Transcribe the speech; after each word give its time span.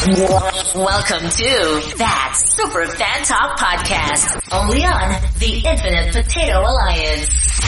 Welcome 0.00 1.28
to 1.28 1.94
that 1.98 2.32
Super 2.34 2.86
Fan 2.86 3.22
Talk 3.22 3.58
podcast, 3.58 4.48
only 4.50 4.82
on 4.82 5.20
the 5.38 5.62
Infinite 5.62 6.14
Potato 6.14 6.60
Alliance. 6.60 7.60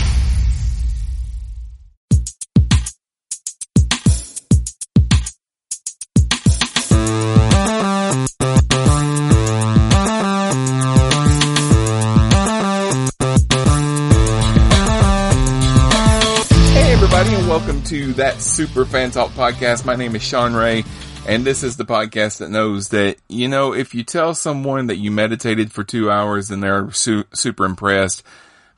Hey 16.72 16.94
everybody 16.94 17.34
and 17.34 17.46
welcome 17.46 17.82
to 17.82 18.14
that 18.14 18.40
Super 18.40 18.86
Fan 18.86 19.10
Talk 19.10 19.32
podcast. 19.32 19.84
My 19.84 19.96
name 19.96 20.16
is 20.16 20.22
Sean 20.22 20.54
Ray 20.54 20.84
and 21.26 21.44
this 21.44 21.62
is 21.62 21.76
the 21.76 21.84
podcast 21.84 22.38
that 22.38 22.50
knows 22.50 22.88
that, 22.88 23.16
you 23.28 23.48
know, 23.48 23.72
if 23.72 23.94
you 23.94 24.02
tell 24.02 24.34
someone 24.34 24.88
that 24.88 24.96
you 24.96 25.10
meditated 25.10 25.72
for 25.72 25.84
two 25.84 26.10
hours 26.10 26.48
then 26.48 26.60
they're 26.60 26.90
su- 26.92 27.24
super 27.32 27.64
impressed, 27.64 28.22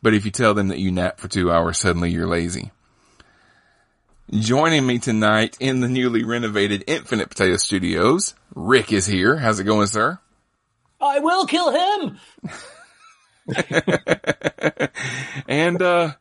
but 0.03 0.15
if 0.15 0.25
you 0.25 0.31
tell 0.31 0.55
them 0.55 0.69
that 0.69 0.79
you 0.79 0.93
nap 0.93 1.19
for 1.19 1.29
two 1.29 1.51
hours, 1.51 1.79
suddenly 1.79 2.11
you're 2.11 2.27
lazy. 2.27 2.71
Joining 4.31 4.87
me 4.87 4.99
tonight 4.99 5.57
in 5.61 5.81
the 5.81 5.89
newly 5.89 6.25
renovated 6.25 6.85
Infinite 6.87 7.31
Potato 7.31 7.57
Studios, 7.57 8.35
Rick 8.55 8.93
is 8.93 9.07
here. 9.07 9.37
How's 9.37 9.61
it 9.61 9.65
going, 9.65 9.87
sir? 9.87 10.19
I 11.01 11.21
will 11.21 11.47
kill 11.47 11.71
him. 11.71 12.19
and, 15.49 15.83
uh, 15.83 16.13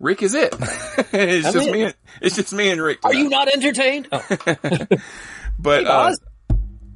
Rick 0.00 0.22
is 0.22 0.34
it. 0.34 0.54
it's 1.12 1.46
I'm 1.46 1.52
just 1.52 1.70
me. 1.70 1.82
And, 1.82 1.94
it's 2.22 2.36
just 2.36 2.52
me 2.52 2.70
and 2.70 2.80
Rick. 2.80 3.00
Are 3.04 3.14
you 3.14 3.28
not 3.28 3.48
entertained? 3.48 4.08
Oh, 4.10 4.26
But 5.62 5.84
Hey, 5.84 5.90
uh. 5.90 6.14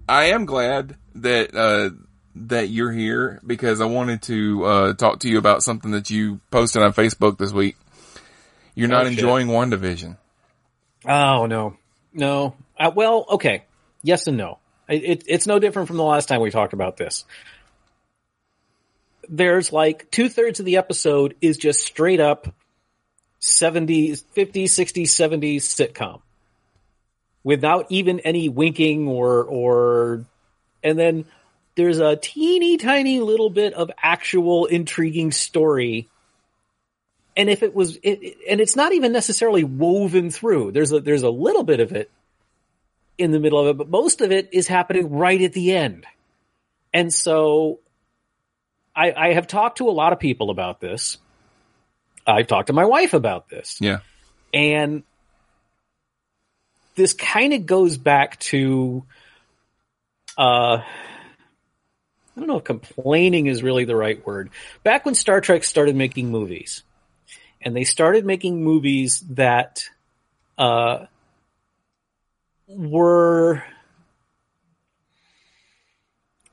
I 0.09 0.25
am 0.27 0.45
glad 0.47 0.97
that 1.17 1.55
uh, 1.55 1.91
that 2.37 2.69
you're 2.69 2.93
here 2.93 3.41
because 3.47 3.81
I 3.81 3.87
wanted 3.87 4.23
to 4.23 4.65
uh, 4.65 4.93
talk 4.95 5.21
to 5.21 5.29
you 5.29 5.39
about 5.39 5.63
something 5.63 5.93
that 5.93 6.11
you 6.11 6.41
posted 6.51 6.83
on 6.83 6.93
Facebook 6.93 7.39
this 7.39 7.53
week. 7.53 7.77
You're 8.75 8.89
not 8.89 9.03
Oh, 9.07 9.09
shit. 9.11 9.19
enjoying 9.19 9.47
WandaVision. 9.49 10.17
oh 11.07 11.47
no, 11.47 11.77
no. 12.13 12.55
Uh, 12.79 12.91
well, 12.95 13.25
okay. 13.31 13.65
Yes 14.03 14.27
and 14.27 14.37
no. 14.37 14.59
It, 14.89 15.05
it, 15.05 15.25
it's 15.27 15.47
no 15.47 15.59
different 15.59 15.89
from 15.89 15.97
the 15.97 16.03
last 16.03 16.27
time 16.29 16.41
we 16.41 16.51
talked 16.51 16.73
about 16.75 16.97
this. 16.97 17.25
There's 19.29 19.73
like 19.73 20.11
two 20.11 20.29
thirds 20.29 20.61
of 20.61 20.67
the 20.67 20.77
episode 20.77 21.35
is 21.41 21.57
just 21.57 21.81
straight 21.83 22.21
up 22.21 22.49
70s, 23.41 24.23
50s, 24.37 24.65
60s, 24.65 25.05
70s 25.05 25.57
sitcom 25.63 26.21
without 27.45 27.87
even 27.91 28.19
any 28.21 28.49
winking 28.49 29.07
or, 29.07 29.45
or, 29.45 30.25
and 30.83 30.99
then 30.99 31.25
there's 31.77 31.99
a 31.99 32.17
teeny 32.17 32.77
tiny 32.79 33.21
little 33.21 33.51
bit 33.51 33.75
of 33.75 33.91
actual 34.03 34.67
intriguing 34.67 35.31
story. 35.31 36.09
And 37.37 37.51
if 37.51 37.63
it 37.63 37.75
was 37.75 37.97
it, 37.97 38.23
it- 38.23 38.37
and 38.49 38.61
it's 38.61 38.77
not 38.77 38.93
even 38.93 39.13
necessarily 39.13 39.65
woven 39.65 40.31
through. 40.31 40.73
There's 40.73 40.93
a 40.93 41.01
there's 41.01 41.25
a 41.25 41.31
little 41.31 41.65
bit 41.65 41.81
of 41.81 41.93
it 41.93 42.11
in 43.19 43.31
the 43.33 43.39
middle 43.41 43.61
of 43.61 43.67
it 43.69 43.77
but 43.79 43.89
most 43.89 44.21
of 44.21 44.33
it 44.33 44.49
is 44.53 44.67
happening 44.69 45.11
right 45.11 45.41
at 45.43 45.53
the 45.53 45.75
end. 45.75 46.07
And 46.93 47.13
so 47.13 47.81
i 48.95 49.13
i 49.13 49.33
have 49.35 49.47
talked 49.49 49.79
to 49.79 49.89
a 49.89 49.91
lot 49.93 50.13
of 50.13 50.21
people 50.21 50.51
about 50.51 50.81
this. 50.81 51.19
I've 52.27 52.47
talked 52.47 52.69
to 52.69 52.73
my 52.73 52.85
wife 52.85 53.15
about 53.15 53.49
this. 53.49 53.79
Yeah. 53.81 53.99
and 54.55 55.03
this 56.95 57.13
kind 57.13 57.53
of 57.53 57.67
goes 57.67 57.97
back 57.97 58.39
to 58.41 59.05
uh 60.37 60.79
I 62.37 62.41
don't 62.41 62.49
know 62.49 62.59
if 62.59 62.65
complaining 62.65 63.47
is 63.47 63.63
really 63.63 63.85
the 63.85 63.95
right 63.95 64.25
word. 64.27 64.51
Back 64.83 65.05
when 65.05 65.15
Star 65.15 65.41
Trek 65.41 65.63
started 65.63 65.95
making 65.95 66.31
movies, 66.31 66.83
and 67.61 67.77
they 67.77 67.85
started 67.85 68.25
making 68.25 68.63
movies 68.63 69.21
that 69.31 69.85
uh 70.59 71.07
were 72.67 73.63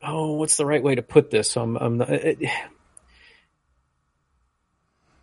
oh, 0.03 0.33
what's 0.33 0.57
the 0.57 0.65
right 0.65 0.83
way 0.83 0.95
to 0.95 1.01
put 1.01 1.29
this? 1.29 1.55
I'm, 1.55 1.77
I'm 1.77 1.97
not, 1.97 2.09
it, 2.09 2.39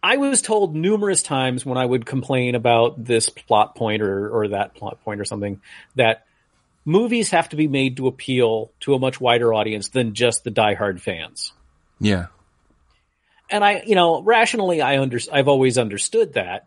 I 0.02 0.16
was 0.16 0.42
told 0.42 0.76
numerous 0.76 1.22
times 1.22 1.66
when 1.66 1.78
I 1.78 1.84
would 1.84 2.06
complain 2.06 2.54
about 2.54 3.02
this 3.02 3.28
plot 3.28 3.74
point 3.74 4.02
or, 4.02 4.28
or 4.28 4.48
that 4.48 4.74
plot 4.74 5.02
point 5.02 5.20
or 5.20 5.24
something 5.24 5.60
that 5.96 6.24
movies 6.84 7.30
have 7.30 7.48
to 7.50 7.56
be 7.56 7.68
made 7.68 7.96
to 7.96 8.06
appeal 8.06 8.70
to 8.80 8.94
a 8.94 8.98
much 8.98 9.20
wider 9.20 9.52
audience 9.52 9.88
than 9.88 10.14
just 10.14 10.44
the 10.44 10.50
diehard 10.50 11.00
fans. 11.00 11.52
Yeah. 12.00 12.26
And 13.50 13.64
I, 13.64 13.82
you 13.86 13.94
know, 13.94 14.22
rationally, 14.22 14.82
I 14.82 14.98
under, 14.98 15.18
I've 15.32 15.48
always 15.48 15.78
understood 15.78 16.34
that. 16.34 16.66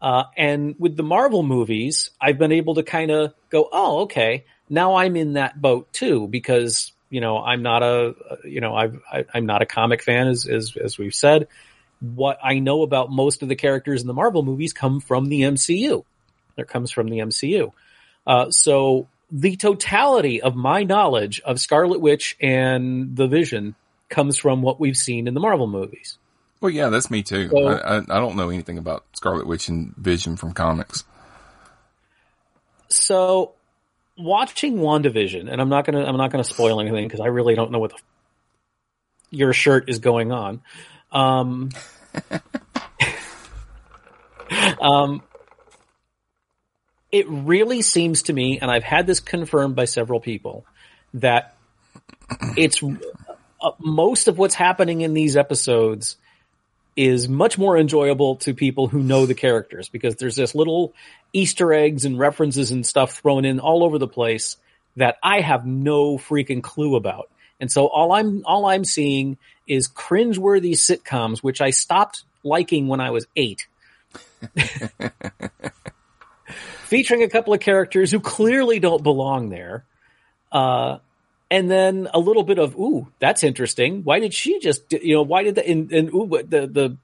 Uh, 0.00 0.24
and 0.36 0.76
with 0.78 0.96
the 0.96 1.02
Marvel 1.02 1.42
movies, 1.42 2.10
I've 2.20 2.36
been 2.36 2.52
able 2.52 2.74
to 2.74 2.82
kind 2.82 3.10
of 3.10 3.32
go, 3.48 3.68
oh, 3.72 4.00
okay, 4.02 4.44
now 4.68 4.96
I'm 4.96 5.16
in 5.16 5.34
that 5.34 5.60
boat 5.60 5.92
too, 5.92 6.28
because, 6.28 6.92
you 7.08 7.20
know, 7.20 7.38
I'm 7.38 7.62
not 7.62 7.82
a, 7.82 8.14
you 8.44 8.60
know, 8.60 8.74
I've, 8.74 9.00
I, 9.10 9.24
I'm 9.32 9.46
not 9.46 9.62
a 9.62 9.66
comic 9.66 10.02
fan 10.02 10.28
as, 10.28 10.46
as, 10.46 10.76
as 10.76 10.98
we've 10.98 11.14
said. 11.14 11.48
What 12.00 12.38
I 12.42 12.58
know 12.58 12.82
about 12.82 13.10
most 13.10 13.42
of 13.42 13.48
the 13.48 13.56
characters 13.56 14.02
in 14.02 14.06
the 14.06 14.14
Marvel 14.14 14.42
movies 14.42 14.72
come 14.72 15.00
from 15.00 15.26
the 15.26 15.42
MCU. 15.42 16.04
That 16.56 16.68
comes 16.68 16.90
from 16.90 17.08
the 17.08 17.18
MCU. 17.18 17.72
Uh, 18.26 18.50
so 18.50 19.08
the 19.30 19.56
totality 19.56 20.42
of 20.42 20.54
my 20.54 20.84
knowledge 20.84 21.40
of 21.44 21.60
Scarlet 21.60 22.00
Witch 22.00 22.36
and 22.40 23.16
the 23.16 23.26
Vision 23.28 23.74
comes 24.08 24.38
from 24.38 24.62
what 24.62 24.78
we've 24.78 24.96
seen 24.96 25.26
in 25.26 25.34
the 25.34 25.40
Marvel 25.40 25.66
movies. 25.66 26.18
Well, 26.60 26.70
yeah, 26.70 26.88
that's 26.88 27.10
me 27.10 27.22
too. 27.22 27.48
So- 27.50 27.66
I, 27.66 27.96
I, 27.96 27.98
I 27.98 28.20
don't 28.20 28.36
know 28.36 28.48
anything 28.50 28.78
about 28.78 29.04
Scarlet 29.14 29.46
Witch 29.46 29.68
and 29.68 29.94
Vision 29.96 30.36
from 30.36 30.52
comics. 30.52 31.04
So 32.88 33.52
watching 34.16 34.76
WandaVision, 34.76 35.50
and 35.50 35.60
I'm 35.60 35.68
not 35.68 35.84
gonna 35.84 36.04
I'm 36.04 36.16
not 36.16 36.30
gonna 36.30 36.44
spoil 36.44 36.80
anything 36.80 37.06
because 37.06 37.20
I 37.20 37.26
really 37.26 37.54
don't 37.54 37.70
know 37.70 37.78
what 37.78 37.90
the, 37.90 37.98
your 39.30 39.52
shirt 39.52 39.88
is 39.88 39.98
going 39.98 40.32
on. 40.32 40.62
Um, 41.12 41.70
um, 44.80 45.22
it 47.12 47.26
really 47.28 47.82
seems 47.82 48.24
to 48.24 48.32
me, 48.32 48.58
and 48.60 48.70
I've 48.70 48.84
had 48.84 49.06
this 49.06 49.20
confirmed 49.20 49.76
by 49.76 49.84
several 49.84 50.20
people, 50.20 50.66
that 51.14 51.56
it's 52.56 52.82
uh, 52.82 53.70
most 53.78 54.28
of 54.28 54.38
what's 54.38 54.54
happening 54.54 55.00
in 55.00 55.14
these 55.14 55.36
episodes 55.36 56.16
is 56.96 57.28
much 57.28 57.58
more 57.58 57.76
enjoyable 57.76 58.36
to 58.36 58.54
people 58.54 58.88
who 58.88 59.02
know 59.02 59.26
the 59.26 59.34
characters 59.34 59.88
because 59.88 60.16
there's 60.16 60.36
this 60.36 60.54
little 60.54 60.94
Easter 61.32 61.72
eggs 61.72 62.06
and 62.06 62.18
references 62.18 62.70
and 62.70 62.86
stuff 62.86 63.18
thrown 63.18 63.44
in 63.44 63.60
all 63.60 63.84
over 63.84 63.98
the 63.98 64.08
place 64.08 64.56
that 64.96 65.16
I 65.22 65.40
have 65.40 65.66
no 65.66 66.16
freaking 66.16 66.62
clue 66.62 66.96
about. 66.96 67.30
And 67.60 67.70
so 67.70 67.86
all 67.86 68.12
I'm 68.12 68.44
all 68.44 68.66
I'm 68.66 68.84
seeing 68.84 69.38
is 69.66 69.88
cringeworthy 69.88 70.72
sitcoms, 70.72 71.38
which 71.38 71.60
I 71.60 71.70
stopped 71.70 72.24
liking 72.44 72.88
when 72.88 73.00
I 73.00 73.10
was 73.10 73.26
eight. 73.36 73.66
Featuring 76.84 77.22
a 77.22 77.28
couple 77.28 77.52
of 77.52 77.60
characters 77.60 78.10
who 78.10 78.20
clearly 78.20 78.78
don't 78.78 79.02
belong 79.02 79.48
there. 79.48 79.84
Uh, 80.52 80.98
and 81.50 81.70
then 81.70 82.08
a 82.12 82.18
little 82.18 82.42
bit 82.42 82.58
of 82.58 82.76
ooh 82.76 83.06
that's 83.18 83.44
interesting 83.44 84.02
why 84.02 84.18
did 84.18 84.34
she 84.34 84.58
just 84.58 84.92
you 84.92 85.14
know 85.14 85.22
why 85.22 85.42
did 85.42 85.54
the 85.54 85.68
and, 85.68 85.92
and 85.92 86.12
ooh 86.12 86.28
the 86.28 86.66
the 86.66 86.96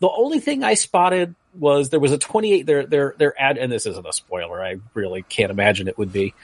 the 0.00 0.08
only 0.08 0.40
thing 0.40 0.64
i 0.64 0.74
spotted 0.74 1.34
was 1.54 1.90
there 1.90 2.00
was 2.00 2.12
a 2.12 2.18
28 2.18 2.66
their 2.66 2.86
their 2.86 3.14
their 3.18 3.40
ad 3.40 3.58
and 3.58 3.70
this 3.70 3.86
isn't 3.86 4.06
a 4.06 4.12
spoiler 4.12 4.62
i 4.62 4.76
really 4.94 5.22
can't 5.22 5.50
imagine 5.50 5.88
it 5.88 5.98
would 5.98 6.12
be 6.12 6.34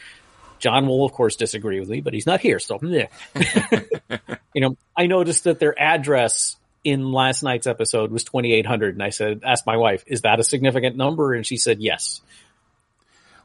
john 0.63 0.87
will 0.87 1.05
of 1.05 1.13
course 1.13 1.37
disagree 1.37 1.81
with 1.81 1.89
me 1.89 2.01
but 2.01 2.15
he's 2.15 2.27
not 2.27 2.41
here 2.41 2.59
so 2.59 2.79
you 2.83 4.61
know 4.61 4.77
i 4.97 5.07
noticed 5.07 5.45
that 5.45 5.59
their 5.59 5.75
address 5.81 6.57
in 6.85 7.13
last 7.13 7.43
night's 7.43 7.67
episode 7.67 8.11
was 8.11 8.25
2800 8.25 8.95
and 8.95 9.03
i 9.03 9.11
said 9.11 9.41
asked 9.45 9.67
my 9.67 9.77
wife 9.77 10.05
is 10.07 10.23
that 10.23 10.41
a 10.41 10.45
significant 10.45 10.97
number 10.97 11.35
and 11.35 11.47
she 11.47 11.57
said 11.57 11.81
yes 11.81 12.21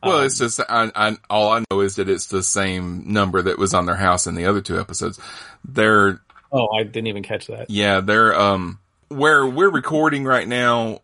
Well, 0.04 0.20
Um, 0.20 0.26
it's 0.26 0.38
just 0.38 0.60
I, 0.60 0.92
I, 0.96 1.18
all 1.30 1.50
I 1.52 1.64
know 1.72 1.82
is 1.82 1.96
that 1.96 2.08
it's 2.08 2.28
the 2.28 2.44
same 2.44 3.12
number 3.14 3.42
that 3.42 3.58
was 3.58 3.74
on 3.74 3.86
their 3.88 3.96
house 3.96 4.28
in 4.28 4.36
the 4.36 4.46
other 4.46 4.62
two 4.62 4.80
episodes. 4.80 5.20
They're 5.66 6.22
oh 6.52 6.68
i 6.78 6.84
didn't 6.84 7.08
even 7.08 7.24
catch 7.24 7.48
that 7.48 7.70
yeah, 7.70 8.00
they're 8.00 8.40
um 8.40 8.80
where 9.10 9.46
we're 9.46 9.70
recording 9.72 10.24
right 10.24 10.48
now. 10.48 11.00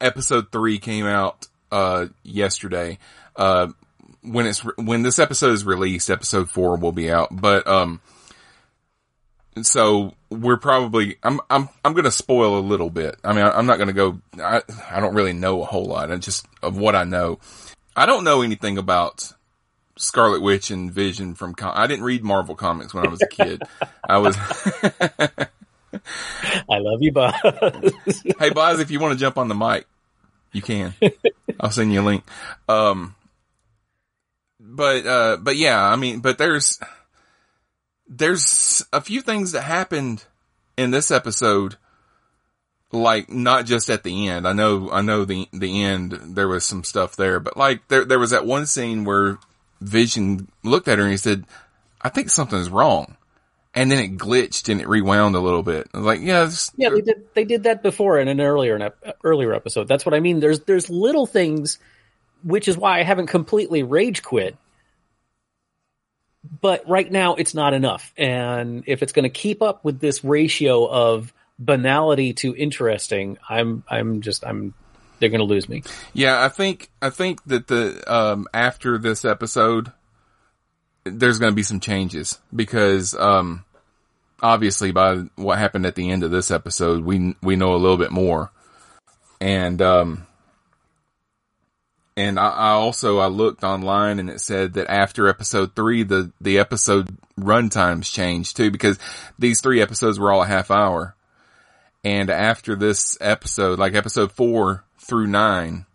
Episode 0.00 0.52
three 0.52 0.78
came 0.78 1.06
out 1.06 1.46
uh 1.72 2.06
yesterday. 2.22 2.98
Uh, 3.34 3.68
when 4.24 4.46
it's 4.46 4.60
when 4.76 5.02
this 5.02 5.18
episode 5.18 5.52
is 5.52 5.64
released, 5.64 6.10
episode 6.10 6.50
four 6.50 6.76
will 6.76 6.92
be 6.92 7.10
out. 7.10 7.28
But 7.30 7.66
um, 7.66 8.00
so 9.62 10.14
we're 10.30 10.56
probably 10.56 11.16
I'm 11.22 11.40
I'm 11.50 11.68
I'm 11.84 11.94
gonna 11.94 12.10
spoil 12.10 12.58
a 12.58 12.60
little 12.60 12.90
bit. 12.90 13.16
I 13.22 13.32
mean, 13.32 13.44
I, 13.44 13.50
I'm 13.50 13.66
not 13.66 13.78
gonna 13.78 13.92
go. 13.92 14.20
I 14.38 14.62
I 14.90 15.00
don't 15.00 15.14
really 15.14 15.32
know 15.32 15.62
a 15.62 15.64
whole 15.64 15.86
lot. 15.86 16.10
I 16.10 16.16
just 16.16 16.46
of 16.62 16.76
what 16.76 16.94
I 16.94 17.04
know. 17.04 17.38
I 17.96 18.06
don't 18.06 18.24
know 18.24 18.42
anything 18.42 18.78
about 18.78 19.32
Scarlet 19.96 20.42
Witch 20.42 20.70
and 20.70 20.92
Vision 20.92 21.34
from. 21.34 21.54
Com- 21.54 21.72
I 21.74 21.86
didn't 21.86 22.04
read 22.04 22.24
Marvel 22.24 22.54
comics 22.54 22.92
when 22.92 23.06
I 23.06 23.10
was 23.10 23.22
a 23.22 23.28
kid. 23.28 23.62
I 24.08 24.18
was. 24.18 24.36
I 26.68 26.78
love 26.78 27.02
you, 27.02 27.12
Bob. 27.12 27.34
hey, 28.40 28.50
Boz, 28.50 28.80
if 28.80 28.90
you 28.90 28.98
want 28.98 29.12
to 29.12 29.18
jump 29.18 29.38
on 29.38 29.46
the 29.48 29.54
mic, 29.54 29.86
you 30.52 30.62
can. 30.62 30.94
I'll 31.60 31.70
send 31.70 31.92
you 31.92 32.00
a 32.00 32.02
link. 32.02 32.24
Um, 32.68 33.14
but 34.74 35.06
uh, 35.06 35.36
but 35.40 35.56
yeah, 35.56 35.82
I 35.82 35.96
mean, 35.96 36.20
but 36.20 36.38
there's 36.38 36.78
there's 38.08 38.84
a 38.92 39.00
few 39.00 39.20
things 39.20 39.52
that 39.52 39.62
happened 39.62 40.24
in 40.76 40.90
this 40.90 41.10
episode 41.10 41.76
like 42.92 43.30
not 43.30 43.66
just 43.66 43.90
at 43.90 44.02
the 44.04 44.28
end. 44.28 44.46
I 44.46 44.52
know 44.52 44.90
I 44.90 45.00
know 45.02 45.24
the 45.24 45.48
the 45.52 45.82
end 45.82 46.12
there 46.36 46.48
was 46.48 46.64
some 46.64 46.84
stuff 46.84 47.16
there, 47.16 47.40
but 47.40 47.56
like 47.56 47.86
there 47.88 48.04
there 48.04 48.18
was 48.18 48.30
that 48.30 48.46
one 48.46 48.66
scene 48.66 49.04
where 49.04 49.38
Vision 49.80 50.48
looked 50.62 50.88
at 50.88 50.98
her 50.98 51.04
and 51.04 51.10
he 51.10 51.16
said, 51.16 51.44
"I 52.00 52.08
think 52.08 52.30
something's 52.30 52.70
wrong." 52.70 53.16
And 53.76 53.90
then 53.90 53.98
it 53.98 54.16
glitched 54.18 54.68
and 54.68 54.80
it 54.80 54.88
rewound 54.88 55.34
a 55.34 55.40
little 55.40 55.64
bit. 55.64 55.88
I 55.92 55.96
was 55.96 56.06
like, 56.06 56.20
yeah, 56.20 56.44
this- 56.44 56.70
yeah, 56.76 56.90
they 56.90 57.00
did. 57.00 57.24
They 57.34 57.44
did 57.44 57.64
that 57.64 57.82
before 57.82 58.20
in 58.20 58.28
an 58.28 58.40
earlier 58.40 58.76
an 58.76 58.92
earlier 59.24 59.52
episode. 59.52 59.88
That's 59.88 60.06
what 60.06 60.14
I 60.14 60.20
mean. 60.20 60.38
There's 60.38 60.60
there's 60.60 60.88
little 60.88 61.26
things, 61.26 61.80
which 62.44 62.68
is 62.68 62.76
why 62.78 63.00
I 63.00 63.02
haven't 63.02 63.26
completely 63.26 63.82
rage 63.82 64.22
quit. 64.22 64.56
But 66.60 66.88
right 66.88 67.10
now, 67.10 67.34
it's 67.34 67.54
not 67.54 67.72
enough. 67.72 68.12
And 68.16 68.84
if 68.86 69.02
it's 69.02 69.12
going 69.12 69.24
to 69.24 69.30
keep 69.30 69.62
up 69.62 69.84
with 69.84 69.98
this 69.98 70.22
ratio 70.22 70.86
of 70.86 71.32
banality 71.58 72.32
to 72.34 72.54
interesting, 72.54 73.38
I'm 73.48 73.82
I'm 73.88 74.20
just 74.20 74.44
I'm 74.44 74.74
they're 75.18 75.30
going 75.30 75.40
to 75.40 75.46
lose 75.46 75.68
me. 75.68 75.82
Yeah, 76.12 76.42
I 76.44 76.48
think 76.48 76.90
I 77.00 77.10
think 77.10 77.42
that 77.44 77.66
the 77.66 78.02
um 78.12 78.46
after 78.52 78.98
this 78.98 79.24
episode 79.24 79.92
there's 81.04 81.38
going 81.38 81.52
to 81.52 81.56
be 81.56 81.62
some 81.62 81.80
changes 81.80 82.38
because 82.54 83.14
um 83.14 83.64
obviously 84.42 84.90
by 84.90 85.16
what 85.36 85.58
happened 85.58 85.86
at 85.86 85.94
the 85.94 86.10
end 86.10 86.24
of 86.24 86.30
this 86.30 86.50
episode 86.50 87.04
we 87.04 87.34
we 87.42 87.56
know 87.56 87.74
a 87.74 87.76
little 87.76 87.96
bit 87.96 88.10
more. 88.10 88.50
And 89.40 89.80
um 89.80 90.26
and 92.16 92.38
I, 92.38 92.48
I 92.48 92.70
also 92.70 93.18
I 93.18 93.26
looked 93.26 93.64
online 93.64 94.18
and 94.20 94.30
it 94.30 94.40
said 94.40 94.74
that 94.74 94.88
after 94.88 95.28
episode 95.28 95.74
3 95.74 96.04
the 96.04 96.32
the 96.40 96.58
episode 96.58 97.16
run 97.36 97.68
times 97.68 98.10
changed 98.10 98.56
too 98.56 98.70
because 98.70 98.98
these 99.38 99.60
3 99.60 99.80
episodes 99.80 100.18
were 100.18 100.32
all 100.32 100.42
a 100.42 100.46
half 100.46 100.70
hour. 100.70 101.16
And 102.04 102.28
after 102.28 102.76
this 102.76 103.16
episode, 103.20 103.78
like 103.78 103.94
episode 103.94 104.30
4 104.30 104.84
through 104.98 105.26
9, 105.26 105.86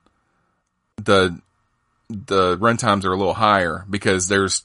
the 0.98 1.40
the 2.10 2.58
run 2.58 2.78
times 2.78 3.06
are 3.06 3.14
a 3.14 3.18
little 3.18 3.36
higher 3.36 3.86
because 3.90 4.28
there's 4.28 4.64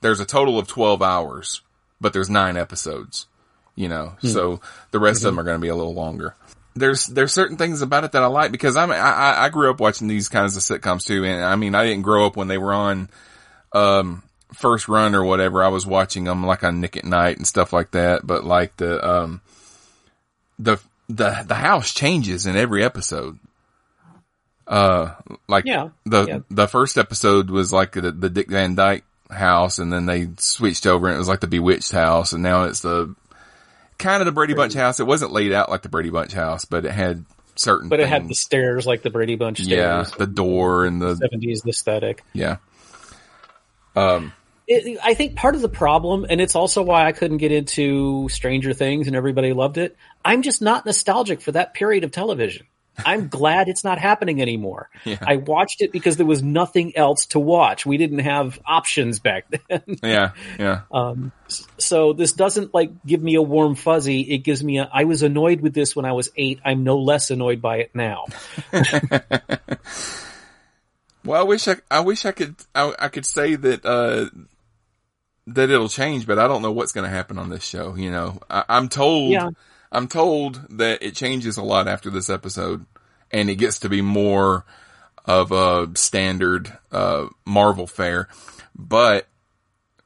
there's 0.00 0.20
a 0.20 0.26
total 0.26 0.58
of 0.58 0.66
12 0.66 1.00
hours, 1.00 1.62
but 2.00 2.12
there's 2.12 2.28
9 2.28 2.56
episodes, 2.56 3.26
you 3.74 3.88
know. 3.88 4.16
Hmm. 4.20 4.26
So 4.26 4.60
the 4.90 4.98
rest 4.98 5.18
of 5.24 5.30
hmm. 5.30 5.36
them 5.36 5.40
are 5.40 5.44
going 5.44 5.56
to 5.56 5.62
be 5.62 5.68
a 5.68 5.76
little 5.76 5.94
longer. 5.94 6.34
There's 6.74 7.06
there's 7.06 7.32
certain 7.32 7.56
things 7.56 7.82
about 7.82 8.04
it 8.04 8.12
that 8.12 8.22
I 8.22 8.26
like 8.26 8.50
because 8.50 8.76
I'm 8.76 8.90
I, 8.90 8.96
I 8.96 9.44
I 9.44 9.48
grew 9.48 9.70
up 9.70 9.80
watching 9.80 10.08
these 10.08 10.28
kinds 10.28 10.56
of 10.56 10.62
sitcoms 10.62 11.06
too, 11.06 11.24
and 11.24 11.44
I 11.44 11.54
mean 11.56 11.74
I 11.74 11.84
didn't 11.84 12.02
grow 12.02 12.26
up 12.26 12.36
when 12.36 12.48
they 12.48 12.58
were 12.58 12.72
on 12.72 13.08
um 13.72 14.22
first 14.54 14.88
run 14.88 15.14
or 15.14 15.24
whatever. 15.24 15.62
I 15.62 15.68
was 15.68 15.86
watching 15.86 16.24
them 16.24 16.44
like 16.44 16.64
on 16.64 16.80
Nick 16.80 16.96
at 16.96 17.04
Nite 17.04 17.36
and 17.36 17.46
stuff 17.46 17.72
like 17.72 17.92
that. 17.92 18.26
But 18.26 18.44
like 18.44 18.76
the 18.76 19.06
um 19.08 19.40
the 20.58 20.78
the 21.08 21.44
the 21.46 21.54
house 21.54 21.92
changes 21.92 22.46
in 22.46 22.56
every 22.56 22.84
episode. 22.84 23.38
Uh, 24.66 25.14
like 25.46 25.64
Yeah, 25.66 25.90
the 26.06 26.24
yeah. 26.26 26.38
the 26.50 26.66
first 26.66 26.96
episode 26.96 27.50
was 27.50 27.72
like 27.72 27.92
the, 27.92 28.10
the 28.10 28.30
Dick 28.30 28.48
Van 28.48 28.74
Dyke 28.74 29.04
house, 29.30 29.78
and 29.78 29.92
then 29.92 30.06
they 30.06 30.28
switched 30.38 30.86
over 30.86 31.06
and 31.06 31.14
it 31.14 31.18
was 31.18 31.28
like 31.28 31.40
the 31.40 31.46
Bewitched 31.46 31.92
house, 31.92 32.32
and 32.32 32.42
now 32.42 32.64
it's 32.64 32.80
the 32.80 33.14
kind 33.98 34.20
of 34.20 34.26
the 34.26 34.32
Brady 34.32 34.54
Bunch 34.54 34.74
house. 34.74 35.00
It 35.00 35.06
wasn't 35.06 35.32
laid 35.32 35.52
out 35.52 35.70
like 35.70 35.82
the 35.82 35.88
Brady 35.88 36.10
Bunch 36.10 36.32
house, 36.32 36.64
but 36.64 36.84
it 36.84 36.92
had 36.92 37.24
certain. 37.56 37.88
But 37.88 38.00
it 38.00 38.08
had 38.08 38.28
the 38.28 38.34
stairs 38.34 38.86
like 38.86 39.02
the 39.02 39.10
Brady 39.10 39.36
Bunch 39.36 39.60
yeah, 39.60 40.02
stairs. 40.02 40.18
the 40.18 40.26
door 40.26 40.84
and 40.84 41.00
the 41.00 41.16
seventies 41.16 41.62
aesthetic. 41.66 42.22
yeah. 42.32 42.56
Um, 43.96 44.32
it, 44.66 44.98
I 45.02 45.14
think 45.14 45.36
part 45.36 45.54
of 45.54 45.60
the 45.60 45.68
problem, 45.68 46.26
and 46.28 46.40
it's 46.40 46.56
also 46.56 46.82
why 46.82 47.06
I 47.06 47.12
couldn't 47.12 47.36
get 47.36 47.52
into 47.52 48.28
Stranger 48.28 48.72
Things 48.72 49.06
and 49.06 49.14
everybody 49.14 49.52
loved 49.52 49.78
it. 49.78 49.96
I'm 50.24 50.42
just 50.42 50.62
not 50.62 50.86
nostalgic 50.86 51.40
for 51.40 51.52
that 51.52 51.74
period 51.74 52.02
of 52.04 52.10
television. 52.10 52.66
I'm 53.04 53.28
glad 53.28 53.68
it's 53.68 53.84
not 53.84 53.98
happening 53.98 54.40
anymore. 54.40 54.88
Yeah. 55.04 55.18
I 55.26 55.36
watched 55.36 55.82
it 55.82 55.92
because 55.92 56.16
there 56.16 56.24
was 56.24 56.42
nothing 56.42 56.96
else 56.96 57.26
to 57.26 57.38
watch. 57.38 57.84
We 57.84 57.98
didn't 57.98 58.20
have 58.20 58.58
options 58.64 59.18
back 59.18 59.44
then. 59.68 59.82
yeah, 60.02 60.30
yeah. 60.58 60.82
Um, 60.90 61.30
so 61.76 62.14
this 62.14 62.32
doesn't 62.32 62.72
like 62.72 63.04
give 63.04 63.22
me 63.22 63.34
a 63.34 63.42
warm 63.42 63.74
fuzzy. 63.74 64.22
It 64.22 64.38
gives 64.38 64.64
me 64.64 64.78
a, 64.78 64.88
I 64.90 65.04
was 65.04 65.22
annoyed 65.22 65.60
with 65.60 65.74
this 65.74 65.94
when 65.94 66.06
I 66.06 66.12
was 66.12 66.30
eight. 66.36 66.60
I'm 66.64 66.84
no 66.84 66.98
less 66.98 67.30
annoyed 67.30 67.60
by 67.60 67.78
it 67.78 67.90
now. 67.94 68.24
Well, 71.24 71.40
I 71.40 71.44
wish 71.44 71.68
I, 71.68 71.76
I 71.90 72.00
wish 72.00 72.26
I 72.26 72.32
could, 72.32 72.54
I, 72.74 72.94
I 72.98 73.08
could 73.08 73.24
say 73.24 73.54
that, 73.54 73.84
uh, 73.86 74.26
that 75.46 75.70
it'll 75.70 75.88
change, 75.88 76.26
but 76.26 76.38
I 76.38 76.46
don't 76.46 76.60
know 76.62 76.72
what's 76.72 76.92
going 76.92 77.04
to 77.04 77.10
happen 77.10 77.38
on 77.38 77.48
this 77.48 77.64
show. 77.64 77.94
You 77.94 78.10
know, 78.10 78.40
I, 78.50 78.64
I'm 78.68 78.88
told, 78.88 79.30
Yeah. 79.30 79.50
I'm 79.94 80.08
told 80.08 80.78
that 80.78 81.02
it 81.02 81.14
changes 81.14 81.56
a 81.56 81.62
lot 81.62 81.86
after 81.88 82.10
this 82.10 82.28
episode 82.28 82.84
and 83.30 83.48
it 83.48 83.54
gets 83.56 83.78
to 83.80 83.88
be 83.88 84.02
more 84.02 84.64
of 85.24 85.52
a 85.52 85.88
standard, 85.94 86.76
uh, 86.92 87.26
Marvel 87.44 87.86
fare. 87.86 88.28
But 88.74 89.26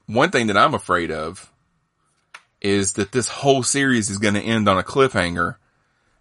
one 0.06 0.30
thing 0.30 0.48
that 0.48 0.56
I'm 0.58 0.74
afraid 0.74 1.10
of 1.10 1.50
is 2.60 2.94
that 2.94 3.12
this 3.12 3.28
whole 3.28 3.62
series 3.62 4.10
is 4.10 4.18
going 4.18 4.34
to 4.34 4.40
end 4.40 4.68
on 4.68 4.78
a 4.78 4.82
cliffhanger 4.82 5.56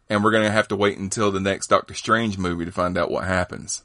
and 0.10 0.24
we're 0.24 0.32
going 0.32 0.46
to 0.46 0.52
have 0.52 0.70
to 0.70 0.76
wait 0.76 0.98
until 0.98 1.32
the 1.32 1.40
next 1.40 1.68
Doctor 1.68 1.94
Strange 1.94 2.38
movie 2.38 2.66
to 2.66 2.72
find 2.72 2.98
out 2.98 3.12
what 3.12 3.26
happens. 3.26 3.84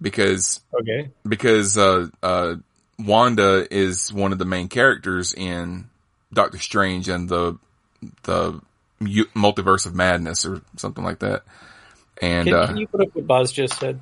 Because 0.00 0.60
Okay. 0.74 1.10
because 1.26 1.78
uh, 1.78 2.08
uh, 2.22 2.56
Wanda 2.98 3.66
is 3.70 4.12
one 4.12 4.32
of 4.32 4.38
the 4.38 4.44
main 4.44 4.68
characters 4.68 5.32
in 5.32 5.88
Doctor 6.32 6.58
Strange 6.58 7.08
and 7.08 7.28
the 7.28 7.58
the 8.24 8.60
mu- 9.00 9.24
multiverse 9.34 9.86
of 9.86 9.94
madness 9.94 10.46
or 10.46 10.62
something 10.76 11.04
like 11.04 11.20
that. 11.20 11.42
And 12.20 12.46
Can, 12.46 12.56
uh, 12.56 12.66
can 12.68 12.76
you 12.76 12.86
put 12.86 13.00
up 13.00 13.14
what 13.14 13.26
Boz 13.26 13.52
just 13.52 13.78
said? 13.78 14.00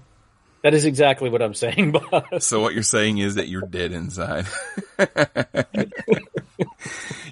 That 0.62 0.74
is 0.74 0.84
exactly 0.84 1.30
what 1.30 1.40
I'm 1.40 1.54
saying, 1.54 1.92
Boz. 1.92 2.44
so 2.44 2.60
what 2.60 2.74
you're 2.74 2.82
saying 2.82 3.18
is 3.18 3.36
that 3.36 3.48
you're 3.48 3.62
dead 3.62 3.92
inside. 3.92 4.46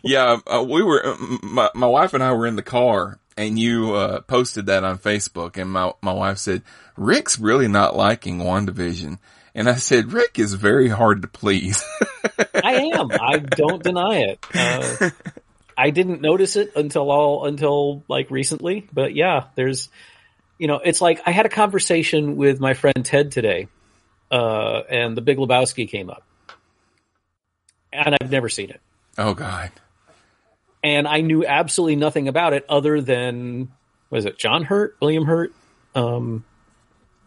yeah, 0.03 0.39
uh, 0.47 0.65
we 0.67 0.83
were 0.83 1.17
my 1.43 1.71
my 1.75 1.87
wife 1.87 2.15
and 2.15 2.23
I 2.23 2.33
were 2.33 2.47
in 2.47 2.57
the 2.57 2.63
car 2.63 3.19
and 3.37 3.59
you 3.59 3.95
uh, 3.95 4.21
posted 4.23 4.67
that 4.67 4.85
on 4.85 4.99
Facebook 4.99 5.61
and 5.61 5.71
my 5.71 5.93
my 6.01 6.13
wife 6.13 6.39
said 6.39 6.63
Rick's 6.97 7.39
really 7.39 7.69
not 7.69 7.97
liking 7.97 8.39
WandaVision. 8.39 9.19
And 9.55 9.69
I 9.69 9.75
said, 9.75 10.13
Rick 10.13 10.39
is 10.39 10.55
very 10.55 10.89
hard 10.89 11.23
to 11.23 11.29
please. 11.29 11.83
I 12.55 12.91
am. 12.95 13.11
I 13.11 13.39
don't 13.39 13.83
deny 13.83 14.19
it. 14.19 14.39
Uh, 14.55 15.11
I 15.81 15.91
didn't 15.91 16.21
notice 16.21 16.57
it 16.57 16.73
until 16.75 17.09
all 17.11 17.47
until 17.47 18.03
like 18.09 18.33
recently, 18.33 18.89
but 18.93 19.15
yeah, 19.15 19.45
there's, 19.55 19.89
you 20.59 20.67
know, 20.67 20.81
it's 20.85 21.01
like 21.01 21.21
I 21.25 21.31
had 21.31 21.47
a 21.47 21.49
conversation 21.49 22.37
with 22.37 22.59
my 22.59 22.75
friend 22.75 23.05
Ted 23.05 23.31
today, 23.31 23.69
uh, 24.33 24.81
and 24.91 25.17
The 25.17 25.21
Big 25.21 25.39
Lebowski 25.39 25.89
came 25.89 26.11
up, 26.11 26.25
and 27.93 28.17
I've 28.21 28.31
never 28.31 28.49
seen 28.49 28.71
it, 28.71 28.81
oh 29.17 29.35
God. 29.35 29.71
and 30.83 31.07
I 31.07 31.21
knew 31.21 31.47
absolutely 31.47 31.95
nothing 31.97 32.27
about 32.27 32.55
it 32.55 32.67
other 32.69 33.01
than 33.01 33.71
was 34.11 34.25
it 34.25 34.37
John 34.37 34.65
Hurt, 34.65 34.97
William 35.01 35.27
Hurt, 35.27 35.53
um, 35.95 36.45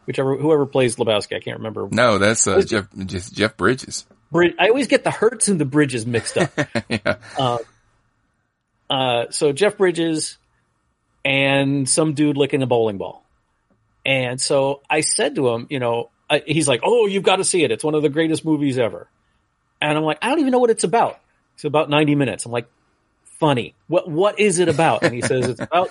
whichever 0.06 0.36
whoever 0.36 0.66
plays 0.66 0.98
Lebowski, 0.98 1.38
I 1.38 1.40
can't 1.40 1.58
remember. 1.58 1.88
No, 1.90 2.18
that's 2.18 2.46
uh, 2.48 2.62
Jeff 2.64 2.88
Jeff 3.32 3.56
Bridges. 3.56 4.06
Brid- 4.30 4.56
I 4.60 4.68
always 4.70 4.88
get 4.88 5.04
the 5.06 5.12
Hurts 5.12 5.48
and 5.48 5.60
the 5.60 5.66
Bridges 5.66 6.06
mixed 6.06 6.38
up. 6.38 6.52
yeah. 6.90 7.16
Uh, 8.92 9.32
so 9.32 9.54
Jeff 9.54 9.78
Bridges 9.78 10.38
and 11.24 11.88
some 11.88 12.14
dude 12.14 12.36
licking 12.36 12.62
a 12.62 12.68
bowling 12.68 12.98
ball. 12.98 13.24
And 14.06 14.42
so 14.42 14.82
I 14.90 15.00
said 15.00 15.36
to 15.36 15.48
him, 15.48 15.68
you 15.70 15.80
know, 15.80 16.10
I, 16.30 16.44
he's 16.46 16.68
like, 16.68 16.82
"Oh, 16.84 17.06
you've 17.06 17.24
got 17.24 17.38
to 17.38 17.46
see 17.46 17.64
it. 17.64 17.72
It's 17.72 17.86
one 17.86 17.96
of 17.96 18.02
the 18.02 18.10
greatest 18.10 18.44
movies 18.44 18.78
ever." 18.78 19.08
And 19.82 19.98
I'm 19.98 20.04
like, 20.04 20.18
"I 20.22 20.28
don't 20.28 20.40
even 20.40 20.52
know 20.52 20.60
what 20.60 20.72
it's 20.72 20.84
about." 20.84 21.20
It's 21.56 21.64
about 21.64 21.90
90 21.90 22.16
minutes. 22.16 22.46
I'm 22.46 22.52
like, 22.52 22.68
"Funny. 23.40 23.76
What 23.88 24.10
what 24.10 24.40
is 24.40 24.60
it 24.60 24.68
about?" 24.68 25.04
And 25.04 25.14
he 25.14 25.22
says 25.22 25.48
it's 25.48 25.62
about 25.62 25.90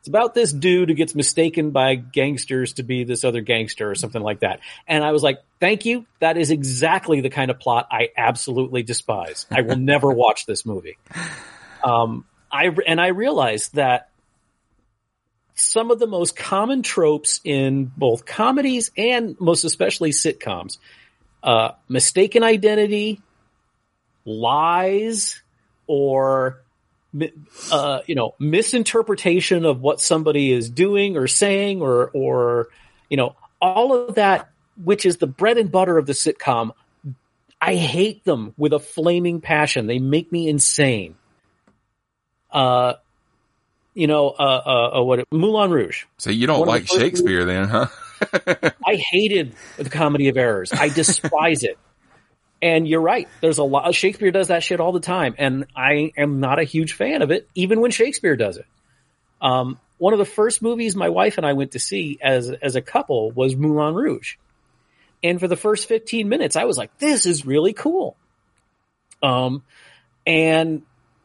it's 0.00 0.08
about 0.08 0.34
this 0.34 0.52
dude 0.52 0.88
who 0.88 0.94
gets 0.94 1.14
mistaken 1.14 1.70
by 1.70 1.94
gangsters 1.94 2.74
to 2.74 2.82
be 2.82 3.04
this 3.04 3.22
other 3.22 3.42
gangster 3.42 3.88
or 3.88 3.94
something 3.94 4.22
like 4.22 4.40
that. 4.40 4.58
And 4.88 5.04
I 5.04 5.12
was 5.12 5.22
like, 5.22 5.40
"Thank 5.60 5.84
you. 5.84 6.06
That 6.18 6.36
is 6.36 6.50
exactly 6.50 7.20
the 7.20 7.30
kind 7.30 7.50
of 7.50 7.60
plot 7.60 7.86
I 7.92 8.08
absolutely 8.16 8.82
despise. 8.82 9.46
I 9.52 9.60
will 9.60 9.76
never 9.76 10.10
watch 10.10 10.46
this 10.46 10.66
movie." 10.66 10.96
Um, 11.84 12.24
I 12.50 12.74
and 12.86 13.00
I 13.00 13.08
realized 13.08 13.74
that 13.74 14.08
some 15.54 15.90
of 15.90 15.98
the 15.98 16.06
most 16.06 16.34
common 16.34 16.82
tropes 16.82 17.40
in 17.44 17.84
both 17.96 18.26
comedies 18.26 18.90
and 18.96 19.38
most 19.40 19.64
especially 19.64 20.10
sitcoms 20.10 20.78
uh, 21.44 21.72
mistaken 21.88 22.42
identity, 22.42 23.20
lies, 24.24 25.42
or 25.86 26.62
uh, 27.70 28.00
you 28.06 28.14
know 28.14 28.34
misinterpretation 28.38 29.64
of 29.66 29.80
what 29.80 30.00
somebody 30.00 30.50
is 30.50 30.70
doing 30.70 31.16
or 31.16 31.26
saying, 31.26 31.82
or 31.82 32.10
or 32.14 32.68
you 33.10 33.18
know 33.18 33.36
all 33.60 33.94
of 33.94 34.14
that, 34.14 34.48
which 34.82 35.04
is 35.04 35.18
the 35.18 35.26
bread 35.26 35.58
and 35.58 35.70
butter 35.70 35.98
of 35.98 36.06
the 36.06 36.14
sitcom. 36.14 36.70
I 37.60 37.76
hate 37.76 38.24
them 38.24 38.54
with 38.56 38.72
a 38.72 38.78
flaming 38.78 39.40
passion. 39.40 39.86
They 39.86 39.98
make 39.98 40.32
me 40.32 40.48
insane. 40.48 41.14
Uh, 42.54 42.94
you 43.94 44.06
know, 44.06 44.28
uh, 44.30 44.62
uh, 44.64 44.98
uh 44.98 45.02
what 45.02 45.24
Moulin 45.30 45.70
Rouge. 45.70 46.04
So 46.18 46.30
you 46.30 46.46
don't 46.46 46.60
One 46.60 46.68
like 46.68 46.86
the 46.86 46.98
Shakespeare 46.98 47.44
then, 47.44 47.68
huh? 47.68 47.86
I 48.86 48.96
hated 48.96 49.54
the 49.76 49.90
comedy 49.90 50.28
of 50.28 50.36
errors. 50.36 50.72
I 50.72 50.88
despise 50.88 51.64
it. 51.64 51.78
And 52.62 52.88
you're 52.88 53.00
right. 53.00 53.28
There's 53.40 53.58
a 53.58 53.64
lot. 53.64 53.94
Shakespeare 53.94 54.30
does 54.30 54.48
that 54.48 54.62
shit 54.62 54.80
all 54.80 54.92
the 54.92 55.00
time, 55.00 55.34
and 55.36 55.66
I 55.76 56.12
am 56.16 56.40
not 56.40 56.58
a 56.58 56.64
huge 56.64 56.94
fan 56.94 57.20
of 57.20 57.30
it, 57.30 57.46
even 57.54 57.80
when 57.80 57.90
Shakespeare 57.90 58.36
does 58.36 58.56
it. 58.56 58.66
Um, 59.42 59.78
one 59.98 60.14
of 60.14 60.18
the 60.18 60.24
first 60.24 60.62
movies 60.62 60.96
my 60.96 61.10
wife 61.10 61.36
and 61.36 61.46
I 61.46 61.52
went 61.52 61.72
to 61.72 61.78
see 61.78 62.18
as 62.22 62.50
as 62.50 62.74
a 62.74 62.80
couple 62.80 63.30
was 63.32 63.54
Moulin 63.54 63.94
Rouge, 63.94 64.36
and 65.22 65.38
for 65.38 65.46
the 65.46 65.56
first 65.56 65.88
15 65.88 66.28
minutes, 66.28 66.56
I 66.56 66.64
was 66.64 66.78
like, 66.78 66.96
"This 66.98 67.26
is 67.26 67.44
really 67.44 67.74
cool." 67.74 68.16
Um, 69.22 69.62
and 70.26 70.82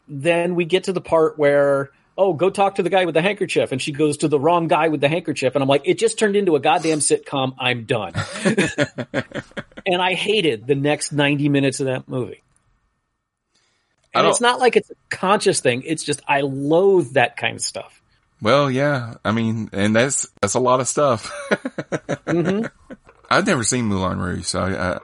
then 0.10 0.56
we 0.56 0.66
get 0.66 0.86
to 0.86 0.94
the 0.94 1.02
part 1.02 1.38
where 1.38 1.92
oh 2.18 2.34
go 2.34 2.50
talk 2.50 2.76
to 2.76 2.84
the 2.84 2.90
guy 2.90 3.06
with 3.06 3.14
the 3.14 3.22
handkerchief. 3.22 3.72
And 3.72 3.82
she 3.82 3.92
goes 3.92 4.18
to 4.18 4.28
the 4.28 4.40
wrong 4.40 4.68
guy 4.68 4.90
with 4.90 5.02
the 5.02 5.08
handkerchief. 5.08 5.56
And 5.56 5.62
i'm 5.62 5.70
like 5.70 5.84
it 5.86 5.98
just 5.98 6.20
turned 6.20 6.36
into 6.36 6.56
a 6.56 6.60
goddamn 6.60 7.00
sitcom. 7.00 7.56
I'm 7.58 7.86
done. 7.86 8.14
And 9.86 10.02
i 10.04 10.14
hated 10.14 10.68
the 10.68 10.76
next 10.76 11.12
90 11.14 11.50
minutes 11.50 11.80
of 11.80 11.88
that 11.88 12.08
movie. 12.08 12.44
And 14.14 14.28
it's 14.28 14.42
not 14.42 14.60
like 14.60 14.76
it's 14.76 14.92
a 14.92 14.96
conscious 15.10 15.62
thing. 15.62 15.84
It's 15.84 16.04
just 16.04 16.22
i 16.28 16.42
loathe 16.42 17.14
that 17.14 17.38
kind 17.38 17.56
of 17.56 17.62
stuff. 17.62 18.02
Well, 18.42 18.70
yeah. 18.70 19.16
I 19.26 19.32
mean, 19.32 19.70
and 19.74 19.96
that's 19.96 20.28
that's 20.42 20.54
a 20.54 20.60
lot 20.60 20.80
of 20.80 20.88
stuff. 20.88 21.32
hmm 22.28 22.66
I've 23.32 23.46
never 23.46 23.64
seen 23.64 23.86
Moulin 23.86 24.20
Rouge, 24.20 24.46
so 24.46 24.60
I, 24.60 24.94
I 24.94 25.00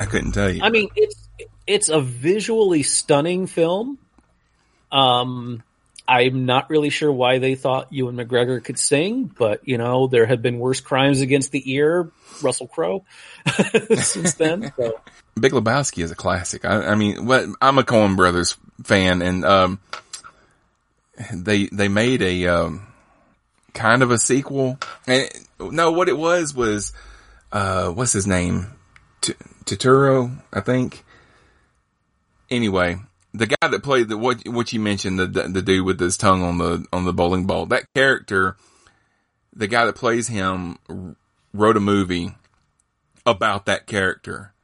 I 0.00 0.06
couldn't 0.06 0.32
tell 0.32 0.50
you. 0.50 0.62
I 0.62 0.68
mean, 0.68 0.88
it's 0.94 1.23
it's 1.66 1.88
a 1.88 2.00
visually 2.00 2.82
stunning 2.82 3.46
film. 3.46 3.98
Um, 4.92 5.62
I'm 6.06 6.44
not 6.44 6.68
really 6.68 6.90
sure 6.90 7.10
why 7.10 7.38
they 7.38 7.54
thought 7.54 7.92
Ewan 7.92 8.16
McGregor 8.16 8.62
could 8.62 8.78
sing, 8.78 9.24
but 9.24 9.66
you 9.66 9.78
know, 9.78 10.06
there 10.06 10.26
have 10.26 10.42
been 10.42 10.58
worse 10.58 10.80
crimes 10.80 11.20
against 11.20 11.50
the 11.50 11.72
ear, 11.72 12.10
Russell 12.42 12.66
Crowe, 12.66 13.04
since 13.96 14.34
then. 14.34 14.72
So, 14.76 15.00
Big 15.40 15.52
Lebowski 15.52 16.02
is 16.02 16.10
a 16.10 16.14
classic. 16.14 16.64
I, 16.64 16.88
I 16.88 16.94
mean, 16.94 17.26
what 17.26 17.46
I'm 17.60 17.78
a 17.78 17.82
Coen 17.82 18.16
Brothers 18.16 18.56
fan, 18.82 19.22
and 19.22 19.44
um, 19.44 19.80
they 21.32 21.66
they 21.66 21.88
made 21.88 22.20
a 22.20 22.46
um, 22.48 22.86
kind 23.72 24.02
of 24.02 24.10
a 24.10 24.18
sequel. 24.18 24.78
And 25.06 25.28
no, 25.58 25.92
what 25.92 26.08
it 26.08 26.18
was 26.18 26.54
was 26.54 26.92
uh, 27.50 27.88
what's 27.90 28.12
his 28.12 28.26
name, 28.26 28.66
T- 29.22 29.34
Turturro, 29.64 30.36
I 30.52 30.60
think. 30.60 31.03
Anyway, 32.54 32.98
the 33.32 33.46
guy 33.46 33.68
that 33.68 33.82
played 33.82 34.08
the 34.08 34.18
what 34.18 34.46
what 34.48 34.72
you 34.72 34.80
mentioned 34.80 35.18
the, 35.18 35.26
the 35.26 35.62
dude 35.62 35.84
with 35.84 36.00
his 36.00 36.16
tongue 36.16 36.42
on 36.42 36.58
the 36.58 36.86
on 36.92 37.04
the 37.04 37.12
bowling 37.12 37.46
ball 37.46 37.66
that 37.66 37.86
character, 37.94 38.56
the 39.52 39.66
guy 39.66 39.84
that 39.86 39.96
plays 39.96 40.28
him 40.28 40.78
wrote 41.52 41.76
a 41.76 41.80
movie 41.80 42.34
about 43.26 43.66
that 43.66 43.86
character 43.86 44.54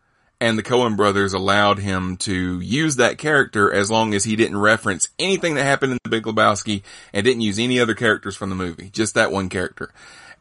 and 0.40 0.56
the 0.56 0.62
Coen 0.62 0.97
brothers 0.97 1.35
allowed 1.35 1.78
him 1.78 2.16
to 2.18 2.61
use 2.61 2.97
that 2.97 3.18
character 3.18 3.73
as 3.73 3.90
long 3.90 4.14
as 4.14 4.25
he 4.25 4.37
didn't 4.37 4.56
reference 4.56 5.09
anything 5.18 5.54
that 5.54 5.64
happened 5.64 5.92
in 5.92 5.99
the 6.02 6.11
Big 6.11 6.25
Lebowski 6.25 6.82
and 7.12 7.25
didn't 7.25 7.42
use 7.42 7.59
any 7.59 7.78
other 7.78 7.94
characters 7.94 8.37
from 8.37 8.49
the 8.49 8.56
movie, 8.56 8.88
just 8.90 9.14
that 9.14 9.30
one 9.30 9.50
character. 9.50 9.92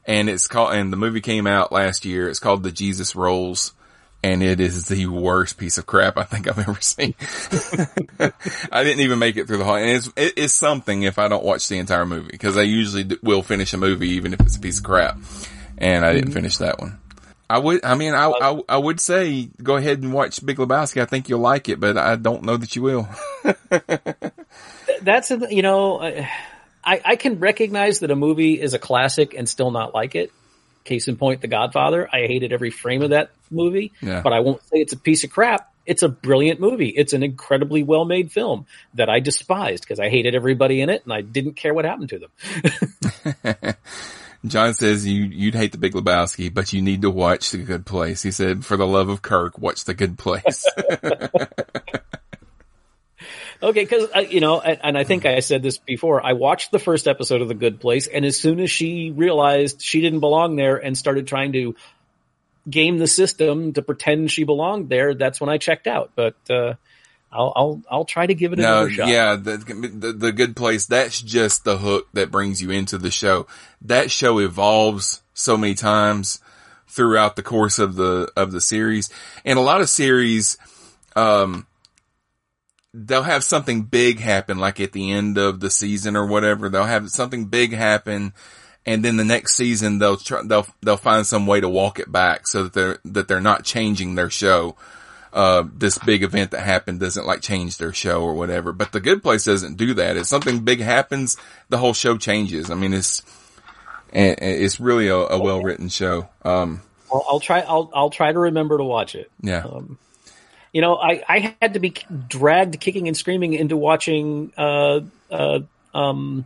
And 0.06 0.29
it's 0.29 0.48
called, 0.48 0.74
and 0.74 0.94
the 0.94 0.98
movie 0.98 1.22
came 1.22 1.46
out 1.46 1.74
last 1.74 2.06
year. 2.06 2.29
It's 2.29 2.39
called 2.39 2.63
The 2.63 2.72
Jesus 2.72 3.15
Rolls. 3.15 3.74
And 4.22 4.44
it 4.44 4.60
is 4.60 4.86
the 4.86 5.06
worst 5.06 5.58
piece 5.58 5.78
of 5.78 5.86
crap 5.86 6.18
I 6.18 6.24
think 6.24 6.48
I've 6.48 6.60
ever 6.68 6.82
seen. 6.82 7.16
I 8.72 8.84
didn't 8.84 9.00
even 9.00 9.20
make 9.20 9.38
it 9.38 9.48
through 9.48 9.58
the 9.58 9.64
whole, 9.64 9.76
and 9.76 9.90
it's, 9.90 10.10
it 10.18 10.38
is 10.38 10.54
something 10.54 11.04
if 11.04 11.18
I 11.18 11.28
don't 11.30 11.44
watch 11.44 11.68
the 11.70 11.78
entire 11.78 12.06
movie, 12.06 12.30
because 12.32 12.58
I 12.58 12.64
usually 12.64 13.06
d- 13.06 13.18
will 13.24 13.44
finish 13.44 13.74
a 13.74 13.78
movie 13.78 14.10
even 14.10 14.34
if 14.34 14.42
it's 14.42 14.58
a 14.58 14.60
piece 14.60 14.80
of 14.80 14.84
crap. 14.84 15.18
And 15.78 16.06
I 16.06 16.12
didn't 16.12 16.26
mm-hmm. 16.26 16.34
finish 16.34 16.58
that 16.58 16.80
one. 16.80 17.00
I 17.50 17.58
would, 17.58 17.84
I 17.84 17.96
mean, 17.96 18.14
I, 18.14 18.28
I, 18.30 18.62
I 18.70 18.78
would 18.78 19.00
say 19.00 19.50
go 19.64 19.76
ahead 19.76 20.04
and 20.04 20.14
watch 20.14 20.46
Big 20.46 20.58
Lebowski. 20.58 21.02
I 21.02 21.06
think 21.06 21.30
you'll 21.30 21.40
like 21.40 21.68
it, 21.68 21.80
but 21.80 21.98
I 21.98 22.16
don't 22.16 22.44
know 22.44 22.58
that 22.58 22.76
you 22.76 22.84
will. 22.84 23.10
that's 25.02 25.32
a, 25.32 25.48
you 25.50 25.64
know, 25.64 26.00
I, 26.84 27.02
I 27.04 27.16
can 27.16 27.40
recognize 27.40 28.00
that 28.00 28.12
a 28.12 28.16
movie 28.16 28.62
is 28.62 28.74
a 28.76 28.80
classic 28.80 29.34
and 29.34 29.50
still 29.50 29.72
not 29.72 29.96
like 29.96 30.14
it. 30.16 30.32
Case 30.89 31.08
in 31.08 31.15
point, 31.17 31.39
The 31.41 31.48
Godfather. 31.48 32.10
I 32.12 32.27
hated 32.27 32.51
every 32.51 32.72
frame 32.72 33.01
of 33.03 33.12
that 33.12 33.29
movie, 33.51 33.93
Yeah. 34.01 34.22
but 34.22 34.34
I 34.34 34.39
won't 34.41 34.62
say 34.63 34.79
it's 34.79 34.91
a 34.93 34.98
piece 34.98 35.24
of 35.24 35.29
crap. 35.29 35.72
It's 35.86 36.03
a 36.03 36.10
brilliant 36.10 36.60
movie. 36.60 36.89
It's 36.89 37.13
an 37.13 37.24
incredibly 37.24 37.84
well 37.84 38.05
made 38.05 38.31
film 38.31 38.65
that 38.96 39.10
I 39.10 39.19
despised 39.22 39.84
because 39.84 40.00
I 40.00 40.10
hated 40.10 40.36
everybody 40.36 40.81
in 40.81 40.89
it 40.89 41.03
and 41.03 41.13
I 41.13 41.22
didn't 41.22 41.53
care 41.53 41.74
what 41.74 41.86
happened 41.86 42.10
to 42.10 42.19
them. 42.19 43.75
John 44.46 44.74
says 44.74 45.05
you, 45.05 45.24
you'd 45.25 45.55
hate 45.55 45.72
the 45.74 45.77
Big 45.77 45.93
Lebowski, 45.93 46.53
but 46.53 46.72
you 46.74 46.81
need 46.81 47.01
to 47.01 47.10
watch 47.10 47.51
The 47.51 47.58
Good 47.58 47.86
Place. 47.86 48.22
He 48.24 48.31
said, 48.31 48.65
for 48.65 48.77
the 48.77 48.88
love 48.88 49.10
of 49.10 49.22
Kirk, 49.22 49.58
watch 49.60 49.84
The 49.86 49.93
Good 49.93 50.17
Place. 50.17 50.65
Okay, 53.62 53.84
because 53.84 54.32
you 54.32 54.39
know, 54.39 54.62
and, 54.62 54.80
and 54.84 54.98
I 54.98 55.04
think 55.04 55.25
I 55.25 55.39
said 55.42 55.62
this 55.62 55.78
before. 55.78 56.25
I 56.25 56.34
watched 56.34 56.72
the 56.72 56.80
first 56.80 57.08
episode 57.08 57.42
of 57.42 57.50
The 57.50 57.56
Good 57.56 57.82
Place, 57.82 58.08
and 58.08 58.24
as 58.25 58.39
soon 58.39 58.60
as 58.60 58.72
she 58.72 59.12
realized 59.12 59.82
she 59.82 60.00
didn't 60.01 60.22
belong 60.22 60.56
there 60.56 60.78
and 60.78 60.98
started 60.98 61.28
trying 61.28 61.51
to 61.54 61.75
game 62.70 62.98
the 62.98 63.08
system 63.08 63.74
to 63.74 63.82
pretend 63.82 64.32
she 64.32 64.44
belonged 64.44 64.89
there, 64.89 65.13
that's 65.13 65.42
when 65.42 65.50
I 65.50 65.58
checked 65.58 65.88
out. 65.88 66.12
But 66.16 66.36
uh, 66.50 66.75
I'll 67.32 67.54
I'll 67.56 67.82
I'll 67.92 68.06
try 68.06 68.25
to 68.25 68.34
give 68.34 68.54
it 68.54 68.60
no, 68.60 68.63
another 68.63 68.89
shot. 68.92 69.08
yeah, 69.10 69.36
the, 69.36 69.58
the, 69.58 70.13
the 70.13 70.32
Good 70.32 70.56
Place, 70.56 70.86
that's 70.86 71.22
just 71.22 71.63
the 71.63 71.78
hook 71.78 72.08
that 72.13 72.32
brings 72.32 72.62
you 72.62 72.72
into 72.72 72.98
the 72.98 73.12
show. 73.12 73.46
That 73.82 74.10
show 74.10 74.39
evolves 74.39 75.22
so 75.34 75.58
many 75.58 75.75
times 75.75 76.39
throughout 76.88 77.36
the 77.36 77.44
course 77.44 77.78
of 77.78 77.96
the, 77.96 78.32
of 78.36 78.51
the 78.51 78.62
series. 78.62 79.10
And 79.46 79.60
a 79.60 79.62
lot 79.62 79.82
of 79.82 79.89
series, 79.89 80.58
um, 81.16 81.68
they'll 82.93 83.24
have 83.24 83.43
something 83.43 83.84
big 83.84 84.19
happen, 84.19 84.58
like 84.58 84.79
at 84.79 84.91
the 84.91 85.12
end 85.12 85.38
of 85.38 85.60
the 85.60 85.69
season 85.69 86.15
or 86.15 86.25
whatever. 86.25 86.69
They'll 86.69 86.84
have 86.84 87.10
something 87.10 87.46
big 87.46 87.74
happen, 87.74 88.34
and 88.86 89.03
then 89.03 89.17
the 89.17 89.25
next 89.25 89.55
season 89.55 90.00
they'll 90.00 90.17
try, 90.17 90.41
they'll 90.43 90.67
they'll 90.81 90.98
find 90.98 91.25
some 91.25 91.48
way 91.48 91.62
to 91.62 91.69
walk 91.69 92.00
it 92.00 92.12
back 92.12 92.48
so 92.48 92.63
that 92.63 92.74
they're 92.74 92.98
that 93.05 93.27
they're 93.27 93.41
not 93.41 93.63
changing 93.63 94.15
their 94.15 94.29
show. 94.29 94.75
Uh, 95.31 95.63
this 95.75 96.00
big 96.00 96.24
event 96.24 96.51
that 96.51 96.62
happened 96.62 97.00
doesn't 97.00 97.27
like 97.27 97.41
change 97.41 97.77
their 97.77 97.93
show 97.93 98.24
or 98.24 98.34
whatever. 98.34 98.72
But 98.74 98.91
the 98.91 99.00
Good 99.00 99.22
Place 99.22 99.46
doesn't 99.46 99.77
do 99.77 99.93
that. 99.93 100.17
If 100.17 100.25
something 100.25 100.62
big 100.62 100.79
happens, 100.79 101.38
the 101.69 101.77
whole 101.77 101.93
show 101.93 102.17
changes. 102.17 102.72
I 102.72 102.75
mean, 102.75 102.93
it's 102.93 103.22
it's 104.12 104.79
really 104.79 105.08
a, 105.08 105.17
a 105.17 105.39
well 105.39 105.62
written 105.62 105.89
show. 105.89 106.27
Um, 106.43 106.81
I'll, 107.13 107.25
I'll 107.29 107.39
try. 107.39 107.60
I'll 107.60 107.91
I'll 107.93 108.10
try 108.10 108.31
to 108.31 108.39
remember 108.39 108.79
to 108.79 108.84
watch 108.84 109.13
it. 109.13 109.29
yeah. 109.41 109.63
Um, 109.65 110.00
you 110.74 110.82
know, 110.82 110.96
I, 110.96 111.24
I 111.28 111.56
had 111.62 111.74
to 111.74 111.80
be 111.80 111.94
dragged 112.28 112.80
kicking 112.80 113.08
and 113.08 113.16
screaming 113.18 113.54
into 113.54 113.76
watching 113.78 114.52
uh, 114.58 115.02
uh, 115.32 115.60
um, 115.94 116.46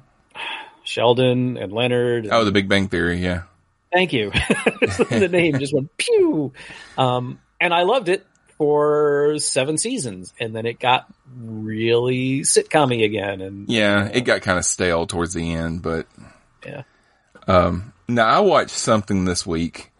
Sheldon 0.84 1.58
and 1.58 1.72
Leonard. 1.72 2.26
and- 2.26 2.34
Oh, 2.34 2.44
The 2.46 2.52
Big 2.52 2.68
Bang 2.70 2.88
Theory. 2.90 3.18
Yeah. 3.20 3.44
Thank 3.92 4.12
you. 4.14 4.32
the 4.32 5.28
name 5.32 5.60
just 5.60 5.74
went 5.74 5.96
pew. 5.98 6.52
Um, 6.98 7.40
and 7.62 7.74
I 7.74 7.84
loved 7.84 8.10
it 8.10 8.26
for 8.58 9.36
seven 9.40 9.78
seasons, 9.78 10.34
and 10.40 10.56
then 10.56 10.66
it 10.66 10.80
got 10.80 11.06
really 11.38 12.42
sitcom 12.42 13.04
again. 13.04 13.42
And 13.42 13.70
Yeah, 13.70 14.08
it 14.12 14.22
got 14.22 14.42
kind 14.42 14.58
of 14.58 14.66
stale 14.66 15.06
towards 15.08 15.34
the 15.34 15.54
end, 15.54 15.82
but 15.82 16.08
yeah, 16.66 16.84
um, 17.48 17.94
now 18.08 18.26
I 18.28 18.40
watched 18.40 18.72
something 18.72 19.26
this 19.26 19.46
week 19.46 19.92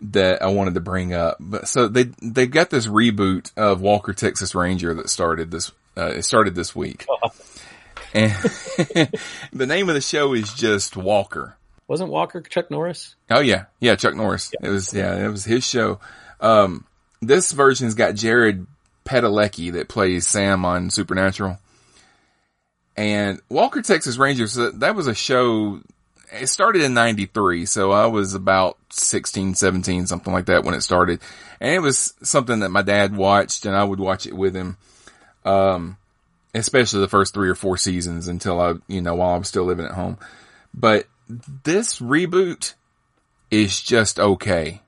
that 0.00 0.42
I 0.42 0.48
wanted 0.48 0.74
to 0.74 0.80
bring 0.80 1.14
up. 1.14 1.36
But 1.40 1.68
so 1.68 1.88
they 1.88 2.04
they 2.22 2.46
got 2.46 2.70
this 2.70 2.86
reboot 2.86 3.52
of 3.56 3.80
Walker 3.80 4.12
Texas 4.12 4.54
Ranger 4.54 4.94
that 4.94 5.08
started 5.08 5.50
this 5.50 5.72
uh, 5.96 6.12
it 6.16 6.24
started 6.24 6.54
this 6.54 6.74
week, 6.76 7.06
and 8.14 8.32
the 9.52 9.66
name 9.66 9.88
of 9.88 9.94
the 9.94 10.00
show 10.00 10.34
is 10.34 10.52
just 10.52 10.96
Walker. 10.96 11.56
wasn't 11.88 12.10
Walker 12.10 12.40
Chuck 12.40 12.70
Norris? 12.70 13.14
Oh 13.30 13.40
yeah, 13.40 13.66
yeah, 13.80 13.96
Chuck 13.96 14.14
Norris. 14.14 14.52
It 14.62 14.68
was 14.68 14.92
yeah, 14.92 15.24
it 15.24 15.28
was 15.28 15.44
his 15.44 15.66
show. 15.66 16.00
Um, 16.40 16.84
this 17.22 17.52
version's 17.52 17.94
got 17.94 18.14
Jared 18.14 18.66
Padalecki 19.06 19.72
that 19.72 19.88
plays 19.88 20.26
Sam 20.26 20.64
on 20.64 20.90
Supernatural, 20.90 21.58
and 22.96 23.40
Walker 23.48 23.82
Texas 23.82 24.18
Rangers. 24.18 24.54
That 24.54 24.94
was 24.94 25.06
a 25.06 25.14
show. 25.14 25.80
It 26.32 26.48
started 26.48 26.82
in 26.82 26.94
93. 26.94 27.66
So 27.66 27.92
I 27.92 28.06
was 28.06 28.34
about 28.34 28.78
16, 28.90 29.54
17, 29.54 30.06
something 30.06 30.32
like 30.32 30.46
that 30.46 30.64
when 30.64 30.74
it 30.74 30.82
started. 30.82 31.20
And 31.60 31.74
it 31.74 31.80
was 31.80 32.14
something 32.22 32.60
that 32.60 32.70
my 32.70 32.82
dad 32.82 33.16
watched 33.16 33.66
and 33.66 33.74
I 33.74 33.84
would 33.84 34.00
watch 34.00 34.26
it 34.26 34.34
with 34.34 34.54
him. 34.54 34.76
Um, 35.44 35.96
especially 36.54 37.00
the 37.00 37.08
first 37.08 37.34
three 37.34 37.48
or 37.48 37.54
four 37.54 37.76
seasons 37.76 38.28
until 38.28 38.60
I, 38.60 38.74
you 38.88 39.00
know, 39.00 39.14
while 39.14 39.34
I 39.34 39.38
was 39.38 39.48
still 39.48 39.64
living 39.64 39.86
at 39.86 39.92
home. 39.92 40.18
But 40.74 41.06
this 41.28 42.00
reboot 42.00 42.74
is 43.50 43.80
just 43.80 44.18
okay. 44.18 44.80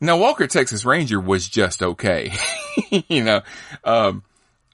Now 0.00 0.18
Walker 0.18 0.46
Texas 0.46 0.84
Ranger 0.84 1.20
was 1.20 1.48
just 1.48 1.82
okay. 1.82 2.32
you 3.08 3.24
know, 3.24 3.42
um, 3.84 4.22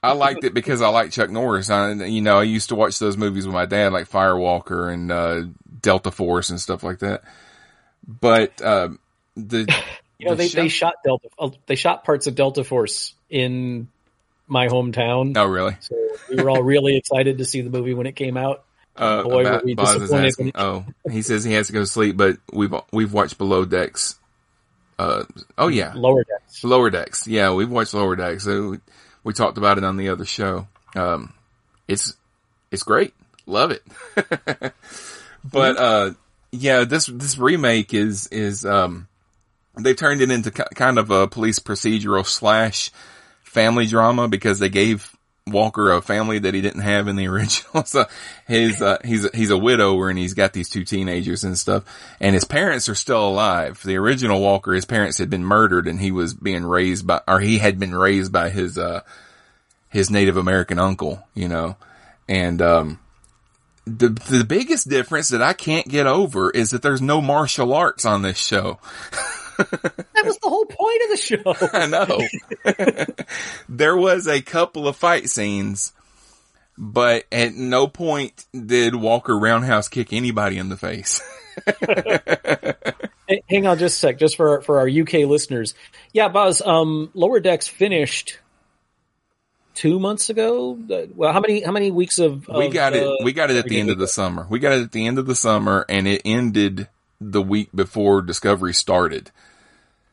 I 0.01 0.13
liked 0.13 0.43
it 0.43 0.53
because 0.53 0.81
I 0.81 0.89
like 0.89 1.11
Chuck 1.11 1.29
Norris. 1.29 1.69
I, 1.69 1.91
you 1.91 2.21
know, 2.21 2.37
I 2.39 2.43
used 2.43 2.69
to 2.69 2.75
watch 2.75 2.99
those 2.99 3.17
movies 3.17 3.45
with 3.45 3.53
my 3.53 3.65
dad, 3.65 3.91
like 3.91 4.09
Firewalker 4.09 4.93
and, 4.93 5.11
uh, 5.11 5.43
Delta 5.87 6.11
Force 6.11 6.49
and 6.49 6.59
stuff 6.59 6.83
like 6.83 6.99
that. 6.99 7.23
But, 8.05 8.61
uh, 8.61 8.89
the, 9.37 9.59
you 10.19 10.25
know, 10.25 10.31
the 10.31 10.35
they, 10.35 10.47
show- 10.49 10.61
they 10.61 10.67
shot 10.67 10.95
Delta, 11.05 11.29
uh, 11.39 11.49
they 11.65 11.75
shot 11.75 12.03
parts 12.03 12.27
of 12.27 12.35
Delta 12.35 12.65
Force 12.65 13.13
in 13.29 13.87
my 14.47 14.67
hometown. 14.67 15.37
Oh, 15.37 15.45
really? 15.45 15.77
So 15.79 15.95
we 16.29 16.43
were 16.43 16.49
all 16.49 16.61
really 16.61 16.97
excited 16.97 17.37
to 17.37 17.45
see 17.45 17.61
the 17.61 17.69
movie 17.69 17.93
when 17.93 18.05
it 18.05 18.17
came 18.17 18.35
out. 18.35 18.65
Uh, 18.97 19.23
Boy, 19.23 19.45
were 19.45 19.61
we 19.63 19.75
disappointed 19.75 20.25
asking- 20.25 20.51
oh, 20.55 20.85
he 21.09 21.21
says 21.21 21.45
he 21.45 21.53
has 21.53 21.67
to 21.67 21.73
go 21.73 21.79
to 21.79 21.85
sleep, 21.85 22.17
but 22.17 22.35
we've, 22.51 22.73
we've 22.91 23.13
watched 23.13 23.37
Below 23.37 23.63
Decks. 23.63 24.19
Uh, 24.99 25.23
oh 25.57 25.69
yeah. 25.69 25.93
Lower 25.95 26.25
decks. 26.25 26.63
Lower 26.65 26.89
Decks. 26.89 27.27
Yeah, 27.27 27.53
we've 27.53 27.69
watched 27.69 27.93
Lower 27.93 28.17
Decks. 28.17 28.43
So 28.43 28.71
we, 28.71 28.79
we 29.23 29.31
talked 29.31 29.57
about 29.57 29.77
it 29.77 29.85
on 29.85 29.95
the 29.95 30.09
other 30.09 30.25
show. 30.25 30.67
Um, 30.95 31.31
it's, 31.87 32.13
it's 32.71 32.83
great. 32.83 33.13
Love 33.45 33.71
it. 33.71 33.83
but, 35.51 35.77
uh, 35.77 36.11
yeah, 36.51 36.83
this, 36.85 37.07
this 37.07 37.37
remake 37.37 37.93
is, 37.93 38.27
is, 38.27 38.65
um, 38.65 39.07
they 39.75 39.93
turned 39.93 40.21
it 40.21 40.31
into 40.31 40.51
kind 40.51 40.97
of 40.97 41.11
a 41.11 41.27
police 41.27 41.59
procedural 41.59 42.25
slash 42.25 42.91
family 43.43 43.85
drama 43.85 44.27
because 44.27 44.59
they 44.59 44.69
gave 44.69 45.15
Walker 45.45 45.91
a 45.91 46.01
family 46.01 46.39
that 46.39 46.53
he 46.53 46.61
didn't 46.61 46.81
have 46.81 47.07
in 47.07 47.15
the 47.15 47.27
original. 47.29 47.85
so 47.85 48.05
his, 48.47 48.81
uh, 48.81 48.97
he's, 49.03 49.29
he's 49.33 49.49
a 49.49 49.57
widower 49.57 50.09
and 50.09 50.17
he's 50.19 50.33
got 50.33 50.53
these 50.53 50.69
two 50.69 50.83
teenagers 50.83 51.43
and 51.43 51.57
stuff 51.57 51.83
and 52.19 52.33
his 52.33 52.45
parents 52.45 52.89
are 52.89 52.95
still 52.95 53.27
alive. 53.27 53.81
The 53.83 53.97
original 53.97 54.41
Walker, 54.41 54.73
his 54.73 54.85
parents 54.85 55.17
had 55.17 55.29
been 55.29 55.45
murdered 55.45 55.87
and 55.87 55.99
he 55.99 56.11
was 56.11 56.33
being 56.33 56.65
raised 56.65 57.07
by, 57.07 57.21
or 57.27 57.39
he 57.39 57.59
had 57.59 57.79
been 57.79 57.95
raised 57.95 58.31
by 58.31 58.49
his, 58.49 58.77
uh, 58.77 59.01
his 59.89 60.09
Native 60.09 60.37
American 60.37 60.79
uncle, 60.79 61.25
you 61.33 61.47
know, 61.47 61.77
and, 62.27 62.61
um, 62.61 62.99
the, 63.87 64.09
the 64.09 64.43
biggest 64.43 64.89
difference 64.89 65.29
that 65.29 65.41
I 65.41 65.53
can't 65.53 65.87
get 65.87 66.07
over 66.07 66.51
is 66.51 66.71
that 66.71 66.81
there's 66.81 67.01
no 67.01 67.21
martial 67.21 67.73
arts 67.73 68.05
on 68.05 68.21
this 68.21 68.37
show. 68.37 68.79
That 69.57 70.23
was 70.23 70.37
the 70.37 70.49
whole 70.49 70.65
point 70.65 71.01
of 71.03 71.09
the 71.09 71.17
show. 71.17 71.55
I 71.73 71.87
know. 73.07 73.15
there 73.69 73.97
was 73.97 74.27
a 74.27 74.39
couple 74.39 74.87
of 74.87 74.95
fight 74.95 75.31
scenes, 75.31 75.93
but 76.77 77.25
at 77.31 77.55
no 77.55 77.87
point 77.87 78.45
did 78.53 78.93
Walker 78.93 79.35
Roundhouse 79.35 79.89
kick 79.89 80.13
anybody 80.13 80.59
in 80.59 80.69
the 80.69 80.77
face. 80.77 81.23
Hang 83.49 83.65
on 83.65 83.79
just 83.79 83.95
a 83.95 83.99
sec, 83.99 84.19
just 84.19 84.37
for 84.37 84.61
for 84.61 84.79
our 84.79 84.87
UK 84.87 85.27
listeners. 85.27 85.73
Yeah, 86.13 86.27
Buzz, 86.27 86.61
um, 86.61 87.09
Lower 87.15 87.39
Decks 87.39 87.67
finished 87.67 88.37
two 89.77 89.99
months 89.99 90.29
ago. 90.31 90.77
Uh, 90.91 91.05
Well, 91.15 91.31
how 91.31 91.39
many 91.39 91.61
how 91.61 91.71
many 91.71 91.91
weeks 91.91 92.17
of, 92.17 92.47
we 92.47 92.67
of, 92.67 92.73
got 92.73 92.93
uh, 92.93 92.97
it. 92.97 93.23
We 93.23 93.31
got 93.31 93.51
it 93.51 93.57
at 93.57 93.65
the 93.65 93.79
end 93.79 93.91
of 93.91 93.99
the 93.99 94.07
summer. 94.07 94.47
We 94.49 94.59
got 94.59 94.73
it 94.73 94.81
at 94.81 94.91
the 94.91 95.05
end 95.05 95.19
of 95.19 95.27
the 95.27 95.35
summer 95.35 95.85
and 95.87 96.07
it 96.07 96.23
ended 96.25 96.87
the 97.21 97.41
week 97.41 97.69
before 97.73 98.21
Discovery 98.23 98.73
started. 98.73 99.31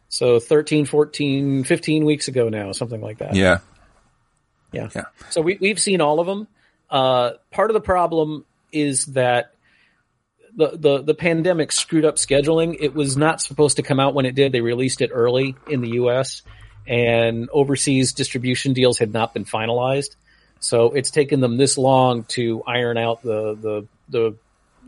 so 0.09 0.38
13, 0.38 0.85
14, 0.85 1.64
15 1.64 2.04
weeks 2.04 2.28
ago 2.28 2.49
now, 2.49 2.73
something 2.73 3.00
like 3.00 3.18
that. 3.18 3.35
Yeah. 3.35 3.59
Yeah. 4.70 4.90
Yeah. 4.94 5.05
So 5.31 5.40
we, 5.40 5.57
we've 5.61 5.81
seen 5.81 6.00
all 6.00 6.20
of 6.20 6.27
them. 6.27 6.46
Uh, 6.90 7.33
part 7.50 7.70
of 7.70 7.74
the 7.74 7.81
problem 7.81 8.44
is 8.70 9.07
that 9.07 9.55
the, 10.57 10.77
the, 10.77 11.03
the 11.03 11.14
pandemic 11.14 11.72
screwed 11.72 12.05
up 12.05 12.16
scheduling. 12.16 12.77
It 12.79 12.94
was 12.94 13.16
not 13.16 13.40
supposed 13.40 13.77
to 13.77 13.83
come 13.83 13.98
out 13.98 14.14
when 14.14 14.27
it 14.27 14.35
did. 14.35 14.53
They 14.53 14.61
released 14.61 15.00
it 15.00 15.11
early 15.12 15.57
in 15.68 15.81
the 15.81 15.92
US 15.92 16.42
and 16.87 17.49
overseas 17.51 18.12
distribution 18.12 18.73
deals 18.73 18.99
had 18.99 19.12
not 19.12 19.35
been 19.35 19.44
finalized. 19.44 20.16
So 20.61 20.92
it's 20.92 21.11
taken 21.11 21.40
them 21.40 21.57
this 21.57 21.77
long 21.77 22.25
to 22.25 22.62
iron 22.66 22.97
out 22.97 23.23
the, 23.23 23.55
the, 23.55 23.87
the 24.09 24.37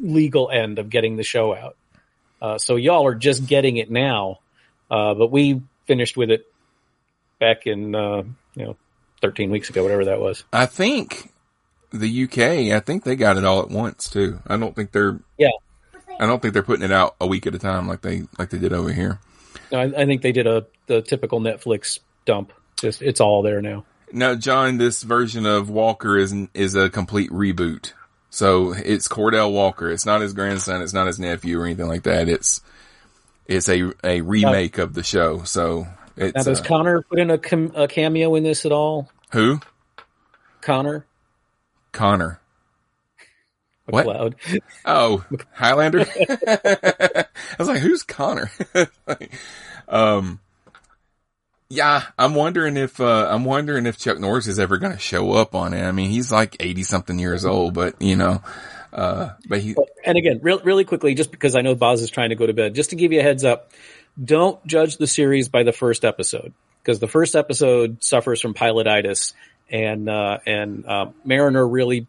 legal 0.01 0.51
end 0.51 0.79
of 0.79 0.91
getting 0.91 1.17
the 1.17 1.23
show 1.23 1.55
out. 1.55 1.77
Uh, 2.41 2.59
so 2.59 2.77
y'all 2.77 3.07
are 3.07 3.15
just 3.15 3.47
getting 3.47 3.77
it 3.77 3.91
now. 3.91 4.41
Uh, 4.91 5.15
but 5.15 5.31
we 5.31 5.63
finished 5.87 6.17
with 6.17 6.31
it 6.31 6.47
back 7.39 7.67
in, 7.67 7.95
uh, 7.95 8.23
you 8.55 8.65
know, 8.65 8.77
13 9.23 9.51
weeks 9.51 9.71
ago, 9.71 9.83
whatever 9.83 10.07
that 10.07 10.21
was. 10.21 10.45
I 10.53 10.67
think 10.67 11.33
the 11.91 12.25
UK, 12.25 12.75
I 12.75 12.81
think 12.81 13.05
they 13.05 13.17
got 13.17 13.37
it 13.37 13.45
all 13.45 13.61
at 13.61 13.69
once 13.69 14.09
too. 14.11 14.41
I 14.47 14.57
don't 14.57 14.75
think 14.75 14.93
they're, 14.93 15.19
Yeah. 15.39 15.49
I 16.19 16.25
don't 16.25 16.41
think 16.41 16.55
they're 16.55 16.63
putting 16.63 16.85
it 16.85 16.93
out 16.93 17.17
a 17.21 17.27
week 17.27 17.47
at 17.47 17.55
a 17.55 17.59
time 17.59 17.87
like 17.87 18.01
they, 18.01 18.23
like 18.39 18.49
they 18.49 18.59
did 18.59 18.73
over 18.73 18.91
here. 18.93 19.19
No, 19.71 19.81
I, 19.81 20.03
I 20.03 20.07
think 20.07 20.23
they 20.23 20.33
did 20.33 20.47
a 20.47 20.67
the 20.87 21.03
typical 21.03 21.41
Netflix 21.41 22.01
dump. 22.25 22.53
Just 22.81 23.03
it's 23.03 23.21
all 23.21 23.43
there 23.43 23.63
now. 23.63 23.85
Now, 24.13 24.35
John, 24.35 24.79
this 24.79 25.03
version 25.03 25.47
of 25.47 25.69
Walker 25.71 26.17
is 26.17 26.35
is 26.55 26.75
a 26.75 26.91
complete 26.91 27.31
reboot. 27.31 27.93
So 28.31 28.73
it's 28.73 29.09
Cordell 29.09 29.53
Walker. 29.53 29.91
It's 29.91 30.07
not 30.07 30.21
his 30.21 30.33
grandson. 30.33 30.83
It's 30.83 30.93
not 30.93 31.07
his 31.07 31.19
nephew 31.19 31.61
or 31.61 31.65
anything 31.67 31.89
like 31.89 32.03
that. 32.05 32.29
It's 32.29 32.61
it's 33.47 33.69
a 33.69 33.93
a 34.05 34.21
remake 34.21 34.79
of 34.79 34.95
the 34.95 35.03
show. 35.03 35.43
So 35.45 35.87
Now, 36.17 36.31
does 36.31 36.61
uh, 36.61 36.65
Connor 36.65 37.03
put 37.03 37.19
in 37.19 37.31
a, 37.31 37.39
cam- 37.39 37.73
a 37.75 37.89
cameo 37.89 38.35
in 38.35 38.43
this 38.43 38.67
at 38.67 38.73
all? 38.73 39.11
who 39.33 39.61
Connor 40.61 41.07
Connor. 41.93 42.41
What? 43.87 44.07
MacLeod. 44.07 44.37
Oh, 44.85 45.25
Highlander. 45.55 46.01
I 46.47 47.27
was 47.59 47.69
like, 47.69 47.81
who's 47.81 48.03
Connor? 48.03 48.51
um, 49.89 50.41
yeah, 51.69 52.03
I'm 52.19 52.35
wondering 52.35 52.77
if 52.77 53.01
uh, 53.01 53.29
I'm 53.31 53.45
wondering 53.45 53.87
if 53.87 53.99
Chuck 53.99 54.19
Norris 54.19 54.47
is 54.47 54.59
ever 54.59 54.79
going 54.79 54.93
to 54.93 54.99
show 54.99 55.33
up 55.33 55.55
on 55.55 55.75
it. 55.75 55.83
I 55.83 55.93
mean, 55.93 56.11
he's 56.11 56.31
like 56.31 56.57
eighty 56.61 56.83
something 56.83 57.19
years 57.19 57.45
old, 57.45 57.75
but 57.75 58.01
you 58.01 58.17
know, 58.17 58.43
uh, 58.93 59.31
but 59.49 59.61
he 59.61 59.75
And 60.05 60.17
again, 60.17 60.41
real, 60.43 60.61
really 60.61 60.85
quickly, 60.85 61.15
just 61.15 61.31
because 61.31 61.57
I 61.57 61.63
know 61.63 61.75
Boz 61.75 62.03
is 62.03 62.11
trying 62.11 62.31
to 62.31 62.37
go 62.37 62.47
to 62.47 62.53
bed, 62.53 62.75
just 62.75 62.91
to 62.91 62.97
give 62.97 63.13
you 63.13 63.21
a 63.21 63.23
heads 63.23 63.45
up, 63.45 63.73
don't 64.23 64.65
judge 64.67 64.97
the 64.97 65.07
series 65.07 65.49
by 65.49 65.65
the 65.65 65.73
first 65.73 66.05
episode 66.05 66.53
because 66.83 67.01
the 67.01 67.09
first 67.09 67.35
episode 67.35 68.03
suffers 68.03 68.41
from 68.41 68.55
pilotitis, 68.55 69.33
and 69.69 70.09
uh, 70.09 70.39
and 70.47 70.87
uh, 70.87 71.07
Mariner 71.25 71.67
really 71.67 72.07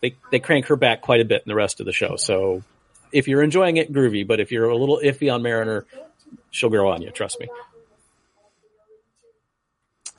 they 0.00 0.16
they 0.32 0.40
crank 0.40 0.66
her 0.66 0.76
back 0.76 1.02
quite 1.02 1.20
a 1.20 1.24
bit 1.24 1.42
in 1.46 1.48
the 1.48 1.54
rest 1.54 1.78
of 1.78 1.86
the 1.86 1.92
show. 1.92 2.16
So 2.16 2.64
if 3.12 3.28
you're 3.28 3.42
enjoying 3.42 3.76
it, 3.76 3.92
groovy. 3.92 4.26
But 4.26 4.40
if 4.40 4.50
you're 4.50 4.68
a 4.68 4.76
little 4.76 5.00
iffy 5.02 5.32
on 5.32 5.42
Mariner, 5.42 5.86
she'll 6.50 6.70
grow 6.70 6.90
on 6.90 7.00
you. 7.00 7.10
Trust 7.10 7.38
me. 7.38 7.48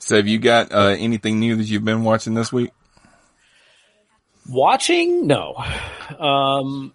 So 0.04 0.16
have 0.16 0.28
you 0.28 0.38
got 0.38 0.70
uh, 0.70 0.94
anything 0.98 1.40
new 1.40 1.56
that 1.56 1.64
you've 1.64 1.84
been 1.84 2.04
watching 2.04 2.34
this 2.34 2.52
week? 2.52 2.72
Watching? 4.46 5.26
No. 5.26 5.54
Um, 6.18 6.92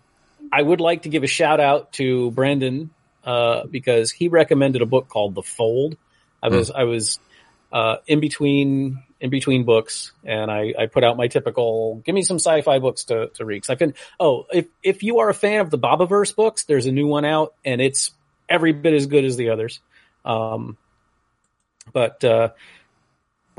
I 0.53 0.61
would 0.61 0.79
like 0.79 1.01
to 1.03 1.09
give 1.09 1.23
a 1.23 1.27
shout 1.27 1.59
out 1.59 1.91
to 1.93 2.29
Brandon 2.29 2.91
uh, 3.23 3.65
because 3.65 4.11
he 4.11 4.27
recommended 4.27 4.83
a 4.83 4.85
book 4.85 5.07
called 5.09 5.33
The 5.33 5.41
Fold. 5.41 5.97
I 6.43 6.49
was 6.49 6.69
I 6.69 6.83
was 6.83 7.17
uh, 7.73 7.95
in 8.05 8.19
between 8.19 9.01
in 9.19 9.31
between 9.31 9.65
books, 9.65 10.11
and 10.23 10.51
I, 10.51 10.75
I 10.77 10.85
put 10.85 11.03
out 11.03 11.17
my 11.17 11.27
typical 11.27 12.03
give 12.05 12.13
me 12.13 12.21
some 12.21 12.37
sci-fi 12.37 12.77
books 12.77 13.05
to 13.05 13.29
to 13.33 13.43
read. 13.43 13.63
'Cause 13.63 13.71
I've 13.71 13.79
been 13.79 13.95
oh 14.19 14.45
if 14.53 14.67
if 14.83 15.01
you 15.01 15.19
are 15.19 15.29
a 15.29 15.33
fan 15.33 15.61
of 15.61 15.71
the 15.71 15.79
Bobiverse 15.79 16.35
books, 16.35 16.65
there's 16.65 16.85
a 16.85 16.91
new 16.91 17.07
one 17.07 17.25
out, 17.25 17.55
and 17.65 17.81
it's 17.81 18.11
every 18.47 18.71
bit 18.71 18.93
as 18.93 19.07
good 19.07 19.25
as 19.25 19.35
the 19.35 19.49
others. 19.49 19.79
Um, 20.23 20.77
but 21.91 22.23
uh, 22.23 22.49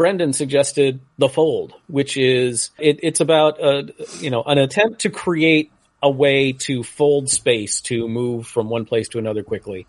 Brendan 0.00 0.32
suggested 0.32 1.00
The 1.18 1.28
Fold, 1.28 1.74
which 1.86 2.16
is 2.16 2.70
it, 2.78 3.00
it's 3.02 3.20
about 3.20 3.62
a 3.62 3.92
you 4.20 4.30
know 4.30 4.42
an 4.42 4.56
attempt 4.56 5.02
to 5.02 5.10
create 5.10 5.70
a 6.02 6.08
way 6.08 6.52
to 6.52 6.82
fold 6.82 7.28
space 7.28 7.82
to 7.82 8.08
move 8.08 8.46
from 8.46 8.70
one 8.70 8.86
place 8.86 9.10
to 9.10 9.18
another 9.18 9.42
quickly. 9.42 9.86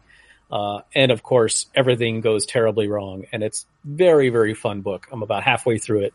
Uh, 0.52 0.82
and 0.94 1.14
of 1.14 1.24
course, 1.24 1.68
everything 1.74 2.20
goes 2.20 2.46
terribly 2.46 2.90
wrong, 2.90 3.24
and 3.32 3.42
it's 3.42 3.66
very 3.86 4.28
very 4.28 4.54
fun 4.54 4.82
book. 4.82 5.08
I'm 5.14 5.24
about 5.24 5.44
halfway 5.44 5.78
through 5.78 6.02
it, 6.02 6.14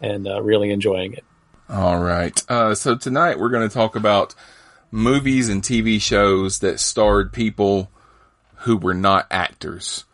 and 0.00 0.26
uh, 0.26 0.40
really 0.40 0.70
enjoying 0.70 1.12
it. 1.12 1.24
All 1.68 2.00
right. 2.00 2.42
Uh, 2.50 2.74
so 2.74 2.96
tonight 2.96 3.38
we're 3.38 3.50
going 3.50 3.68
to 3.68 3.74
talk 3.74 3.96
about 3.96 4.34
movies 4.90 5.50
and 5.50 5.62
TV 5.62 6.00
shows 6.00 6.60
that 6.60 6.80
starred 6.80 7.34
people 7.34 7.90
who 8.60 8.78
were 8.78 8.94
not 8.94 9.26
actors. 9.30 10.06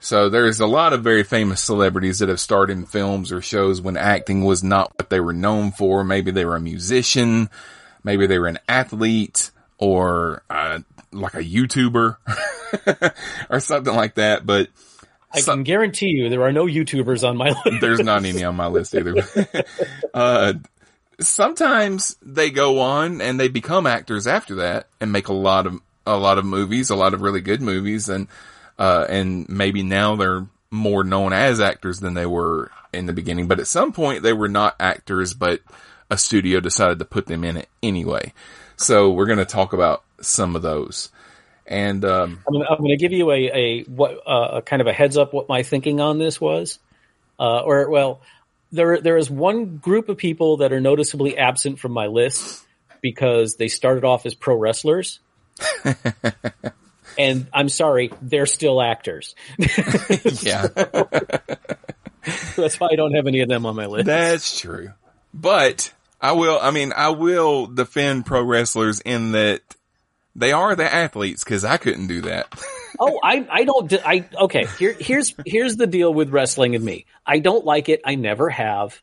So 0.00 0.30
there's 0.30 0.60
a 0.60 0.66
lot 0.66 0.94
of 0.94 1.04
very 1.04 1.22
famous 1.22 1.62
celebrities 1.62 2.18
that 2.20 2.30
have 2.30 2.40
starred 2.40 2.70
in 2.70 2.86
films 2.86 3.30
or 3.30 3.42
shows 3.42 3.82
when 3.82 3.98
acting 3.98 4.44
was 4.44 4.64
not 4.64 4.92
what 4.98 5.10
they 5.10 5.20
were 5.20 5.34
known 5.34 5.72
for. 5.72 6.02
Maybe 6.02 6.30
they 6.30 6.46
were 6.46 6.56
a 6.56 6.60
musician, 6.60 7.50
maybe 8.02 8.26
they 8.26 8.38
were 8.38 8.46
an 8.46 8.58
athlete, 8.66 9.50
or 9.76 10.42
uh, 10.48 10.78
like 11.12 11.34
a 11.34 11.44
YouTuber 11.44 12.16
or 13.50 13.60
something 13.60 13.94
like 13.94 14.14
that. 14.14 14.46
But 14.46 14.68
I 15.32 15.42
can 15.42 15.64
guarantee 15.64 16.08
you 16.08 16.30
there 16.30 16.42
are 16.42 16.52
no 16.52 16.64
YouTubers 16.64 17.28
on 17.28 17.36
my 17.36 17.50
list. 17.64 17.80
there's 17.82 18.00
not 18.00 18.24
any 18.24 18.42
on 18.42 18.56
my 18.56 18.68
list 18.68 18.94
either. 18.94 19.16
uh, 20.14 20.54
sometimes 21.20 22.16
they 22.22 22.50
go 22.50 22.80
on 22.80 23.20
and 23.20 23.38
they 23.38 23.48
become 23.48 23.86
actors 23.86 24.26
after 24.26 24.56
that 24.56 24.86
and 24.98 25.12
make 25.12 25.28
a 25.28 25.34
lot 25.34 25.66
of 25.66 25.80
a 26.06 26.16
lot 26.16 26.38
of 26.38 26.46
movies, 26.46 26.88
a 26.88 26.96
lot 26.96 27.12
of 27.12 27.20
really 27.20 27.42
good 27.42 27.60
movies, 27.60 28.08
and 28.08 28.28
uh, 28.80 29.04
and 29.10 29.46
maybe 29.50 29.82
now 29.82 30.16
they're 30.16 30.46
more 30.70 31.04
known 31.04 31.34
as 31.34 31.60
actors 31.60 32.00
than 32.00 32.14
they 32.14 32.24
were 32.24 32.70
in 32.94 33.04
the 33.04 33.12
beginning. 33.12 33.46
But 33.46 33.60
at 33.60 33.66
some 33.66 33.92
point, 33.92 34.22
they 34.22 34.32
were 34.32 34.48
not 34.48 34.74
actors, 34.80 35.34
but 35.34 35.60
a 36.10 36.16
studio 36.16 36.60
decided 36.60 36.98
to 36.98 37.04
put 37.04 37.26
them 37.26 37.44
in 37.44 37.58
it 37.58 37.68
anyway. 37.82 38.32
So 38.76 39.12
we're 39.12 39.26
going 39.26 39.38
to 39.38 39.44
talk 39.44 39.74
about 39.74 40.02
some 40.22 40.56
of 40.56 40.62
those. 40.62 41.10
And 41.66 42.02
um, 42.06 42.40
I'm, 42.48 42.62
I'm 42.62 42.78
going 42.78 42.90
to 42.90 42.96
give 42.96 43.12
you 43.12 43.30
a, 43.30 43.50
a 43.52 43.82
what 43.84 44.26
uh, 44.26 44.48
a 44.54 44.62
kind 44.62 44.80
of 44.80 44.88
a 44.88 44.92
heads 44.92 45.18
up 45.18 45.34
what 45.34 45.48
my 45.48 45.62
thinking 45.62 46.00
on 46.00 46.18
this 46.18 46.40
was, 46.40 46.78
uh, 47.38 47.60
or 47.60 47.88
well, 47.90 48.22
there 48.72 49.00
there 49.00 49.18
is 49.18 49.30
one 49.30 49.76
group 49.76 50.08
of 50.08 50.16
people 50.16 50.56
that 50.56 50.72
are 50.72 50.80
noticeably 50.80 51.38
absent 51.38 51.78
from 51.78 51.92
my 51.92 52.06
list 52.06 52.64
because 53.02 53.54
they 53.54 53.68
started 53.68 54.04
off 54.04 54.26
as 54.26 54.34
pro 54.34 54.56
wrestlers. 54.56 55.20
and 57.20 57.46
I'm 57.52 57.68
sorry, 57.68 58.10
they're 58.22 58.46
still 58.46 58.80
actors. 58.80 59.34
yeah, 59.58 60.66
that's 62.56 62.80
why 62.80 62.88
I 62.90 62.96
don't 62.96 63.12
have 63.12 63.26
any 63.26 63.40
of 63.40 63.48
them 63.48 63.66
on 63.66 63.76
my 63.76 63.84
list. 63.86 64.06
That's 64.06 64.58
true. 64.58 64.92
But 65.34 65.92
I 66.18 66.32
will, 66.32 66.58
I 66.60 66.70
mean, 66.70 66.94
I 66.96 67.10
will 67.10 67.66
defend 67.66 68.24
pro 68.24 68.42
wrestlers 68.42 69.00
in 69.00 69.32
that 69.32 69.60
they 70.34 70.52
are 70.52 70.74
the 70.74 70.92
athletes 70.92 71.44
because 71.44 71.62
I 71.62 71.76
couldn't 71.76 72.06
do 72.06 72.22
that. 72.22 72.46
oh, 73.00 73.20
I, 73.22 73.46
I 73.50 73.64
don't, 73.64 73.92
I, 74.04 74.26
okay, 74.44 74.64
here, 74.78 74.96
here's, 74.98 75.34
here's 75.44 75.76
the 75.76 75.86
deal 75.86 76.12
with 76.12 76.30
wrestling 76.30 76.74
and 76.74 76.84
me. 76.84 77.04
I 77.26 77.38
don't 77.38 77.66
like 77.66 77.90
it. 77.90 78.00
I 78.06 78.14
never 78.14 78.48
have, 78.48 78.98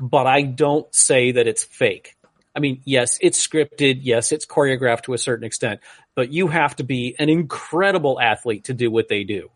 but 0.00 0.26
I 0.26 0.42
don't 0.42 0.92
say 0.92 1.32
that 1.32 1.46
it's 1.46 1.62
fake. 1.62 2.16
I 2.54 2.60
mean, 2.60 2.82
yes, 2.84 3.18
it's 3.20 3.46
scripted. 3.46 4.00
Yes, 4.02 4.32
it's 4.32 4.44
choreographed 4.44 5.02
to 5.02 5.14
a 5.14 5.18
certain 5.18 5.44
extent, 5.44 5.78
but 6.18 6.32
you 6.32 6.48
have 6.48 6.74
to 6.74 6.82
be 6.82 7.14
an 7.20 7.28
incredible 7.28 8.20
athlete 8.20 8.64
to 8.64 8.74
do 8.74 8.90
what 8.90 9.06
they 9.06 9.22
do. 9.22 9.52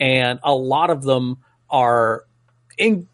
And 0.00 0.38
a 0.42 0.54
lot 0.54 0.88
of 0.88 1.02
them 1.02 1.36
are 1.68 2.24
in, 2.78 3.08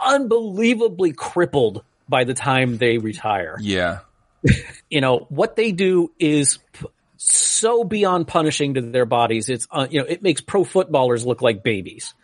unbelievably 0.00 1.14
crippled 1.14 1.82
by 2.08 2.22
the 2.22 2.32
time 2.32 2.78
they 2.78 2.98
retire. 2.98 3.56
Yeah. 3.60 4.02
you 4.90 5.00
know, 5.00 5.26
what 5.28 5.56
they 5.56 5.72
do 5.72 6.12
is 6.20 6.60
p- 6.72 6.86
so 7.16 7.82
beyond 7.82 8.28
punishing 8.28 8.74
to 8.74 8.80
their 8.80 9.06
bodies. 9.06 9.48
It's, 9.48 9.66
uh, 9.68 9.88
you 9.90 9.98
know, 9.98 10.06
it 10.06 10.22
makes 10.22 10.40
pro 10.40 10.62
footballers 10.62 11.26
look 11.26 11.42
like 11.42 11.64
babies. 11.64 12.14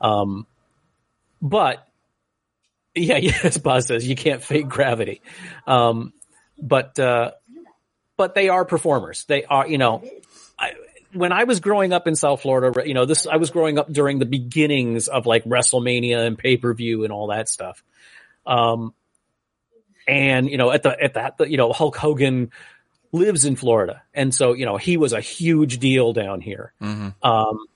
Um, 0.00 0.46
but 1.42 1.84
yeah, 2.94 3.16
yes, 3.16 3.58
Boz 3.58 3.86
says 3.86 4.06
you 4.06 4.14
can't 4.14 4.40
fake 4.40 4.68
gravity. 4.68 5.20
Um, 5.66 6.12
but, 6.62 6.96
uh, 7.00 7.32
but 8.18 8.34
they 8.34 8.50
are 8.50 8.66
performers. 8.66 9.24
They 9.24 9.44
are, 9.44 9.66
you 9.66 9.78
know, 9.78 10.04
I, 10.58 10.72
when 11.14 11.32
I 11.32 11.44
was 11.44 11.60
growing 11.60 11.94
up 11.94 12.06
in 12.06 12.16
South 12.16 12.42
Florida, 12.42 12.86
you 12.86 12.92
know, 12.92 13.06
this, 13.06 13.26
I 13.26 13.36
was 13.36 13.50
growing 13.50 13.78
up 13.78 13.90
during 13.90 14.18
the 14.18 14.26
beginnings 14.26 15.08
of 15.08 15.24
like 15.24 15.44
WrestleMania 15.44 16.26
and 16.26 16.36
pay 16.36 16.58
per 16.58 16.74
view 16.74 17.04
and 17.04 17.12
all 17.12 17.28
that 17.28 17.48
stuff. 17.48 17.82
Um, 18.44 18.92
and, 20.06 20.50
you 20.50 20.58
know, 20.58 20.70
at 20.70 20.82
the, 20.82 21.02
at 21.02 21.14
that, 21.14 21.50
you 21.50 21.56
know, 21.56 21.72
Hulk 21.72 21.96
Hogan 21.96 22.50
lives 23.12 23.44
in 23.44 23.56
Florida. 23.56 24.02
And 24.12 24.34
so, 24.34 24.52
you 24.52 24.66
know, 24.66 24.76
he 24.76 24.96
was 24.96 25.12
a 25.14 25.20
huge 25.20 25.78
deal 25.78 26.12
down 26.12 26.40
here. 26.40 26.72
Mm-hmm. 26.82 27.26
Um, 27.26 27.66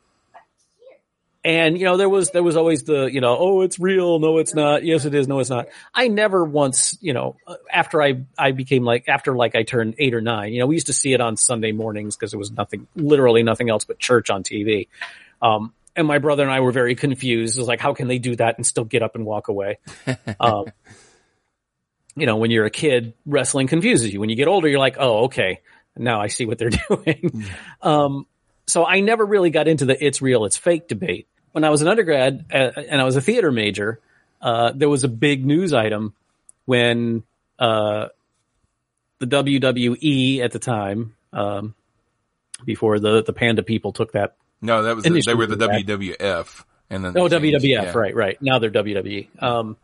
and 1.44 1.76
you 1.78 1.84
know 1.84 1.96
there 1.96 2.08
was 2.08 2.30
there 2.30 2.42
was 2.42 2.56
always 2.56 2.84
the 2.84 3.06
you 3.06 3.20
know 3.20 3.36
oh 3.38 3.60
it's 3.62 3.78
real. 3.78 4.18
No 4.18 4.38
it's 4.38 4.54
not. 4.54 4.84
Yes 4.84 5.04
it 5.04 5.14
is. 5.14 5.26
No 5.26 5.40
it's 5.40 5.50
not. 5.50 5.68
I 5.94 6.08
never 6.08 6.44
once 6.44 6.96
you 7.00 7.12
know 7.12 7.36
after 7.70 8.02
i 8.02 8.22
i 8.38 8.52
became 8.52 8.84
like 8.84 9.08
after 9.08 9.34
like 9.34 9.54
i 9.54 9.62
turned 9.62 9.94
eight 9.98 10.14
or 10.14 10.20
nine 10.20 10.52
you 10.52 10.60
know 10.60 10.66
we 10.66 10.76
used 10.76 10.86
to 10.86 10.92
see 10.92 11.12
it 11.12 11.20
on 11.20 11.36
sunday 11.36 11.72
mornings 11.72 12.16
because 12.16 12.30
there 12.30 12.38
was 12.38 12.50
nothing 12.52 12.86
literally 12.94 13.42
nothing 13.42 13.70
else 13.70 13.84
but 13.84 13.98
church 13.98 14.30
on 14.30 14.42
tv 14.42 14.88
um 15.40 15.72
and 15.96 16.06
my 16.06 16.18
brother 16.18 16.42
and 16.42 16.52
i 16.52 16.60
were 16.60 16.72
very 16.72 16.94
confused. 16.94 17.56
It 17.56 17.60
was 17.60 17.68
like 17.68 17.80
how 17.80 17.94
can 17.94 18.08
they 18.08 18.18
do 18.18 18.36
that 18.36 18.56
and 18.56 18.66
still 18.66 18.84
get 18.84 19.02
up 19.02 19.14
and 19.14 19.24
walk 19.24 19.48
away? 19.48 19.78
Um 20.38 20.66
you 22.14 22.26
know 22.26 22.36
when 22.36 22.50
you're 22.50 22.66
a 22.66 22.70
kid 22.70 23.14
wrestling 23.26 23.66
confuses 23.66 24.12
you. 24.12 24.20
When 24.20 24.28
you 24.28 24.36
get 24.36 24.48
older 24.48 24.68
you're 24.68 24.78
like 24.78 24.96
oh 24.98 25.24
okay. 25.24 25.60
Now 25.96 26.20
i 26.20 26.28
see 26.28 26.46
what 26.46 26.58
they're 26.58 26.70
doing. 26.88 27.44
Um 27.80 28.26
so 28.66 28.86
I 28.86 29.00
never 29.00 29.24
really 29.26 29.50
got 29.50 29.66
into 29.68 29.84
the 29.84 30.02
it's 30.02 30.22
real, 30.22 30.44
it's 30.44 30.56
fake 30.56 30.88
debate. 30.88 31.26
When 31.52 31.64
I 31.64 31.70
was 31.70 31.82
an 31.82 31.88
undergrad 31.88 32.46
uh, 32.52 32.70
and 32.76 33.00
I 33.00 33.04
was 33.04 33.16
a 33.16 33.20
theater 33.20 33.52
major, 33.52 34.00
uh, 34.40 34.72
there 34.74 34.88
was 34.88 35.04
a 35.04 35.08
big 35.08 35.44
news 35.44 35.72
item 35.72 36.14
when 36.64 37.22
uh, 37.58 38.08
the 39.18 39.26
WWE 39.26 40.40
at 40.40 40.52
the 40.52 40.58
time, 40.58 41.14
um, 41.32 41.74
before 42.64 42.98
the 42.98 43.22
the 43.22 43.32
Panda 43.32 43.62
people 43.62 43.92
took 43.92 44.12
that. 44.12 44.36
No, 44.60 44.82
that 44.82 44.96
was 44.96 45.04
the, 45.04 45.20
they 45.20 45.34
were 45.34 45.46
the 45.46 45.56
WWF, 45.56 46.64
and 46.90 47.04
then 47.04 47.16
oh 47.16 47.28
WWF, 47.28 47.62
yeah. 47.62 47.92
right, 47.92 48.14
right. 48.14 48.40
Now 48.40 48.58
they're 48.58 48.70
WWE. 48.70 49.42
Um, 49.42 49.76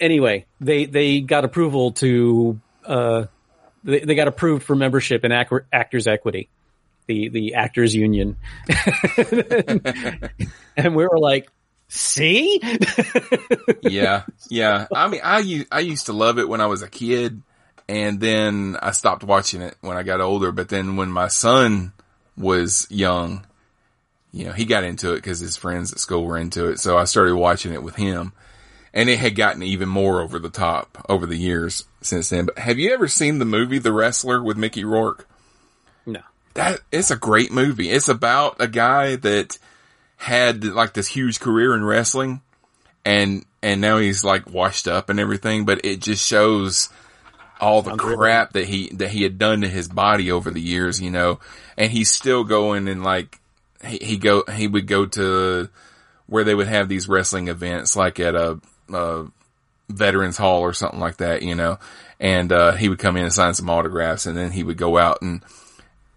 anyway, 0.00 0.46
they 0.60 0.84
they 0.84 1.20
got 1.20 1.44
approval 1.44 1.92
to 1.92 2.60
uh, 2.84 3.26
they, 3.84 4.00
they 4.00 4.14
got 4.14 4.28
approved 4.28 4.64
for 4.64 4.76
membership 4.76 5.24
in 5.24 5.32
Actors 5.32 6.06
Equity 6.06 6.48
the 7.06 7.28
the 7.28 7.54
actors 7.54 7.94
union, 7.94 8.36
and 10.76 10.94
we 10.94 11.06
were 11.06 11.18
like, 11.18 11.50
"See, 11.88 12.60
yeah, 13.82 14.24
yeah." 14.48 14.86
I 14.94 15.08
mean, 15.08 15.20
I 15.22 15.66
I 15.70 15.80
used 15.80 16.06
to 16.06 16.12
love 16.12 16.38
it 16.38 16.48
when 16.48 16.60
I 16.60 16.66
was 16.66 16.82
a 16.82 16.88
kid, 16.88 17.42
and 17.88 18.20
then 18.20 18.76
I 18.80 18.92
stopped 18.92 19.24
watching 19.24 19.62
it 19.62 19.76
when 19.80 19.96
I 19.96 20.02
got 20.02 20.20
older. 20.20 20.52
But 20.52 20.68
then 20.68 20.96
when 20.96 21.10
my 21.10 21.28
son 21.28 21.92
was 22.36 22.86
young, 22.90 23.46
you 24.32 24.46
know, 24.46 24.52
he 24.52 24.64
got 24.64 24.84
into 24.84 25.12
it 25.12 25.16
because 25.16 25.40
his 25.40 25.56
friends 25.56 25.92
at 25.92 25.98
school 25.98 26.24
were 26.24 26.38
into 26.38 26.68
it, 26.68 26.78
so 26.78 26.96
I 26.96 27.04
started 27.04 27.36
watching 27.36 27.72
it 27.72 27.82
with 27.82 27.96
him. 27.96 28.32
And 28.94 29.08
it 29.08 29.18
had 29.18 29.36
gotten 29.36 29.62
even 29.62 29.88
more 29.88 30.20
over 30.20 30.38
the 30.38 30.50
top 30.50 31.02
over 31.08 31.24
the 31.24 31.38
years 31.38 31.86
since 32.02 32.28
then. 32.28 32.44
But 32.44 32.58
have 32.58 32.78
you 32.78 32.92
ever 32.92 33.08
seen 33.08 33.38
the 33.38 33.46
movie 33.46 33.78
The 33.78 33.90
Wrestler 33.90 34.42
with 34.42 34.58
Mickey 34.58 34.84
Rourke? 34.84 35.26
No 36.04 36.20
that 36.54 36.80
it's 36.90 37.10
a 37.10 37.16
great 37.16 37.52
movie. 37.52 37.90
It's 37.90 38.08
about 38.08 38.56
a 38.60 38.68
guy 38.68 39.16
that 39.16 39.58
had 40.16 40.64
like 40.64 40.92
this 40.92 41.08
huge 41.08 41.40
career 41.40 41.74
in 41.74 41.84
wrestling 41.84 42.40
and 43.04 43.44
and 43.62 43.80
now 43.80 43.98
he's 43.98 44.24
like 44.24 44.50
washed 44.50 44.88
up 44.88 45.08
and 45.08 45.20
everything, 45.20 45.64
but 45.64 45.84
it 45.84 46.00
just 46.00 46.26
shows 46.26 46.88
all 47.60 47.82
the 47.82 47.96
crap 47.96 48.52
that 48.52 48.66
he 48.66 48.88
that 48.94 49.10
he 49.10 49.22
had 49.22 49.38
done 49.38 49.60
to 49.60 49.68
his 49.68 49.88
body 49.88 50.32
over 50.32 50.50
the 50.50 50.60
years, 50.60 51.00
you 51.00 51.10
know. 51.10 51.38
And 51.76 51.90
he's 51.90 52.10
still 52.10 52.44
going 52.44 52.88
and 52.88 53.04
like 53.04 53.38
he, 53.84 53.98
he 53.98 54.16
go 54.16 54.44
he 54.52 54.66
would 54.66 54.86
go 54.86 55.06
to 55.06 55.68
where 56.26 56.44
they 56.44 56.54
would 56.54 56.68
have 56.68 56.88
these 56.88 57.08
wrestling 57.08 57.48
events 57.48 57.96
like 57.96 58.18
at 58.18 58.34
a, 58.34 58.58
a 58.92 59.26
veterans 59.88 60.36
hall 60.36 60.60
or 60.60 60.72
something 60.72 61.00
like 61.00 61.18
that, 61.18 61.42
you 61.42 61.54
know. 61.54 61.78
And 62.18 62.52
uh, 62.52 62.72
he 62.72 62.88
would 62.88 62.98
come 62.98 63.16
in 63.16 63.24
and 63.24 63.32
sign 63.32 63.54
some 63.54 63.70
autographs 63.70 64.26
and 64.26 64.36
then 64.36 64.52
he 64.52 64.62
would 64.62 64.76
go 64.76 64.98
out 64.98 65.22
and 65.22 65.42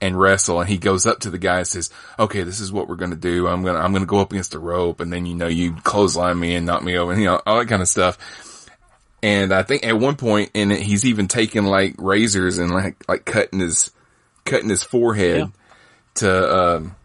and 0.05 0.19
wrestle 0.19 0.59
and 0.59 0.69
he 0.69 0.77
goes 0.77 1.05
up 1.05 1.19
to 1.21 1.29
the 1.29 1.37
guy 1.37 1.59
and 1.59 1.67
says, 1.67 1.89
okay, 2.19 2.43
this 2.43 2.59
is 2.59 2.71
what 2.71 2.87
we're 2.87 2.95
going 2.95 3.11
to 3.11 3.17
do. 3.17 3.47
I'm 3.47 3.63
going 3.63 3.75
to, 3.75 3.81
I'm 3.81 3.91
going 3.91 4.03
to 4.03 4.07
go 4.07 4.19
up 4.19 4.31
against 4.31 4.51
the 4.51 4.59
rope 4.59 4.99
and 4.99 5.11
then, 5.11 5.25
you 5.25 5.35
know, 5.35 5.47
you 5.47 5.73
clothesline 5.83 6.39
me 6.39 6.55
and 6.55 6.65
knock 6.65 6.83
me 6.83 6.97
over 6.97 7.11
and, 7.11 7.21
you 7.21 7.27
know, 7.27 7.41
all 7.45 7.59
that 7.59 7.67
kind 7.67 7.81
of 7.81 7.87
stuff. 7.87 8.67
And 9.23 9.51
I 9.51 9.63
think 9.63 9.85
at 9.85 9.97
one 9.97 10.15
point 10.15 10.51
in 10.53 10.71
it, 10.71 10.81
he's 10.81 11.05
even 11.05 11.27
taking 11.27 11.63
like 11.63 11.95
razors 11.97 12.57
and 12.57 12.71
like, 12.71 13.03
like 13.09 13.25
cutting 13.25 13.59
his, 13.59 13.91
cutting 14.45 14.69
his 14.69 14.83
forehead 14.83 15.37
yeah. 15.37 15.47
to, 16.15 16.55
um, 16.55 16.95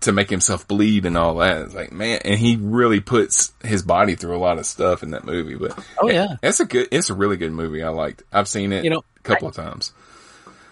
to 0.00 0.12
make 0.12 0.28
himself 0.28 0.68
bleed 0.68 1.06
and 1.06 1.16
all 1.16 1.36
that. 1.36 1.62
It's 1.62 1.74
like, 1.74 1.92
man, 1.92 2.20
and 2.24 2.38
he 2.38 2.56
really 2.56 3.00
puts 3.00 3.52
his 3.62 3.82
body 3.82 4.16
through 4.16 4.36
a 4.36 4.38
lot 4.38 4.58
of 4.58 4.66
stuff 4.66 5.02
in 5.02 5.12
that 5.12 5.24
movie, 5.24 5.54
but 5.54 5.82
oh 5.98 6.10
yeah, 6.10 6.36
it's 6.42 6.60
a 6.60 6.66
good, 6.66 6.88
it's 6.90 7.08
a 7.08 7.14
really 7.14 7.38
good 7.38 7.52
movie. 7.52 7.82
I 7.82 7.88
liked, 7.88 8.22
I've 8.30 8.48
seen 8.48 8.72
it, 8.72 8.84
you 8.84 8.90
know, 8.90 9.02
a 9.16 9.20
couple 9.22 9.46
I, 9.46 9.50
of 9.50 9.56
times. 9.56 9.94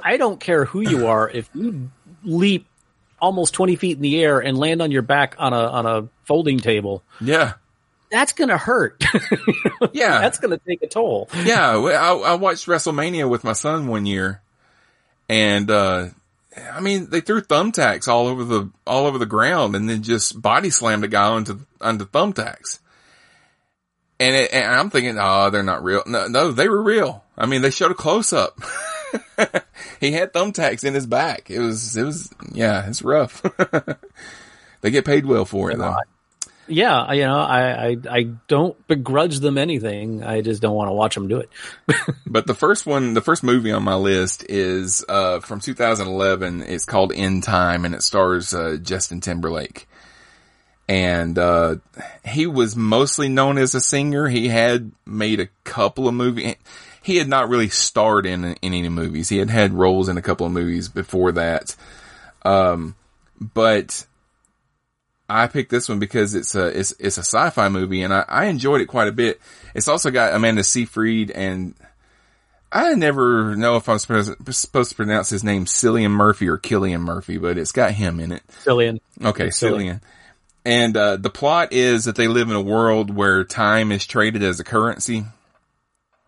I 0.02 0.16
don't 0.16 0.40
care 0.40 0.64
who 0.64 0.80
you 0.80 1.06
are. 1.06 1.28
If 1.28 1.48
you 1.54 1.90
leap 2.24 2.66
almost 3.22 3.54
20 3.54 3.76
feet 3.76 3.96
in 3.96 4.02
the 4.02 4.22
air 4.22 4.40
and 4.40 4.58
land 4.58 4.82
on 4.82 4.90
your 4.90 5.02
back 5.02 5.36
on 5.38 5.52
a, 5.52 5.56
on 5.56 5.86
a 5.86 6.08
folding 6.24 6.58
table. 6.58 7.02
Yeah. 7.20 7.54
That's 8.10 8.32
going 8.32 8.48
to 8.48 8.58
hurt. 8.58 9.02
yeah. 9.92 10.18
That's 10.18 10.38
going 10.38 10.50
to 10.50 10.60
take 10.66 10.82
a 10.82 10.88
toll. 10.88 11.30
Yeah. 11.44 11.76
I, 11.76 12.14
I, 12.14 12.34
watched 12.34 12.66
WrestleMania 12.66 13.30
with 13.30 13.44
my 13.44 13.52
son 13.52 13.86
one 13.86 14.04
year 14.04 14.42
and, 15.28 15.70
uh, 15.70 16.08
I 16.70 16.80
mean, 16.80 17.08
they 17.08 17.20
threw 17.20 17.40
thumbtacks 17.40 18.08
all 18.08 18.26
over 18.26 18.44
the, 18.44 18.70
all 18.86 19.06
over 19.06 19.18
the 19.18 19.24
ground 19.24 19.76
and 19.76 19.88
then 19.88 20.02
just 20.02 20.42
body 20.42 20.68
slammed 20.68 21.04
a 21.04 21.08
guy 21.08 21.28
onto, 21.28 21.60
onto 21.80 22.04
thumbtacks. 22.04 22.80
And, 24.20 24.36
it, 24.36 24.52
and 24.52 24.74
I'm 24.74 24.90
thinking, 24.90 25.16
oh, 25.18 25.48
they're 25.50 25.62
not 25.62 25.82
real. 25.82 26.02
No, 26.06 26.26
no, 26.26 26.52
they 26.52 26.68
were 26.68 26.82
real. 26.82 27.24
I 27.38 27.46
mean, 27.46 27.62
they 27.62 27.70
showed 27.70 27.92
a 27.92 27.94
close 27.94 28.32
up. 28.32 28.58
he 30.00 30.12
had 30.12 30.32
thumbtacks 30.32 30.84
in 30.84 30.94
his 30.94 31.06
back. 31.06 31.50
It 31.50 31.58
was, 31.58 31.96
it 31.96 32.04
was, 32.04 32.32
yeah, 32.52 32.88
it's 32.88 33.02
rough. 33.02 33.42
they 34.80 34.90
get 34.90 35.04
paid 35.04 35.26
well 35.26 35.44
for 35.44 35.70
it 35.70 35.78
though. 35.78 35.96
Yeah, 36.68 37.12
you 37.12 37.22
know, 37.22 37.38
I, 37.38 37.88
I 37.88 37.96
I 38.08 38.22
don't 38.46 38.86
begrudge 38.86 39.40
them 39.40 39.58
anything. 39.58 40.22
I 40.22 40.42
just 40.42 40.62
don't 40.62 40.76
want 40.76 40.88
to 40.88 40.94
watch 40.94 41.14
them 41.14 41.26
do 41.26 41.38
it. 41.38 41.50
but 42.26 42.46
the 42.46 42.54
first 42.54 42.86
one, 42.86 43.14
the 43.14 43.20
first 43.20 43.42
movie 43.42 43.72
on 43.72 43.82
my 43.82 43.96
list 43.96 44.46
is 44.48 45.04
uh, 45.08 45.40
from 45.40 45.60
2011. 45.60 46.62
It's 46.62 46.84
called 46.84 47.12
In 47.12 47.40
Time, 47.40 47.84
and 47.84 47.94
it 47.94 48.02
stars 48.02 48.54
uh, 48.54 48.78
Justin 48.80 49.20
Timberlake. 49.20 49.88
And 50.88 51.38
uh, 51.38 51.76
he 52.24 52.46
was 52.46 52.76
mostly 52.76 53.28
known 53.28 53.58
as 53.58 53.74
a 53.74 53.80
singer. 53.80 54.28
He 54.28 54.48
had 54.48 54.92
made 55.04 55.40
a 55.40 55.48
couple 55.64 56.06
of 56.06 56.14
movies. 56.14 56.56
He 57.02 57.16
had 57.16 57.28
not 57.28 57.48
really 57.48 57.68
starred 57.68 58.26
in, 58.26 58.44
in 58.44 58.56
any 58.62 58.88
movies. 58.88 59.28
He 59.28 59.38
had 59.38 59.50
had 59.50 59.72
roles 59.72 60.08
in 60.08 60.16
a 60.16 60.22
couple 60.22 60.46
of 60.46 60.52
movies 60.52 60.88
before 60.88 61.32
that. 61.32 61.74
Um, 62.44 62.94
but 63.40 64.06
I 65.28 65.46
picked 65.46 65.70
this 65.70 65.88
one 65.88 65.98
because 65.98 66.34
it's 66.34 66.54
a 66.54 66.66
it's 66.66 66.92
it's 66.98 67.18
a 67.18 67.22
sci-fi 67.22 67.68
movie 67.68 68.02
and 68.02 68.12
I, 68.12 68.24
I 68.28 68.44
enjoyed 68.46 68.80
it 68.80 68.86
quite 68.86 69.08
a 69.08 69.12
bit. 69.12 69.40
It's 69.74 69.88
also 69.88 70.10
got 70.10 70.34
Amanda 70.34 70.62
Seyfried 70.62 71.30
and 71.30 71.74
I 72.70 72.94
never 72.94 73.54
know 73.54 73.76
if 73.76 73.88
I'm 73.88 73.98
supposed 73.98 74.90
to 74.90 74.94
pronounce 74.94 75.28
his 75.28 75.44
name 75.44 75.66
Cillian 75.66 76.10
Murphy 76.10 76.48
or 76.48 76.56
Killian 76.56 77.02
Murphy, 77.02 77.36
but 77.36 77.58
it's 77.58 77.72
got 77.72 77.92
him 77.92 78.18
in 78.18 78.32
it. 78.32 78.42
Cillian. 78.64 79.00
Okay, 79.22 79.48
Cillian. 79.48 79.72
Cillian. 79.72 80.00
And 80.64 80.96
uh, 80.96 81.16
the 81.16 81.28
plot 81.28 81.72
is 81.72 82.04
that 82.04 82.16
they 82.16 82.28
live 82.28 82.48
in 82.48 82.56
a 82.56 82.62
world 82.62 83.14
where 83.14 83.44
time 83.44 83.92
is 83.92 84.06
traded 84.06 84.42
as 84.42 84.58
a 84.60 84.64
currency. 84.64 85.24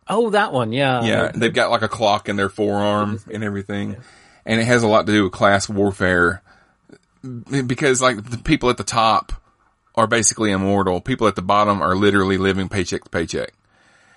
Oh, 0.08 0.30
that 0.30 0.52
one, 0.52 0.72
yeah. 0.72 1.02
Yeah, 1.02 1.32
they've 1.34 1.52
got 1.52 1.70
like 1.70 1.82
a 1.82 1.88
clock 1.88 2.28
in 2.28 2.36
their 2.36 2.48
forearm 2.48 3.20
and 3.32 3.42
everything. 3.42 3.96
And 4.44 4.60
it 4.60 4.64
has 4.64 4.82
a 4.82 4.88
lot 4.88 5.06
to 5.06 5.12
do 5.12 5.24
with 5.24 5.32
class 5.32 5.68
warfare 5.68 6.42
because 7.66 8.02
like 8.02 8.22
the 8.22 8.38
people 8.38 8.68
at 8.68 8.76
the 8.76 8.84
top 8.84 9.32
are 9.94 10.06
basically 10.06 10.50
immortal. 10.50 11.00
People 11.00 11.26
at 11.28 11.36
the 11.36 11.42
bottom 11.42 11.80
are 11.80 11.94
literally 11.94 12.36
living 12.36 12.68
paycheck 12.68 13.04
to 13.04 13.10
paycheck, 13.10 13.54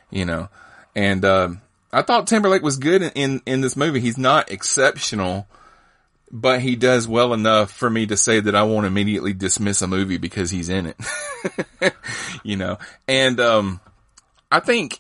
you 0.10 0.26
know. 0.26 0.50
And 0.96 1.24
uh, 1.24 1.50
I 1.94 2.02
thought 2.02 2.28
Timberlake 2.28 2.64
was 2.64 2.78
good 2.78 3.02
in, 3.02 3.12
in, 3.12 3.42
in 3.46 3.62
this 3.62 3.78
movie. 3.78 4.00
He's 4.00 4.18
not 4.18 4.52
exceptional, 4.52 5.48
but 6.32 6.60
he 6.62 6.76
does 6.76 7.08
well 7.08 7.34
enough 7.34 7.72
for 7.72 7.90
me 7.90 8.08
to 8.08 8.18
say 8.18 8.40
that 8.40 8.56
I 8.56 8.64
won't 8.64 8.88
immediately 8.88 9.34
dismiss 9.34 9.82
a 9.82 9.88
movie 9.88 10.18
because 10.18 10.50
he's 10.50 10.70
in 10.70 10.88
it, 10.88 11.94
you 12.44 12.58
know. 12.58 12.78
And 13.08 13.40
um, 13.40 13.80
I 14.52 14.60
think 14.60 15.00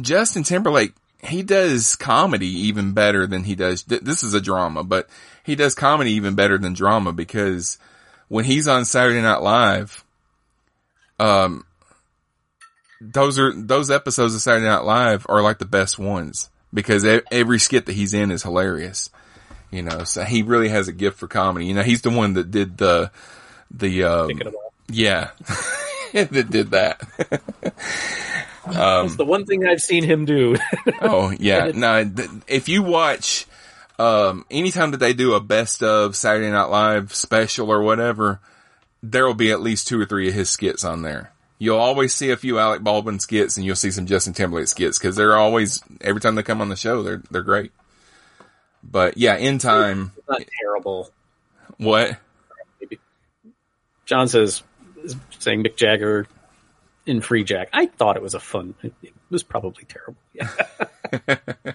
Justin 0.00 0.42
Timberlake 0.42 0.94
he 1.26 1.42
does 1.42 1.96
comedy 1.96 2.66
even 2.68 2.92
better 2.92 3.26
than 3.26 3.44
he 3.44 3.54
does. 3.54 3.82
This 3.84 4.22
is 4.22 4.34
a 4.34 4.40
drama, 4.40 4.84
but 4.84 5.08
he 5.42 5.54
does 5.54 5.74
comedy 5.74 6.12
even 6.12 6.34
better 6.34 6.58
than 6.58 6.74
drama 6.74 7.12
because 7.12 7.78
when 8.28 8.44
he's 8.44 8.68
on 8.68 8.84
Saturday 8.84 9.22
Night 9.22 9.42
Live, 9.42 10.04
um, 11.18 11.64
those 13.00 13.38
are, 13.38 13.52
those 13.54 13.90
episodes 13.90 14.34
of 14.34 14.40
Saturday 14.40 14.66
Night 14.66 14.84
Live 14.84 15.26
are 15.28 15.42
like 15.42 15.58
the 15.58 15.64
best 15.64 15.98
ones 15.98 16.50
because 16.72 17.04
every 17.30 17.58
skit 17.58 17.86
that 17.86 17.94
he's 17.94 18.14
in 18.14 18.30
is 18.30 18.42
hilarious. 18.42 19.10
You 19.70 19.82
know, 19.82 20.04
so 20.04 20.22
he 20.22 20.42
really 20.42 20.68
has 20.68 20.86
a 20.86 20.92
gift 20.92 21.18
for 21.18 21.26
comedy. 21.26 21.66
You 21.66 21.74
know, 21.74 21.82
he's 21.82 22.02
the 22.02 22.10
one 22.10 22.34
that 22.34 22.50
did 22.50 22.78
the, 22.78 23.10
the, 23.72 24.04
um, 24.04 24.30
yeah, 24.88 25.30
that 26.12 26.48
did 26.50 26.70
that. 26.70 27.00
Um, 28.66 28.72
That's 28.74 29.16
the 29.16 29.24
one 29.24 29.44
thing 29.44 29.66
I've 29.66 29.82
seen 29.82 30.04
him 30.04 30.24
do. 30.24 30.56
oh 31.02 31.30
yeah, 31.38 31.70
no. 31.74 32.10
If 32.46 32.68
you 32.68 32.82
watch, 32.82 33.46
um, 33.98 34.44
anytime 34.50 34.92
that 34.92 34.98
they 34.98 35.12
do 35.12 35.34
a 35.34 35.40
best 35.40 35.82
of 35.82 36.16
Saturday 36.16 36.50
Night 36.50 36.70
Live 36.70 37.14
special 37.14 37.70
or 37.70 37.82
whatever, 37.82 38.40
there 39.02 39.26
will 39.26 39.34
be 39.34 39.50
at 39.50 39.60
least 39.60 39.86
two 39.86 40.00
or 40.00 40.06
three 40.06 40.28
of 40.28 40.34
his 40.34 40.48
skits 40.48 40.84
on 40.84 41.02
there. 41.02 41.32
You'll 41.58 41.78
always 41.78 42.12
see 42.14 42.30
a 42.30 42.36
few 42.36 42.58
Alec 42.58 42.82
Baldwin 42.82 43.20
skits, 43.20 43.56
and 43.56 43.64
you'll 43.64 43.76
see 43.76 43.90
some 43.90 44.06
Justin 44.06 44.32
Timberlake 44.32 44.68
skits 44.68 44.98
because 44.98 45.14
they're 45.14 45.36
always 45.36 45.82
every 46.00 46.20
time 46.20 46.34
they 46.34 46.42
come 46.42 46.60
on 46.60 46.68
the 46.68 46.76
show, 46.76 47.02
they're 47.02 47.22
they're 47.30 47.42
great. 47.42 47.72
But 48.82 49.18
yeah, 49.18 49.36
in 49.36 49.58
time, 49.58 50.12
it's 50.16 50.28
not 50.28 50.42
terrible. 50.60 51.10
What? 51.78 52.18
John 54.06 54.28
says 54.28 54.62
saying 55.38 55.64
Mick 55.64 55.76
Jagger 55.76 56.26
in 57.06 57.20
Freejack. 57.20 57.68
I 57.72 57.86
thought 57.86 58.16
it 58.16 58.22
was 58.22 58.34
a 58.34 58.40
fun. 58.40 58.74
It 58.82 59.14
was 59.30 59.42
probably 59.42 59.84
terrible. 59.84 60.16
Yeah. 60.32 60.50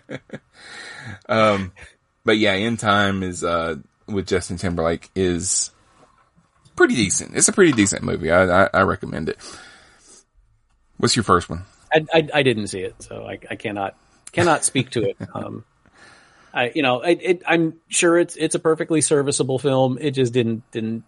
um, 1.30 1.72
but 2.26 2.38
yeah, 2.38 2.54
In 2.54 2.78
Time 2.78 3.24
is 3.24 3.44
uh 3.44 3.76
with 4.08 4.28
Justin 4.28 4.58
Timberlake 4.58 5.10
is 5.16 5.72
pretty 6.76 6.96
decent. 6.96 7.36
It's 7.36 7.48
a 7.48 7.54
pretty 7.54 7.72
decent 7.72 8.04
movie. 8.04 8.32
I 8.32 8.66
I, 8.66 8.70
I 8.74 8.82
recommend 8.82 9.30
it. 9.30 9.38
What's 10.98 11.16
your 11.16 11.24
first 11.24 11.50
one? 11.50 11.66
I, 11.94 12.06
I, 12.14 12.30
I 12.36 12.44
didn't 12.44 12.68
see 12.68 12.82
it, 12.82 13.02
so 13.02 13.26
I, 13.26 13.40
I 13.50 13.56
cannot 13.56 13.96
cannot 14.32 14.64
speak 14.64 14.92
to 14.92 15.10
it. 15.10 15.18
Um, 15.34 15.64
I 16.54 16.72
you 16.74 16.82
know 16.82 17.02
it, 17.02 17.20
it, 17.22 17.44
I'm 17.48 17.80
sure 17.90 18.18
it's 18.18 18.36
it's 18.36 18.56
a 18.56 18.60
perfectly 18.60 19.02
serviceable 19.02 19.60
film. 19.60 19.98
It 20.00 20.12
just 20.12 20.34
didn't 20.34 20.70
didn't 20.72 21.04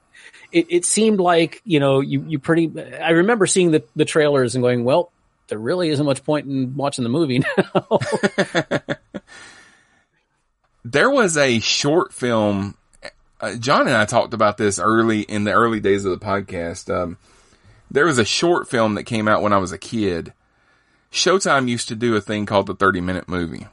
it, 0.52 0.68
it 0.70 0.86
seemed 0.86 1.20
like 1.20 1.62
you 1.66 1.80
know 1.80 2.00
you 2.00 2.24
you 2.28 2.40
pretty. 2.40 2.72
I 3.00 3.12
remember 3.12 3.48
seeing 3.48 3.72
the 3.72 3.84
the 3.96 4.06
trailers 4.06 4.56
and 4.56 4.64
going, 4.64 4.84
well, 4.84 5.12
there 5.48 5.60
really 5.60 5.90
isn't 5.90 6.06
much 6.06 6.24
point 6.24 6.48
in 6.48 6.76
watching 6.76 7.04
the 7.04 7.10
movie 7.10 7.40
now. 7.58 8.00
there 10.86 11.10
was 11.10 11.38
a 11.38 11.60
short 11.60 12.14
film. 12.14 12.76
Uh, 13.40 13.56
John 13.56 13.88
and 13.88 13.96
I 13.96 14.06
talked 14.06 14.34
about 14.34 14.58
this 14.58 14.78
early 14.78 15.22
in 15.22 15.46
the 15.46 15.52
early 15.52 15.80
days 15.80 16.06
of 16.06 16.18
the 16.18 16.24
podcast. 16.24 16.94
Um, 16.94 17.18
there 17.90 18.06
was 18.06 18.20
a 18.20 18.26
short 18.26 18.70
film 18.70 18.96
that 18.96 19.04
came 19.04 19.28
out 19.28 19.42
when 19.42 19.54
I 19.54 19.58
was 19.58 19.72
a 19.72 19.78
kid. 19.78 20.34
Showtime 21.12 21.68
used 21.68 21.90
to 21.90 21.96
do 21.96 22.16
a 22.16 22.22
thing 22.22 22.46
called 22.46 22.68
the 22.68 22.76
30 22.76 23.02
minute 23.02 23.28
movie. 23.28 23.68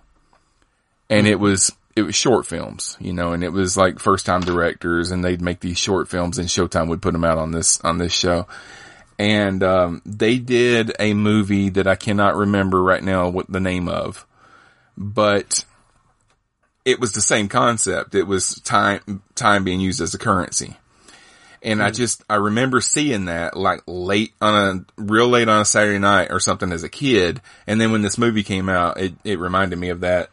And 1.10 1.26
it 1.26 1.40
was 1.40 1.72
it 1.98 2.02
was 2.02 2.14
short 2.14 2.46
films, 2.46 2.96
you 3.00 3.12
know, 3.12 3.32
and 3.32 3.42
it 3.42 3.52
was 3.52 3.76
like 3.76 3.98
first 3.98 4.24
time 4.24 4.40
directors 4.40 5.10
and 5.10 5.24
they'd 5.24 5.42
make 5.42 5.58
these 5.58 5.78
short 5.78 6.08
films 6.08 6.38
and 6.38 6.48
Showtime 6.48 6.88
would 6.88 7.02
put 7.02 7.12
them 7.12 7.24
out 7.24 7.38
on 7.38 7.50
this, 7.50 7.80
on 7.80 7.98
this 7.98 8.12
show. 8.12 8.46
And, 9.18 9.64
um, 9.64 10.00
they 10.06 10.38
did 10.38 10.92
a 11.00 11.12
movie 11.12 11.70
that 11.70 11.88
I 11.88 11.96
cannot 11.96 12.36
remember 12.36 12.80
right 12.80 13.02
now 13.02 13.28
what 13.28 13.50
the 13.50 13.58
name 13.58 13.88
of, 13.88 14.24
but 14.96 15.64
it 16.84 17.00
was 17.00 17.12
the 17.12 17.20
same 17.20 17.48
concept. 17.48 18.14
It 18.14 18.28
was 18.28 18.60
time, 18.60 19.22
time 19.34 19.64
being 19.64 19.80
used 19.80 20.00
as 20.00 20.14
a 20.14 20.18
currency. 20.18 20.76
And 21.64 21.80
mm. 21.80 21.82
I 21.82 21.88
hmm. 21.88 21.94
just, 21.94 22.22
I 22.30 22.36
remember 22.36 22.80
seeing 22.80 23.24
that 23.24 23.56
like 23.56 23.82
late 23.88 24.34
on 24.40 24.86
a, 24.96 25.02
real 25.02 25.26
late 25.28 25.48
on 25.48 25.62
a 25.62 25.64
Saturday 25.64 25.98
night 25.98 26.28
or 26.30 26.38
something 26.38 26.70
as 26.70 26.84
a 26.84 26.88
kid. 26.88 27.40
And 27.66 27.80
then 27.80 27.90
when 27.90 28.02
this 28.02 28.18
movie 28.18 28.44
came 28.44 28.68
out, 28.68 29.00
it, 29.00 29.14
it 29.24 29.40
reminded 29.40 29.80
me 29.80 29.88
of 29.88 30.00
that 30.00 30.30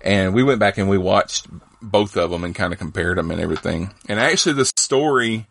and 0.00 0.34
we 0.34 0.42
went 0.42 0.60
back 0.60 0.78
and 0.78 0.88
we 0.88 0.98
watched 0.98 1.46
both 1.80 2.16
of 2.16 2.30
them 2.30 2.44
and 2.44 2.54
kind 2.54 2.72
of 2.72 2.78
compared 2.78 3.18
them 3.18 3.30
and 3.30 3.40
everything. 3.40 3.92
And 4.08 4.18
actually 4.18 4.54
the 4.54 4.64
story 4.64 5.46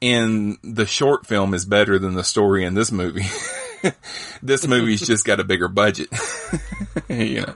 in 0.00 0.58
the 0.62 0.86
short 0.86 1.26
film 1.26 1.54
is 1.54 1.64
better 1.64 1.98
than 1.98 2.14
the 2.14 2.24
story 2.24 2.64
in 2.64 2.74
this 2.74 2.92
movie. 2.92 3.26
this 4.42 4.66
movie's 4.66 5.06
just 5.06 5.24
got 5.24 5.40
a 5.40 5.44
bigger 5.44 5.68
budget. 5.68 6.08
you 7.08 7.42
know. 7.42 7.54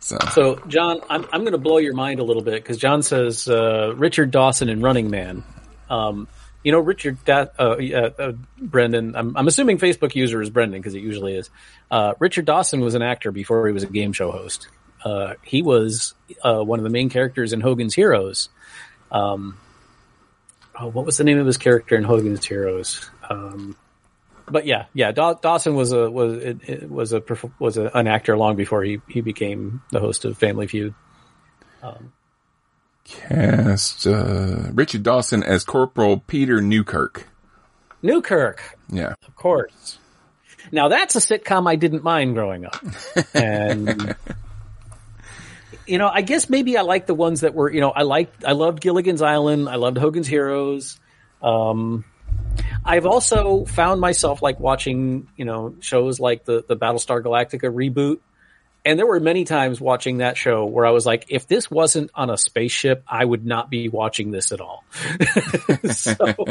So, 0.00 0.18
so 0.32 0.56
John, 0.66 1.00
I'm, 1.08 1.26
I'm 1.32 1.40
going 1.42 1.52
to 1.52 1.58
blow 1.58 1.78
your 1.78 1.94
mind 1.94 2.18
a 2.18 2.24
little 2.24 2.42
bit 2.42 2.62
because 2.62 2.76
John 2.76 3.02
says, 3.02 3.48
uh, 3.48 3.94
Richard 3.96 4.30
Dawson 4.30 4.68
in 4.68 4.80
Running 4.80 5.10
Man. 5.10 5.44
Um, 5.88 6.26
you 6.64 6.72
know, 6.72 6.78
Richard, 6.78 7.24
da- 7.24 7.46
uh, 7.58 7.76
uh, 7.76 8.32
Brendan, 8.58 9.16
I'm, 9.16 9.36
I'm, 9.36 9.48
assuming 9.48 9.78
Facebook 9.78 10.14
user 10.14 10.40
is 10.40 10.48
Brendan 10.48 10.80
because 10.80 10.94
it 10.94 11.00
usually 11.00 11.34
is. 11.34 11.50
Uh, 11.90 12.14
Richard 12.18 12.44
Dawson 12.44 12.80
was 12.80 12.94
an 12.94 13.02
actor 13.02 13.32
before 13.32 13.66
he 13.66 13.72
was 13.72 13.82
a 13.82 13.88
game 13.88 14.12
show 14.12 14.30
host. 14.30 14.68
Uh, 15.04 15.34
he 15.42 15.62
was 15.62 16.14
uh, 16.42 16.62
one 16.62 16.78
of 16.78 16.84
the 16.84 16.90
main 16.90 17.10
characters 17.10 17.52
in 17.52 17.60
Hogan's 17.60 17.94
Heroes. 17.94 18.48
Um, 19.10 19.58
oh, 20.78 20.88
what 20.88 21.04
was 21.04 21.16
the 21.16 21.24
name 21.24 21.38
of 21.38 21.46
his 21.46 21.58
character 21.58 21.96
in 21.96 22.04
Hogan's 22.04 22.44
Heroes? 22.44 23.10
Um, 23.28 23.76
but 24.48 24.66
yeah, 24.66 24.86
yeah, 24.94 25.12
Daw- 25.12 25.34
Dawson 25.34 25.74
was 25.74 25.92
a 25.92 26.10
was 26.10 26.42
it, 26.42 26.68
it 26.68 26.90
was 26.90 27.12
a 27.12 27.22
was 27.58 27.76
a, 27.76 27.90
an 27.94 28.06
actor 28.06 28.36
long 28.36 28.56
before 28.56 28.82
he 28.82 29.00
he 29.08 29.20
became 29.20 29.82
the 29.90 30.00
host 30.00 30.24
of 30.24 30.38
Family 30.38 30.66
Feud. 30.66 30.94
Um, 31.82 32.12
Cast 33.04 34.06
uh, 34.06 34.70
Richard 34.72 35.02
Dawson 35.02 35.42
as 35.42 35.64
Corporal 35.64 36.18
Peter 36.18 36.60
Newkirk. 36.60 37.26
Newkirk, 38.02 38.78
yeah, 38.88 39.14
of 39.26 39.36
course. 39.36 39.98
Now 40.70 40.88
that's 40.88 41.16
a 41.16 41.18
sitcom 41.18 41.68
I 41.68 41.76
didn't 41.76 42.04
mind 42.04 42.34
growing 42.34 42.66
up, 42.66 42.76
and 43.34 44.14
you 45.92 45.98
know, 45.98 46.08
I 46.08 46.22
guess 46.22 46.48
maybe 46.48 46.78
I 46.78 46.80
like 46.80 47.04
the 47.04 47.12
ones 47.12 47.42
that 47.42 47.52
were, 47.52 47.70
you 47.70 47.82
know, 47.82 47.90
I 47.90 48.00
liked, 48.00 48.46
I 48.46 48.52
loved 48.52 48.80
Gilligan's 48.80 49.20
Island. 49.20 49.68
I 49.68 49.74
loved 49.74 49.98
Hogan's 49.98 50.26
Heroes. 50.26 50.98
Um, 51.42 52.06
I've 52.82 53.04
also 53.04 53.66
found 53.66 54.00
myself 54.00 54.40
like 54.40 54.58
watching, 54.58 55.28
you 55.36 55.44
know, 55.44 55.74
shows 55.80 56.18
like 56.18 56.46
the, 56.46 56.64
the 56.66 56.78
Battlestar 56.78 57.22
Galactica 57.22 57.70
reboot. 57.70 58.20
And 58.86 58.98
there 58.98 59.06
were 59.06 59.20
many 59.20 59.44
times 59.44 59.82
watching 59.82 60.18
that 60.18 60.38
show 60.38 60.64
where 60.64 60.86
I 60.86 60.92
was 60.92 61.04
like, 61.04 61.26
if 61.28 61.46
this 61.46 61.70
wasn't 61.70 62.10
on 62.14 62.30
a 62.30 62.38
spaceship, 62.38 63.04
I 63.06 63.22
would 63.22 63.44
not 63.44 63.68
be 63.68 63.90
watching 63.90 64.30
this 64.30 64.50
at 64.50 64.62
all. 64.62 64.84
so 65.90 66.46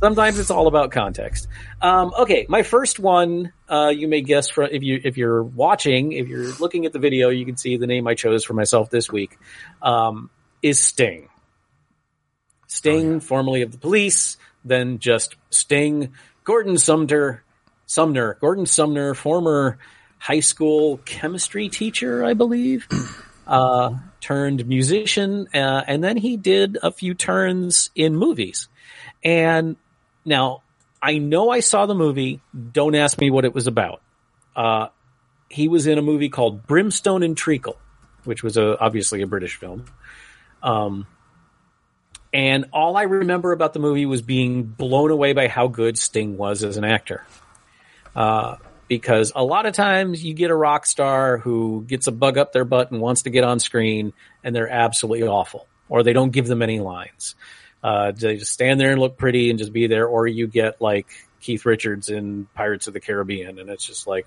sometimes 0.00 0.38
it's 0.38 0.50
all 0.50 0.66
about 0.66 0.90
context. 0.90 1.48
Um, 1.80 2.12
okay, 2.18 2.46
my 2.48 2.62
first 2.62 2.98
one, 2.98 3.52
uh, 3.68 3.92
you 3.94 4.08
may 4.08 4.20
guess 4.20 4.48
from 4.48 4.68
if 4.70 4.82
you 4.82 5.00
if 5.02 5.16
you're 5.16 5.42
watching, 5.42 6.12
if 6.12 6.28
you're 6.28 6.52
looking 6.58 6.86
at 6.86 6.92
the 6.92 6.98
video, 6.98 7.28
you 7.30 7.44
can 7.44 7.56
see 7.56 7.76
the 7.76 7.86
name 7.86 8.06
I 8.06 8.14
chose 8.14 8.44
for 8.44 8.54
myself 8.54 8.90
this 8.90 9.10
week 9.10 9.38
um, 9.82 10.30
is 10.62 10.80
Sting. 10.80 11.28
Sting, 12.66 13.08
oh, 13.08 13.14
yeah. 13.14 13.20
formerly 13.20 13.62
of 13.62 13.72
the 13.72 13.78
police, 13.78 14.36
then 14.64 14.98
just 14.98 15.36
Sting. 15.50 16.12
Gordon 16.44 16.78
Sumner, 16.78 17.42
Sumner, 17.86 18.38
Gordon 18.40 18.66
Sumner, 18.66 19.14
former 19.14 19.78
high 20.18 20.40
school 20.40 20.98
chemistry 21.04 21.68
teacher, 21.68 22.24
I 22.24 22.34
believe, 22.34 22.88
uh, 23.46 23.94
turned 24.20 24.66
musician, 24.66 25.48
uh, 25.54 25.84
and 25.86 26.02
then 26.02 26.16
he 26.16 26.36
did 26.36 26.78
a 26.82 26.90
few 26.90 27.14
turns 27.14 27.90
in 27.94 28.16
movies. 28.16 28.68
And 29.22 29.76
now, 30.28 30.62
I 31.02 31.18
know 31.18 31.50
I 31.50 31.60
saw 31.60 31.86
the 31.86 31.94
movie. 31.94 32.40
Don't 32.72 32.94
ask 32.94 33.18
me 33.18 33.30
what 33.30 33.44
it 33.44 33.54
was 33.54 33.66
about. 33.66 34.02
Uh, 34.54 34.88
he 35.48 35.68
was 35.68 35.86
in 35.86 35.98
a 35.98 36.02
movie 36.02 36.28
called 36.28 36.66
Brimstone 36.66 37.22
and 37.22 37.36
Treacle, 37.36 37.78
which 38.24 38.42
was 38.42 38.56
a, 38.56 38.78
obviously 38.78 39.22
a 39.22 39.26
British 39.26 39.56
film. 39.56 39.86
Um, 40.62 41.06
and 42.32 42.66
all 42.72 42.96
I 42.96 43.02
remember 43.02 43.52
about 43.52 43.72
the 43.72 43.78
movie 43.78 44.06
was 44.06 44.22
being 44.22 44.64
blown 44.64 45.10
away 45.10 45.32
by 45.32 45.48
how 45.48 45.68
good 45.68 45.96
Sting 45.96 46.36
was 46.36 46.62
as 46.62 46.76
an 46.76 46.84
actor. 46.84 47.24
Uh, 48.14 48.56
because 48.88 49.32
a 49.34 49.44
lot 49.44 49.66
of 49.66 49.74
times 49.74 50.24
you 50.24 50.34
get 50.34 50.50
a 50.50 50.54
rock 50.54 50.86
star 50.86 51.38
who 51.38 51.84
gets 51.86 52.06
a 52.06 52.12
bug 52.12 52.38
up 52.38 52.52
their 52.52 52.64
butt 52.64 52.90
and 52.90 53.00
wants 53.00 53.22
to 53.22 53.30
get 53.30 53.44
on 53.44 53.60
screen 53.60 54.12
and 54.42 54.56
they're 54.56 54.68
absolutely 54.68 55.28
awful 55.28 55.66
or 55.88 56.02
they 56.02 56.12
don't 56.12 56.30
give 56.30 56.46
them 56.46 56.62
any 56.62 56.80
lines. 56.80 57.34
Uh, 57.88 58.10
they 58.10 58.36
just 58.36 58.52
stand 58.52 58.78
there 58.78 58.90
and 58.90 59.00
look 59.00 59.16
pretty 59.16 59.48
and 59.48 59.58
just 59.58 59.72
be 59.72 59.86
there 59.86 60.06
or 60.06 60.26
you 60.26 60.46
get 60.46 60.78
like 60.78 61.06
Keith 61.40 61.64
Richards 61.64 62.10
in 62.10 62.46
Pirates 62.54 62.86
of 62.86 62.92
the 62.92 63.00
Caribbean 63.00 63.58
and 63.58 63.70
it's 63.70 63.86
just 63.86 64.06
like, 64.06 64.26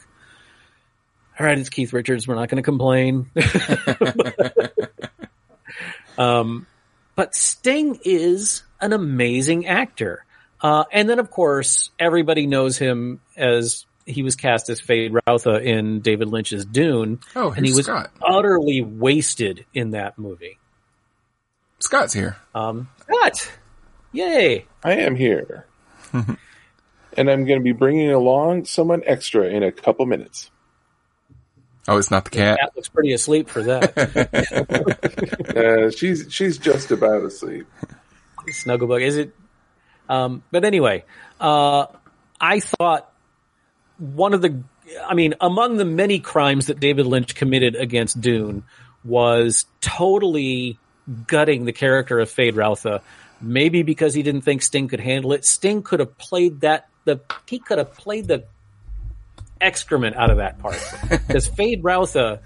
all 1.39 1.45
right, 1.45 1.59
it's 1.59 1.69
Keith 1.69 1.93
Richards. 1.93 2.27
We're 2.27 2.33
not 2.33 2.49
going 2.49 2.57
to 2.57 2.63
complain. 2.63 3.29
um, 6.17 6.65
but 7.15 7.35
Sting 7.35 7.99
is 8.03 8.63
an 8.79 8.93
amazing 8.93 9.67
actor. 9.67 10.25
Uh, 10.59 10.85
and 10.91 11.07
then, 11.07 11.19
of 11.19 11.29
course, 11.29 11.91
everybody 11.99 12.47
knows 12.47 12.79
him 12.79 13.21
as 13.37 13.85
he 14.07 14.23
was 14.23 14.35
cast 14.35 14.69
as 14.69 14.81
Feyd-Rautha 14.81 15.63
in 15.63 15.99
David 15.99 16.29
Lynch's 16.29 16.65
Dune. 16.65 17.19
Oh, 17.35 17.51
and 17.51 17.63
he 17.63 17.73
was 17.73 17.85
Scott. 17.85 18.09
utterly 18.27 18.81
wasted 18.81 19.67
in 19.71 19.91
that 19.91 20.17
movie. 20.17 20.57
Scott's 21.81 22.13
here. 22.13 22.37
Um, 22.53 22.89
Scott, 23.01 23.51
yay! 24.11 24.65
I 24.83 24.93
am 24.93 25.15
here, 25.15 25.65
and 26.13 26.37
I'm 27.17 27.45
going 27.45 27.59
to 27.59 27.63
be 27.63 27.71
bringing 27.71 28.11
along 28.11 28.65
someone 28.65 29.03
extra 29.05 29.45
in 29.45 29.63
a 29.63 29.71
couple 29.71 30.05
minutes. 30.05 30.51
Oh, 31.87 31.97
it's 31.97 32.11
not 32.11 32.25
the 32.25 32.29
cat. 32.29 32.59
The 32.59 32.65
cat 32.65 32.71
looks 32.75 32.89
pretty 32.89 33.13
asleep 33.13 33.49
for 33.49 33.63
that. 33.63 33.97
uh, 35.57 35.91
she's 35.91 36.27
she's 36.29 36.57
just 36.57 36.91
about 36.91 37.23
asleep. 37.23 37.67
Snugglebug, 38.47 39.01
is 39.01 39.17
it? 39.17 39.33
Um, 40.07 40.43
but 40.51 40.65
anyway, 40.65 41.03
uh, 41.39 41.87
I 42.39 42.59
thought 42.59 43.11
one 43.97 44.33
of 44.33 44.41
the, 44.41 44.63
I 45.07 45.13
mean, 45.13 45.35
among 45.39 45.77
the 45.77 45.85
many 45.85 46.19
crimes 46.19 46.67
that 46.67 46.79
David 46.79 47.05
Lynch 47.05 47.33
committed 47.33 47.75
against 47.75 48.19
Dune 48.19 48.63
was 49.03 49.65
totally 49.79 50.77
gutting 51.27 51.65
the 51.65 51.73
character 51.73 52.19
of 52.19 52.29
Feyd-Rautha. 52.29 53.01
Maybe 53.41 53.83
because 53.83 54.13
he 54.13 54.21
didn't 54.21 54.41
think 54.41 54.61
Sting 54.61 54.87
could 54.87 54.99
handle 54.99 55.33
it. 55.33 55.45
Sting 55.45 55.81
could 55.81 55.99
have 55.99 56.17
played 56.17 56.61
that. 56.61 56.87
The 57.05 57.21
he 57.47 57.57
could 57.57 57.79
have 57.79 57.93
played 57.95 58.27
the 58.27 58.45
excrement 59.59 60.15
out 60.15 60.29
of 60.29 60.37
that 60.37 60.59
part 60.59 60.79
because 61.09 61.49
Feyd-Rautha 61.49 62.39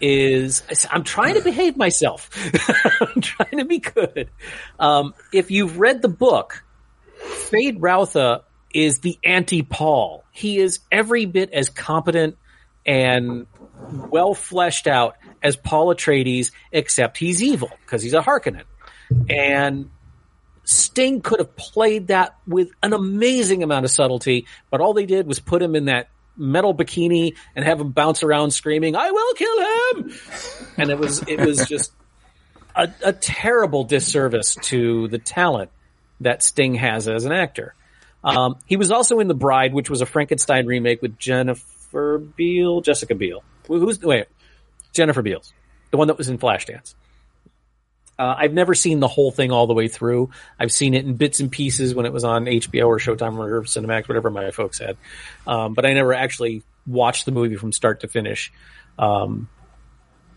is 0.00 0.62
I'm 0.90 1.04
trying 1.04 1.34
to 1.34 1.42
behave 1.42 1.76
myself. 1.76 2.30
I'm 3.00 3.20
trying 3.20 3.58
to 3.58 3.64
be 3.64 3.78
good. 3.78 4.30
Um, 4.78 5.14
if 5.32 5.50
you've 5.50 5.78
read 5.78 6.02
the 6.02 6.08
book, 6.08 6.62
Feyd-Rautha 7.20 8.42
is 8.72 9.00
the 9.00 9.18
anti 9.24 9.62
Paul. 9.62 10.24
He 10.30 10.58
is 10.58 10.80
every 10.90 11.26
bit 11.26 11.52
as 11.52 11.68
competent 11.68 12.36
and 12.86 13.46
well 14.10 14.34
fleshed 14.34 14.86
out 14.86 15.16
as 15.48 15.56
Paul 15.56 15.92
Atreides, 15.94 16.52
except 16.70 17.18
he's 17.18 17.42
evil 17.42 17.70
because 17.84 18.02
he's 18.02 18.14
a 18.14 18.20
Harkonnen. 18.20 18.64
And 19.28 19.90
Sting 20.64 21.22
could 21.22 21.40
have 21.40 21.56
played 21.56 22.08
that 22.08 22.36
with 22.46 22.70
an 22.82 22.92
amazing 22.92 23.62
amount 23.62 23.86
of 23.86 23.90
subtlety, 23.90 24.46
but 24.70 24.80
all 24.80 24.94
they 24.94 25.06
did 25.06 25.26
was 25.26 25.40
put 25.40 25.62
him 25.62 25.74
in 25.74 25.86
that 25.86 26.10
metal 26.36 26.74
bikini 26.74 27.34
and 27.56 27.64
have 27.64 27.80
him 27.80 27.90
bounce 27.90 28.22
around 28.22 28.50
screaming, 28.50 28.94
"I 28.94 29.10
will 29.10 29.34
kill 29.34 29.58
him!" 29.60 30.12
And 30.76 30.90
it 30.90 30.98
was 30.98 31.22
it 31.26 31.40
was 31.40 31.66
just 31.66 31.90
a, 32.76 32.88
a 33.02 33.12
terrible 33.12 33.84
disservice 33.84 34.54
to 34.56 35.08
the 35.08 35.18
talent 35.18 35.70
that 36.20 36.42
Sting 36.42 36.74
has 36.74 37.08
as 37.08 37.24
an 37.24 37.32
actor. 37.32 37.74
Um, 38.22 38.58
he 38.66 38.76
was 38.76 38.90
also 38.90 39.20
in 39.20 39.28
The 39.28 39.34
Bride, 39.34 39.72
which 39.72 39.88
was 39.88 40.00
a 40.00 40.06
Frankenstein 40.06 40.66
remake 40.66 41.00
with 41.00 41.18
Jennifer 41.18 42.18
Beal, 42.18 42.80
Jessica 42.80 43.14
Biel. 43.14 43.42
Who's 43.66 44.00
wait, 44.00 44.26
Jennifer 44.98 45.22
Beals, 45.22 45.54
the 45.90 45.96
one 45.96 46.08
that 46.08 46.18
was 46.18 46.28
in 46.28 46.38
Flashdance. 46.38 46.94
Uh, 48.18 48.34
I've 48.36 48.52
never 48.52 48.74
seen 48.74 48.98
the 48.98 49.06
whole 49.06 49.30
thing 49.30 49.52
all 49.52 49.68
the 49.68 49.74
way 49.74 49.86
through. 49.86 50.30
I've 50.58 50.72
seen 50.72 50.94
it 50.94 51.04
in 51.04 51.14
bits 51.14 51.38
and 51.38 51.52
pieces 51.52 51.94
when 51.94 52.04
it 52.04 52.12
was 52.12 52.24
on 52.24 52.46
HBO 52.46 52.88
or 52.88 52.98
Showtime 52.98 53.38
or 53.38 53.62
Cinemax, 53.62 54.08
whatever 54.08 54.28
my 54.28 54.50
folks 54.50 54.80
had. 54.80 54.96
Um, 55.46 55.74
but 55.74 55.86
I 55.86 55.92
never 55.92 56.12
actually 56.12 56.64
watched 56.84 57.26
the 57.26 57.30
movie 57.30 57.54
from 57.54 57.70
start 57.70 58.00
to 58.00 58.08
finish. 58.08 58.52
Um, 58.98 59.48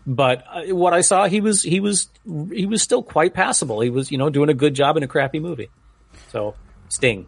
but 0.06 0.44
uh, 0.48 0.74
what 0.76 0.94
I 0.94 1.00
saw, 1.00 1.26
he 1.26 1.40
was 1.40 1.62
he 1.62 1.80
was 1.80 2.08
he 2.52 2.66
was 2.66 2.82
still 2.82 3.02
quite 3.02 3.34
passable. 3.34 3.80
He 3.80 3.90
was 3.90 4.12
you 4.12 4.18
know 4.18 4.30
doing 4.30 4.48
a 4.48 4.54
good 4.54 4.74
job 4.74 4.96
in 4.96 5.02
a 5.02 5.08
crappy 5.08 5.40
movie. 5.40 5.68
So 6.28 6.54
Sting. 6.88 7.26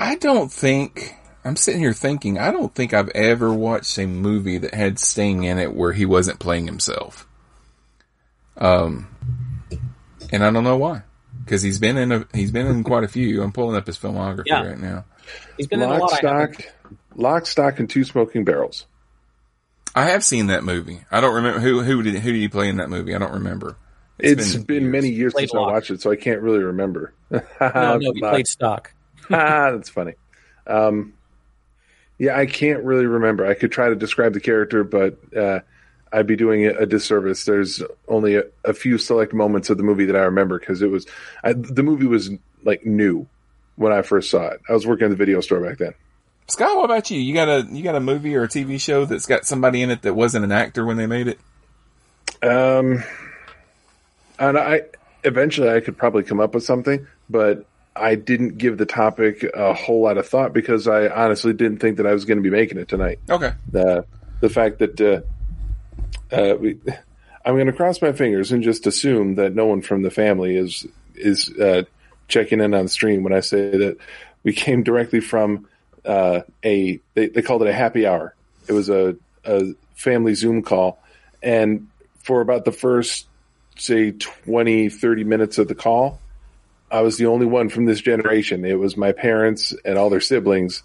I 0.00 0.16
don't 0.16 0.50
think 0.50 1.14
I'm 1.44 1.56
sitting 1.56 1.80
here 1.80 1.92
thinking 1.92 2.38
I 2.38 2.50
don't 2.50 2.74
think 2.74 2.94
I've 2.94 3.08
ever 3.10 3.52
watched 3.52 3.98
a 3.98 4.06
movie 4.06 4.58
that 4.58 4.74
had 4.74 4.98
Sting 4.98 5.44
in 5.44 5.58
it 5.58 5.74
where 5.74 5.92
he 5.92 6.06
wasn't 6.06 6.38
playing 6.38 6.66
himself. 6.66 7.26
Um, 8.56 9.08
and 10.30 10.44
I 10.44 10.50
don't 10.50 10.64
know 10.64 10.76
why. 10.76 11.02
Because 11.44 11.62
he's 11.62 11.78
been 11.78 11.96
in 11.96 12.12
a, 12.12 12.26
he's 12.32 12.52
been 12.52 12.66
in 12.66 12.84
quite 12.84 13.02
a 13.02 13.08
few. 13.08 13.42
I'm 13.42 13.52
pulling 13.52 13.76
up 13.76 13.86
his 13.86 13.98
filmography 13.98 14.44
yeah. 14.46 14.64
right 14.64 14.78
now. 14.78 15.04
He's 15.56 15.66
been 15.66 15.80
Lock, 15.80 15.90
in 15.90 15.96
a 15.96 16.00
lot. 16.00 16.10
Stock, 16.10 16.54
Lock, 17.16 17.46
Stock, 17.46 17.78
and 17.80 17.90
Two 17.90 18.04
Smoking 18.04 18.44
Barrels. 18.44 18.86
I 19.94 20.06
have 20.10 20.24
seen 20.24 20.46
that 20.46 20.64
movie. 20.64 21.00
I 21.10 21.20
don't 21.20 21.34
remember 21.34 21.60
who 21.60 21.82
who 21.82 22.02
did 22.02 22.14
who 22.14 22.32
did 22.32 22.40
he 22.40 22.48
play 22.48 22.68
in 22.68 22.76
that 22.76 22.88
movie. 22.88 23.14
I 23.14 23.18
don't 23.18 23.32
remember. 23.32 23.76
it's, 24.18 24.54
it's 24.54 24.64
been, 24.64 24.84
been 24.84 24.90
many 24.90 25.08
years 25.08 25.34
since 25.36 25.52
Lock. 25.52 25.68
I 25.68 25.72
watched 25.72 25.90
it, 25.90 26.00
so 26.00 26.10
I 26.10 26.16
can't 26.16 26.40
really 26.40 26.60
remember. 26.60 27.12
no, 27.30 27.40
no, 27.60 28.12
he 28.14 28.20
played 28.20 28.46
Stock. 28.46 28.94
ah, 29.30 29.72
that's 29.72 29.90
funny. 29.90 30.14
Um, 30.66 31.14
yeah, 32.18 32.38
I 32.38 32.46
can't 32.46 32.82
really 32.84 33.06
remember. 33.06 33.46
I 33.46 33.54
could 33.54 33.72
try 33.72 33.88
to 33.88 33.96
describe 33.96 34.32
the 34.32 34.40
character, 34.40 34.84
but 34.84 35.18
uh, 35.36 35.60
I'd 36.12 36.26
be 36.26 36.36
doing 36.36 36.62
it 36.62 36.80
a 36.80 36.86
disservice. 36.86 37.44
There's 37.44 37.82
only 38.06 38.36
a, 38.36 38.44
a, 38.64 38.74
few 38.74 38.98
select 38.98 39.32
moments 39.32 39.70
of 39.70 39.78
the 39.78 39.82
movie 39.82 40.04
that 40.04 40.16
I 40.16 40.20
remember 40.20 40.58
because 40.58 40.82
it 40.82 40.90
was 40.90 41.06
I, 41.42 41.54
the 41.54 41.82
movie 41.82 42.06
was 42.06 42.30
like 42.62 42.84
new 42.84 43.26
when 43.76 43.92
I 43.92 44.02
first 44.02 44.30
saw 44.30 44.48
it. 44.48 44.60
I 44.68 44.72
was 44.72 44.86
working 44.86 45.06
at 45.06 45.10
the 45.10 45.16
video 45.16 45.40
store 45.40 45.60
back 45.60 45.78
then. 45.78 45.94
Scott, 46.48 46.76
what 46.76 46.84
about 46.84 47.10
you? 47.10 47.18
You 47.18 47.32
got 47.32 47.48
a 47.48 47.66
you 47.70 47.82
got 47.82 47.94
a 47.94 48.00
movie 48.00 48.36
or 48.36 48.42
a 48.42 48.48
TV 48.48 48.80
show 48.80 49.04
that's 49.04 49.26
got 49.26 49.46
somebody 49.46 49.80
in 49.80 49.90
it 49.90 50.02
that 50.02 50.14
wasn't 50.14 50.44
an 50.44 50.52
actor 50.52 50.84
when 50.84 50.96
they 50.96 51.06
made 51.06 51.28
it? 51.28 51.38
Um, 52.42 53.02
and 54.38 54.58
I 54.58 54.82
eventually 55.24 55.70
I 55.70 55.80
could 55.80 55.96
probably 55.96 56.24
come 56.24 56.40
up 56.40 56.54
with 56.54 56.64
something, 56.64 57.06
but 57.30 57.64
I 57.94 58.14
didn't 58.14 58.58
give 58.58 58.78
the 58.78 58.86
topic 58.86 59.44
a 59.54 59.74
whole 59.74 60.02
lot 60.02 60.18
of 60.18 60.26
thought 60.26 60.52
because 60.52 60.88
I 60.88 61.08
honestly 61.08 61.52
didn't 61.52 61.78
think 61.78 61.98
that 61.98 62.06
I 62.06 62.12
was 62.12 62.24
going 62.24 62.38
to 62.38 62.42
be 62.42 62.50
making 62.50 62.78
it 62.78 62.88
tonight. 62.88 63.18
Okay. 63.28 63.52
The 63.70 64.06
the 64.40 64.48
fact 64.48 64.78
that 64.78 65.00
uh, 65.00 65.20
uh, 66.34 66.56
we, 66.56 66.78
I'm 67.44 67.54
going 67.54 67.66
to 67.66 67.72
cross 67.72 68.00
my 68.00 68.12
fingers 68.12 68.52
and 68.52 68.62
just 68.62 68.86
assume 68.86 69.36
that 69.36 69.54
no 69.54 69.66
one 69.66 69.82
from 69.82 70.02
the 70.02 70.10
family 70.10 70.56
is 70.56 70.86
is 71.14 71.50
uh, 71.58 71.82
checking 72.28 72.60
in 72.60 72.74
on 72.74 72.88
stream 72.88 73.22
when 73.22 73.32
I 73.32 73.40
say 73.40 73.76
that 73.76 73.98
we 74.42 74.52
came 74.52 74.82
directly 74.82 75.20
from 75.20 75.68
uh, 76.04 76.40
a 76.64 77.00
they, 77.14 77.28
they 77.28 77.42
called 77.42 77.62
it 77.62 77.68
a 77.68 77.74
happy 77.74 78.06
hour. 78.06 78.34
It 78.68 78.72
was 78.72 78.88
a, 78.88 79.16
a 79.44 79.74
family 79.94 80.34
Zoom 80.34 80.62
call, 80.62 81.02
and 81.42 81.88
for 82.18 82.40
about 82.40 82.64
the 82.64 82.72
first 82.72 83.26
say 83.76 84.12
20, 84.12 84.88
30 84.88 85.24
minutes 85.24 85.58
of 85.58 85.66
the 85.68 85.74
call, 85.74 86.20
I 86.92 87.00
was 87.00 87.16
the 87.16 87.26
only 87.26 87.46
one 87.46 87.70
from 87.70 87.86
this 87.86 88.02
generation. 88.02 88.66
It 88.66 88.78
was 88.78 88.98
my 88.98 89.12
parents 89.12 89.74
and 89.84 89.98
all 89.98 90.10
their 90.10 90.20
siblings. 90.20 90.82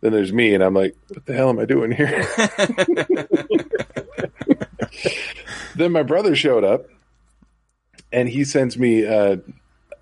Then 0.00 0.12
there's 0.12 0.32
me, 0.32 0.52
and 0.52 0.62
I'm 0.62 0.74
like, 0.74 0.96
what 1.08 1.24
the 1.24 1.32
hell 1.32 1.48
am 1.48 1.60
I 1.60 1.64
doing 1.64 1.92
here? 1.92 2.26
then 5.76 5.92
my 5.92 6.02
brother 6.02 6.34
showed 6.34 6.64
up, 6.64 6.86
and 8.12 8.28
he 8.28 8.44
sends 8.44 8.76
me 8.76 9.06
uh, 9.06 9.36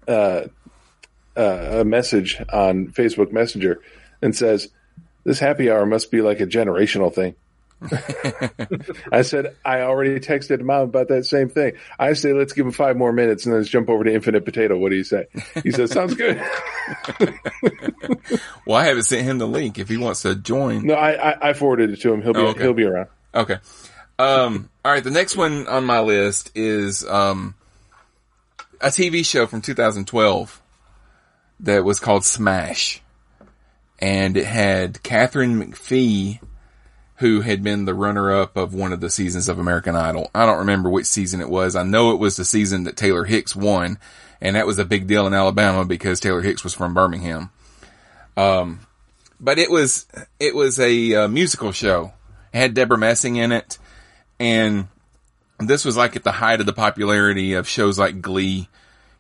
uh, 0.08 0.46
uh, 1.36 1.80
a 1.80 1.84
message 1.84 2.42
on 2.52 2.88
Facebook 2.88 3.30
Messenger 3.30 3.80
and 4.22 4.34
says, 4.34 4.70
"This 5.22 5.38
happy 5.38 5.70
hour 5.70 5.86
must 5.86 6.10
be 6.10 6.22
like 6.22 6.40
a 6.40 6.46
generational 6.46 7.14
thing." 7.14 7.36
I 9.12 9.22
said, 9.22 9.56
I 9.64 9.80
already 9.80 10.18
texted 10.20 10.60
mom 10.62 10.82
about 10.82 11.08
that 11.08 11.26
same 11.26 11.48
thing. 11.48 11.74
I 11.98 12.14
say, 12.14 12.32
let's 12.32 12.52
give 12.52 12.64
him 12.66 12.72
five 12.72 12.96
more 12.96 13.12
minutes 13.12 13.44
and 13.44 13.52
then 13.52 13.60
let's 13.60 13.70
jump 13.70 13.88
over 13.88 14.04
to 14.04 14.12
Infinite 14.12 14.44
Potato. 14.44 14.78
What 14.78 14.90
do 14.90 14.96
you 14.96 15.04
say? 15.04 15.26
He 15.62 15.70
says, 15.70 15.90
sounds 15.90 16.14
good. 16.14 16.36
well, 18.66 18.76
I 18.76 18.84
haven't 18.84 19.04
sent 19.04 19.22
him 19.26 19.38
the 19.38 19.46
link 19.46 19.78
if 19.78 19.88
he 19.88 19.96
wants 19.96 20.22
to 20.22 20.34
join. 20.34 20.86
No, 20.86 20.94
I, 20.94 21.30
I, 21.32 21.50
I 21.50 21.52
forwarded 21.52 21.90
it 21.90 22.00
to 22.02 22.12
him. 22.12 22.22
He'll 22.22 22.32
be, 22.32 22.40
Oh, 22.40 22.46
okay. 22.48 22.62
he'll 22.62 22.74
be 22.74 22.84
around. 22.84 23.08
Okay. 23.34 23.58
Um, 24.18 24.70
all 24.84 24.92
right. 24.92 25.04
The 25.04 25.10
next 25.10 25.36
one 25.36 25.66
on 25.66 25.84
my 25.84 26.00
list 26.00 26.52
is, 26.54 27.04
um, 27.06 27.54
a 28.80 28.88
TV 28.88 29.24
show 29.24 29.46
from 29.46 29.60
2012 29.62 30.60
that 31.60 31.84
was 31.84 32.00
called 32.00 32.24
Smash. 32.24 33.00
And 33.98 34.36
it 34.36 34.44
had 34.44 35.02
Katharine 35.02 35.62
McPhee, 35.72 36.40
who 37.24 37.40
had 37.40 37.62
been 37.62 37.86
the 37.86 37.94
runner 37.94 38.30
up 38.30 38.54
of 38.54 38.74
one 38.74 38.92
of 38.92 39.00
the 39.00 39.08
seasons 39.08 39.48
of 39.48 39.58
American 39.58 39.96
Idol. 39.96 40.30
I 40.34 40.44
don't 40.44 40.58
remember 40.58 40.90
which 40.90 41.06
season 41.06 41.40
it 41.40 41.48
was. 41.48 41.74
I 41.74 41.82
know 41.82 42.10
it 42.10 42.18
was 42.18 42.36
the 42.36 42.44
season 42.44 42.84
that 42.84 42.98
Taylor 42.98 43.24
Hicks 43.24 43.56
won. 43.56 43.96
And 44.42 44.56
that 44.56 44.66
was 44.66 44.78
a 44.78 44.84
big 44.84 45.06
deal 45.06 45.26
in 45.26 45.32
Alabama 45.32 45.86
because 45.86 46.20
Taylor 46.20 46.42
Hicks 46.42 46.62
was 46.62 46.74
from 46.74 46.92
Birmingham. 46.92 47.48
Um, 48.36 48.80
but 49.40 49.58
it 49.58 49.70
was, 49.70 50.06
it 50.38 50.54
was 50.54 50.78
a 50.78 51.14
uh, 51.14 51.28
musical 51.28 51.72
show. 51.72 52.12
It 52.52 52.58
had 52.58 52.74
Debra 52.74 52.98
Messing 52.98 53.36
in 53.36 53.52
it. 53.52 53.78
And 54.38 54.88
this 55.58 55.82
was 55.86 55.96
like 55.96 56.16
at 56.16 56.24
the 56.24 56.32
height 56.32 56.60
of 56.60 56.66
the 56.66 56.74
popularity 56.74 57.54
of 57.54 57.66
shows 57.66 57.98
like 57.98 58.20
Glee, 58.20 58.68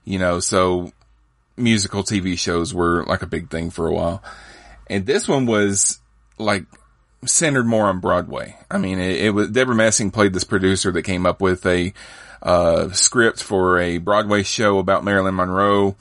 you 0.04 0.18
know, 0.18 0.40
so 0.40 0.92
musical 1.56 2.02
TV 2.02 2.38
shows 2.38 2.74
were 2.74 3.02
like 3.06 3.22
a 3.22 3.26
big 3.26 3.48
thing 3.48 3.70
for 3.70 3.86
a 3.86 3.94
while. 3.94 4.22
And 4.90 5.06
this 5.06 5.26
one 5.26 5.46
was 5.46 6.00
like 6.36 6.66
centered 7.26 7.66
more 7.66 7.86
on 7.86 8.00
Broadway. 8.00 8.56
I 8.70 8.78
mean, 8.78 8.98
it, 8.98 9.26
it 9.26 9.30
was, 9.30 9.50
Debra 9.50 9.74
Messing 9.74 10.10
played 10.10 10.32
this 10.32 10.44
producer 10.44 10.92
that 10.92 11.02
came 11.02 11.26
up 11.26 11.40
with 11.40 11.64
a, 11.66 11.92
uh, 12.42 12.90
script 12.90 13.42
for 13.42 13.78
a 13.78 13.98
Broadway 13.98 14.42
show 14.42 14.78
about 14.78 15.04
Marilyn 15.04 15.34
Monroe. 15.34 15.96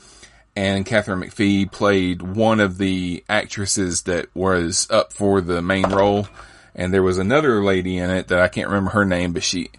And 0.56 0.86
Katharine 0.86 1.22
McPhee 1.22 1.72
played 1.72 2.22
one 2.22 2.60
of 2.60 2.78
the 2.78 3.24
actresses 3.28 4.04
that 4.04 4.28
was 4.36 4.88
up 4.92 5.12
for 5.12 5.42
the 5.42 5.62
main 5.62 5.90
role. 5.90 6.28
And 6.76 6.94
there 6.94 7.02
was 7.02 7.18
another 7.18 7.64
lady 7.64 7.98
in 7.98 8.10
it 8.12 8.28
that 8.28 8.40
I 8.40 8.50
can't 8.50 8.68
remember 8.68 8.92
her 8.92 9.06
name, 9.06 9.34
but 9.34 9.44
she, 9.44 9.72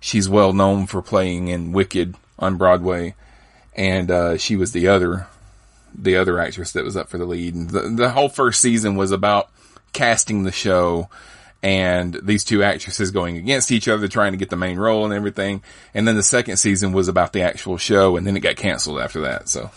she's 0.00 0.28
well 0.28 0.52
known 0.52 0.86
for 0.86 1.02
playing 1.02 1.48
in 1.48 1.72
Wicked 1.72 2.14
on 2.38 2.56
Broadway. 2.56 3.14
And, 3.74 4.10
uh, 4.10 4.38
she 4.38 4.56
was 4.56 4.72
the 4.72 4.88
other, 4.88 5.26
the 5.94 6.16
other 6.16 6.38
actress 6.38 6.72
that 6.72 6.84
was 6.84 6.96
up 6.96 7.08
for 7.08 7.18
the 7.18 7.26
lead. 7.26 7.54
And 7.54 7.68
the, 7.68 7.80
the 7.80 8.10
whole 8.10 8.28
first 8.30 8.60
season 8.60 8.96
was 8.96 9.12
about 9.12 9.50
casting 9.92 10.44
the 10.44 10.52
show 10.52 11.08
and 11.62 12.18
these 12.22 12.42
two 12.42 12.62
actresses 12.62 13.12
going 13.12 13.36
against 13.36 13.70
each 13.70 13.86
other 13.86 14.08
trying 14.08 14.32
to 14.32 14.38
get 14.38 14.50
the 14.50 14.56
main 14.56 14.78
role 14.78 15.04
and 15.04 15.14
everything. 15.14 15.62
And 15.94 16.08
then 16.08 16.16
the 16.16 16.22
second 16.22 16.56
season 16.56 16.92
was 16.92 17.08
about 17.08 17.32
the 17.32 17.42
actual 17.42 17.78
show 17.78 18.16
and 18.16 18.26
then 18.26 18.36
it 18.36 18.40
got 18.40 18.56
canceled 18.56 19.00
after 19.00 19.22
that. 19.22 19.48
So, 19.48 19.70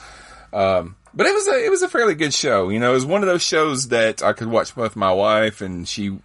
um, 0.51 0.95
but 1.13 1.27
it 1.27 1.33
was 1.33 1.47
a, 1.47 1.65
it 1.65 1.69
was 1.69 1.83
a 1.83 1.87
fairly 1.87 2.15
good 2.15 2.33
show. 2.33 2.69
You 2.69 2.79
know, 2.79 2.91
it 2.91 2.95
was 2.95 3.05
one 3.05 3.21
of 3.21 3.27
those 3.27 3.43
shows 3.43 3.89
that 3.89 4.23
I 4.23 4.33
could 4.33 4.47
watch 4.47 4.75
with 4.75 4.95
my 4.95 5.13
wife 5.13 5.61
and 5.61 5.87
she 5.87 6.17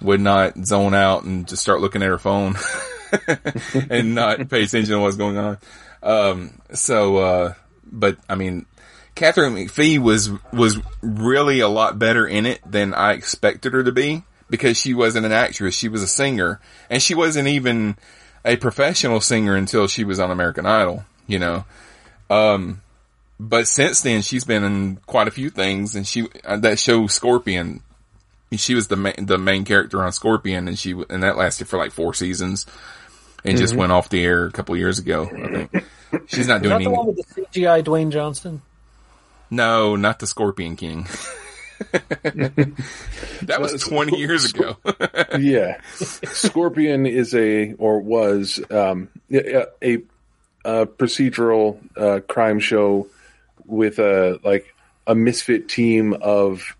would 0.00 0.20
not 0.20 0.56
zone 0.64 0.94
out 0.94 1.22
and 1.22 1.46
just 1.46 1.62
start 1.62 1.80
looking 1.80 2.02
at 2.02 2.08
her 2.08 2.18
phone 2.18 2.56
and 3.90 4.14
not 4.16 4.48
pay 4.48 4.64
attention 4.64 4.94
to 4.94 5.00
what's 5.00 5.16
going 5.16 5.38
on. 5.38 5.58
Um, 6.02 6.60
so, 6.72 7.16
uh, 7.16 7.54
but 7.84 8.18
I 8.28 8.34
mean, 8.34 8.66
Katharine 9.14 9.54
McPhee 9.54 9.98
was, 9.98 10.30
was 10.52 10.78
really 11.02 11.60
a 11.60 11.68
lot 11.68 11.98
better 11.98 12.26
in 12.26 12.46
it 12.46 12.60
than 12.68 12.94
I 12.94 13.12
expected 13.12 13.72
her 13.72 13.84
to 13.84 13.92
be 13.92 14.24
because 14.50 14.76
she 14.76 14.92
wasn't 14.92 15.26
an 15.26 15.32
actress. 15.32 15.74
She 15.74 15.88
was 15.88 16.02
a 16.02 16.08
singer 16.08 16.60
and 16.90 17.02
she 17.02 17.14
wasn't 17.14 17.48
even 17.48 17.96
a 18.44 18.56
professional 18.56 19.20
singer 19.20 19.54
until 19.54 19.86
she 19.86 20.04
was 20.04 20.18
on 20.18 20.30
American 20.30 20.66
Idol, 20.66 21.04
you 21.26 21.38
know. 21.38 21.64
Um, 22.28 22.82
but 23.38 23.68
since 23.68 24.00
then 24.00 24.22
she's 24.22 24.44
been 24.44 24.64
in 24.64 24.96
quite 25.06 25.28
a 25.28 25.32
few 25.32 25.50
things 25.50 25.94
and 25.94 26.06
she, 26.06 26.28
uh, 26.44 26.56
that 26.58 26.78
show 26.78 27.06
Scorpion, 27.06 27.80
she 28.52 28.74
was 28.74 28.88
the 28.88 28.96
main, 28.96 29.26
the 29.26 29.38
main 29.38 29.64
character 29.64 30.02
on 30.02 30.12
Scorpion 30.12 30.68
and 30.68 30.78
she, 30.78 30.92
and 31.08 31.22
that 31.22 31.36
lasted 31.36 31.68
for 31.68 31.78
like 31.78 31.92
four 31.92 32.14
seasons 32.14 32.66
and 33.44 33.58
just 33.58 33.74
went 33.74 33.92
off 33.92 34.08
the 34.08 34.24
air 34.24 34.46
a 34.46 34.50
couple 34.50 34.76
years 34.76 34.98
ago, 34.98 35.24
I 35.24 35.66
think. 35.66 35.84
She's 36.26 36.48
not 36.48 36.56
Is 36.56 36.62
doing 36.62 36.70
that 36.70 36.74
any, 36.76 36.84
the 36.84 36.90
one 36.90 37.06
with 37.06 37.28
the 37.28 37.42
CGI 37.42 37.84
Dwayne 37.84 38.10
Johnson? 38.10 38.62
No, 39.54 39.96
not 39.96 40.18
the 40.18 40.26
Scorpion 40.26 40.76
King. 40.76 41.06
that 43.42 43.58
was 43.60 43.82
20 43.82 44.18
years 44.18 44.50
ago. 44.50 44.76
yeah. 45.38 45.80
Scorpion 45.92 47.06
is 47.06 47.34
a, 47.34 47.72
or 47.74 48.00
was, 48.00 48.60
um, 48.70 49.08
a, 49.30 49.66
a, 49.82 50.02
a 50.64 50.86
procedural, 50.86 51.78
uh, 51.96 52.20
crime 52.20 52.60
show 52.60 53.08
with 53.66 53.98
a, 53.98 54.38
like, 54.44 54.74
a 55.06 55.14
misfit 55.14 55.68
team 55.68 56.14
of, 56.14 56.76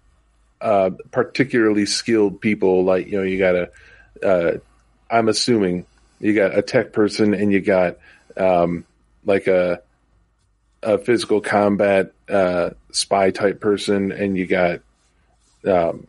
uh, 0.61 0.91
particularly 1.11 1.87
skilled 1.87 2.41
people. 2.41 2.85
Like, 2.85 3.07
you 3.07 3.19
know, 3.19 3.25
you 3.25 3.39
got 3.39 3.55
a, 3.55 3.71
uh, 4.27 4.59
I'm 5.11 5.29
assuming 5.29 5.87
you 6.21 6.35
got 6.35 6.57
a 6.57 6.63
tech 6.63 6.93
person 6.93 7.35
and 7.35 7.53
you 7.53 7.61
got, 7.61 7.99
um, 8.37 8.85
like 9.25 9.47
a, 9.47 9.83
a 10.85 10.99
physical 10.99 11.41
combat, 11.41 12.13
uh, 12.29 12.71
spy 12.93 13.31
type 13.31 13.61
person 13.61 14.13
and 14.13 14.37
you 14.37 14.47
got, 14.47 14.81
um, 15.67 16.07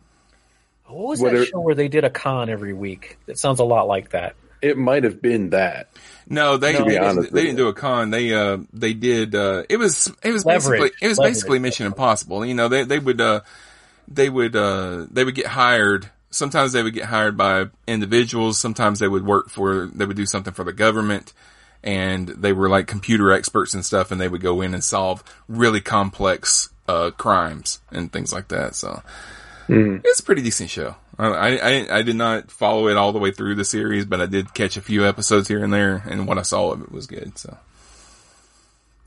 What 0.86 1.08
was 1.08 1.20
Whether- 1.20 1.40
that 1.40 1.48
show 1.48 1.60
where 1.60 1.74
they 1.74 1.88
did 1.88 2.04
a 2.04 2.10
con 2.10 2.48
every 2.48 2.72
week? 2.72 3.18
That 3.26 3.38
sounds 3.38 3.58
a 3.60 3.64
lot 3.64 3.88
like 3.88 4.10
that. 4.10 4.36
it 4.62 4.76
might 4.78 5.04
have 5.04 5.20
been 5.20 5.50
that. 5.50 5.88
No, 6.28 6.56
they, 6.56 6.72
To 6.72 6.84
be 6.84 6.90
they, 6.92 6.98
didn't, 6.98 7.32
they 7.32 7.42
didn't 7.42 7.56
do 7.56 7.68
a 7.68 7.74
con. 7.74 8.10
They, 8.10 8.32
uh, 8.32 8.58
they 8.72 8.94
did, 8.94 9.34
uh, 9.34 9.64
it 9.68 9.76
was, 9.76 10.10
it 10.24 10.32
was 10.32 10.44
Leverage. 10.44 10.80
basically, 10.80 11.06
it 11.06 11.08
was 11.08 11.18
Leverage. 11.18 11.34
basically 11.34 11.58
Mission 11.60 11.86
Impossible. 11.86 12.44
You 12.44 12.54
know, 12.54 12.68
they, 12.68 12.82
they 12.84 12.98
would, 12.98 13.20
uh, 13.20 13.40
they 14.08 14.28
would, 14.30 14.56
uh, 14.56 15.06
they 15.10 15.24
would 15.24 15.34
get 15.34 15.46
hired. 15.46 16.10
Sometimes 16.30 16.72
they 16.72 16.82
would 16.82 16.94
get 16.94 17.04
hired 17.04 17.36
by 17.36 17.66
individuals. 17.86 18.58
Sometimes 18.58 18.98
they 18.98 19.08
would 19.08 19.24
work 19.26 19.50
for, 19.50 19.86
they 19.86 20.04
would 20.06 20.16
do 20.16 20.26
something 20.26 20.52
for 20.54 20.64
the 20.64 20.72
government 20.72 21.32
and 21.86 22.28
they 22.28 22.52
were 22.52 22.68
like 22.68 22.88
computer 22.88 23.32
experts 23.32 23.72
and 23.72 23.84
stuff 23.84 24.10
and 24.10 24.20
they 24.20 24.28
would 24.28 24.42
go 24.42 24.60
in 24.60 24.74
and 24.74 24.84
solve 24.84 25.22
really 25.48 25.80
complex, 25.80 26.68
uh, 26.88 27.10
crimes 27.12 27.80
and 27.90 28.12
things 28.12 28.32
like 28.32 28.48
that. 28.48 28.74
So 28.74 29.02
it's 29.68 30.20
a 30.20 30.22
pretty 30.22 30.42
decent 30.42 30.68
show. 30.68 30.96
I, 31.18 31.58
I, 31.58 31.98
I 31.98 32.02
did 32.02 32.16
not 32.16 32.50
follow 32.50 32.88
it 32.88 32.96
all 32.96 33.12
the 33.12 33.18
way 33.18 33.30
through 33.30 33.54
the 33.54 33.64
series, 33.64 34.04
but 34.04 34.20
I 34.20 34.26
did 34.26 34.52
catch 34.52 34.76
a 34.76 34.82
few 34.82 35.06
episodes 35.06 35.48
here 35.48 35.64
and 35.64 35.72
there, 35.72 36.02
and 36.08 36.26
what 36.26 36.36
I 36.36 36.42
saw 36.42 36.72
of 36.72 36.82
it 36.82 36.92
was 36.92 37.06
good. 37.06 37.38
So, 37.38 37.56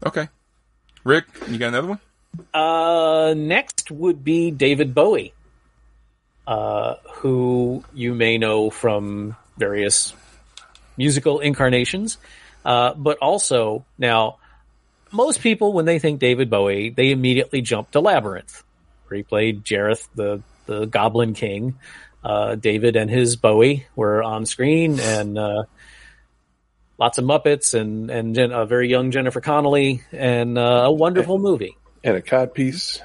okay, 0.06 0.28
Rick, 1.04 1.26
you 1.48 1.60
got 1.60 1.68
another 1.68 1.88
one? 1.90 2.00
Uh, 2.52 3.36
next 3.38 3.92
would 3.92 4.24
be 4.24 4.50
David 4.50 4.96
Bowie, 4.96 5.34
uh, 6.48 6.96
who 7.18 7.84
you 7.94 8.16
may 8.16 8.40
know 8.40 8.72
from 8.72 9.36
various 9.58 10.14
musical 10.98 11.40
incarnations, 11.40 12.18
uh, 12.70 12.94
but 12.94 13.18
also 13.18 13.86
now 13.98 14.38
most 15.12 15.42
people 15.42 15.74
when 15.74 15.86
they 15.86 16.00
think 16.00 16.20
David 16.20 16.50
Bowie, 16.50 16.90
they 16.90 17.12
immediately 17.12 17.62
jump 17.62 17.92
to 17.92 18.00
Labyrinth, 18.00 18.64
where 19.08 19.18
he 19.18 19.24
played 19.24 19.64
Jareth, 19.66 20.08
the 20.16 20.42
the 20.66 20.86
Goblin 20.86 21.34
King. 21.34 21.80
Uh, 22.24 22.56
David 22.56 22.96
and 22.96 23.10
his 23.10 23.36
Bowie 23.36 23.88
were 23.96 24.22
on 24.22 24.46
screen, 24.46 25.00
and 25.00 25.38
uh, 25.38 25.64
lots 26.98 27.18
of 27.18 27.26
Muppets, 27.26 27.74
and 27.74 28.10
and 28.10 28.36
Jen, 28.36 28.52
a 28.52 28.66
very 28.66 28.90
young 28.90 29.12
Jennifer 29.12 29.42
Connelly, 29.42 30.04
and 30.12 30.58
uh, 30.58 30.84
a 30.86 30.92
wonderful 30.92 31.40
movie. 31.40 31.76
And 32.04 32.16
a 32.16 32.22
cod 32.22 32.54
piece 32.54 33.02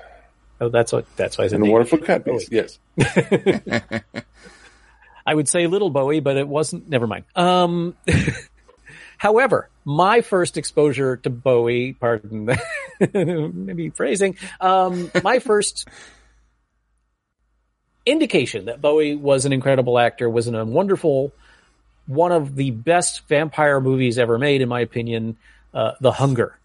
Oh, 0.60 0.68
that's 0.68 0.92
what 0.92 1.04
that's 1.16 1.36
why 1.36 1.44
I 1.44 1.48
said. 1.48 1.60
and 1.60 1.68
a 1.68 1.70
wonderful 1.70 1.98
cod 1.98 2.24
piece. 2.24 2.48
Yes. 2.50 2.78
I 5.26 5.34
would 5.34 5.48
say 5.48 5.66
Little 5.66 5.90
Bowie, 5.90 6.20
but 6.20 6.36
it 6.36 6.46
wasn't. 6.46 6.88
Never 6.88 7.06
mind. 7.06 7.24
Um, 7.34 7.96
however, 9.24 9.70
my 9.86 10.20
first 10.20 10.58
exposure 10.58 11.16
to 11.16 11.30
Bowie, 11.30 11.94
pardon, 11.94 12.44
the 12.44 13.50
maybe 13.54 13.88
phrasing, 13.88 14.36
um, 14.60 15.10
my 15.22 15.38
first 15.38 15.88
indication 18.04 18.66
that 18.66 18.82
Bowie 18.82 19.16
was 19.16 19.46
an 19.46 19.52
incredible 19.54 19.98
actor 19.98 20.28
was 20.28 20.46
in 20.46 20.54
a 20.54 20.62
wonderful, 20.62 21.32
one 22.06 22.32
of 22.32 22.54
the 22.54 22.70
best 22.70 23.26
vampire 23.26 23.80
movies 23.80 24.18
ever 24.18 24.36
made, 24.38 24.60
in 24.60 24.68
my 24.68 24.80
opinion, 24.80 25.38
uh, 25.72 25.92
The 26.02 26.12
Hunger. 26.12 26.58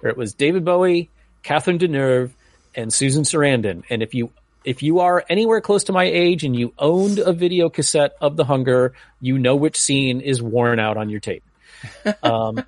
Where 0.00 0.10
it 0.10 0.18
was 0.18 0.34
David 0.34 0.66
Bowie, 0.66 1.08
Catherine 1.42 1.78
Deneuve, 1.78 2.32
and 2.74 2.92
Susan 2.92 3.22
Sarandon. 3.22 3.84
And 3.88 4.02
if 4.02 4.12
you 4.12 4.32
if 4.64 4.82
you 4.82 5.00
are 5.00 5.24
anywhere 5.28 5.60
close 5.60 5.84
to 5.84 5.92
my 5.92 6.04
age 6.04 6.44
and 6.44 6.54
you 6.54 6.72
owned 6.78 7.18
a 7.18 7.32
video 7.32 7.68
cassette 7.68 8.12
of 8.20 8.36
The 8.36 8.44
Hunger, 8.44 8.94
you 9.20 9.38
know 9.38 9.56
which 9.56 9.76
scene 9.76 10.20
is 10.20 10.42
worn 10.42 10.78
out 10.78 10.96
on 10.96 11.08
your 11.10 11.20
tape. 11.20 11.44
Um, 12.22 12.62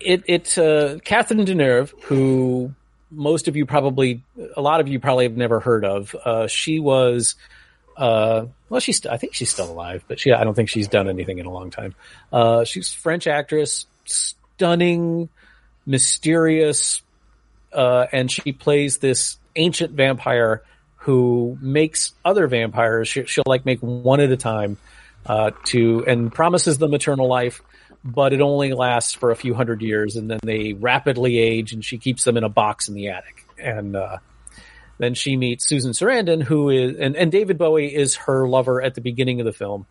it 0.00 0.22
it 0.26 0.58
uh, 0.58 0.98
Catherine 1.00 1.44
Deneuve, 1.44 1.92
who 2.02 2.72
most 3.10 3.48
of 3.48 3.56
you 3.56 3.66
probably, 3.66 4.22
a 4.56 4.60
lot 4.60 4.80
of 4.80 4.88
you 4.88 5.00
probably 5.00 5.24
have 5.24 5.36
never 5.36 5.60
heard 5.60 5.84
of. 5.84 6.14
Uh, 6.24 6.46
she 6.46 6.78
was, 6.78 7.34
uh, 7.96 8.46
well, 8.68 8.80
she's 8.80 9.04
I 9.06 9.16
think 9.16 9.34
she's 9.34 9.50
still 9.50 9.70
alive, 9.70 10.04
but 10.06 10.20
she 10.20 10.32
I 10.32 10.44
don't 10.44 10.54
think 10.54 10.68
she's 10.68 10.88
done 10.88 11.08
anything 11.08 11.38
in 11.38 11.46
a 11.46 11.50
long 11.50 11.70
time. 11.70 11.94
Uh, 12.32 12.64
she's 12.64 12.92
French 12.92 13.26
actress, 13.26 13.86
stunning, 14.04 15.28
mysterious, 15.86 17.02
uh, 17.74 18.06
and 18.12 18.30
she 18.30 18.52
plays 18.52 18.98
this 18.98 19.36
ancient 19.56 19.92
vampire 19.92 20.62
who 20.96 21.58
makes 21.60 22.12
other 22.24 22.46
vampires. 22.46 23.08
She, 23.08 23.20
will 23.20 23.44
like 23.46 23.66
make 23.66 23.80
one 23.80 24.20
at 24.20 24.30
a 24.30 24.36
time 24.36 24.78
uh, 25.26 25.50
to 25.66 26.04
and 26.06 26.32
promises 26.32 26.78
them 26.78 26.94
eternal 26.94 27.28
life, 27.28 27.60
but 28.04 28.32
it 28.32 28.40
only 28.40 28.72
lasts 28.72 29.12
for 29.12 29.30
a 29.30 29.36
few 29.36 29.54
hundred 29.54 29.82
years, 29.82 30.16
and 30.16 30.30
then 30.30 30.40
they 30.42 30.72
rapidly 30.72 31.38
age, 31.38 31.72
and 31.72 31.84
she 31.84 31.98
keeps 31.98 32.24
them 32.24 32.36
in 32.36 32.44
a 32.44 32.48
box 32.48 32.88
in 32.88 32.94
the 32.94 33.08
attic. 33.08 33.46
And 33.58 33.96
uh, 33.96 34.18
then 34.98 35.14
she 35.14 35.36
meets 35.36 35.68
Susan 35.68 35.92
Sarandon, 35.92 36.42
who 36.42 36.70
is 36.70 36.96
and, 36.98 37.16
and 37.16 37.30
David 37.30 37.58
Bowie 37.58 37.94
is 37.94 38.16
her 38.16 38.48
lover 38.48 38.82
at 38.82 38.94
the 38.94 39.00
beginning 39.00 39.40
of 39.40 39.46
the 39.46 39.52
film, 39.52 39.86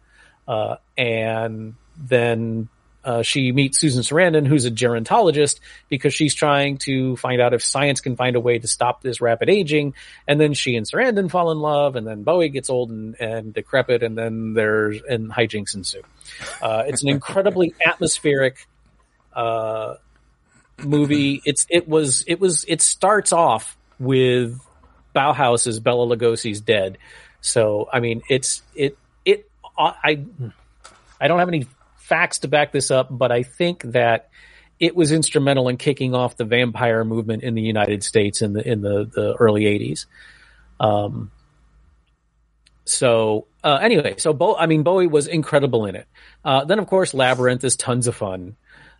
uh, 0.47 0.77
and 0.97 1.75
then 1.97 2.69
uh, 3.03 3.21
she 3.21 3.51
meets 3.51 3.79
Susan 3.79 4.01
Sarandon, 4.01 4.47
who's 4.47 4.65
a 4.65 4.71
gerontologist, 4.71 5.59
because 5.89 6.13
she's 6.13 6.33
trying 6.33 6.77
to 6.79 7.15
find 7.17 7.41
out 7.41 7.53
if 7.53 7.63
science 7.63 7.99
can 7.99 8.15
find 8.15 8.35
a 8.35 8.39
way 8.39 8.59
to 8.59 8.67
stop 8.67 9.01
this 9.01 9.19
rapid 9.19 9.49
aging. 9.49 9.93
And 10.27 10.39
then 10.39 10.53
she 10.53 10.75
and 10.75 10.85
Sarandon 10.89 11.29
fall 11.29 11.51
in 11.51 11.59
love, 11.59 11.95
and 11.95 12.07
then 12.07 12.23
Bowie 12.23 12.49
gets 12.49 12.69
old 12.69 12.91
and, 12.91 13.19
and 13.19 13.53
decrepit, 13.53 14.03
and 14.03 14.17
then 14.17 14.53
there's 14.53 15.01
and 15.01 15.31
hijinks 15.31 15.75
ensue. 15.75 16.03
Uh, 16.61 16.83
it's 16.87 17.03
an 17.03 17.09
incredibly 17.09 17.73
atmospheric 17.85 18.67
uh, 19.33 19.95
movie. 20.83 21.41
It's 21.45 21.67
it 21.69 21.87
was 21.87 22.23
it 22.27 22.39
was 22.39 22.63
it 22.67 22.81
starts 22.81 23.33
off 23.33 23.77
with 23.99 24.59
Bauhaus's 25.15 25.79
Bela 25.79 26.15
Lugosi's 26.15 26.61
Dead. 26.61 26.97
So 27.41 27.89
I 27.91 27.99
mean, 27.99 28.21
it's 28.29 28.61
it 28.75 28.97
it 29.25 29.49
I 29.77 30.23
I 31.19 31.27
don't 31.27 31.39
have 31.39 31.49
any 31.49 31.67
facts 32.03 32.39
to 32.39 32.47
back 32.47 32.71
this 32.71 32.91
up, 32.91 33.07
but 33.09 33.31
I 33.31 33.43
think 33.43 33.83
that 33.83 34.29
it 34.79 34.95
was 34.95 35.11
instrumental 35.11 35.69
in 35.69 35.77
kicking 35.77 36.13
off 36.13 36.35
the 36.35 36.43
vampire 36.43 37.05
movement 37.05 37.43
in 37.43 37.55
the 37.55 37.61
United 37.61 38.03
States 38.03 38.41
in 38.41 38.53
the 38.53 38.67
in 38.67 38.81
the, 38.81 39.05
the 39.05 39.33
early 39.35 39.63
'80s. 39.63 40.05
Um, 40.79 41.31
so 42.83 43.47
uh, 43.63 43.79
anyway, 43.81 44.15
so 44.17 44.33
Bo- 44.33 44.57
I 44.57 44.65
mean 44.65 44.83
Bowie 44.83 45.07
was 45.07 45.27
incredible 45.27 45.85
in 45.85 45.95
it. 45.95 46.07
Uh, 46.43 46.65
then 46.65 46.79
of 46.79 46.87
course 46.87 47.13
Labyrinth 47.13 47.63
is 47.63 47.77
tons 47.77 48.07
of 48.07 48.15
fun, 48.15 48.57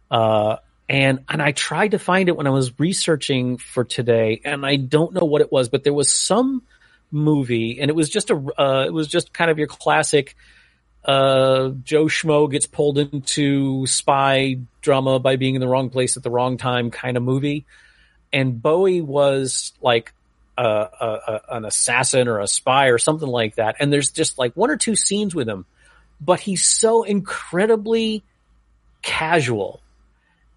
uh, 0.10 0.58
and 0.88 1.26
and 1.28 1.41
I 1.41 1.51
tried 1.51 1.91
to 1.91 1.99
find 1.99 2.30
it 2.30 2.38
when 2.38 2.47
I 2.47 2.51
was 2.51 2.80
researching 2.80 3.58
for 3.58 3.84
today, 3.84 4.39
and 4.45 4.66
I 4.66 4.78
don't 4.78 5.14
know 5.14 5.26
what 5.26 5.41
it 5.41 5.51
was, 5.51 5.68
but 5.68 5.84
there 5.84 5.93
was 5.93 6.14
some 6.16 6.64
movie, 7.12 7.80
and 7.82 7.89
it 7.89 7.95
was 7.95 8.10
just 8.10 8.30
a 8.30 8.36
uh, 8.58 8.86
it 8.86 8.93
was 8.93 9.10
just 9.10 9.34
kind 9.34 9.51
of 9.51 9.58
your 9.58 9.68
classic 9.68 10.38
uh, 11.06 11.70
Joe 11.84 12.06
Schmo 12.06 12.49
gets 12.49 12.66
pulled 12.66 12.97
into 12.97 13.86
spy 13.88 14.58
drama 14.82 15.20
by 15.20 15.36
being 15.36 15.56
in 15.56 15.62
the 15.62 15.68
wrong 15.68 15.89
place 15.89 16.18
at 16.18 16.24
the 16.24 16.30
wrong 16.30 16.58
time 16.58 16.91
kind 16.91 17.18
of 17.18 17.24
movie. 17.24 17.66
And 18.32 18.62
Bowie 18.62 19.01
was 19.01 19.74
like 19.82 20.14
a, 20.58 20.64
a, 20.64 21.08
a, 21.28 21.41
an 21.58 21.66
assassin 21.66 22.28
or 22.28 22.39
a 22.39 22.47
spy 22.47 22.88
or 22.88 22.97
something 22.97 23.28
like 23.28 23.56
that. 23.56 23.76
And 23.80 23.91
there's 23.91 24.12
just 24.12 24.38
like 24.38 24.56
one 24.56 24.70
or 24.70 24.78
two 24.78 24.95
scenes 24.95 25.36
with 25.36 25.47
him, 25.47 25.66
but 26.22 26.39
he's 26.39 26.66
so 26.66 27.04
incredibly 27.04 28.24
casual. 29.01 29.82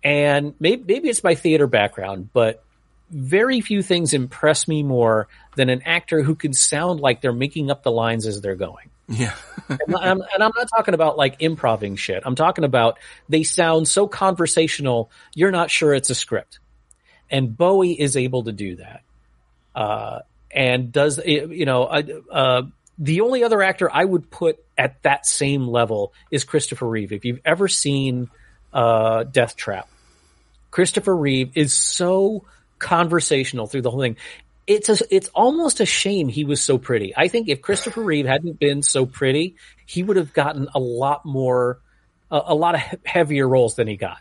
And 0.04 0.54
maybe, 0.60 0.84
maybe 0.86 1.08
it's 1.08 1.24
my 1.24 1.34
theater 1.34 1.66
background, 1.66 2.30
but 2.32 2.62
very 3.10 3.60
few 3.60 3.82
things 3.82 4.14
impress 4.14 4.68
me 4.68 4.82
more 4.82 5.28
than 5.56 5.68
an 5.68 5.82
actor 5.82 6.22
who 6.22 6.34
can 6.34 6.52
sound 6.52 7.00
like 7.00 7.20
they're 7.20 7.32
making 7.32 7.70
up 7.70 7.82
the 7.82 7.90
lines 7.90 8.26
as 8.26 8.40
they're 8.40 8.54
going. 8.54 8.90
Yeah. 9.08 9.34
and, 9.68 9.96
I'm, 9.96 10.20
and, 10.20 10.42
I'm, 10.42 10.52
not 10.56 10.68
talking 10.74 10.94
about 10.94 11.16
like 11.16 11.36
improving 11.40 11.96
shit. 11.96 12.22
I'm 12.24 12.34
talking 12.34 12.64
about 12.64 12.98
they 13.28 13.42
sound 13.42 13.88
so 13.88 14.08
conversational, 14.08 15.10
you're 15.34 15.50
not 15.50 15.70
sure 15.70 15.94
it's 15.94 16.10
a 16.10 16.14
script. 16.14 16.58
And 17.30 17.56
Bowie 17.56 17.92
is 17.92 18.16
able 18.16 18.44
to 18.44 18.52
do 18.52 18.76
that. 18.76 19.02
Uh, 19.74 20.20
and 20.50 20.90
does, 20.92 21.20
you 21.24 21.66
know, 21.66 21.84
uh, 21.84 22.62
the 22.98 23.20
only 23.20 23.44
other 23.44 23.62
actor 23.62 23.90
I 23.92 24.04
would 24.04 24.30
put 24.30 24.64
at 24.78 25.02
that 25.02 25.26
same 25.26 25.66
level 25.66 26.12
is 26.30 26.44
Christopher 26.44 26.88
Reeve. 26.88 27.12
If 27.12 27.24
you've 27.24 27.40
ever 27.44 27.68
seen, 27.68 28.30
uh, 28.72 29.24
Death 29.24 29.56
Trap, 29.56 29.88
Christopher 30.70 31.14
Reeve 31.14 31.52
is 31.54 31.74
so 31.74 32.44
conversational 32.78 33.66
through 33.66 33.82
the 33.82 33.90
whole 33.90 34.00
thing 34.00 34.16
it's 34.66 34.88
a, 34.88 35.14
it's 35.14 35.28
almost 35.28 35.80
a 35.80 35.86
shame 35.86 36.28
he 36.28 36.44
was 36.44 36.60
so 36.60 36.78
pretty. 36.78 37.14
I 37.16 37.28
think 37.28 37.48
if 37.48 37.62
Christopher 37.62 38.00
Reeve 38.02 38.26
hadn't 38.26 38.58
been 38.58 38.82
so 38.82 39.06
pretty, 39.06 39.56
he 39.86 40.02
would 40.02 40.16
have 40.16 40.32
gotten 40.32 40.68
a 40.74 40.78
lot 40.78 41.24
more, 41.24 41.80
a, 42.30 42.40
a 42.46 42.54
lot 42.54 42.74
of 42.74 42.80
heavier 43.04 43.48
roles 43.48 43.76
than 43.76 43.86
he 43.86 43.96
got. 43.96 44.18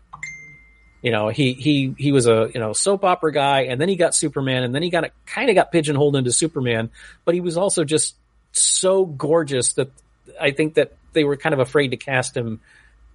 You 1.01 1.11
know, 1.11 1.29
he, 1.29 1.53
he, 1.53 1.93
he 1.97 2.11
was 2.11 2.25
a, 2.27 2.49
you 2.53 2.59
know, 2.59 2.73
soap 2.73 3.03
opera 3.03 3.31
guy 3.31 3.61
and 3.63 3.79
then 3.79 3.89
he 3.89 3.95
got 3.95 4.15
Superman 4.15 4.63
and 4.63 4.73
then 4.73 4.81
he 4.81 4.89
got, 4.89 5.09
kind 5.25 5.49
of 5.49 5.55
got 5.55 5.71
pigeonholed 5.71 6.15
into 6.15 6.31
Superman, 6.31 6.89
but 7.25 7.35
he 7.35 7.41
was 7.41 7.57
also 7.57 7.83
just 7.83 8.15
so 8.53 9.05
gorgeous 9.05 9.73
that 9.73 9.91
I 10.39 10.51
think 10.51 10.75
that 10.75 10.93
they 11.13 11.23
were 11.23 11.37
kind 11.37 11.53
of 11.53 11.59
afraid 11.59 11.89
to 11.89 11.97
cast 11.97 12.35
him 12.35 12.59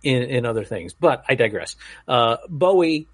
in, 0.04 0.22
in 0.22 0.46
other 0.46 0.64
things, 0.64 0.92
but 0.92 1.24
I 1.28 1.34
digress. 1.34 1.76
Uh, 2.06 2.36
Bowie 2.48 3.08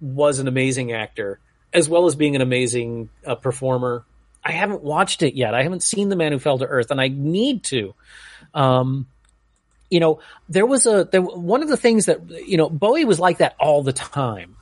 was 0.00 0.38
an 0.38 0.46
amazing 0.46 0.92
actor 0.92 1.40
as 1.74 1.88
well 1.88 2.06
as 2.06 2.14
being 2.14 2.36
an 2.36 2.40
amazing 2.40 3.10
uh, 3.26 3.34
performer. 3.34 4.04
I 4.42 4.52
haven't 4.52 4.82
watched 4.82 5.22
it 5.22 5.34
yet. 5.34 5.54
I 5.54 5.64
haven't 5.64 5.82
seen 5.82 6.08
The 6.08 6.16
Man 6.16 6.32
Who 6.32 6.38
Fell 6.38 6.58
to 6.58 6.66
Earth, 6.66 6.90
and 6.90 7.00
I 7.00 7.08
need 7.08 7.64
to. 7.64 7.94
Um, 8.54 9.06
you 9.90 10.00
know, 10.00 10.20
there 10.48 10.66
was 10.66 10.86
a 10.86 11.04
there, 11.10 11.20
one 11.20 11.62
of 11.62 11.68
the 11.68 11.76
things 11.76 12.06
that 12.06 12.30
you 12.46 12.56
know 12.56 12.70
Bowie 12.70 13.04
was 13.04 13.18
like 13.18 13.38
that 13.38 13.56
all 13.58 13.82
the 13.82 13.92
time. 13.92 14.56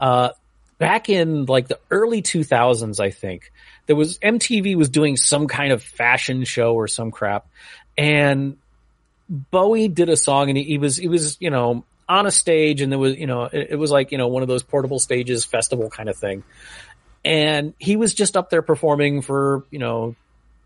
Uh, 0.00 0.30
back 0.78 1.08
in 1.08 1.46
like 1.46 1.68
the 1.68 1.78
early 1.90 2.22
2000s, 2.22 3.00
I 3.00 3.10
think 3.10 3.52
there 3.86 3.96
was 3.96 4.18
MTV 4.18 4.76
was 4.76 4.88
doing 4.88 5.16
some 5.16 5.48
kind 5.48 5.72
of 5.72 5.82
fashion 5.82 6.44
show 6.44 6.74
or 6.74 6.88
some 6.88 7.10
crap, 7.10 7.46
and 7.96 8.56
Bowie 9.28 9.88
did 9.88 10.08
a 10.08 10.16
song, 10.16 10.48
and 10.48 10.56
he, 10.56 10.64
he 10.64 10.78
was 10.78 10.96
he 10.96 11.08
was 11.08 11.36
you 11.40 11.50
know 11.50 11.84
on 12.08 12.26
a 12.26 12.30
stage 12.30 12.80
and 12.80 12.90
there 12.90 12.98
was, 12.98 13.16
you 13.16 13.26
know, 13.26 13.44
it, 13.44 13.68
it, 13.70 13.76
was 13.76 13.90
like, 13.90 14.12
you 14.12 14.18
know, 14.18 14.28
one 14.28 14.42
of 14.42 14.48
those 14.48 14.62
portable 14.62 14.98
stages 14.98 15.44
festival 15.44 15.90
kind 15.90 16.08
of 16.08 16.16
thing. 16.16 16.42
And 17.24 17.74
he 17.78 17.96
was 17.96 18.14
just 18.14 18.36
up 18.36 18.48
there 18.48 18.62
performing 18.62 19.22
for, 19.22 19.64
you 19.70 19.78
know, 19.78 20.16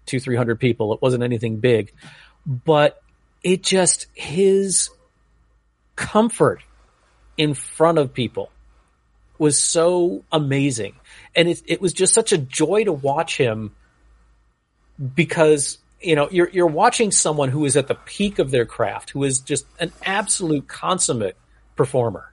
two, 0.06 0.20
three 0.20 0.36
hundred 0.36 0.60
people. 0.60 0.92
It 0.94 1.02
wasn't 1.02 1.24
anything 1.24 1.56
big, 1.56 1.92
but 2.46 3.02
it 3.42 3.62
just, 3.62 4.06
his 4.14 4.90
comfort 5.96 6.62
in 7.36 7.54
front 7.54 7.98
of 7.98 8.14
people 8.14 8.50
was 9.38 9.60
so 9.60 10.24
amazing. 10.30 10.94
And 11.34 11.48
it, 11.48 11.62
it 11.66 11.80
was 11.80 11.92
just 11.92 12.14
such 12.14 12.32
a 12.32 12.38
joy 12.38 12.84
to 12.84 12.92
watch 12.92 13.36
him 13.36 13.74
because 15.14 15.78
you 16.02 16.16
know, 16.16 16.28
you're, 16.30 16.48
you're 16.50 16.66
watching 16.66 17.10
someone 17.10 17.48
who 17.48 17.64
is 17.64 17.76
at 17.76 17.88
the 17.88 17.94
peak 17.94 18.38
of 18.38 18.50
their 18.50 18.64
craft, 18.64 19.10
who 19.10 19.24
is 19.24 19.40
just 19.40 19.66
an 19.78 19.92
absolute 20.04 20.66
consummate 20.66 21.36
performer. 21.76 22.32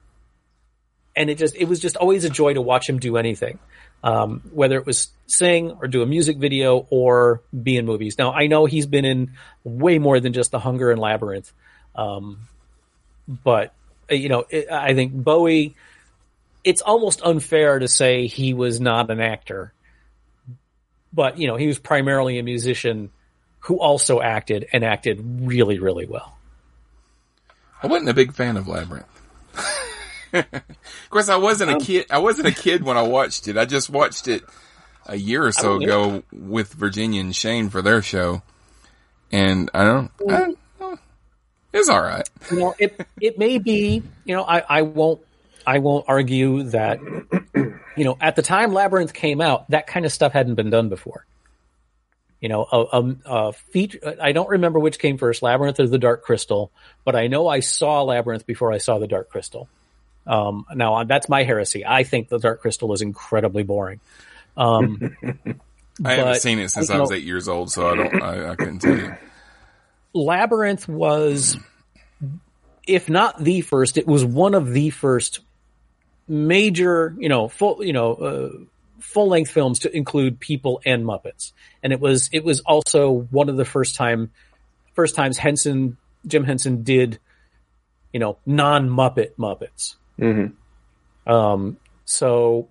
And 1.16 1.30
it 1.30 1.38
just, 1.38 1.56
it 1.56 1.66
was 1.66 1.80
just 1.80 1.96
always 1.96 2.24
a 2.24 2.30
joy 2.30 2.54
to 2.54 2.60
watch 2.60 2.88
him 2.88 2.98
do 2.98 3.16
anything. 3.16 3.58
Um, 4.02 4.40
whether 4.52 4.78
it 4.78 4.86
was 4.86 5.08
sing 5.26 5.72
or 5.72 5.86
do 5.86 6.00
a 6.02 6.06
music 6.06 6.38
video 6.38 6.86
or 6.88 7.42
be 7.62 7.76
in 7.76 7.84
movies. 7.84 8.16
Now 8.16 8.32
I 8.32 8.46
know 8.46 8.64
he's 8.64 8.86
been 8.86 9.04
in 9.04 9.32
way 9.62 9.98
more 9.98 10.20
than 10.20 10.32
just 10.32 10.50
The 10.52 10.58
Hunger 10.58 10.90
and 10.90 10.98
Labyrinth. 10.98 11.52
Um, 11.94 12.38
but 13.28 13.74
you 14.08 14.28
know, 14.28 14.46
it, 14.48 14.70
I 14.70 14.94
think 14.94 15.12
Bowie, 15.12 15.76
it's 16.64 16.80
almost 16.80 17.22
unfair 17.22 17.78
to 17.78 17.88
say 17.88 18.26
he 18.26 18.54
was 18.54 18.80
not 18.80 19.10
an 19.10 19.20
actor, 19.20 19.72
but 21.12 21.38
you 21.38 21.46
know, 21.46 21.56
he 21.56 21.66
was 21.66 21.78
primarily 21.78 22.38
a 22.38 22.42
musician 22.42 23.10
who 23.60 23.78
also 23.78 24.20
acted 24.20 24.66
and 24.72 24.84
acted 24.84 25.20
really, 25.42 25.78
really 25.78 26.06
well. 26.06 26.36
I 27.82 27.86
wasn't 27.86 28.10
a 28.10 28.14
big 28.14 28.34
fan 28.34 28.56
of 28.56 28.68
Labyrinth. 28.68 29.06
of 30.32 31.10
course, 31.10 31.28
I 31.28 31.36
wasn't 31.36 31.70
a 31.70 31.74
um, 31.74 31.80
kid. 31.80 32.06
I 32.10 32.18
wasn't 32.18 32.48
a 32.48 32.52
kid 32.52 32.84
when 32.84 32.96
I 32.96 33.02
watched 33.02 33.48
it. 33.48 33.56
I 33.56 33.64
just 33.64 33.90
watched 33.90 34.28
it 34.28 34.44
a 35.06 35.16
year 35.16 35.44
or 35.44 35.52
so 35.52 35.76
ago 35.76 36.22
with 36.32 36.72
Virginia 36.74 37.20
and 37.20 37.34
Shane 37.34 37.68
for 37.68 37.82
their 37.82 38.02
show, 38.02 38.42
and 39.32 39.70
I 39.74 39.84
don't. 39.84 40.10
I 40.28 40.38
don't 40.38 40.58
it's 41.72 41.88
all 41.88 42.02
right. 42.02 42.28
You 42.50 42.58
know, 42.58 42.74
it 42.78 43.06
it 43.20 43.38
may 43.38 43.58
be. 43.58 44.02
You 44.24 44.36
know, 44.36 44.42
I 44.42 44.62
I 44.68 44.82
won't 44.82 45.20
I 45.66 45.78
won't 45.78 46.04
argue 46.08 46.64
that 46.64 47.00
you 47.96 48.04
know, 48.04 48.16
at 48.20 48.36
the 48.36 48.42
time 48.42 48.72
Labyrinth 48.72 49.14
came 49.14 49.40
out, 49.40 49.70
that 49.70 49.86
kind 49.86 50.04
of 50.04 50.12
stuff 50.12 50.32
hadn't 50.32 50.56
been 50.56 50.70
done 50.70 50.88
before. 50.88 51.26
You 52.40 52.48
know, 52.48 52.66
a, 52.72 52.78
a, 53.00 53.16
a 53.26 53.52
feature, 53.52 54.16
I 54.20 54.32
don't 54.32 54.48
remember 54.48 54.78
which 54.78 54.98
came 54.98 55.18
first, 55.18 55.42
Labyrinth 55.42 55.78
or 55.78 55.86
the 55.86 55.98
Dark 55.98 56.22
Crystal, 56.22 56.70
but 57.04 57.14
I 57.14 57.26
know 57.26 57.46
I 57.48 57.60
saw 57.60 58.02
Labyrinth 58.02 58.46
before 58.46 58.72
I 58.72 58.78
saw 58.78 58.98
the 58.98 59.06
Dark 59.06 59.28
Crystal. 59.28 59.68
Um, 60.26 60.64
now 60.74 61.04
that's 61.04 61.28
my 61.28 61.42
heresy. 61.42 61.84
I 61.84 62.04
think 62.04 62.28
the 62.28 62.38
Dark 62.38 62.62
Crystal 62.62 62.92
is 62.94 63.02
incredibly 63.02 63.62
boring. 63.62 64.00
Um, 64.56 65.16
I 66.04 66.14
haven't 66.14 66.36
seen 66.40 66.58
it 66.60 66.70
since 66.70 66.88
you 66.88 66.94
I 66.94 66.98
was 67.00 67.10
know- 67.10 67.16
eight 67.16 67.24
years 67.24 67.46
old, 67.48 67.70
so 67.70 67.90
I 67.90 67.94
don't. 67.96 68.22
I, 68.22 68.50
I 68.52 68.56
couldn't 68.56 68.78
tell 68.78 68.96
you. 68.96 69.14
Labyrinth 70.14 70.88
was, 70.88 71.58
if 72.86 73.08
not 73.10 73.42
the 73.42 73.60
first, 73.60 73.98
it 73.98 74.06
was 74.06 74.24
one 74.24 74.54
of 74.54 74.72
the 74.72 74.90
first 74.90 75.40
major, 76.26 77.14
you 77.18 77.28
know, 77.28 77.48
full, 77.48 77.84
you 77.84 77.92
know, 77.92 78.14
uh, 78.14 78.50
full 79.00 79.28
length 79.28 79.50
films 79.50 79.80
to 79.80 79.94
include 79.94 80.40
people 80.40 80.80
and 80.84 81.04
Muppets. 81.04 81.52
And 81.82 81.92
it 81.92 82.00
was, 82.00 82.28
it 82.32 82.44
was 82.44 82.60
also 82.60 83.10
one 83.30 83.48
of 83.48 83.56
the 83.56 83.64
first 83.64 83.96
time, 83.96 84.30
first 84.94 85.14
times 85.14 85.38
Henson, 85.38 85.96
Jim 86.26 86.44
Henson 86.44 86.82
did, 86.82 87.18
you 88.12 88.20
know, 88.20 88.38
non 88.46 88.88
Muppet 88.88 89.36
Muppets. 89.36 89.96
Um, 91.26 91.76
so 92.04 92.68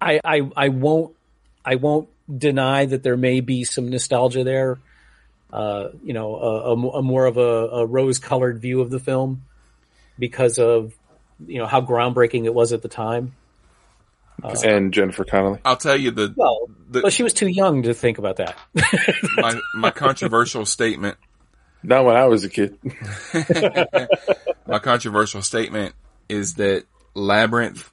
I, 0.00 0.20
I, 0.24 0.50
I 0.56 0.68
won't, 0.68 1.14
I 1.64 1.76
won't 1.76 2.08
deny 2.34 2.86
that 2.86 3.02
there 3.02 3.16
may 3.16 3.40
be 3.40 3.64
some 3.64 3.88
nostalgia 3.90 4.44
there 4.44 4.78
uh, 5.52 5.88
you 6.04 6.12
know, 6.12 6.36
a, 6.36 6.74
a 6.74 6.88
a 6.98 7.02
more 7.02 7.26
of 7.26 7.36
a, 7.36 7.40
a 7.40 7.86
rose-colored 7.86 8.60
view 8.60 8.80
of 8.80 8.90
the 8.90 9.00
film 9.00 9.42
because 10.18 10.58
of 10.58 10.94
you 11.46 11.58
know 11.58 11.66
how 11.66 11.80
groundbreaking 11.80 12.44
it 12.44 12.54
was 12.54 12.72
at 12.72 12.82
the 12.82 12.88
time. 12.88 13.34
Uh, 14.42 14.54
and 14.64 14.92
Jennifer 14.92 15.24
Connelly. 15.24 15.60
I'll 15.64 15.76
tell 15.76 15.96
you 15.96 16.10
the 16.10 16.32
Well, 16.36 16.68
The- 16.90 17.00
but 17.02 17.12
she 17.12 17.22
was 17.22 17.32
too 17.32 17.46
young 17.48 17.82
to 17.84 17.94
think 17.94 18.18
about 18.18 18.36
that. 18.36 18.56
my 19.36 19.58
my 19.74 19.90
controversial 19.90 20.64
statement. 20.66 21.16
Not 21.82 22.04
when 22.04 22.16
I 22.16 22.26
was 22.26 22.44
a 22.44 22.48
kid. 22.50 22.76
My 24.66 24.78
controversial 24.78 25.40
statement 25.42 25.94
is 26.28 26.54
that 26.54 26.84
Labyrinth 27.14 27.90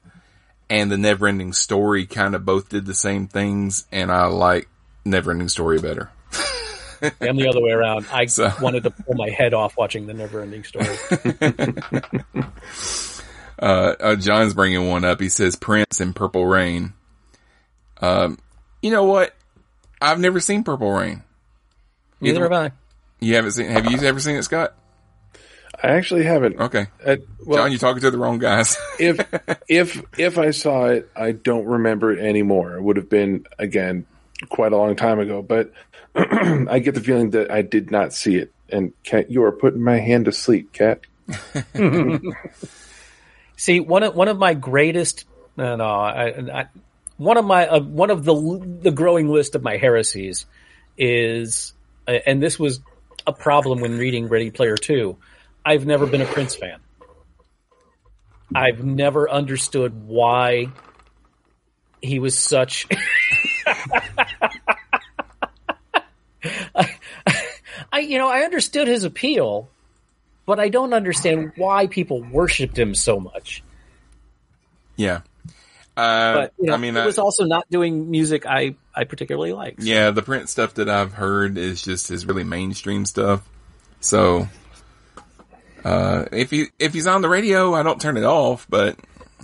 and 0.70 0.92
the 0.92 0.96
Neverending 0.96 1.54
Story 1.54 2.04
kind 2.06 2.34
of 2.34 2.44
both 2.44 2.68
did 2.68 2.84
the 2.86 2.94
same 2.94 3.26
things, 3.28 3.86
and 3.90 4.12
I 4.12 4.26
like 4.26 4.68
Neverending 5.06 5.48
Story 5.50 5.78
better. 5.80 6.10
and 7.20 7.38
the 7.38 7.48
other 7.48 7.60
way 7.62 7.70
around. 7.70 8.06
I 8.12 8.26
So- 8.26 8.52
wanted 8.60 8.82
to 8.84 8.90
pull 8.90 9.14
my 9.14 9.30
head 9.30 9.54
off 9.54 9.76
watching 9.78 10.06
the 10.06 10.12
Never-Ending 10.14 10.64
Story. 10.64 10.86
Uh, 13.58 13.94
uh, 14.00 14.16
John's 14.16 14.54
bringing 14.54 14.88
one 14.88 15.04
up. 15.04 15.20
He 15.20 15.28
says 15.28 15.56
Prince 15.56 16.00
and 16.00 16.14
Purple 16.14 16.46
Rain. 16.46 16.92
Um, 18.00 18.38
you 18.82 18.90
know 18.90 19.04
what? 19.04 19.34
I've 20.00 20.20
never 20.20 20.40
seen 20.40 20.62
Purple 20.62 20.92
Rain. 20.92 21.22
Neither 22.20 22.42
have 22.42 22.52
I. 22.52 22.70
You 23.20 23.34
haven't 23.34 23.52
seen? 23.52 23.66
Have 23.70 23.90
you 23.90 23.98
ever 24.02 24.20
seen 24.20 24.36
it, 24.36 24.44
Scott? 24.44 24.74
I 25.80 25.88
actually 25.88 26.24
haven't. 26.24 26.58
Okay, 26.58 26.86
Uh, 27.04 27.16
well, 27.44 27.58
John, 27.58 27.70
you're 27.70 27.78
talking 27.78 28.00
to 28.02 28.10
the 28.10 28.18
wrong 28.18 28.38
guys. 28.38 28.76
if 28.98 29.20
if 29.68 30.02
if 30.18 30.38
I 30.38 30.50
saw 30.50 30.86
it, 30.86 31.08
I 31.14 31.32
don't 31.32 31.66
remember 31.66 32.12
it 32.12 32.18
anymore. 32.18 32.74
It 32.74 32.82
would 32.82 32.96
have 32.96 33.08
been 33.08 33.46
again 33.58 34.06
quite 34.48 34.72
a 34.72 34.76
long 34.76 34.96
time 34.96 35.20
ago, 35.20 35.42
but 35.42 35.72
I 36.16 36.80
get 36.80 36.94
the 36.94 37.00
feeling 37.00 37.30
that 37.30 37.50
I 37.50 37.62
did 37.62 37.90
not 37.92 38.12
see 38.12 38.36
it. 38.36 38.52
And 38.70 38.92
Kat, 39.04 39.30
you 39.30 39.44
are 39.44 39.52
putting 39.52 39.82
my 39.82 39.98
hand 39.98 40.24
to 40.24 40.32
sleep, 40.32 40.72
Kat. 40.72 41.00
See, 43.58 43.80
one 43.80 44.04
of 44.04 44.14
one 44.14 44.28
of 44.28 44.38
my 44.38 44.54
greatest, 44.54 45.24
no, 45.56 45.74
no, 45.74 45.84
I, 45.84 46.60
I, 46.60 46.66
one 47.16 47.36
of 47.36 47.44
my 47.44 47.66
uh, 47.66 47.80
one 47.80 48.10
of 48.10 48.24
the 48.24 48.78
the 48.82 48.92
growing 48.92 49.28
list 49.28 49.56
of 49.56 49.64
my 49.64 49.76
heresies 49.76 50.46
is, 50.96 51.72
uh, 52.06 52.12
and 52.24 52.40
this 52.40 52.56
was 52.56 52.78
a 53.26 53.32
problem 53.32 53.80
when 53.80 53.98
reading 53.98 54.28
Ready 54.28 54.52
Player 54.52 54.76
Two. 54.76 55.16
I've 55.64 55.86
never 55.86 56.06
been 56.06 56.20
a 56.20 56.26
Prince 56.26 56.54
fan. 56.54 56.78
I've 58.54 58.84
never 58.84 59.28
understood 59.28 60.06
why 60.06 60.68
he 62.00 62.20
was 62.20 62.38
such. 62.38 62.86
I, 66.76 66.94
I, 67.92 67.98
you 67.98 68.18
know, 68.18 68.28
I 68.28 68.42
understood 68.42 68.86
his 68.86 69.02
appeal, 69.02 69.68
but 70.48 70.58
I 70.58 70.70
don't 70.70 70.94
understand 70.94 71.52
why 71.56 71.86
people 71.88 72.22
worshipped 72.22 72.78
him 72.78 72.94
so 72.94 73.20
much. 73.20 73.62
yeah. 74.96 75.20
Uh, 75.94 76.32
But 76.34 76.52
you 76.58 76.66
know, 76.68 76.74
I 76.74 76.76
mean, 76.78 76.96
it 76.96 77.00
I- 77.00 77.06
was 77.06 77.18
also 77.18 77.44
not 77.44 77.68
doing 77.70 78.10
music 78.10 78.46
I 78.46 78.76
I 78.94 79.04
particularly 79.04 79.52
liked. 79.52 79.82
Yeah, 79.82 80.10
the 80.12 80.22
Prince 80.22 80.50
stuff 80.52 80.74
that 80.74 80.88
I've 80.88 81.12
heard 81.12 81.58
is 81.58 81.82
just 81.82 82.08
his 82.08 82.24
really 82.24 82.44
mainstream 82.44 83.04
stuff. 83.04 83.42
So, 84.00 84.48
uh, 85.84 86.26
if 86.32 86.50
he 86.52 86.66
if 86.78 86.94
he's 86.94 87.08
on 87.08 87.20
the 87.20 87.28
radio, 87.28 87.74
I 87.74 87.82
don't 87.82 88.00
turn 88.00 88.16
it 88.16 88.22
off. 88.24 88.66
But 88.70 88.96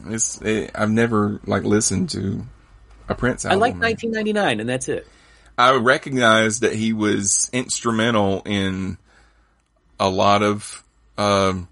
it's 0.07 0.41
it, 0.43 0.71
I've 0.77 0.91
never 0.91 1.41
like 1.45 1.65
listened 1.65 2.11
to 2.11 2.47
a 3.09 3.17
Prince 3.17 3.45
I 3.45 3.55
like 3.55 3.75
1999, 3.75 4.61
and 4.61 4.69
that's 4.69 4.89
it. 4.89 5.09
I 5.59 5.75
recognize 5.75 6.61
that 6.61 6.73
he 6.73 6.93
was 6.93 7.51
instrumental 7.53 8.43
in 8.47 8.97
a 9.99 10.09
lot 10.09 10.45
of 10.45 10.84
um, 11.19 11.69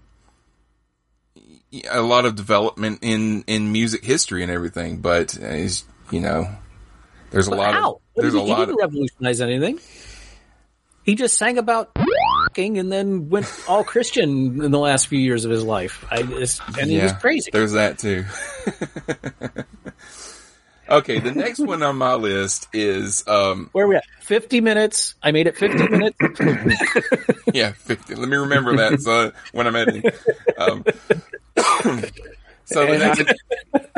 a 1.89 2.01
lot 2.01 2.25
of 2.25 2.35
development 2.35 2.99
in 3.01 3.43
in 3.47 3.71
music 3.71 4.03
history 4.03 4.43
and 4.43 4.51
everything. 4.51 4.97
But 4.97 5.35
is 5.35 5.83
you 6.11 6.19
know, 6.19 6.47
there's 7.31 7.47
a 7.47 7.51
But 7.51 7.59
lot 7.59 7.73
how? 7.73 7.91
of 7.93 8.01
there's 8.15 8.33
a 8.33 8.39
he, 8.39 8.45
he 8.45 8.51
lot 8.51 8.59
didn't 8.59 8.73
of 8.75 8.79
revolutionize 8.79 9.41
anything. 9.41 9.79
He 11.03 11.15
just 11.15 11.37
sang 11.37 11.57
about 11.57 11.91
and 12.55 12.91
then 12.91 13.29
went 13.29 13.47
all 13.67 13.83
Christian 13.83 14.63
in 14.63 14.71
the 14.71 14.79
last 14.79 15.07
few 15.07 15.19
years 15.19 15.43
of 15.43 15.51
his 15.51 15.63
life. 15.63 16.05
I 16.09 16.21
just, 16.21 16.61
and 16.79 16.89
he 16.89 16.99
was 16.99 17.11
crazy. 17.13 17.49
There's 17.51 17.73
that 17.73 17.99
too. 17.99 18.23
okay, 20.89 21.19
the 21.19 21.31
next 21.31 21.59
one 21.59 21.83
on 21.83 21.97
my 21.97 22.15
list 22.15 22.67
is 22.73 23.27
um 23.27 23.69
Where 23.71 23.85
are 23.85 23.87
we 23.87 23.95
at? 23.95 24.05
50 24.21 24.61
minutes. 24.61 25.15
I 25.21 25.31
made 25.31 25.47
it 25.47 25.57
50 25.57 25.87
minutes. 25.89 26.17
yeah, 27.53 27.73
50. 27.73 28.15
Let 28.15 28.29
me 28.29 28.37
remember 28.37 28.77
that 28.77 29.01
so 29.01 29.31
when 29.51 29.67
I'm 29.67 29.75
editing. 29.75 30.03
Um, 30.57 30.85
so 32.65 32.85
the 32.85 32.93
And 32.93 33.03
I, 33.03 33.07
next 33.07 33.33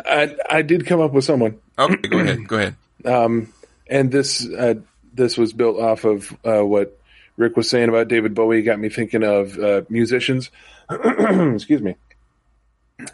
I, 0.05 0.35
I 0.49 0.61
did 0.63 0.85
come 0.85 0.99
up 0.99 1.11
with 1.11 1.25
someone, 1.25 1.59
Okay, 1.77 2.07
go 2.07 2.19
ahead. 2.19 2.47
Go 2.47 2.57
ahead. 2.57 2.75
and 3.87 4.11
this 4.11 4.47
uh, 4.47 4.75
this 5.13 5.37
was 5.37 5.53
built 5.53 5.79
off 5.79 6.05
of 6.05 6.35
uh, 6.45 6.65
what 6.65 6.99
Rick 7.37 7.57
was 7.57 7.69
saying 7.69 7.89
about 7.89 8.07
David 8.07 8.33
Bowie. 8.33 8.63
Got 8.63 8.79
me 8.79 8.89
thinking 8.89 9.23
of 9.23 9.57
uh, 9.57 9.81
musicians. 9.89 10.51
Excuse 10.89 11.81
me. 11.81 11.95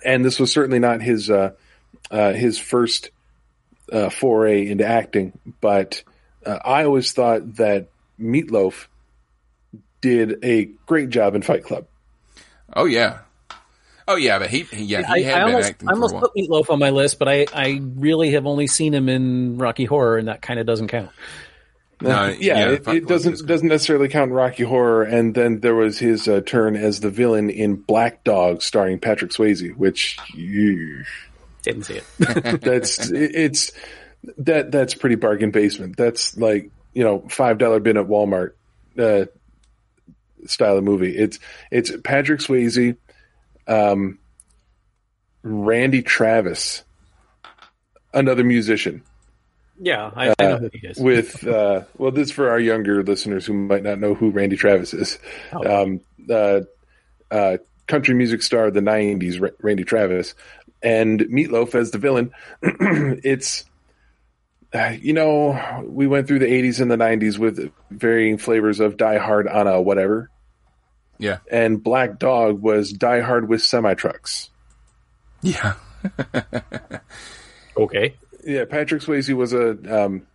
And 0.06 0.24
this 0.24 0.40
was 0.40 0.52
certainly 0.52 0.80
not 0.80 1.02
his 1.02 1.30
uh, 1.30 1.52
uh, 2.10 2.34
his 2.34 2.58
first 2.58 3.10
uh, 3.92 4.10
foray 4.10 4.68
into 4.68 4.86
acting, 4.86 5.38
but 5.60 6.04
uh, 6.46 6.60
I 6.64 6.84
always 6.86 7.12
thought 7.12 7.56
that 7.56 7.90
Meatloaf 8.20 8.88
did 10.02 10.44
a 10.44 10.66
great 10.86 11.10
job 11.10 11.36
in 11.36 11.42
Fight 11.42 11.64
Club. 11.64 11.86
Oh 12.74 12.86
yeah. 12.86 13.20
Oh 14.08 14.16
yeah, 14.16 14.40
but 14.40 14.50
he, 14.50 14.62
he 14.64 14.84
yeah, 14.84 15.04
I, 15.08 15.20
he 15.20 15.24
had 15.24 15.36
I 15.36 15.46
been 15.46 15.54
almost, 15.54 15.70
acting 15.70 15.88
I 15.88 15.92
for 15.92 15.98
a 15.98 16.02
almost 16.02 16.16
put 16.22 16.32
Meatloaf 16.36 16.70
on 16.70 16.80
my 16.80 16.90
list, 16.90 17.20
but 17.20 17.28
I, 17.28 17.46
I 17.54 17.82
really 17.96 18.32
have 18.32 18.46
only 18.48 18.68
seen 18.68 18.94
him 18.94 19.10
in 19.10 19.58
Rocky 19.58 19.86
Horror, 19.86 20.18
and 20.18 20.28
that 20.28 20.42
kind 20.42 20.60
of 20.60 20.66
doesn't 20.66 20.88
count. 20.88 21.12
No, 22.02 22.28
yeah, 22.30 22.72
it, 22.72 22.88
it 22.88 23.08
doesn't 23.08 23.46
doesn't 23.46 23.68
necessarily 23.68 24.08
count 24.08 24.32
Rocky 24.32 24.64
Horror, 24.64 25.04
and 25.04 25.36
then 25.36 25.60
there 25.60 25.76
was 25.76 26.00
his 26.00 26.28
uh, 26.28 26.42
turn 26.44 26.76
as 26.76 27.00
the 27.00 27.12
villain 27.12 27.52
in 27.52 27.76
Black 27.76 28.24
Dog, 28.24 28.64
starring 28.64 29.00
Patrick 29.00 29.32
Swayze, 29.32 29.76
which 29.78 30.18
you, 30.34 31.04
Didn't 31.62 31.84
see 31.84 31.96
it. 32.02 32.06
that's 32.62 33.12
it's 33.12 33.72
that 34.40 34.72
that's 34.72 34.94
pretty 34.94 35.16
bargain 35.16 35.52
basement. 35.52 35.98
That's 35.98 36.38
like 36.38 36.72
you 36.94 37.04
know 37.04 37.20
five 37.30 37.58
dollar 37.58 37.80
bin 37.80 37.98
at 37.98 38.08
Walmart 38.08 38.54
uh, 38.98 39.26
style 40.46 40.78
of 40.78 40.84
movie. 40.84 41.16
It's 41.16 41.40
it's 41.70 41.92
Patrick 42.04 42.40
Swayze, 42.40 42.98
um, 43.68 44.20
Randy 45.44 46.02
Travis, 46.02 46.84
another 48.14 48.44
musician 48.44 49.04
yeah, 49.84 50.12
I, 50.16 50.30
I 50.38 50.44
know 50.44 50.58
who 50.58 50.70
he 50.72 50.88
is. 50.88 50.98
with 51.00 51.46
uh, 51.48 51.82
well, 51.98 52.12
this 52.12 52.28
is 52.28 52.32
for 52.32 52.52
our 52.52 52.60
younger 52.60 53.04
listeners 53.04 53.48
who 53.48 53.54
might 53.54 53.82
not 53.82 54.00
know 54.00 54.14
who 54.14 54.30
Randy 54.30 54.56
Travis 54.56 54.94
is. 54.94 55.18
Oh. 55.52 55.84
Um, 55.84 56.02
uh, 56.30 56.62
uh, 57.32 57.58
country 57.88 58.14
music 58.14 58.44
star 58.44 58.68
of 58.68 58.76
the 58.76 58.80
'90s, 58.80 59.52
Randy 59.60 59.84
Travis, 59.84 60.36
and 60.84 61.20
Meatloaf 61.22 61.76
as 61.76 61.92
the 61.92 61.98
villain. 61.98 62.32
it's 62.62 63.66
uh, 64.74 64.94
you 65.02 65.14
know 65.14 65.84
we 65.88 66.08
went 66.08 66.28
through 66.28 66.40
the 66.40 66.46
'80s 66.46 66.80
and 66.82 66.90
the 66.90 66.96
'90s 66.98 67.38
with 67.38 67.72
varying 67.90 68.38
flavors 68.38 68.80
of 68.80 68.98
Die 68.98 69.18
Hard 69.18 69.48
on 69.48 69.68
a 69.68 69.82
whatever, 69.82 70.30
Yeah. 71.20 71.38
and 71.52 71.82
Black 71.84 72.20
Dog 72.20 72.62
was 72.62 72.92
Die 72.94 73.20
Hard 73.22 73.48
with 73.50 73.62
semi 73.62 73.94
trucks. 73.94 74.50
Yeah. 75.42 75.74
Okay. 77.78 78.16
Yeah, 78.44 78.66
Patrick 78.66 79.02
Swayze 79.02 79.34
was 79.34 79.54
a 79.54 80.04
um, 80.06 80.28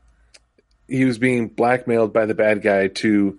he 0.88 1.05
was 1.05 1.18
being 1.18 1.49
blackmailed 1.49 2.12
by 2.12 2.26
the 2.26 2.34
bad 2.34 2.62
guy 2.62 2.88
to 2.88 3.38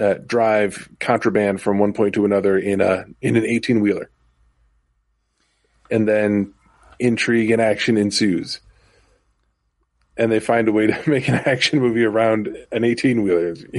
uh, 0.00 0.14
drive 0.14 0.88
contraband 1.00 1.60
from 1.60 1.78
one 1.78 1.92
point 1.92 2.14
to 2.14 2.24
another 2.24 2.56
in 2.56 2.80
a 2.80 3.04
in 3.20 3.36
an 3.36 3.44
eighteen 3.44 3.80
wheeler, 3.80 4.10
and 5.94 6.08
then 6.08 6.52
intrigue 6.98 7.50
and 7.50 7.62
action 7.62 7.96
ensues, 7.96 8.60
and 10.16 10.30
they 10.30 10.40
find 10.40 10.68
a 10.68 10.72
way 10.72 10.86
to 10.88 11.02
make 11.10 11.28
an 11.28 11.34
action 11.34 11.78
movie 11.80 12.04
around 12.04 12.48
an 12.72 12.84
eighteen 12.84 13.22
wheeler. 13.22 13.54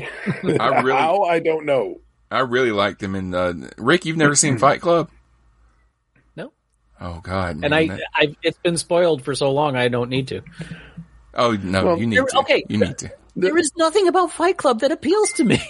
I 0.60 0.82
really- 0.82 0.92
how 0.98 1.24
I 1.24 1.40
don't 1.40 1.66
know. 1.66 2.00
I 2.32 2.40
really 2.40 2.72
liked 2.72 3.02
him. 3.04 3.14
And 3.16 3.36
uh, 3.36 3.54
Rick, 3.78 4.06
you've 4.06 4.18
never 4.18 4.36
seen 4.36 4.58
Fight 4.58 4.82
Club? 4.82 5.10
No. 6.36 6.52
Oh 7.00 7.20
God! 7.22 7.64
And 7.64 7.74
I, 7.74 7.88
that- 7.88 8.02
I, 8.14 8.36
it's 8.44 8.58
been 8.60 8.78
spoiled 8.78 9.24
for 9.24 9.36
so 9.36 9.52
long. 9.52 9.76
I 9.76 9.88
don't 9.90 10.10
need 10.10 10.30
to. 10.30 10.42
oh 11.36 11.52
no, 11.52 11.86
Well, 11.86 12.00
you 12.00 12.08
need 12.08 12.16
you're- 12.16 12.28
to. 12.32 12.40
okay. 12.40 12.64
You 12.68 12.80
need 12.80 12.98
to. 13.00 13.12
There 13.38 13.58
is 13.58 13.72
nothing 13.76 14.08
about 14.08 14.32
Fight 14.32 14.56
Club 14.58 14.80
that 14.80 14.92
appeals 14.94 15.34
to 15.34 15.44
me. 15.44 15.60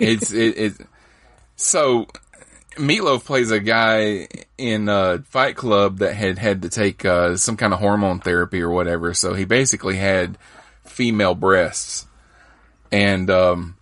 It's 0.00 0.32
it, 0.32 0.56
it. 0.58 0.72
So 1.56 2.06
Meatloaf 2.76 3.24
plays 3.24 3.50
a 3.50 3.60
guy 3.60 4.28
in 4.56 4.88
uh, 4.88 5.18
Fight 5.26 5.56
Club 5.56 5.98
that 5.98 6.14
had 6.14 6.38
had 6.38 6.62
to 6.62 6.68
take 6.68 7.04
uh, 7.04 7.36
some 7.36 7.56
kind 7.56 7.72
of 7.72 7.80
hormone 7.80 8.20
therapy 8.20 8.62
or 8.62 8.70
whatever. 8.70 9.14
So 9.14 9.34
he 9.34 9.44
basically 9.44 9.96
had 9.96 10.38
female 10.84 11.34
breasts, 11.34 12.06
and 12.90 13.30
um, 13.30 13.76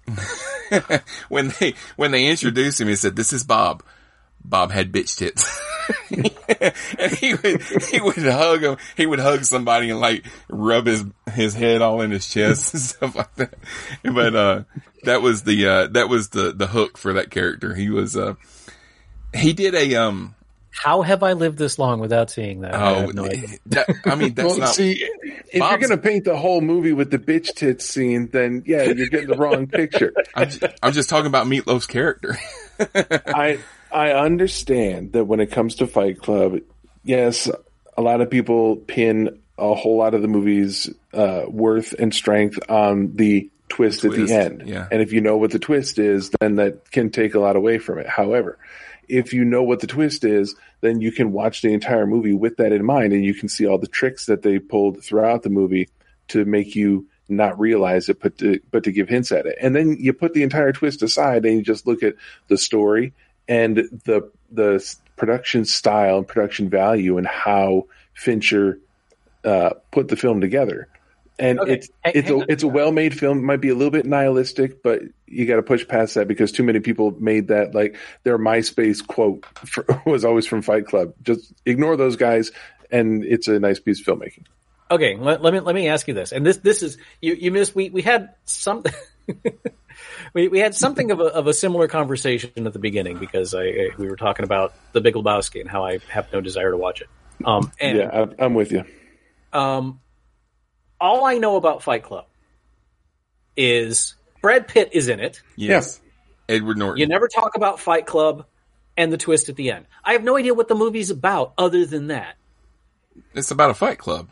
when 1.29 1.53
they 1.61 1.75
when 1.97 2.11
they 2.11 2.27
introduced 2.27 2.81
him, 2.81 2.89
he 2.89 2.97
said, 2.97 3.17
"This 3.17 3.33
is 3.33 3.45
Bob." 3.45 3.83
Bob 4.45 4.73
had 4.73 4.93
bitch 4.93 5.17
tits. 5.19 5.61
and 6.99 7.13
he 7.13 7.35
would, 7.35 7.63
he 7.85 8.01
would 8.01 8.17
hug 8.17 8.63
him, 8.63 8.77
he 8.97 9.07
would 9.07 9.19
hug 9.19 9.45
somebody 9.45 9.91
and 9.91 10.01
like 10.01 10.25
rub 10.49 10.87
his, 10.87 11.05
his 11.33 11.55
head 11.55 11.83
all 11.83 12.01
in 12.01 12.11
his 12.11 12.29
chest 12.29 12.75
and 12.75 12.83
stuff 12.83 13.17
like 13.17 13.35
that. 13.37 13.55
But, 14.03 14.35
uh, 14.35 14.63
that 15.05 15.23
was 15.23 15.43
the, 15.43 15.67
uh, 15.67 15.87
that 15.89 16.09
was 16.09 16.31
the, 16.31 16.53
the 16.53 16.67
hook 16.67 16.99
for 16.99 17.15
that 17.15 17.31
character. 17.31 17.75
He 17.75 17.91
was, 17.91 18.17
uh, 18.17 18.35
he 19.35 19.53
did 19.53 19.75
a, 19.75 19.95
um, 19.97 20.35
How 20.71 21.03
have 21.03 21.23
I 21.23 21.33
lived 21.35 21.59
this 21.59 21.79
long 21.79 22.01
without 22.01 22.31
seeing 22.31 22.61
that? 22.63 22.75
I 22.75 22.91
oh, 22.91 22.95
have 23.01 23.15
no 23.15 23.25
idea. 23.27 23.49
that, 23.67 23.89
I 24.05 24.15
mean, 24.15 24.35
that's 24.35 24.49
Well, 24.49 24.59
not, 24.59 24.75
see, 24.75 24.93
if 25.53 25.59
Bob's- 25.61 25.71
you're 25.71 25.89
going 25.89 26.01
to 26.01 26.09
paint 26.09 26.25
the 26.25 26.37
whole 26.37 26.61
movie 26.61 26.93
with 26.93 27.11
the 27.11 27.19
bitch 27.19 27.55
tits 27.55 27.85
scene, 27.85 28.29
then 28.33 28.63
yeah, 28.67 28.85
you're 28.85 29.09
getting 29.09 29.29
the 29.29 29.37
wrong 29.37 29.67
picture. 29.69 30.13
I'm 30.35 30.51
just, 30.51 30.65
I'm 30.83 30.93
just 30.93 31.09
talking 31.09 31.27
about 31.27 31.47
Meatloaf's 31.47 31.87
character. 31.87 32.39
I 32.95 33.59
I 33.93 34.13
understand 34.13 35.13
that 35.13 35.25
when 35.25 35.41
it 35.41 35.51
comes 35.51 35.77
to 35.77 35.87
Fight 35.87 36.21
Club, 36.21 36.61
yes, 37.05 37.51
a 37.97 38.03
lot 38.03 38.21
of 38.21 38.31
people 38.31 38.77
pin 38.77 39.41
a 39.59 39.75
whole 39.75 39.99
lot 39.99 40.15
of 40.15 40.23
the 40.23 40.29
movie's 40.29 40.89
uh, 41.13 41.43
worth 41.49 41.93
and 41.99 42.15
strength 42.15 42.59
on 42.71 43.17
the 43.17 43.51
twist, 43.69 44.05
at 44.05 44.13
Twist, 44.13 44.29
the 44.29 44.35
end. 44.35 44.63
yeah. 44.67 44.89
And 44.91 45.03
if 45.03 45.13
you 45.13 45.21
know 45.21 45.37
what 45.37 45.51
the 45.51 45.59
twist 45.59 45.99
is, 45.99 46.31
then 46.41 46.57
that 46.57 46.91
can 46.91 47.11
take 47.11 47.35
a 47.35 47.41
lot 47.41 47.57
away 47.57 47.79
from 47.79 47.99
it. 47.99 48.09
However, 48.09 48.59
if 49.11 49.33
you 49.33 49.45
know 49.45 49.63
what 49.63 49.81
the 49.81 49.87
twist 49.87 50.25
is, 50.25 50.55
then 50.81 51.01
you 51.01 51.13
can 51.13 51.33
watch 51.33 51.63
the 51.63 51.73
entire 51.73 52.07
movie 52.07 52.33
with 52.33 52.57
that 52.57 52.73
in 52.73 52.85
mind, 52.85 53.13
and 53.13 53.25
you 53.25 53.35
can 53.35 53.49
see 53.49 53.67
all 53.67 53.79
the 53.79 53.87
tricks 53.87 54.27
that 54.27 54.43
they 54.43 54.59
pulled 54.59 55.03
throughout 55.03 55.43
the 55.43 55.51
movie 55.51 55.89
to 56.29 56.45
make 56.45 56.77
you 56.77 57.07
not 57.29 57.59
realize 57.59 58.09
it, 58.09 58.21
but 58.21 58.39
to, 58.39 58.61
but 58.71 58.85
to 58.85 58.93
give 58.93 59.09
hints 59.09 59.33
at 59.33 59.47
it. 59.47 59.57
And 59.61 59.75
then 59.75 59.97
you 59.99 60.13
put 60.13 60.35
the 60.35 60.43
entire 60.43 60.73
twist 60.73 61.03
aside 61.03 61.45
and 61.45 61.57
you 61.57 61.63
just 61.63 61.87
look 61.87 62.03
at 62.03 62.17
the 62.49 62.59
story 62.59 63.13
and 63.49 63.77
the 64.05 64.31
the 64.51 64.97
production 65.17 65.65
style 65.65 66.19
and 66.19 66.27
production 66.27 66.69
value 66.71 67.19
and 67.19 67.27
how 67.27 67.87
Fincher 68.15 68.79
uh, 69.45 69.71
put 69.91 70.09
the 70.09 70.17
film 70.17 70.41
together. 70.41 70.89
And 71.41 71.59
Okay, 71.59 71.73
it's 71.73 71.89
hang- 72.05 72.13
it's 72.17 72.31
a 72.31 72.35
on. 72.35 72.45
it's 72.49 72.63
a 72.63 72.69
well 72.69 72.93
made 72.93 73.19
film. 73.19 73.39
It 73.39 73.43
might 73.43 73.61
be 73.61 73.71
a 73.71 73.75
little 73.75 73.91
bit 73.91 74.05
nihilistic, 74.07 74.83
but 74.83 75.01
you 75.27 75.47
got 75.47 75.57
to 75.57 75.63
push 75.63 75.89
past 75.89 76.15
that 76.15 76.29
because 76.29 76.53
too 76.53 76.63
many 76.63 76.81
people 76.81 77.13
made 77.19 77.49
that 77.49 77.75
like 77.75 77.97
their 78.25 78.39
MySpace 78.39 79.05
quote 79.07 79.45
for, 79.67 79.85
was 80.07 80.25
always 80.25 80.47
from 80.47 80.61
Fight 80.63 80.87
Club. 80.87 81.15
Just 81.23 81.53
ignore 81.65 81.97
those 81.97 82.17
guys, 82.17 82.53
and 82.91 83.25
it's 83.25 83.49
a 83.49 83.59
nice 83.59 83.81
piece 83.81 84.01
of 84.01 84.07
filmmaking. 84.07 84.45
Okay, 84.91 85.17
let, 85.17 85.41
let 85.41 85.53
me 85.55 85.61
let 85.61 85.75
me 85.75 85.89
ask 85.89 86.07
you 86.09 86.15
this, 86.15 86.33
and 86.33 86.45
this 86.45 86.59
this 86.59 86.83
is 86.83 86.99
you 87.23 87.35
you 87.35 87.51
missed. 87.51 87.75
We 87.75 87.91
we 87.91 88.03
had 88.03 88.35
some. 88.45 88.85
We, 90.33 90.49
we 90.49 90.61
had 90.61 90.75
something 90.75 91.11
of 91.11 91.21
a, 91.21 91.25
of 91.25 91.47
a 91.47 91.53
similar 91.53 91.89
conversation 91.89 92.67
at 92.67 92.73
the 92.73 92.79
beginning 92.79 93.19
because 93.19 93.53
I, 93.55 93.65
I 93.65 93.89
we 93.99 94.09
were 94.09 94.17
talking 94.17 94.45
about 94.45 94.73
the 94.93 95.01
Big 95.01 95.15
Lebowski 95.15 95.61
and 95.61 95.69
how 95.69 95.85
I 95.85 95.99
have 96.09 96.33
no 96.33 96.41
desire 96.41 96.71
to 96.71 96.77
watch 96.77 97.01
it. 97.03 97.09
Um, 97.45 97.71
and 97.81 97.99
Yeah, 97.99 98.27
I, 98.39 98.45
I'm 98.45 98.55
with 98.55 98.71
you. 98.73 98.85
um, 99.53 100.01
all 101.01 101.25
I 101.25 101.39
know 101.39 101.57
about 101.57 101.83
Fight 101.83 102.03
Club 102.03 102.27
is 103.57 104.15
Brad 104.43 104.69
Pitt 104.69 104.91
is 104.93 105.09
in 105.09 105.21
it. 105.21 105.43
Yes. 105.57 106.01
Edward 106.49 106.79
Norton. 106.79 106.99
You 106.99 107.07
never 107.07 107.29
talk 107.29 107.57
about 107.57 107.81
Fight 107.81 108.07
Club 108.07 108.47
and 108.97 109.13
the 109.13 109.17
twist 109.17 109.49
at 109.49 109.57
the 109.57 109.71
end. 109.71 109.87
I 110.05 110.13
have 110.13 110.25
no 110.25 110.37
idea 110.37 110.55
what 110.55 110.69
the 110.69 110.75
movie's 110.75 111.11
about 111.11 111.55
other 111.57 111.87
than 111.87 112.09
that. 112.09 112.37
it's 113.35 113.51
about 113.51 113.71
a 113.71 113.75
fight 113.75 113.99
club. 113.99 114.29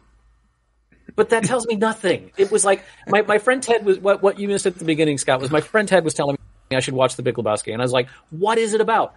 But 1.17 1.31
that 1.31 1.45
tells 1.45 1.67
me 1.67 1.77
nothing. 1.77 2.31
It 2.37 2.51
was 2.51 2.65
like 2.65 2.85
my, 3.09 3.23
my 3.23 3.39
friend 3.39 3.63
Ted 3.63 3.85
was 3.85 3.99
what 3.99 4.23
what 4.23 4.39
you 4.39 4.47
missed 4.47 4.67
at 4.67 4.79
the 4.79 4.85
beginning, 4.85 5.19
Scott, 5.19 5.41
was 5.41 5.51
my 5.51 5.61
friend 5.61 5.89
Ted 5.89 6.05
was 6.05 6.15
telling 6.15 6.37
me 6.71 6.77
I 6.77 6.81
should 6.81 6.95
watch 6.95 7.17
The 7.17 7.23
Big 7.23 7.35
Lebowski, 7.35 7.73
and 7.73 7.83
I 7.83 7.85
was 7.85 7.93
like, 7.93 8.09
"What 8.31 8.59
is 8.59 8.75
it 8.75 8.81
about?" 8.81 9.15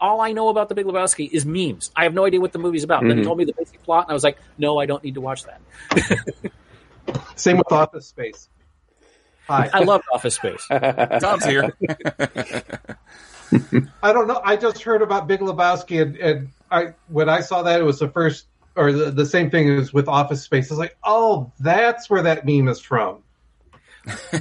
All 0.00 0.20
I 0.20 0.32
know 0.32 0.48
about 0.48 0.68
The 0.68 0.74
Big 0.74 0.86
Lebowski 0.86 1.28
is 1.30 1.44
memes. 1.44 1.90
I 1.96 2.04
have 2.04 2.14
no 2.14 2.24
idea 2.24 2.40
what 2.40 2.52
the 2.52 2.58
movie's 2.58 2.84
about. 2.84 3.02
Then 3.02 3.10
he 3.10 3.16
mm-hmm. 3.16 3.24
told 3.24 3.38
me 3.38 3.44
the 3.44 3.54
basic 3.56 3.82
plot, 3.82 4.04
and 4.04 4.10
I 4.10 4.14
was 4.14 4.22
like, 4.22 4.38
"No, 4.58 4.78
I 4.78 4.86
don't 4.86 5.02
need 5.02 5.14
to 5.14 5.20
watch 5.20 5.44
that." 5.44 6.52
Same 7.36 7.58
with 7.58 7.70
Office 7.72 8.06
Space. 8.06 8.48
Hi. 9.48 9.68
I 9.72 9.80
love 9.80 10.02
Office 10.12 10.36
Space. 10.36 10.66
Tom's 11.20 11.44
here. 11.44 11.70
I 14.02 14.12
don't 14.12 14.28
know. 14.28 14.40
I 14.44 14.56
just 14.56 14.82
heard 14.82 15.02
about 15.02 15.26
Big 15.26 15.40
Lebowski, 15.40 16.00
and, 16.00 16.16
and 16.16 16.48
I 16.70 16.94
when 17.08 17.28
I 17.28 17.40
saw 17.40 17.62
that, 17.62 17.80
it 17.80 17.82
was 17.82 17.98
the 17.98 18.08
first 18.08 18.46
or 18.76 18.92
the, 18.92 19.10
the 19.10 19.26
same 19.26 19.50
thing 19.50 19.68
as 19.70 19.92
with 19.92 20.06
Office 20.06 20.42
Space. 20.42 20.70
It's 20.70 20.78
like, 20.78 20.96
oh, 21.02 21.50
that's 21.58 22.08
where 22.08 22.22
that 22.22 22.46
meme 22.46 22.68
is 22.68 22.80
from. 22.80 23.24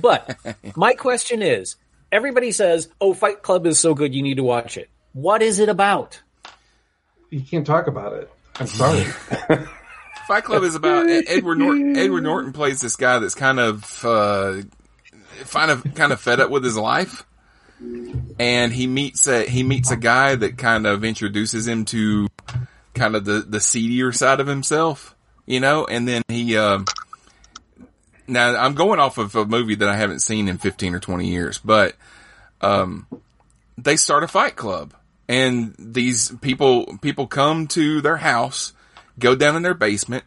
But 0.01 0.37
my 0.75 0.93
question 0.93 1.41
is, 1.41 1.75
everybody 2.11 2.51
says, 2.51 2.89
"Oh, 3.01 3.13
Fight 3.13 3.41
Club 3.41 3.65
is 3.65 3.79
so 3.79 3.95
good, 3.95 4.13
you 4.13 4.21
need 4.21 4.37
to 4.37 4.43
watch 4.43 4.77
it." 4.77 4.89
What 5.13 5.41
is 5.41 5.57
it 5.59 5.69
about? 5.69 6.21
You 7.31 7.41
can't 7.41 7.65
talk 7.65 7.87
about 7.87 8.13
it. 8.13 8.29
I'm 8.59 8.67
sorry. 8.67 9.05
Fight 10.29 10.43
Club 10.43 10.61
is 10.61 10.75
about 10.75 11.09
Edward 11.09 11.57
Norton. 11.57 11.97
Edward 11.97 12.21
Norton 12.21 12.53
plays 12.53 12.79
this 12.81 12.95
guy 12.95 13.17
that's 13.17 13.33
kind 13.33 13.59
of, 13.59 14.05
uh, 14.05 14.61
kind 15.49 15.71
of, 15.71 15.95
kind 15.95 16.13
of 16.13 16.21
fed 16.21 16.39
up 16.39 16.51
with 16.51 16.63
his 16.63 16.77
life, 16.77 17.25
and 18.39 18.71
he 18.71 18.85
meets 18.85 19.27
a 19.27 19.49
he 19.49 19.63
meets 19.63 19.89
a 19.89 19.97
guy 19.97 20.35
that 20.35 20.55
kind 20.55 20.85
of 20.85 21.03
introduces 21.03 21.67
him 21.67 21.83
to 21.85 22.27
kind 22.93 23.15
of 23.15 23.25
the 23.25 23.39
the 23.39 23.59
seedier 23.59 24.11
side 24.11 24.39
of 24.39 24.45
himself, 24.45 25.15
you 25.47 25.59
know, 25.59 25.85
and 25.85 26.07
then 26.07 26.21
he. 26.27 26.55
Uh, 26.55 26.81
now 28.27 28.55
I'm 28.55 28.75
going 28.75 28.99
off 28.99 29.17
of 29.17 29.35
a 29.35 29.45
movie 29.45 29.73
that 29.73 29.89
I 29.89 29.95
haven't 29.95 30.19
seen 30.19 30.47
in 30.47 30.59
15 30.59 30.93
or 30.93 30.99
20 30.99 31.27
years, 31.27 31.57
but 31.57 31.95
um, 32.61 33.07
they 33.79 33.95
start 33.95 34.23
a 34.23 34.27
fight 34.27 34.55
club, 34.55 34.93
and 35.27 35.73
these 35.79 36.29
people 36.41 36.99
people 37.01 37.25
come 37.25 37.65
to 37.69 37.99
their 38.01 38.17
house 38.17 38.73
go 39.19 39.35
down 39.35 39.55
in 39.55 39.63
their 39.63 39.73
basement 39.73 40.23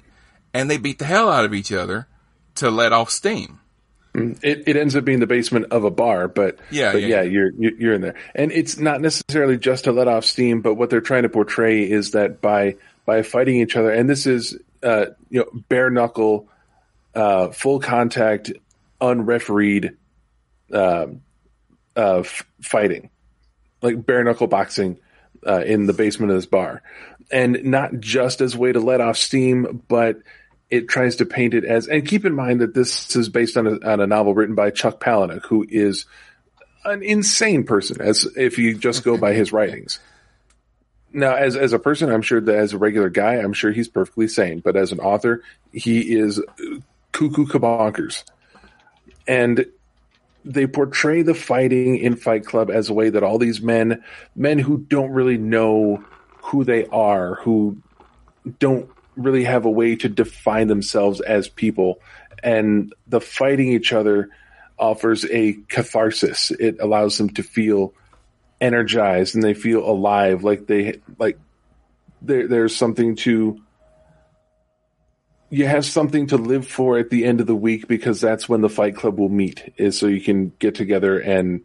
and 0.55 0.71
they 0.71 0.79
beat 0.79 0.99
the 0.99 1.05
hell 1.05 1.29
out 1.29 1.45
of 1.45 1.55
each 1.55 1.73
other 1.73 2.07
to 2.57 2.71
let 2.71 2.93
off 2.93 3.11
steam. 3.11 3.61
It, 4.15 4.69
it 4.69 4.77
ends 4.77 4.95
up 4.95 5.07
being 5.07 5.21
the 5.21 5.27
basement 5.27 5.67
of 5.71 5.85
a 5.85 5.91
bar, 5.91 6.29
but 6.29 6.59
Yeah, 6.71 6.93
but 6.93 7.01
yeah, 7.01 7.23
yeah, 7.23 7.23
you're 7.23 7.51
you're 7.53 7.95
in 7.95 8.03
there, 8.03 8.15
and 8.35 8.53
it's 8.53 8.77
not 8.77 9.01
necessarily 9.01 9.57
just 9.57 9.85
to 9.85 9.93
let 9.93 10.07
off 10.07 10.27
steam, 10.27 10.61
but 10.61 10.75
what 10.75 10.91
they're 10.91 11.01
trying 11.01 11.23
to 11.23 11.31
portray 11.31 11.91
is 11.91 12.11
that 12.11 12.43
by 12.43 12.77
by 13.07 13.23
fighting 13.23 13.57
each 13.57 13.75
other, 13.75 13.91
and 13.91 14.11
this 14.11 14.27
is 14.27 14.59
uh, 14.83 15.07
you 15.31 15.41
know 15.41 15.63
bare 15.71 15.89
knuckle, 15.89 16.47
uh, 17.15 17.49
full 17.53 17.81
contact, 17.81 18.53
unrefereed, 19.01 19.97
um, 20.75 21.23
uh, 21.97 22.19
f- 22.19 22.45
fighting, 22.61 23.09
like 23.81 24.05
bare 24.05 24.25
knuckle 24.25 24.47
boxing 24.47 24.99
uh, 25.47 25.63
in 25.65 25.87
the 25.87 25.95
basement 25.95 26.31
of 26.33 26.37
this 26.37 26.45
bar, 26.45 26.83
and 27.31 27.65
not 27.65 28.01
just 28.01 28.41
as 28.41 28.55
a 28.55 28.59
way 28.59 28.73
to 28.73 28.81
let 28.81 29.01
off 29.01 29.17
steam, 29.17 29.83
but 29.89 30.19
it 30.71 30.89
tries 30.89 31.17
to 31.17 31.27
paint 31.27 31.55
it 31.55 31.65
as. 31.65 31.87
And 31.87 32.07
keep 32.07 32.25
in 32.25 32.35
mind 32.35 32.61
that 32.61 32.75
this 32.75 33.15
is 33.15 33.29
based 33.29 33.57
on 33.57 33.67
a, 33.67 33.87
on 33.87 34.01
a 34.01 34.07
novel 34.07 34.35
written 34.35 34.55
by 34.55 34.71
Chuck 34.71 35.01
Palahniuk, 35.01 35.45
who 35.47 35.67
is 35.69 36.07
an 36.85 37.03
insane 37.03 37.65
person, 37.65 38.01
as 38.01 38.27
if 38.37 38.59
you 38.59 38.77
just 38.77 39.05
go 39.05 39.17
by 39.17 39.35
his 39.35 39.53
writings. 39.53 40.01
Now, 41.13 41.35
as 41.35 41.57
as 41.57 41.75
a 41.75 41.79
person, 41.79 42.11
I'm 42.11 42.23
sure 42.23 42.41
that 42.41 42.57
as 42.57 42.73
a 42.73 42.79
regular 42.79 43.11
guy, 43.11 43.35
I'm 43.35 43.53
sure 43.53 43.71
he's 43.71 43.89
perfectly 43.89 44.29
sane. 44.29 44.61
But 44.61 44.77
as 44.77 44.93
an 44.93 45.01
author, 45.01 45.43
he 45.73 46.19
is 46.19 46.43
cuckoo 47.13 47.47
kabonkers. 47.47 48.25
And 49.29 49.67
they 50.45 50.67
portray 50.67 51.23
the 51.23 51.35
fighting 51.35 51.99
in 51.99 52.17
Fight 52.17 52.47
Club 52.47 52.71
as 52.71 52.89
a 52.89 52.95
way 52.95 53.11
that 53.11 53.23
all 53.23 53.39
these 53.39 53.61
men, 53.61 54.03
men 54.35 54.59
who 54.59 54.79
don't 54.79 55.11
really 55.11 55.39
know 55.39 56.03
who 56.43 56.65
they 56.65 56.87
are, 56.87 57.37
who 57.37 57.79
don't 58.59 58.91
really 59.17 59.45
have 59.45 59.65
a 59.65 59.71
way 59.71 59.97
to 59.97 60.09
define 60.09 60.69
themselves 60.69 61.21
as 61.21 61.49
people. 61.49 62.01
And 62.43 62.95
the 63.07 63.21
fighting 63.21 63.69
each 63.69 63.93
other 63.93 64.31
offers 64.79 65.25
a 65.27 65.55
catharsis. 65.69 66.51
It 66.51 66.79
allows 66.81 67.17
them 67.19 67.31
to 67.31 67.43
feel 67.43 67.95
energized 68.61 69.35
and 69.35 69.43
they 69.43 69.55
feel 69.55 69.89
alive, 69.89 70.45
like 70.45 70.67
they 70.67 71.01
like 71.19 71.39
there, 72.21 72.49
there's 72.49 72.75
something 72.75 73.17
to 73.17 73.61
you 75.51 75.67
have 75.67 75.85
something 75.85 76.29
to 76.29 76.39
live 76.39 76.67
for 76.67 76.99
at 76.99 77.11
the 77.11 77.27
end 77.27 77.41
of 77.41 77.47
the 77.47 77.55
week 77.55 77.87
because 77.87 78.23
that's 78.23 78.49
when 78.49 78.63
the 78.63 78.71
fight 78.71 78.97
club 78.97 79.19
will 79.19 79.29
meet 79.29 79.75
is 79.77 79.99
so 79.99 80.07
you 80.07 80.21
can 80.21 80.51
get 80.59 80.75
together 80.75 81.19
and 81.19 81.61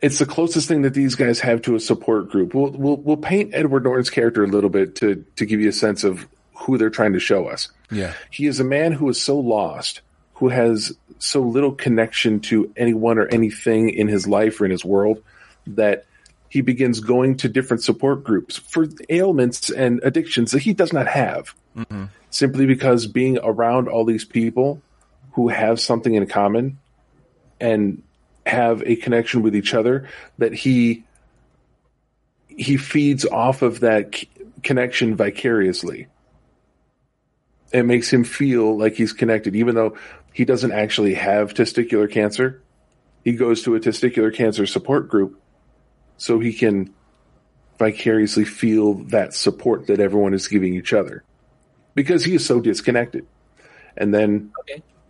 it's 0.00 0.18
the 0.18 0.26
closest 0.26 0.68
thing 0.68 0.82
that 0.82 0.94
these 0.94 1.14
guys 1.14 1.40
have 1.40 1.62
to 1.62 1.74
a 1.74 1.80
support 1.80 2.30
group. 2.30 2.54
We'll, 2.54 2.70
we'll, 2.70 2.96
we'll 2.96 3.16
paint 3.16 3.50
Edward 3.54 3.84
Norton's 3.84 4.10
character 4.10 4.44
a 4.44 4.46
little 4.46 4.70
bit 4.70 4.96
to, 4.96 5.24
to 5.36 5.46
give 5.46 5.60
you 5.60 5.68
a 5.68 5.72
sense 5.72 6.04
of 6.04 6.26
who 6.54 6.78
they're 6.78 6.90
trying 6.90 7.14
to 7.14 7.20
show 7.20 7.46
us. 7.46 7.68
Yeah. 7.90 8.12
He 8.30 8.46
is 8.46 8.60
a 8.60 8.64
man 8.64 8.92
who 8.92 9.08
is 9.08 9.20
so 9.20 9.38
lost, 9.38 10.02
who 10.34 10.48
has 10.48 10.96
so 11.18 11.40
little 11.40 11.72
connection 11.72 12.40
to 12.40 12.72
anyone 12.76 13.18
or 13.18 13.26
anything 13.26 13.90
in 13.90 14.06
his 14.08 14.26
life 14.26 14.60
or 14.60 14.64
in 14.64 14.70
his 14.70 14.84
world 14.84 15.22
that 15.66 16.04
he 16.48 16.60
begins 16.60 17.00
going 17.00 17.36
to 17.38 17.48
different 17.48 17.82
support 17.82 18.24
groups 18.24 18.56
for 18.56 18.86
ailments 19.10 19.70
and 19.70 20.00
addictions 20.02 20.52
that 20.52 20.60
he 20.60 20.72
does 20.72 20.92
not 20.92 21.08
have. 21.08 21.54
Mm-hmm. 21.76 22.04
Simply 22.30 22.66
because 22.66 23.06
being 23.06 23.38
around 23.42 23.88
all 23.88 24.04
these 24.04 24.24
people 24.24 24.80
who 25.32 25.48
have 25.48 25.80
something 25.80 26.14
in 26.14 26.26
common 26.26 26.78
and 27.60 28.02
have 28.48 28.82
a 28.86 28.96
connection 28.96 29.42
with 29.42 29.54
each 29.54 29.74
other 29.74 30.08
that 30.38 30.52
he 30.52 31.04
he 32.48 32.76
feeds 32.76 33.24
off 33.24 33.62
of 33.62 33.80
that 33.80 34.14
c- 34.14 34.28
connection 34.62 35.14
vicariously. 35.14 36.08
It 37.72 37.84
makes 37.84 38.12
him 38.12 38.24
feel 38.24 38.76
like 38.76 38.94
he's 38.94 39.12
connected, 39.12 39.54
even 39.54 39.74
though 39.74 39.96
he 40.32 40.44
doesn't 40.44 40.72
actually 40.72 41.14
have 41.14 41.54
testicular 41.54 42.10
cancer. 42.10 42.62
He 43.22 43.32
goes 43.32 43.62
to 43.64 43.76
a 43.76 43.80
testicular 43.80 44.34
cancer 44.34 44.66
support 44.66 45.08
group 45.08 45.40
so 46.16 46.40
he 46.40 46.52
can 46.52 46.92
vicariously 47.78 48.44
feel 48.44 48.94
that 48.94 49.34
support 49.34 49.86
that 49.86 50.00
everyone 50.00 50.34
is 50.34 50.48
giving 50.48 50.74
each 50.74 50.92
other 50.92 51.22
because 51.94 52.24
he 52.24 52.34
is 52.34 52.44
so 52.44 52.60
disconnected. 52.60 53.26
And 53.96 54.12
then 54.12 54.52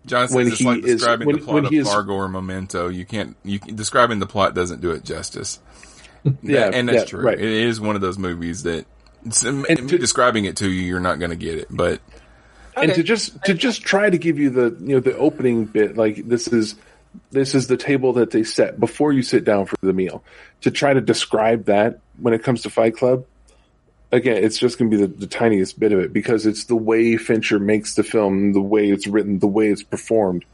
John 0.09 0.29
says 0.29 0.35
When 0.35 0.49
it's 0.49 0.59
he 0.59 0.65
like 0.65 0.79
is- 0.79 0.97
describing 0.97 1.27
when- 1.27 1.37
the 1.37 1.43
plot 1.43 1.55
when 1.55 1.65
of 1.67 1.73
is- 1.73 1.89
Fargo 1.89 2.15
or 2.15 2.29
Memento. 2.29 2.89
You 2.89 3.05
can't, 3.05 3.37
you 3.45 3.59
describing 3.59 4.19
the 4.19 4.27
plot 4.27 4.55
doesn't 4.55 4.81
do 4.81 4.91
it 4.91 5.05
justice. 5.05 5.61
Yeah, 6.43 6.71
and 6.73 6.89
that's 6.89 6.99
yeah, 6.99 7.05
true. 7.05 7.21
right. 7.23 7.39
It 7.39 7.49
is 7.49 7.81
one 7.81 7.95
of 7.95 8.03
those 8.03 8.19
movies 8.19 8.65
that 8.65 8.85
it's- 9.25 9.45
me 9.45 9.65
to- 9.75 9.99
describing 9.99 10.45
it 10.47 10.57
to 10.57 10.69
you, 10.69 10.83
you're 10.83 11.01
not 11.01 11.19
going 11.21 11.31
to 11.31 11.37
get 11.37 11.59
it. 11.59 11.69
But 11.71 12.01
and 12.77 12.93
to 12.95 13.03
just 13.03 13.43
to 13.45 13.55
just 13.55 13.83
try 13.83 14.11
to 14.11 14.19
give 14.19 14.39
you 14.39 14.51
the 14.51 14.77
you 14.81 14.95
know 14.95 15.01
the 15.01 15.17
opening 15.17 15.65
bit 15.65 15.97
like 15.97 16.29
this 16.29 16.49
is 16.49 16.75
this 17.31 17.55
is 17.55 17.67
the 17.69 17.77
table 17.77 18.13
that 18.15 18.31
they 18.31 18.43
set 18.45 18.79
before 18.79 19.13
you 19.13 19.23
sit 19.23 19.45
down 19.45 19.67
for 19.67 19.77
the 19.81 19.93
meal 19.93 20.23
to 20.61 20.71
try 20.71 20.93
to 20.93 21.01
describe 21.01 21.65
that 21.67 22.01
when 22.21 22.35
it 22.35 22.43
comes 22.43 22.63
to 22.63 22.71
fight 22.71 22.97
club 22.97 23.25
again 24.13 24.43
it's 24.43 24.59
just 24.59 24.79
going 24.79 24.91
to 24.91 24.97
be 24.97 25.07
the, 25.07 25.13
the 25.13 25.27
tiniest 25.27 25.79
bit 25.79 25.93
of 25.93 25.99
it 25.99 26.13
because 26.13 26.47
it's 26.47 26.65
the 26.65 26.77
way 26.77 27.17
fincher 27.17 27.59
makes 27.59 27.95
the 27.95 28.03
film 28.03 28.53
the 28.53 28.61
way 28.61 28.91
it's 28.91 29.07
written 29.07 29.39
the 29.39 29.47
way 29.47 29.69
it's 29.69 29.83
performed 29.83 30.45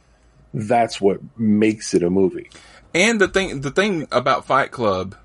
that's 0.53 1.01
what 1.01 1.21
makes 1.39 1.95
it 1.95 2.03
a 2.03 2.11
movie 2.11 2.49
And 2.95 3.21
the 3.21 3.27
thing, 3.27 3.61
the 3.61 3.73
thing 3.73 4.07
about 4.13 4.47
Fight 4.47 4.71
Club 4.71 5.17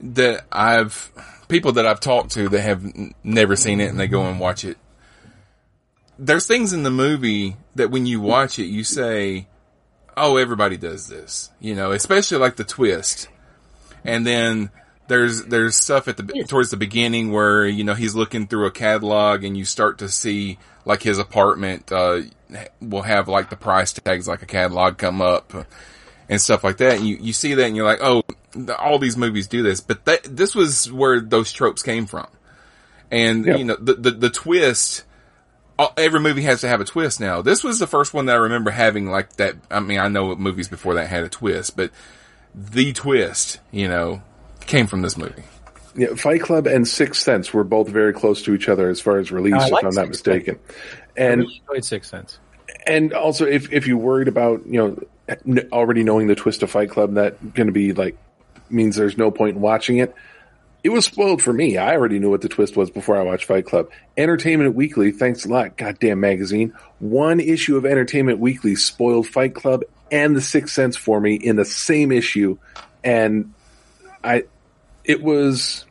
that 0.00 0.44
I've 0.50 1.12
people 1.48 1.72
that 1.72 1.86
I've 1.86 2.00
talked 2.00 2.32
to 2.32 2.48
that 2.48 2.60
have 2.60 2.84
n- 2.84 3.14
never 3.22 3.54
seen 3.54 3.80
it 3.80 3.88
and 3.88 3.98
they 4.00 4.08
go 4.08 4.22
and 4.22 4.40
watch 4.40 4.64
it. 4.64 4.76
There's 6.18 6.46
things 6.48 6.72
in 6.72 6.82
the 6.82 6.90
movie 6.90 7.56
that 7.76 7.92
when 7.92 8.04
you 8.04 8.20
watch 8.20 8.58
it, 8.58 8.66
you 8.66 8.82
say, 8.82 9.46
"Oh, 10.16 10.36
everybody 10.36 10.76
does 10.76 11.06
this," 11.06 11.50
you 11.60 11.76
know, 11.76 11.92
especially 11.92 12.38
like 12.38 12.56
the 12.56 12.64
twist. 12.64 13.28
And 14.04 14.26
then 14.26 14.70
there's 15.08 15.44
there's 15.46 15.76
stuff 15.76 16.06
at 16.08 16.16
the 16.16 16.44
towards 16.48 16.70
the 16.70 16.76
beginning 16.76 17.32
where 17.32 17.66
you 17.66 17.82
know 17.84 17.94
he's 17.94 18.14
looking 18.14 18.46
through 18.46 18.66
a 18.66 18.70
catalog 18.70 19.42
and 19.44 19.56
you 19.56 19.64
start 19.64 19.98
to 19.98 20.08
see 20.08 20.58
like 20.84 21.02
his 21.02 21.18
apartment 21.18 21.90
uh, 21.92 22.20
will 22.80 23.02
have 23.02 23.28
like 23.28 23.50
the 23.50 23.56
price 23.56 23.92
tags 23.92 24.28
like 24.28 24.42
a 24.42 24.46
catalog 24.46 24.96
come 24.98 25.20
up 25.20 25.52
and 26.28 26.40
stuff 26.40 26.62
like 26.64 26.78
that. 26.78 26.96
And 26.98 27.06
you, 27.06 27.16
you 27.20 27.32
see 27.32 27.54
that 27.54 27.64
and 27.64 27.76
you're 27.76 27.84
like, 27.84 28.00
oh, 28.02 28.22
the, 28.52 28.76
all 28.76 28.98
these 28.98 29.16
movies 29.16 29.48
do 29.48 29.62
this, 29.62 29.80
but 29.80 30.04
that, 30.06 30.24
this 30.24 30.54
was 30.54 30.90
where 30.90 31.20
those 31.20 31.52
tropes 31.52 31.82
came 31.82 32.06
from. 32.06 32.26
And, 33.10 33.44
Yeah. 33.46 33.56
you 33.56 33.64
know, 33.64 33.76
the, 33.78 33.94
the, 33.94 34.10
the 34.12 34.30
twist, 34.30 35.04
every 35.96 36.20
movie 36.20 36.42
has 36.42 36.60
to 36.62 36.68
have 36.68 36.80
a 36.80 36.84
twist 36.84 37.20
now. 37.20 37.42
This 37.42 37.62
was 37.64 37.78
the 37.78 37.86
first 37.86 38.12
one 38.14 38.26
that 38.26 38.36
I 38.36 38.40
remember 38.40 38.70
having 38.70 39.10
like 39.10 39.34
that. 39.36 39.56
I 39.70 39.80
mean, 39.80 39.98
I 39.98 40.08
know 40.08 40.26
what 40.26 40.38
movies 40.38 40.68
before 40.68 40.94
that 40.94 41.08
had 41.08 41.24
a 41.24 41.28
twist, 41.28 41.76
but 41.76 41.90
the 42.54 42.92
twist, 42.92 43.60
you 43.70 43.88
know, 43.88 44.22
came 44.68 44.86
from 44.86 45.02
this 45.02 45.16
movie. 45.16 45.42
yeah 45.96 46.14
fight 46.14 46.40
club 46.40 46.66
and 46.66 46.86
sixth 46.86 47.20
sense 47.22 47.52
were 47.52 47.64
both 47.64 47.88
very 47.88 48.12
close 48.12 48.42
to 48.42 48.54
each 48.54 48.68
other 48.68 48.88
as 48.88 49.00
far 49.00 49.18
as 49.18 49.32
release 49.32 49.54
I 49.54 49.66
if 49.66 49.72
like 49.72 49.84
i'm 49.84 49.94
not 49.94 50.08
mistaken 50.08 50.58
I 50.68 51.20
and 51.20 51.40
really 51.40 51.62
enjoyed 51.68 51.84
Sixth 51.84 52.10
Sense. 52.10 52.38
and 52.86 53.12
also 53.12 53.44
if 53.44 53.72
if 53.72 53.86
you're 53.86 53.96
worried 53.96 54.28
about 54.28 54.64
you 54.66 54.78
know 54.78 54.98
already 55.72 56.04
knowing 56.04 56.26
the 56.26 56.34
twist 56.34 56.62
of 56.62 56.70
Fight 56.70 56.90
Club, 56.90 57.14
that 57.14 57.54
going 57.54 57.66
to 57.66 57.72
be 57.72 57.92
like 57.92 58.16
means 58.70 58.96
there's 58.96 59.18
no 59.18 59.30
point 59.30 59.56
in 59.56 59.62
watching 59.62 59.98
it. 59.98 60.14
It 60.84 60.90
was 60.90 61.04
spoiled 61.04 61.42
for 61.42 61.52
me. 61.52 61.76
I 61.76 61.94
already 61.94 62.18
knew 62.18 62.30
what 62.30 62.40
the 62.40 62.48
twist 62.48 62.76
was 62.76 62.88
before 62.90 63.16
I 63.16 63.22
watched 63.22 63.46
Fight 63.46 63.66
Club. 63.66 63.90
Entertainment 64.16 64.74
Weekly, 64.74 65.10
thanks 65.10 65.44
a 65.44 65.48
lot, 65.48 65.76
goddamn 65.76 66.20
magazine. 66.20 66.72
One 67.00 67.40
issue 67.40 67.76
of 67.76 67.84
Entertainment 67.84 68.38
Weekly 68.38 68.76
spoiled 68.76 69.26
Fight 69.26 69.54
Club 69.54 69.82
and 70.10 70.36
The 70.36 70.40
Sixth 70.40 70.72
Sense 70.72 70.96
for 70.96 71.20
me 71.20 71.34
in 71.34 71.56
the 71.56 71.64
same 71.64 72.12
issue, 72.12 72.58
and 73.02 73.52
I, 74.22 74.44
it 75.08 75.22
was. 75.22 75.84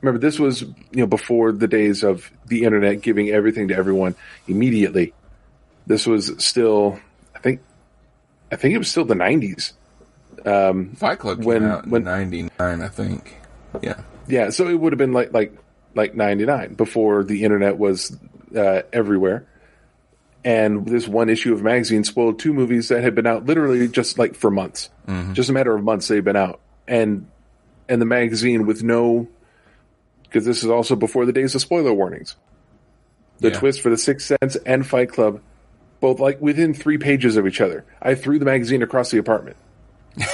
Remember, 0.00 0.18
this 0.18 0.38
was 0.38 0.60
you 0.62 0.74
know 0.92 1.06
before 1.06 1.52
the 1.52 1.68
days 1.68 2.02
of 2.02 2.30
the 2.46 2.64
internet 2.64 3.00
giving 3.00 3.30
everything 3.30 3.68
to 3.68 3.74
everyone 3.76 4.14
immediately 4.46 5.14
this 5.86 6.06
was 6.06 6.30
still 6.44 6.98
i 7.34 7.38
think 7.38 7.60
i 8.52 8.56
think 8.56 8.74
it 8.74 8.78
was 8.78 8.88
still 8.88 9.04
the 9.06 9.14
90s 9.14 9.72
Um, 10.44 10.90
Fight 10.96 11.18
Club 11.20 11.38
came 11.38 11.46
When- 11.46 11.64
out 11.64 11.84
in 11.84 11.90
when- 11.90 12.04
99, 12.04 12.50
I 12.60 12.88
think. 12.88 13.36
Yeah. 13.80 14.00
yeah 14.28 14.50
so 14.50 14.68
it 14.68 14.74
would 14.78 14.92
have 14.92 14.98
been 14.98 15.14
like 15.14 15.32
like 15.32 15.56
like 15.94 16.14
99 16.14 16.74
before 16.74 17.24
the 17.24 17.42
internet 17.44 17.78
was 17.78 18.14
uh, 18.54 18.82
everywhere 18.92 19.46
and 20.44 20.86
this 20.86 21.08
one 21.08 21.30
issue 21.30 21.54
of 21.54 21.62
magazine 21.62 22.04
spoiled 22.04 22.38
two 22.38 22.52
movies 22.52 22.88
that 22.88 23.02
had 23.02 23.14
been 23.14 23.26
out 23.26 23.46
literally 23.46 23.88
just 23.88 24.18
like 24.18 24.34
for 24.34 24.50
months 24.50 24.90
just 25.32 25.48
a 25.48 25.52
matter 25.54 25.74
of 25.74 25.82
months 25.82 26.08
they've 26.08 26.24
been 26.24 26.36
out 26.36 26.60
and 26.86 27.26
and 27.88 28.00
the 28.00 28.06
magazine 28.06 28.66
with 28.66 28.82
no 28.82 29.28
because 30.24 30.44
this 30.44 30.64
is 30.64 30.70
also 30.70 30.96
before 30.96 31.26
the 31.26 31.32
days 31.32 31.54
of 31.54 31.60
spoiler 31.60 31.92
warnings 31.92 32.36
the 33.40 33.50
Yeah. 33.50 33.58
twist 33.58 33.80
for 33.80 33.90
the 33.90 33.96
sixth 33.98 34.26
sense 34.40 34.56
and 34.66 34.86
fight 34.86 35.10
club 35.10 35.40
both 36.00 36.20
like 36.20 36.40
within 36.40 36.74
three 36.74 36.98
pages 36.98 37.36
of 37.36 37.46
each 37.46 37.60
other 37.60 37.84
i 38.02 38.14
threw 38.14 38.38
the 38.38 38.44
magazine 38.44 38.82
across 38.82 39.10
the 39.10 39.18
apartment 39.18 39.56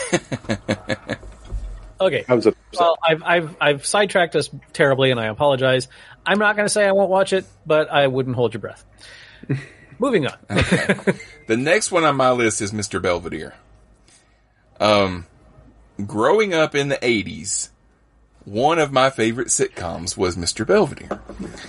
Okay. 2.01 2.25
i 2.29 2.35
was 2.35 2.47
upset. 2.47 2.63
Well, 2.79 2.97
I've 3.07 3.23
I've 3.23 3.57
I've 3.61 3.87
sidetracked 3.87 4.35
us 4.35 4.49
terribly, 4.73 5.11
and 5.11 5.21
I 5.21 5.27
apologize. 5.27 5.89
I'm 6.25 6.39
not 6.39 6.57
going 6.57 6.65
to 6.65 6.73
say 6.73 6.87
I 6.87 6.93
won't 6.93 7.11
watch 7.11 7.33
it, 7.35 7.45
but 7.67 7.91
I 7.93 8.07
wouldn't 8.07 8.37
hold 8.37 8.55
your 8.55 8.61
breath. 8.63 8.85
Moving 9.99 10.27
on. 10.27 10.39
The 10.49 11.57
next 11.59 11.91
one 11.93 12.05
on 12.05 12.17
my 12.17 12.31
list 12.31 12.63
is 12.63 12.73
Mr. 12.73 13.03
Belvedere. 13.03 13.55
Um, 14.79 15.27
growing 16.07 16.55
up 16.55 16.75
in 16.75 16.89
the 16.89 16.97
80s, 16.97 17.71
one 18.45 18.79
of 18.79 18.93
my 18.93 19.11
favorite 19.11 19.49
sitcoms 19.49 20.17
was 20.17 20.37
Mr. 20.37 20.67
Belvedere. 20.67 21.21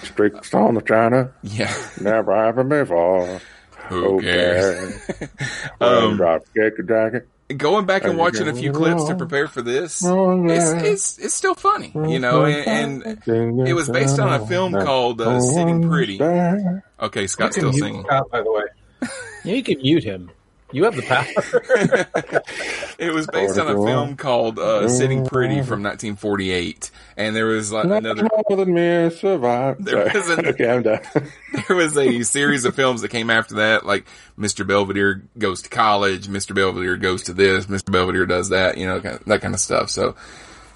Streaks 0.03 0.53
on 0.53 0.75
the 0.75 0.81
china 0.81 1.31
Yeah. 1.43 1.73
never 1.99 2.35
happened 2.35 2.69
before 2.69 3.41
Who 3.89 4.21
cares? 4.21 5.01
um, 5.81 6.17
drop 6.17 6.43
kick 6.53 6.79
a 6.79 6.83
jacket 6.83 7.27
Going 7.57 7.85
back 7.85 8.05
and 8.05 8.17
watching 8.17 8.47
a 8.47 8.53
few 8.53 8.71
clips 8.71 9.05
to 9.05 9.15
prepare 9.15 9.47
for 9.47 9.61
this, 9.61 10.01
it's, 10.05 10.71
it's, 10.83 11.17
it's 11.17 11.33
still 11.33 11.53
funny, 11.55 11.91
you 12.07 12.17
know, 12.17 12.45
and, 12.45 13.03
and 13.27 13.67
it 13.67 13.73
was 13.73 13.89
based 13.89 14.19
on 14.19 14.31
a 14.31 14.47
film 14.47 14.71
called 14.71 15.19
uh, 15.19 15.37
Sitting 15.41 15.89
Pretty. 15.89 16.21
Okay, 16.21 17.27
Scott's 17.27 17.57
still 17.57 17.73
singing. 17.73 18.03
Scott, 18.03 18.29
by 18.31 18.41
the 18.41 18.51
way. 18.51 18.63
Yeah, 19.43 19.55
you 19.55 19.63
can 19.63 19.79
mute 19.79 20.03
him. 20.03 20.29
You 20.71 20.85
have 20.85 20.95
the 20.95 21.01
power. 21.03 22.41
It 22.99 23.11
was 23.13 23.25
based 23.25 23.57
on 23.57 23.67
a 23.67 23.73
film 23.83 24.15
called 24.15 24.59
uh, 24.59 24.87
Sitting 24.87 25.25
Pretty 25.25 25.55
from 25.63 25.81
1948, 25.81 26.91
and 27.17 27.35
there 27.35 27.47
was 27.47 27.71
like 27.71 27.85
another. 27.85 28.27
more 28.47 28.57
than 28.63 28.73
me 28.75 29.09
survive. 29.09 29.83
There 29.83 30.07
Sorry. 30.11 30.19
was 30.19 30.29
an- 30.37 30.45
okay, 30.49 30.69
I'm 30.69 30.83
done. 30.83 30.99
There 31.67 31.75
was 31.75 31.97
a 31.97 32.21
series 32.21 32.63
of 32.65 32.75
films 32.75 33.01
that 33.01 33.09
came 33.09 33.31
after 33.31 33.55
that, 33.55 33.85
like 33.87 34.05
Mr. 34.37 34.65
Belvedere 34.67 35.23
goes 35.37 35.63
to 35.63 35.69
college, 35.69 36.27
Mr. 36.27 36.53
Belvedere 36.53 36.95
goes 36.97 37.23
to 37.23 37.33
this, 37.33 37.65
Mr. 37.65 37.91
Belvedere 37.91 38.27
does 38.27 38.49
that, 38.49 38.77
you 38.77 38.85
know, 38.85 39.01
kind 39.01 39.15
of- 39.15 39.25
that 39.25 39.41
kind 39.41 39.55
of 39.55 39.59
stuff. 39.59 39.89
So 39.89 40.15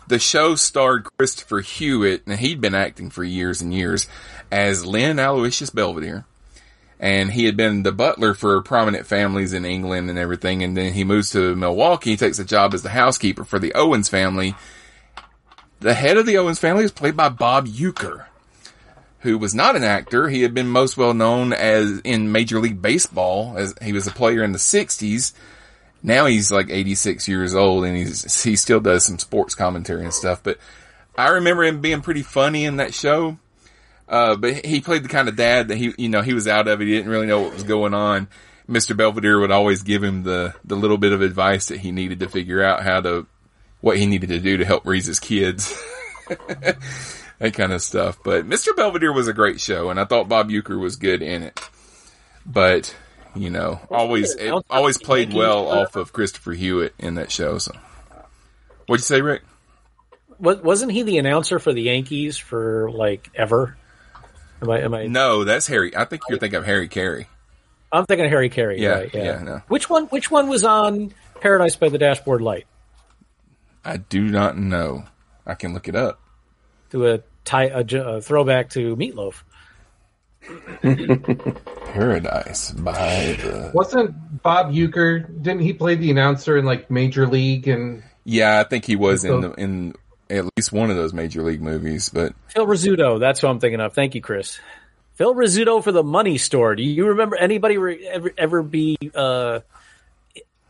the 0.08 0.18
show 0.18 0.56
starred 0.56 1.06
Christopher 1.20 1.62
Hewitt, 1.62 2.26
and 2.26 2.40
he'd 2.40 2.60
been 2.60 2.76
acting 2.76 3.12
for 3.12 3.24
years 3.24 3.62
and 3.62 3.72
years 3.72 4.08
as 4.52 4.84
Lynn 4.84 5.20
Aloysius 5.20 5.70
Belvedere. 5.70 6.26
And 7.00 7.32
he 7.32 7.46
had 7.46 7.58
been 7.58 7.84
the 7.84 7.92
butler 7.92 8.34
for 8.34 8.62
prominent 8.62 9.06
families 9.06 9.54
in 9.54 9.66
England 9.66 10.10
and 10.10 10.18
everything. 10.18 10.64
And 10.64 10.78
then 10.78 10.94
he 10.94 11.04
moves 11.04 11.32
to 11.32 11.56
Milwaukee. 11.56 12.12
He 12.12 12.18
takes 12.18 12.40
a 12.40 12.46
job 12.46 12.74
as 12.74 12.84
the 12.84 12.90
housekeeper 12.90 13.44
for 13.44 13.60
the 13.60 13.74
Owens 13.74 14.08
family. 14.08 14.56
The 15.82 15.94
head 15.94 16.18
of 16.18 16.26
the 16.26 16.38
Owens 16.38 16.60
family 16.60 16.86
is 16.86 16.92
played 16.92 17.18
by 17.18 17.30
Bob 17.30 17.68
Uecker, 17.68 18.26
who 19.20 19.38
was 19.38 19.54
not 19.54 19.76
an 19.76 19.84
actor. 19.84 20.30
He 20.30 20.42
had 20.42 20.54
been 20.54 20.70
most 20.70 20.96
well 20.96 21.14
known 21.14 21.52
as 21.52 22.00
in 22.00 22.32
Major 22.32 22.60
League 22.60 22.82
Baseball 22.82 23.56
as 23.58 23.76
he 23.82 23.92
was 23.92 24.08
a 24.08 24.12
player 24.12 24.42
in 24.42 24.54
the 24.54 24.58
60s 24.58 25.34
now 26.06 26.28
he's 26.28 26.52
like 26.52 26.70
86 26.70 27.28
years 27.28 27.56
old 27.56 27.84
and 27.84 27.98
he's, 27.98 28.44
he 28.44 28.56
still 28.56 28.80
does 28.80 29.06
some 29.06 29.20
sports 29.20 29.56
commentary 29.56 30.04
and 30.04 30.14
stuff, 30.14 30.42
but 30.44 30.60
I 31.18 31.30
remember 31.30 31.64
him 31.64 31.82
being 31.82 32.02
pretty 32.02 32.24
funny 32.24 32.66
in 32.66 32.78
that 32.78 32.94
show. 32.94 33.38
Uh, 34.08 34.36
but 34.36 34.66
he 34.66 34.82
played 34.82 35.04
the 35.04 35.10
kind 35.10 35.28
of 35.28 35.36
dad 35.36 35.70
that 35.70 35.78
he, 35.78 35.94
you 35.98 36.10
know, 36.10 36.22
he 36.22 36.34
was 36.34 36.48
out 36.48 36.68
of 36.68 36.82
it. 36.82 36.86
He 36.86 36.94
didn't 36.94 37.10
really 37.10 37.26
know 37.26 37.42
what 37.42 37.54
was 37.54 37.64
going 37.64 37.94
on. 37.94 38.28
Mr. 38.70 38.96
Belvedere 38.96 39.40
would 39.40 39.52
always 39.52 39.84
give 39.84 40.04
him 40.04 40.24
the, 40.24 40.54
the 40.64 40.76
little 40.76 40.98
bit 40.98 41.12
of 41.12 41.22
advice 41.22 41.68
that 41.68 41.80
he 41.80 41.92
needed 41.92 42.20
to 42.20 42.30
figure 42.30 42.64
out 42.64 42.84
how 42.84 43.02
to, 43.02 43.28
what 43.82 43.98
he 43.98 44.06
needed 44.06 44.30
to 44.30 44.40
do 44.40 44.58
to 44.58 44.66
help 44.66 44.86
raise 44.86 45.06
his 45.06 45.20
kids. 45.20 45.76
that 47.40 47.54
kind 47.54 47.74
of 47.74 47.82
stuff. 47.82 48.20
But 48.24 48.48
Mr. 48.48 48.76
Belvedere 48.76 49.14
was 49.14 49.28
a 49.28 49.34
great 49.34 49.60
show 49.60 49.90
and 49.90 50.00
I 50.00 50.06
thought 50.06 50.30
Bob 50.30 50.50
Uecker 50.50 50.80
was 50.80 50.96
good 50.96 51.22
in 51.22 51.44
it. 51.44 51.60
But 52.46 52.96
you 53.36 53.50
know, 53.50 53.80
always 53.92 54.34
it 54.36 54.54
always 54.70 54.98
played 54.98 55.34
well 55.34 55.68
off 55.68 55.96
of 55.96 56.14
Christopher 56.14 56.54
Hewitt 56.54 56.94
in 56.98 57.16
that 57.16 57.32
show. 57.32 57.58
So, 57.58 57.74
what'd 58.88 59.02
you 59.02 59.06
say, 59.06 59.22
Rick? 59.22 59.44
Wasn't 60.40 60.92
he 60.92 61.04
the 61.04 61.18
announcer 61.18 61.60
for 61.60 61.74
the 61.74 61.82
Yankees 61.82 62.38
for 62.38 62.90
like 62.92 63.30
ever? 63.36 63.78
Am 64.62 64.70
I? 64.70 64.82
Am 64.82 64.94
I? 64.94 65.08
No, 65.08 65.44
that's 65.44 65.68
Harry. 65.68 65.96
I 65.96 66.06
think 66.06 66.24
you're 66.30 66.40
thinking 66.40 66.58
of 66.58 66.66
Harry 66.66 66.88
Caray. 66.88 67.28
I'm 67.92 68.06
thinking 68.06 68.26
of 68.26 68.32
Harry 68.32 68.50
Caray. 68.50 68.80
Yeah, 68.80 68.90
right, 68.90 69.14
yeah. 69.14 69.24
yeah 69.24 69.44
no. 69.44 69.62
Which 69.68 69.90
one? 69.90 70.06
Which 70.08 70.32
one 70.32 70.48
was 70.48 70.64
on 70.64 71.14
Paradise 71.40 71.76
by 71.76 71.90
the 71.90 71.98
Dashboard 71.98 72.42
Light? 72.42 72.66
I 73.84 73.98
do 73.98 74.24
not 74.24 74.58
know. 74.58 75.06
I 75.46 75.54
can 75.54 75.74
look 75.74 75.88
it 75.88 75.96
up. 75.96 76.20
Do 76.90 77.06
a, 77.08 77.20
tie, 77.44 77.68
a, 77.68 77.84
a 77.84 78.22
throwback 78.22 78.72
to 78.72 78.96
Meatloaf. 78.96 79.44
Paradise 81.94 82.72
by 82.72 83.38
the. 83.42 83.72
Wasn't 83.74 84.42
Bob 84.42 84.74
Uecker? 84.74 85.28
Didn't 85.42 85.62
he 85.62 85.74
play 85.74 85.96
the 85.96 86.12
announcer 86.12 86.58
in 86.58 86.66
like 86.66 86.90
Major 86.90 87.28
League 87.28 87.68
and? 87.68 88.04
Yeah, 88.24 88.60
I 88.60 88.64
think 88.64 88.86
he 88.86 88.96
was 88.96 89.24
in 89.24 89.42
the, 89.42 89.52
in 89.54 89.94
at 90.30 90.46
least 90.58 90.72
one 90.72 90.90
of 90.90 90.96
those 90.96 91.14
Major 91.14 91.44
League 91.44 91.62
movies. 91.62 92.10
But 92.10 92.34
Phil 92.48 92.66
Rizzuto, 92.66 93.20
that's 93.20 93.44
what 93.44 93.50
I'm 93.50 93.60
thinking 93.60 93.80
of. 93.80 93.94
Thank 93.94 94.16
you, 94.16 94.22
Chris. 94.22 94.60
Phil 95.16 95.34
Rizzuto 95.34 95.84
for 95.84 95.92
the 95.92 96.04
Money 96.04 96.38
Store. 96.38 96.76
Do 96.76 96.84
you 96.84 97.08
remember 97.08 97.38
anybody 97.38 97.78
re- 97.78 98.06
ever 98.06 98.32
ever 98.38 98.64
be 98.64 98.98
uh, 99.14 99.62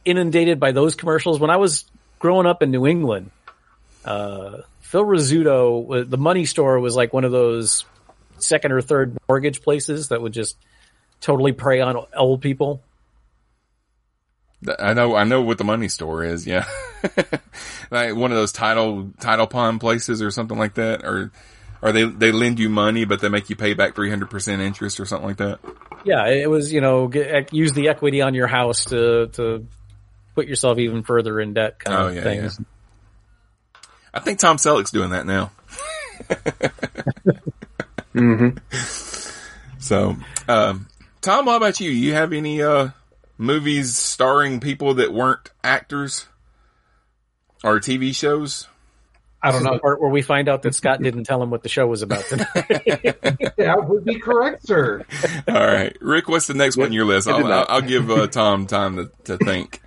inundated 0.04 0.60
by 0.60 0.72
those 0.72 0.96
commercials? 0.96 1.40
When 1.40 1.50
I 1.50 1.58
was 1.58 1.86
growing 2.20 2.46
up 2.46 2.62
in 2.62 2.72
New 2.72 2.86
England, 2.86 3.32
uh, 4.04 4.60
Phil 4.82 5.04
Rizzuto, 5.04 6.08
the 6.08 6.18
Money 6.18 6.46
Store 6.46 6.80
was 6.80 6.96
like 6.96 7.12
one 7.12 7.24
of 7.24 7.32
those 7.32 7.86
second 8.38 8.72
or 8.72 8.82
third 8.82 9.18
mortgage 9.28 9.62
places 9.62 10.10
that 10.10 10.22
would 10.22 10.34
just 10.34 10.58
totally 11.22 11.54
prey 11.54 11.82
on 11.82 12.06
old 12.16 12.42
people. 12.42 12.84
I 14.80 14.94
know, 14.94 15.16
I 15.16 15.24
know 15.24 15.42
what 15.42 15.58
the 15.58 15.64
money 15.64 15.88
store 15.90 16.24
is. 16.24 16.46
Yeah, 16.48 16.66
like 17.92 18.16
one 18.16 18.32
of 18.32 18.38
those 18.38 18.52
title 18.52 19.12
title 19.20 19.48
pawn 19.48 19.80
places 19.80 20.22
or 20.22 20.32
something 20.32 20.58
like 20.58 20.76
that, 20.76 21.04
or 21.04 21.32
or 21.82 21.92
they 21.92 22.04
they 22.06 22.32
lend 22.32 22.60
you 22.60 22.70
money 22.70 23.06
but 23.06 23.20
they 23.22 23.30
make 23.30 23.50
you 23.50 23.56
pay 23.56 23.74
back 23.74 23.96
three 23.96 24.10
hundred 24.10 24.30
percent 24.30 24.62
interest 24.62 25.00
or 25.00 25.06
something 25.06 25.28
like 25.28 25.38
that. 25.38 25.60
Yeah, 26.04 26.28
it 26.28 26.50
was 26.50 26.72
you 26.74 26.82
know 26.82 27.08
get, 27.08 27.54
use 27.54 27.74
the 27.74 27.90
equity 27.90 28.22
on 28.22 28.34
your 28.34 28.48
house 28.48 28.86
to 28.86 29.28
to 29.34 29.68
put 30.36 30.48
yourself 30.48 30.78
even 30.80 31.04
further 31.04 31.40
in 31.40 31.54
debt 31.54 31.80
kind 31.80 31.98
Oh, 31.98 32.08
of 32.08 32.16
yeah, 32.16 32.24
things. 32.24 32.58
yeah. 32.60 32.66
I 34.14 34.20
think 34.22 34.40
Tom 34.40 34.58
Selleck's 34.58 34.92
doing 34.92 35.10
that 35.12 35.26
now. 35.26 35.52
So, 39.80 40.16
um, 40.48 40.88
Tom, 41.22 41.46
what 41.46 41.58
about 41.58 41.80
you? 41.80 41.92
You 41.92 42.14
have 42.14 42.34
any 42.34 42.62
uh, 42.62 42.90
movies 43.38 43.98
starring 43.98 44.60
people 44.60 44.96
that 44.96 45.14
weren't 45.14 45.52
actors 45.64 46.28
or 47.64 47.80
TV 47.80 48.16
shows? 48.16 48.68
I 49.46 49.52
don't 49.52 49.64
know. 49.64 49.78
Part 49.78 50.02
where 50.02 50.10
we 50.10 50.24
find 50.24 50.50
out 50.50 50.64
that 50.64 50.74
Scott 50.74 51.04
didn't 51.04 51.26
tell 51.26 51.42
him 51.42 51.52
what 51.52 51.62
the 51.62 51.70
show 51.70 51.86
was 51.86 52.02
about 52.02 52.26
tonight. 52.26 52.48
That 53.58 53.86
would 53.88 54.04
be 54.04 54.20
correct, 54.20 54.66
sir. 54.66 55.06
All 55.48 55.54
right, 55.54 55.96
Rick, 56.02 56.28
what's 56.28 56.48
the 56.48 56.54
next 56.54 56.78
one 56.78 56.88
on 56.88 56.94
your 56.94 57.06
list? 57.06 57.28
I 57.28 57.34
I'll. 57.34 57.66
I'll 57.70 57.82
give 57.82 58.10
uh, 58.10 58.28
Tom 58.28 58.66
time 58.68 58.96
to, 58.98 59.12
to 59.26 59.38
think. 59.38 59.82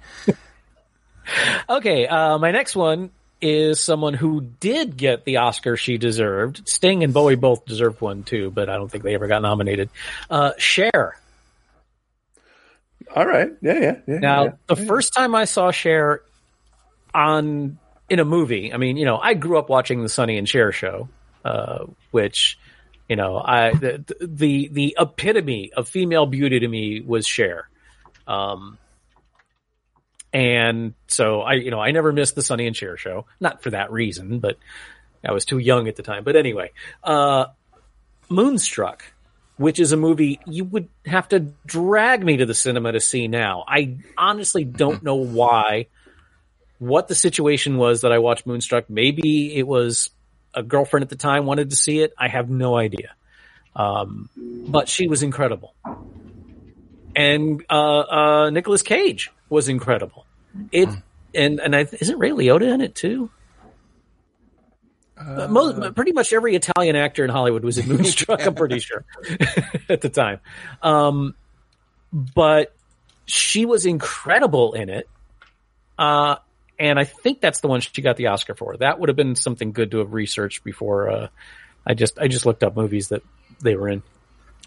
okay, 1.68 2.06
uh, 2.06 2.38
my 2.38 2.50
next 2.50 2.76
one 2.76 3.10
is 3.40 3.80
someone 3.80 4.14
who 4.14 4.40
did 4.40 4.96
get 4.96 5.24
the 5.24 5.38
Oscar 5.38 5.76
she 5.76 5.98
deserved. 5.98 6.68
Sting 6.68 7.04
and 7.04 7.12
Bowie 7.12 7.36
both 7.36 7.64
deserved 7.66 8.00
one 8.00 8.22
too, 8.22 8.50
but 8.50 8.68
I 8.68 8.76
don't 8.76 8.90
think 8.90 9.04
they 9.04 9.14
ever 9.14 9.26
got 9.26 9.42
nominated. 9.42 9.90
Uh, 10.30 10.52
Cher. 10.58 11.16
All 13.14 13.26
right. 13.26 13.50
Yeah, 13.60 13.78
yeah, 13.78 13.96
yeah. 14.06 14.18
Now, 14.18 14.44
yeah. 14.44 14.50
the 14.66 14.76
first 14.76 15.14
time 15.14 15.34
I 15.34 15.44
saw 15.44 15.70
Cher 15.70 16.22
on 17.14 17.78
in 18.08 18.18
a 18.18 18.24
movie, 18.24 18.72
I 18.72 18.76
mean, 18.76 18.96
you 18.96 19.04
know, 19.04 19.18
I 19.18 19.34
grew 19.34 19.58
up 19.58 19.68
watching 19.68 20.02
the 20.02 20.08
Sonny 20.08 20.38
and 20.38 20.48
Cher 20.48 20.72
show, 20.72 21.08
uh, 21.44 21.86
which, 22.10 22.58
you 23.08 23.16
know, 23.16 23.38
I 23.38 23.72
the, 23.72 24.04
the 24.20 24.68
the 24.70 24.96
epitome 24.98 25.72
of 25.72 25.88
female 25.88 26.26
beauty 26.26 26.60
to 26.60 26.68
me 26.68 27.00
was 27.00 27.26
Cher. 27.26 27.68
Um, 28.26 28.78
and 30.32 30.94
so 31.06 31.40
I, 31.40 31.54
you 31.54 31.70
know, 31.70 31.80
I 31.80 31.90
never 31.90 32.12
missed 32.12 32.34
the 32.34 32.42
Sonny 32.42 32.66
and 32.66 32.76
Cher 32.76 32.96
show, 32.96 33.26
not 33.40 33.62
for 33.62 33.70
that 33.70 33.90
reason, 33.90 34.40
but 34.40 34.58
I 35.24 35.32
was 35.32 35.44
too 35.44 35.58
young 35.58 35.88
at 35.88 35.96
the 35.96 36.02
time. 36.02 36.24
But 36.24 36.36
anyway, 36.36 36.72
uh, 37.02 37.46
Moonstruck, 38.28 39.04
which 39.58 39.80
is 39.80 39.92
a 39.92 39.96
movie 39.96 40.40
you 40.46 40.64
would 40.64 40.88
have 41.04 41.28
to 41.28 41.40
drag 41.66 42.24
me 42.24 42.38
to 42.38 42.46
the 42.46 42.54
cinema 42.54 42.92
to 42.92 43.00
see 43.00 43.28
now. 43.28 43.64
I 43.66 43.98
honestly 44.16 44.64
don't 44.64 45.02
know 45.02 45.16
why, 45.16 45.88
what 46.78 47.08
the 47.08 47.14
situation 47.14 47.76
was 47.76 48.02
that 48.02 48.12
I 48.12 48.18
watched 48.18 48.46
Moonstruck. 48.46 48.88
Maybe 48.88 49.54
it 49.56 49.66
was 49.66 50.10
a 50.54 50.62
girlfriend 50.62 51.02
at 51.02 51.10
the 51.10 51.16
time 51.16 51.44
wanted 51.44 51.70
to 51.70 51.76
see 51.76 51.98
it. 52.00 52.14
I 52.16 52.28
have 52.28 52.48
no 52.48 52.76
idea. 52.76 53.14
Um, 53.74 54.30
but 54.36 54.88
she 54.88 55.08
was 55.08 55.22
incredible. 55.22 55.74
And, 57.14 57.64
uh, 57.68 57.98
uh, 57.98 58.50
Nicolas 58.50 58.82
Cage 58.82 59.30
was 59.48 59.68
incredible. 59.68 60.24
It, 60.70 60.88
and, 61.34 61.60
and 61.60 61.74
I, 61.74 61.88
isn't 62.00 62.18
Ray 62.18 62.30
Liotta 62.30 62.72
in 62.72 62.80
it 62.80 62.94
too? 62.94 63.30
Uh, 65.18 65.48
most, 65.48 65.94
pretty 65.94 66.12
much 66.12 66.32
every 66.32 66.54
Italian 66.54 66.96
actor 66.96 67.24
in 67.24 67.30
Hollywood 67.30 67.64
was 67.64 67.78
in 67.78 67.88
Moonstruck. 67.96 68.46
I'm 68.46 68.54
pretty 68.54 68.78
sure 68.78 69.04
at 69.88 70.00
the 70.00 70.08
time. 70.08 70.40
Um, 70.82 71.34
but 72.12 72.74
she 73.26 73.66
was 73.66 73.86
incredible 73.86 74.74
in 74.74 74.88
it. 74.88 75.08
Uh, 75.98 76.36
and 76.78 76.98
I 76.98 77.04
think 77.04 77.40
that's 77.40 77.60
the 77.60 77.68
one 77.68 77.80
she 77.80 78.02
got 78.02 78.16
the 78.16 78.28
Oscar 78.28 78.54
for. 78.54 78.76
That 78.76 79.00
would 79.00 79.08
have 79.08 79.16
been 79.16 79.34
something 79.34 79.72
good 79.72 79.90
to 79.90 79.98
have 79.98 80.12
researched 80.12 80.62
before. 80.62 81.10
Uh, 81.10 81.28
I 81.84 81.94
just 81.94 82.18
I 82.18 82.28
just 82.28 82.46
looked 82.46 82.62
up 82.62 82.76
movies 82.76 83.08
that 83.08 83.22
they 83.60 83.74
were 83.74 83.88
in. 83.88 84.02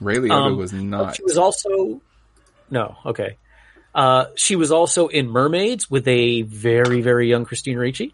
Ray 0.02 0.16
Liotta 0.16 0.48
Um, 0.48 0.58
was 0.58 0.74
not. 0.74 1.16
She 1.16 1.24
was 1.24 1.38
also 1.38 2.02
no 2.70 2.98
okay. 3.06 3.38
Uh, 3.96 4.26
she 4.36 4.56
was 4.56 4.72
also 4.72 5.08
in 5.08 5.30
Mermaids 5.30 5.90
with 5.90 6.08
a 6.08 6.42
very 6.42 7.02
very 7.02 7.30
young 7.30 7.46
Christina 7.46 7.80
Ricci. 7.80 8.14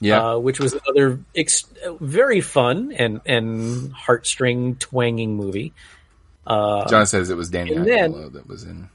Yeah, 0.00 0.32
uh, 0.34 0.38
which 0.38 0.58
was 0.60 0.74
another 0.74 1.20
ex- 1.34 1.64
very 2.00 2.40
fun 2.40 2.92
and 2.92 3.20
and 3.26 3.94
heartstring 3.94 4.78
twanging 4.78 5.36
movie. 5.36 5.72
Uh, 6.46 6.86
John 6.88 7.06
says 7.06 7.30
it 7.30 7.36
was 7.36 7.48
Danny 7.50 7.72
and 7.74 7.86
then- 7.86 8.12
Aiello 8.12 8.32
that 8.34 8.46
was 8.48 8.64
in. 8.64 8.88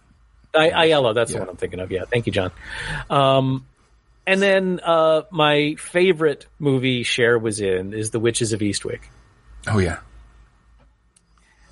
I, 0.53 0.69
Aiello, 0.87 1.13
that's 1.15 1.31
Yeah. 1.31 1.37
the 1.37 1.41
one 1.43 1.49
I'm 1.51 1.55
thinking 1.57 1.79
of. 1.79 1.91
Yeah, 1.91 2.03
thank 2.05 2.25
you, 2.27 2.33
John. 2.33 2.51
Um, 3.09 3.65
and 4.27 4.41
then 4.41 4.79
uh, 4.83 5.21
my 5.31 5.75
favorite 5.75 6.45
movie 6.59 7.03
Cher 7.03 7.39
was 7.39 7.61
in 7.61 7.93
is 7.93 8.11
The 8.11 8.19
Witches 8.19 8.51
of 8.53 8.59
Eastwick, 8.61 8.99
Oh 9.67 9.79
yeah, 9.79 9.99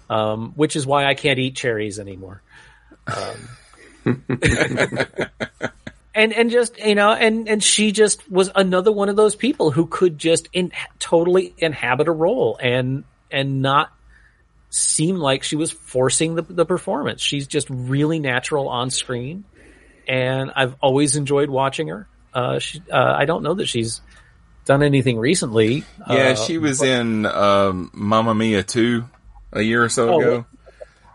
um, 0.09 0.53
which 0.55 0.75
is 0.75 0.85
why 0.87 1.05
I 1.05 1.13
can't 1.13 1.39
eat 1.39 1.55
cherries 1.55 1.99
anymore. 1.99 2.41
Um, 3.07 3.49
and 6.13 6.33
and 6.33 6.49
just 6.49 6.77
you 6.79 6.95
know, 6.95 7.11
and 7.11 7.47
and 7.47 7.63
she 7.63 7.91
just 7.91 8.29
was 8.31 8.49
another 8.55 8.91
one 8.91 9.09
of 9.09 9.15
those 9.15 9.35
people 9.35 9.71
who 9.71 9.85
could 9.85 10.17
just 10.17 10.49
in, 10.53 10.71
totally 10.99 11.53
inhabit 11.57 12.07
a 12.07 12.11
role 12.11 12.57
and 12.61 13.03
and 13.31 13.61
not 13.61 13.91
seem 14.69 15.15
like 15.15 15.43
she 15.43 15.55
was 15.55 15.71
forcing 15.71 16.35
the, 16.35 16.43
the 16.43 16.65
performance. 16.65 17.21
She's 17.21 17.47
just 17.47 17.67
really 17.69 18.19
natural 18.19 18.69
on 18.69 18.89
screen, 18.89 19.43
and 20.07 20.51
I've 20.55 20.75
always 20.81 21.15
enjoyed 21.15 21.49
watching 21.49 21.87
her. 21.87 22.07
Uh, 22.33 22.59
she, 22.59 22.81
uh, 22.91 23.13
I 23.17 23.25
don't 23.25 23.43
know 23.43 23.55
that 23.55 23.67
she's 23.67 24.01
done 24.65 24.83
anything 24.83 25.17
recently. 25.17 25.83
Yeah, 26.07 26.29
Uh, 26.29 26.35
she 26.35 26.59
was 26.59 26.83
in 26.83 27.25
um, 27.25 27.89
Mamma 27.91 28.35
Mia 28.35 28.61
2 28.61 29.03
a 29.53 29.61
year 29.61 29.83
or 29.83 29.89
so 29.89 30.09
Oh, 30.09 30.19
ago. 30.19 30.45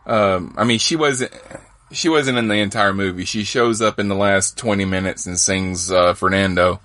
Um, 0.06 0.54
I 0.58 0.64
mean, 0.64 0.80
she 0.80 0.96
wasn't. 0.96 1.32
She 1.94 2.08
wasn't 2.08 2.38
in 2.38 2.48
the 2.48 2.56
entire 2.56 2.92
movie. 2.92 3.24
She 3.24 3.44
shows 3.44 3.80
up 3.80 3.98
in 3.98 4.08
the 4.08 4.14
last 4.14 4.58
twenty 4.58 4.84
minutes 4.84 5.26
and 5.26 5.38
sings 5.38 5.90
uh, 5.90 6.14
Fernando, 6.14 6.80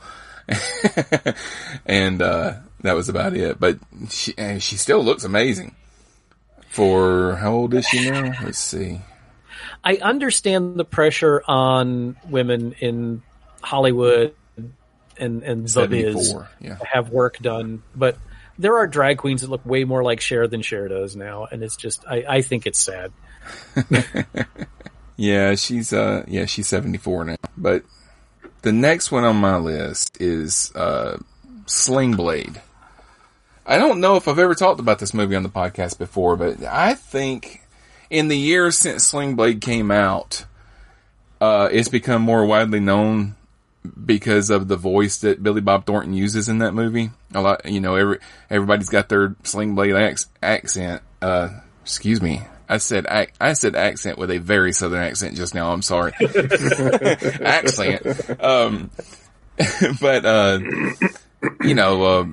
and 1.86 2.22
uh, 2.22 2.53
that 2.82 2.93
was 2.93 3.10
about 3.10 3.36
it. 3.36 3.60
But 3.60 3.80
she 4.10 4.34
she 4.60 4.78
still 4.78 5.03
looks 5.03 5.24
amazing. 5.24 5.76
For 6.70 7.36
how 7.36 7.53
old 7.53 7.74
is 7.74 7.88
she 7.88 8.10
now? 8.10 8.34
Let's 8.43 8.60
see. 8.60 9.01
I 9.84 9.95
understand 9.95 10.76
the 10.76 10.86
pressure 10.86 11.41
on 11.47 12.16
women 12.28 12.74
in 12.80 13.24
Hollywood 13.62 14.36
and 15.18 15.43
and 15.43 15.68
the 15.68 15.88
biz 15.88 16.36
yeah. 16.60 16.78
have 16.86 17.10
work 17.10 17.39
done, 17.39 17.84
but 17.95 18.18
there 18.57 18.78
are 18.78 18.88
drag 18.88 19.18
queens 19.18 19.41
that 19.41 19.49
look 19.49 19.66
way 19.66 19.84
more 19.84 20.03
like 20.03 20.22
Cher 20.22 20.47
than 20.47 20.62
Cher 20.62 20.88
does 20.88 21.16
now, 21.16 21.47
and 21.51 21.64
it's 21.64 21.76
just 21.76 22.05
I, 22.07 22.26
I 22.28 22.41
think 22.41 22.66
it's 22.68 22.80
sad. 22.80 23.12
Yeah, 25.20 25.55
she's 25.55 25.91
uh 25.91 26.24
yeah, 26.30 26.45
she's 26.45 26.67
74 26.67 27.26
now. 27.26 27.36
But 27.57 27.84
the 28.61 28.72
next 28.72 29.11
one 29.11 29.26
on 29.26 29.36
my 29.36 29.57
list 29.57 30.15
is 30.22 30.74
uh 30.74 31.17
Sling 31.65 32.13
Blade. 32.15 32.61
I 33.65 33.78
don't 33.78 33.99
know 33.99 34.15
if 34.15 34.30
I've 34.30 34.39
ever 34.39 34.55
talked 34.55 34.80
about 34.80 34.99
this 34.99 35.13
movie 35.13 35.36
on 35.36 35.43
the 35.43 35.49
podcast 35.49 35.97
before, 35.97 36.38
but 36.38 36.63
I 36.63 36.93
think 36.93 37.67
in 38.09 38.30
the 38.30 38.38
years 38.38 38.78
since 38.78 39.03
Sling 39.03 39.36
Blade 39.36 39.59
came 39.59 39.91
out, 39.91 40.45
uh 41.41 41.67
it's 41.70 41.89
become 41.89 42.22
more 42.22 42.45
widely 42.45 42.80
known 42.80 43.36
because 44.05 44.49
of 44.49 44.70
the 44.70 44.78
voice 44.78 45.17
that 45.17 45.43
Billy 45.43 45.59
Bob 45.59 45.86
Thornton 45.86 46.13
uses 46.13 46.47
in 46.47 46.59
that 46.59 46.74
movie. 46.74 47.11
A 47.34 47.41
lot, 47.41 47.65
you 47.65 47.82
know, 47.82 47.95
every 47.95 48.20
everybody's 48.49 48.88
got 48.89 49.09
their 49.09 49.36
Sling 49.43 49.76
Blade 49.76 49.95
ac- 49.95 50.28
accent. 50.41 51.01
Uh, 51.22 51.49
excuse 51.82 52.22
me, 52.22 52.41
I 52.70 52.78
said 52.78 53.07
I 53.07 53.53
said 53.53 53.76
accent 53.76 54.20
with 54.20 54.30
a 54.30 54.38
very 54.38 54.72
southern 54.72 55.01
accent 55.01 55.36
just 55.36 55.55
now. 55.55 55.72
I'm 55.72 55.82
sorry, 55.82 56.13
accent. 57.41 58.05
Um, 58.41 58.91
but 59.99 60.26
uh, 60.26 60.59
you 61.63 61.74
know, 61.74 62.03
uh, 62.03 62.26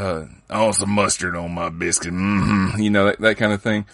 uh, 0.00 0.26
oh, 0.48 0.70
some 0.70 0.90
mustard 0.90 1.34
on 1.34 1.52
my 1.52 1.68
biscuit. 1.70 2.12
hmm 2.12 2.68
You 2.78 2.90
know 2.90 3.06
that 3.06 3.20
that 3.20 3.36
kind 3.36 3.52
of 3.52 3.62
thing. 3.62 3.84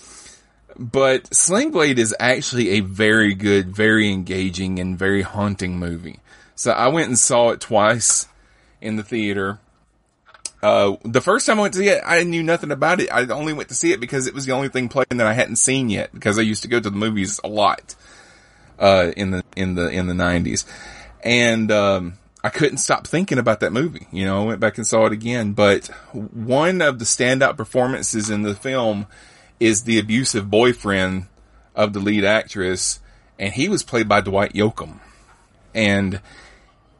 But 0.78 1.34
Sling 1.34 1.70
Blade 1.70 1.98
is 1.98 2.14
actually 2.20 2.68
a 2.70 2.80
very 2.80 3.34
good, 3.34 3.74
very 3.74 4.12
engaging, 4.12 4.78
and 4.78 4.98
very 4.98 5.22
haunting 5.22 5.78
movie. 5.78 6.20
So 6.54 6.72
I 6.72 6.88
went 6.88 7.08
and 7.08 7.18
saw 7.18 7.50
it 7.50 7.60
twice 7.62 8.28
in 8.82 8.96
the 8.96 9.02
theater. 9.02 9.58
Uh, 10.66 10.96
the 11.04 11.20
first 11.20 11.46
time 11.46 11.60
I 11.60 11.62
went 11.62 11.74
to 11.74 11.78
see 11.78 11.88
it, 11.88 12.02
I 12.04 12.24
knew 12.24 12.42
nothing 12.42 12.72
about 12.72 12.98
it. 12.98 13.08
I 13.12 13.24
only 13.28 13.52
went 13.52 13.68
to 13.68 13.76
see 13.76 13.92
it 13.92 14.00
because 14.00 14.26
it 14.26 14.34
was 14.34 14.46
the 14.46 14.52
only 14.52 14.68
thing 14.68 14.88
playing 14.88 15.18
that 15.18 15.26
I 15.26 15.32
hadn't 15.32 15.56
seen 15.56 15.88
yet. 15.90 16.12
Because 16.12 16.40
I 16.40 16.42
used 16.42 16.62
to 16.62 16.68
go 16.68 16.80
to 16.80 16.90
the 16.90 16.96
movies 16.96 17.38
a 17.44 17.48
lot 17.48 17.94
uh, 18.80 19.12
in 19.16 19.30
the 19.30 19.44
in 19.54 19.76
the 19.76 19.88
in 19.88 20.08
the 20.08 20.14
nineties, 20.14 20.66
and 21.22 21.70
um, 21.70 22.14
I 22.42 22.48
couldn't 22.48 22.78
stop 22.78 23.06
thinking 23.06 23.38
about 23.38 23.60
that 23.60 23.72
movie. 23.72 24.08
You 24.10 24.24
know, 24.24 24.42
I 24.42 24.44
went 24.44 24.58
back 24.58 24.76
and 24.76 24.84
saw 24.84 25.06
it 25.06 25.12
again. 25.12 25.52
But 25.52 25.86
one 26.12 26.82
of 26.82 26.98
the 26.98 27.04
standout 27.04 27.56
performances 27.56 28.28
in 28.28 28.42
the 28.42 28.56
film 28.56 29.06
is 29.60 29.84
the 29.84 30.00
abusive 30.00 30.50
boyfriend 30.50 31.26
of 31.76 31.92
the 31.92 32.00
lead 32.00 32.24
actress, 32.24 32.98
and 33.38 33.54
he 33.54 33.68
was 33.68 33.84
played 33.84 34.08
by 34.08 34.20
Dwight 34.20 34.52
Yoakam. 34.52 34.98
And 35.76 36.20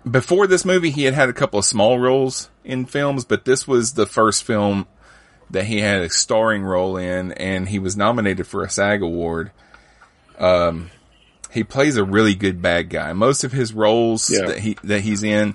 before 0.08 0.46
this 0.46 0.64
movie, 0.64 0.90
he 0.90 1.04
had 1.04 1.14
had 1.14 1.28
a 1.28 1.32
couple 1.32 1.58
of 1.58 1.64
small 1.64 1.98
roles 1.98 2.48
in 2.64 2.86
films, 2.86 3.24
but 3.24 3.44
this 3.44 3.66
was 3.66 3.94
the 3.94 4.06
first 4.06 4.44
film 4.44 4.86
that 5.50 5.64
he 5.64 5.80
had 5.80 6.02
a 6.02 6.10
starring 6.10 6.62
role 6.64 6.96
in, 6.96 7.32
and 7.32 7.68
he 7.68 7.78
was 7.78 7.96
nominated 7.96 8.46
for 8.46 8.62
a 8.64 8.70
SAG 8.70 9.02
award. 9.02 9.50
Um, 10.38 10.90
he 11.50 11.64
plays 11.64 11.96
a 11.96 12.04
really 12.04 12.34
good 12.34 12.60
bad 12.60 12.90
guy. 12.90 13.12
Most 13.12 13.44
of 13.44 13.52
his 13.52 13.72
roles 13.72 14.28
Yeah. 14.30 14.46
that 14.46 14.58
he 14.58 14.76
that 14.84 15.00
he's 15.00 15.22
in, 15.22 15.54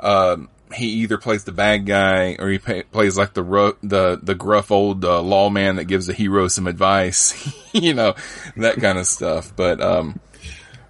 um, 0.00 0.48
he 0.74 0.86
either 0.86 1.18
plays 1.18 1.44
the 1.44 1.52
bad 1.52 1.86
guy 1.86 2.36
or 2.38 2.48
he 2.48 2.58
pa 2.58 2.82
plays 2.90 3.16
like 3.16 3.34
the 3.34 3.42
ru- 3.42 3.76
the 3.82 4.18
the 4.22 4.34
gruff 4.34 4.70
old 4.72 5.04
uh, 5.04 5.20
lawman 5.22 5.76
that 5.76 5.84
gives 5.84 6.06
the 6.06 6.12
hero 6.12 6.48
some 6.48 6.66
advice, 6.66 7.34
you 7.72 7.94
know, 7.94 8.14
that 8.56 8.76
kind 8.80 8.98
of 8.98 9.06
stuff. 9.06 9.52
But 9.54 9.80
um, 9.80 10.18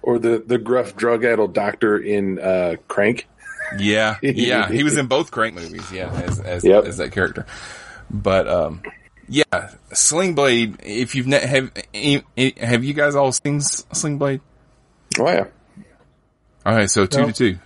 Or 0.07 0.19
the, 0.19 0.37
the 0.39 0.57
gruff 0.57 0.95
drug 0.95 1.25
addled 1.25 1.53
doctor 1.53 1.97
in 1.97 2.39
uh, 2.39 2.75
Crank. 2.87 3.27
Yeah, 3.77 4.15
yeah, 4.21 4.69
he 4.71 4.83
was 4.83 4.95
in 4.95 5.07
both 5.07 5.31
Crank 5.31 5.53
movies. 5.55 5.91
Yeah, 5.91 6.09
as 6.23 6.39
as, 6.39 6.63
Yep. 6.63 6.85
as 6.85 6.95
that 6.97 7.11
character. 7.11 7.45
But 8.09 8.47
um, 8.47 8.81
yeah, 9.27 9.43
Sling 9.91 10.33
Blade. 10.33 10.77
If 10.81 11.13
you've 11.15 11.27
ne- 11.27 11.45
have 11.45 11.71
have 12.57 12.83
you 12.85 12.93
guys 12.93 13.15
all 13.15 13.33
seen 13.33 13.57
S- 13.57 13.85
Sling 13.91 14.17
Blade? 14.17 14.39
Oh, 15.19 15.27
yeah. 15.29 15.47
All 16.65 16.73
right, 16.73 16.89
so 16.89 17.05
two 17.05 17.23
No. 17.23 17.27
to 17.27 17.33
two. 17.33 17.59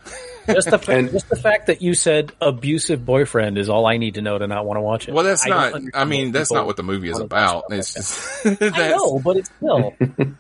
Just 0.52 0.72
the 0.72 0.80
fa- 0.80 0.94
And- 0.94 1.12
just 1.12 1.30
the 1.30 1.36
fact 1.36 1.68
that 1.68 1.84
you 1.84 1.94
said 1.94 2.32
abusive 2.42 3.06
boyfriend 3.06 3.60
is 3.60 3.70
all 3.70 3.86
I 3.86 3.98
need 3.98 4.16
to 4.16 4.22
know 4.24 4.40
to 4.40 4.48
not 4.48 4.66
want 4.66 4.78
to 4.78 4.82
watch 4.82 5.08
it. 5.08 5.14
Well, 5.14 5.24
that's 5.24 5.46
I 5.46 5.70
don't. 5.70 5.92
I 5.94 6.06
mean, 6.06 6.32
that's 6.32 6.52
not 6.52 6.66
what 6.66 6.76
the 6.78 6.84
movie 6.84 7.12
is 7.12 7.20
about. 7.20 7.66
It's 7.70 7.94
just 7.94 8.46
I 8.62 8.90
know, 8.90 9.20
but 9.20 9.38
it's 9.38 9.52
still 9.58 9.94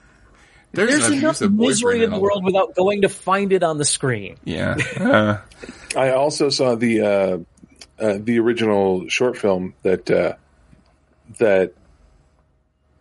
there's, 0.73 0.89
there's 0.91 1.07
an 1.07 1.13
enough 1.13 1.41
misery 1.41 2.03
in 2.03 2.09
the 2.09 2.15
all- 2.15 2.21
world 2.21 2.45
without 2.45 2.75
going 2.75 3.01
to 3.01 3.09
find 3.09 3.51
it 3.51 3.63
on 3.63 3.77
the 3.77 3.85
screen. 3.85 4.37
Yeah, 4.43 4.77
uh, 4.99 5.37
I 5.95 6.11
also 6.11 6.49
saw 6.49 6.75
the 6.75 7.01
uh, 7.01 7.37
uh, 7.99 8.17
the 8.19 8.39
original 8.39 9.07
short 9.09 9.37
film 9.37 9.73
that 9.83 10.09
uh, 10.09 10.33
that. 11.39 11.73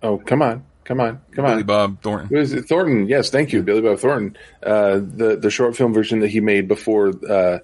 Oh, 0.03 0.19
come 0.19 0.43
on, 0.43 0.65
come 0.85 1.01
on, 1.01 1.21
come 1.33 1.45
Billy 1.45 1.59
on! 1.59 1.63
Bob 1.65 2.03
Thornton. 2.03 2.29
What 2.29 2.41
is 2.41 2.53
it? 2.53 2.63
Thornton? 2.63 3.07
Yes, 3.07 3.31
thank 3.31 3.53
you, 3.53 3.63
Billy 3.63 3.83
Bob 3.83 3.99
Thornton. 3.99 4.37
Uh, 4.63 4.95
the 4.95 5.39
the 5.41 5.51
short 5.51 5.77
film 5.77 5.93
version 5.93 6.21
that 6.21 6.29
he 6.29 6.41
made 6.41 6.67
before 6.69 7.13
uh, 7.29 7.59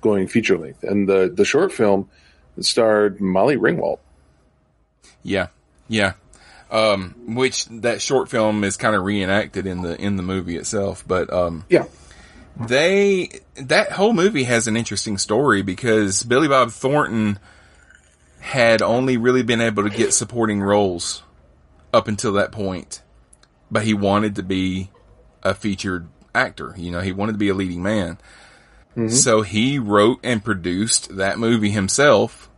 going 0.00 0.28
feature 0.28 0.56
length, 0.58 0.84
and 0.84 1.08
the 1.08 1.32
the 1.34 1.44
short 1.44 1.72
film 1.72 2.08
starred 2.60 3.20
Molly 3.20 3.56
Ringwald. 3.56 3.98
Yeah, 5.22 5.48
yeah. 5.88 6.12
Um, 6.70 7.14
which 7.34 7.64
that 7.66 8.02
short 8.02 8.28
film 8.28 8.62
is 8.62 8.76
kind 8.76 8.94
of 8.94 9.02
reenacted 9.02 9.66
in 9.66 9.80
the 9.80 9.98
in 9.98 10.16
the 10.16 10.22
movie 10.22 10.56
itself, 10.56 11.02
but 11.06 11.32
um, 11.32 11.64
Yeah, 11.70 11.86
they 12.60 13.30
that 13.56 13.92
whole 13.92 14.12
movie 14.12 14.44
has 14.44 14.66
an 14.66 14.76
interesting 14.76 15.16
story 15.16 15.62
because 15.62 16.22
Billy 16.22 16.46
Bob 16.48 16.70
Thornton 16.70 17.38
had 18.40 18.82
only 18.82 19.16
really 19.16 19.42
been 19.42 19.60
able 19.60 19.82
to 19.82 19.90
get 19.90 20.12
supporting 20.12 20.60
roles 20.60 21.22
up 21.92 22.06
until 22.06 22.34
that 22.34 22.52
point, 22.52 23.02
but 23.70 23.84
he 23.84 23.94
wanted 23.94 24.36
to 24.36 24.42
be 24.42 24.90
a 25.42 25.54
featured 25.54 26.08
actor. 26.34 26.74
You 26.76 26.90
know, 26.90 27.00
he 27.00 27.12
wanted 27.12 27.32
to 27.32 27.38
be 27.38 27.48
a 27.48 27.54
leading 27.54 27.82
man. 27.82 28.18
So 29.10 29.42
he 29.42 29.78
wrote 29.78 30.18
and 30.24 30.42
produced 30.44 31.16
that 31.16 31.38
movie 31.38 31.70
himself 31.70 32.50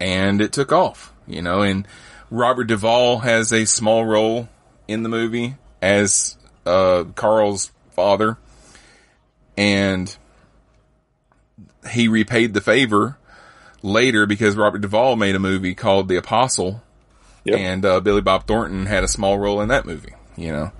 and 0.00 0.40
it 0.40 0.52
took 0.52 0.72
off, 0.72 1.12
you 1.26 1.40
know, 1.40 1.62
and 1.62 1.86
Robert 2.30 2.64
Duvall 2.64 3.18
has 3.18 3.52
a 3.52 3.64
small 3.64 4.04
role 4.04 4.48
in 4.86 5.02
the 5.02 5.08
movie 5.08 5.56
as, 5.80 6.36
uh, 6.66 7.04
Carl's 7.14 7.70
father 7.92 8.36
and 9.56 10.14
he 11.90 12.08
repaid 12.08 12.54
the 12.54 12.60
favor 12.60 13.16
later 13.82 14.26
because 14.26 14.56
Robert 14.56 14.80
Duvall 14.80 15.16
made 15.16 15.34
a 15.34 15.38
movie 15.38 15.74
called 15.74 16.08
The 16.08 16.16
Apostle 16.16 16.82
Yep. 17.44 17.58
and, 17.58 17.84
uh, 17.86 18.00
Billy 18.00 18.20
Bob 18.20 18.46
Thornton 18.46 18.86
had 18.86 19.04
a 19.04 19.08
small 19.08 19.38
role 19.38 19.60
in 19.62 19.68
that 19.68 19.86
movie, 19.86 20.12
you 20.36 20.52
know, 20.52 20.72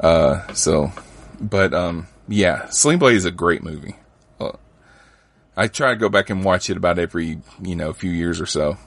uh, 0.00 0.50
so, 0.54 0.92
but, 1.40 1.74
um, 1.74 2.06
yeah, 2.26 2.68
Sling 2.70 2.98
Blade 2.98 3.16
is 3.16 3.26
a 3.26 3.30
great 3.30 3.62
movie. 3.62 3.96
Uh, 4.40 4.52
I 5.56 5.66
try 5.68 5.90
to 5.90 5.96
go 5.96 6.08
back 6.08 6.30
and 6.30 6.42
watch 6.42 6.70
it 6.70 6.76
about 6.78 6.98
every, 6.98 7.38
you 7.62 7.76
know, 7.76 7.92
few 7.92 8.10
years 8.10 8.40
or 8.40 8.46
so. 8.46 8.78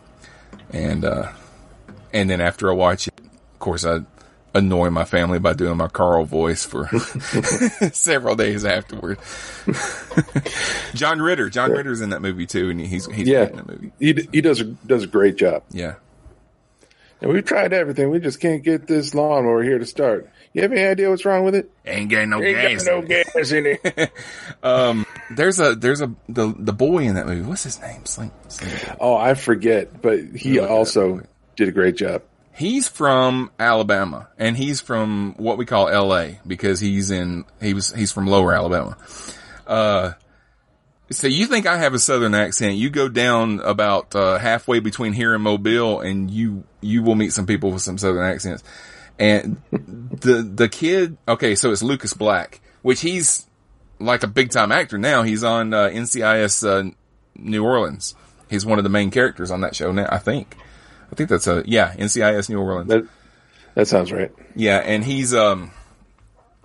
And, 0.72 1.06
uh, 1.06 1.32
and 2.14 2.30
then 2.30 2.42
after 2.42 2.70
I 2.70 2.74
watch 2.74 3.08
it, 3.08 3.20
of 3.20 3.60
course, 3.60 3.86
I 3.86 4.00
annoy 4.56 4.90
my 4.90 5.04
family 5.06 5.38
by 5.40 5.54
doing 5.54 5.78
my 5.78 5.88
Carl 5.88 6.26
voice 6.26 6.66
for 6.66 6.88
several 7.94 8.36
days 8.36 8.66
afterward. 8.66 9.20
John 10.94 11.22
Ritter, 11.22 11.50
John 11.50 11.72
Ritter's 11.72 12.02
in 12.02 12.10
that 12.10 12.22
movie 12.22 12.46
too, 12.46 12.70
and 12.70 12.80
he's, 12.82 13.06
he's 13.08 13.28
Yeah. 13.28 13.48
in 13.48 13.56
that 13.58 13.68
movie. 13.68 13.92
he 14.00 14.14
d- 14.14 14.30
he 14.32 14.42
does 14.42 14.60
a, 14.62 14.64
does 14.66 15.04
a 15.04 15.08
great 15.08 15.36
job. 15.36 15.64
Yeah. 15.72 15.96
And 17.22 17.32
we've 17.32 17.46
tried 17.46 17.74
everything. 17.74 18.12
We 18.12 18.20
just 18.20 18.40
can't 18.40 18.64
get 18.64 18.86
this 18.88 19.16
lawnmower 19.16 19.64
here 19.64 19.80
to 19.80 19.86
start. 19.88 20.30
You 20.54 20.62
have 20.62 20.72
any 20.72 20.84
idea 20.84 21.10
what's 21.10 21.26
wrong 21.26 21.44
with 21.44 21.56
it? 21.56 21.70
Ain't 21.86 22.12
got 22.12 22.28
no 22.28 22.42
Ain't 22.42 22.84
got 22.84 22.86
no 22.86 23.02
gas 23.02 23.52
in 23.52 23.66
it. 23.66 24.12
um, 24.64 25.06
There's 25.36 25.60
a, 25.60 25.76
there's 25.76 26.02
a, 26.02 26.12
the, 26.30 26.54
the 26.58 26.74
boy 26.74 27.00
in 27.04 27.16
that 27.16 27.26
movie. 27.26 27.42
What's 27.42 27.64
his 27.64 27.82
name? 27.82 28.06
Sling, 28.06 28.32
Sling. 28.50 28.72
oh, 29.00 29.16
I 29.16 29.34
forget, 29.34 30.00
but 30.02 30.20
he 30.36 30.60
also. 30.60 31.22
Did 31.58 31.68
a 31.68 31.74
great 31.74 31.98
job. 31.98 32.22
He's 32.54 32.88
from 32.88 33.52
Alabama 33.60 34.30
and 34.38 34.56
he's 34.56 34.80
from 34.80 35.36
what 35.38 35.58
we 35.58 35.66
call 35.66 35.92
LA 35.92 36.38
because 36.48 36.80
he's 36.80 37.12
in, 37.12 37.44
he 37.62 37.74
was, 37.74 37.94
he's 37.94 38.12
from 38.12 38.26
lower 38.26 38.56
Alabama. 38.56 38.98
Uh, 39.68 40.14
So 41.12 41.28
you 41.28 41.46
think 41.46 41.66
I 41.66 41.78
have 41.78 41.94
a 41.94 42.00
southern 42.00 42.34
accent? 42.34 42.76
You 42.76 42.90
go 42.90 43.08
down 43.10 43.60
about 43.62 44.14
uh, 44.16 44.38
halfway 44.40 44.80
between 44.80 45.14
here 45.14 45.34
and 45.34 45.42
Mobile, 45.42 46.02
and 46.02 46.30
you 46.30 46.64
you 46.82 47.02
will 47.02 47.16
meet 47.16 47.32
some 47.32 47.46
people 47.46 47.72
with 47.72 47.82
some 47.82 47.98
southern 47.98 48.26
accents. 48.26 48.62
And 49.18 49.62
the 49.72 50.42
the 50.42 50.68
kid, 50.68 51.18
okay, 51.26 51.56
so 51.56 51.72
it's 51.72 51.82
Lucas 51.82 52.14
Black, 52.14 52.60
which 52.82 53.00
he's 53.00 53.46
like 54.00 54.24
a 54.24 54.28
big 54.28 54.52
time 54.52 54.72
actor 54.74 54.98
now. 54.98 55.24
He's 55.24 55.46
on 55.46 55.74
uh, 55.74 55.88
NCIS 55.88 56.68
uh, 56.68 56.92
New 57.36 57.64
Orleans. 57.64 58.14
He's 58.50 58.66
one 58.66 58.78
of 58.78 58.84
the 58.84 58.90
main 58.90 59.10
characters 59.10 59.50
on 59.50 59.62
that 59.62 59.76
show 59.78 59.94
now. 59.94 60.08
I 60.12 60.18
think. 60.18 60.58
I 61.12 61.16
think 61.16 61.30
that's 61.30 61.48
a 61.48 61.64
yeah 61.66 61.94
NCIS 61.96 62.50
New 62.50 62.60
Orleans. 62.60 62.90
That 62.90 63.08
that 63.76 63.88
sounds 63.88 64.12
right. 64.12 64.32
Yeah, 64.56 64.78
and 64.78 65.04
he's 65.04 65.34
um 65.34 65.72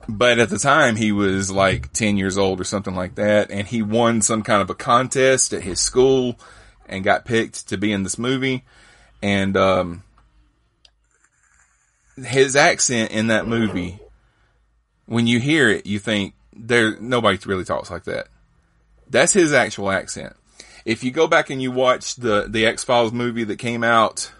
but 0.08 0.38
at 0.38 0.48
the 0.48 0.58
time 0.58 0.96
he 0.96 1.12
was 1.12 1.50
like 1.50 1.92
10 1.92 2.16
years 2.16 2.36
old 2.36 2.60
or 2.60 2.64
something 2.64 2.96
like 2.96 3.14
that 3.14 3.52
and 3.52 3.68
he 3.68 3.82
won 3.82 4.20
some 4.20 4.42
kind 4.42 4.60
of 4.60 4.68
a 4.68 4.74
contest 4.74 5.52
at 5.52 5.62
his 5.62 5.78
school 5.78 6.36
and 6.86 7.04
got 7.04 7.24
picked 7.24 7.68
to 7.68 7.76
be 7.76 7.92
in 7.92 8.02
this 8.02 8.18
movie 8.18 8.64
and 9.22 9.56
um 9.56 10.02
his 12.16 12.56
accent 12.56 13.12
in 13.12 13.28
that 13.28 13.46
movie 13.46 14.00
when 15.06 15.28
you 15.28 15.38
hear 15.38 15.68
it 15.68 15.86
you 15.86 16.00
think 16.00 16.34
there 16.54 16.98
nobody 17.00 17.38
really 17.46 17.64
talks 17.64 17.90
like 17.90 18.04
that. 18.04 18.28
That's 19.08 19.32
his 19.32 19.52
actual 19.52 19.90
accent. 19.90 20.34
If 20.84 21.04
you 21.04 21.10
go 21.10 21.26
back 21.26 21.50
and 21.50 21.62
you 21.62 21.70
watch 21.70 22.16
the 22.16 22.46
the 22.48 22.66
X-Files 22.66 23.12
movie 23.12 23.44
that 23.44 23.56
came 23.56 23.84
out 23.84 24.32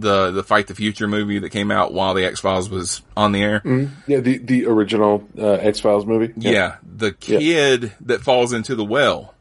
the 0.00 0.30
the 0.30 0.42
Fight 0.44 0.66
the 0.68 0.74
Future 0.74 1.08
movie 1.08 1.38
that 1.40 1.50
came 1.50 1.70
out 1.70 1.92
while 1.92 2.14
the 2.14 2.24
X 2.24 2.40
Files 2.40 2.70
was 2.70 3.02
on 3.16 3.32
the 3.32 3.42
air. 3.42 3.62
Yeah, 4.06 4.20
the 4.20 4.38
the 4.38 4.66
original 4.66 5.26
uh, 5.36 5.52
X 5.54 5.80
Files 5.80 6.06
movie. 6.06 6.32
Yeah. 6.36 6.76
the 6.84 7.12
kid 7.12 7.92
that 8.02 8.20
falls 8.22 8.52
into 8.52 8.74
the 8.74 8.84
well, 8.84 9.34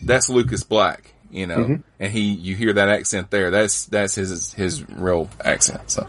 that's 0.00 0.28
Lucas 0.28 0.62
Black, 0.62 1.14
you 1.30 1.46
know, 1.46 1.80
and 2.00 2.12
he 2.12 2.32
you 2.32 2.54
hear 2.56 2.72
that 2.74 2.88
accent 2.88 3.30
there. 3.30 3.50
That's 3.50 3.86
that's 3.86 4.14
his 4.14 4.52
his 4.54 4.88
real 4.88 5.28
accent. 5.44 5.90
So, 5.90 6.08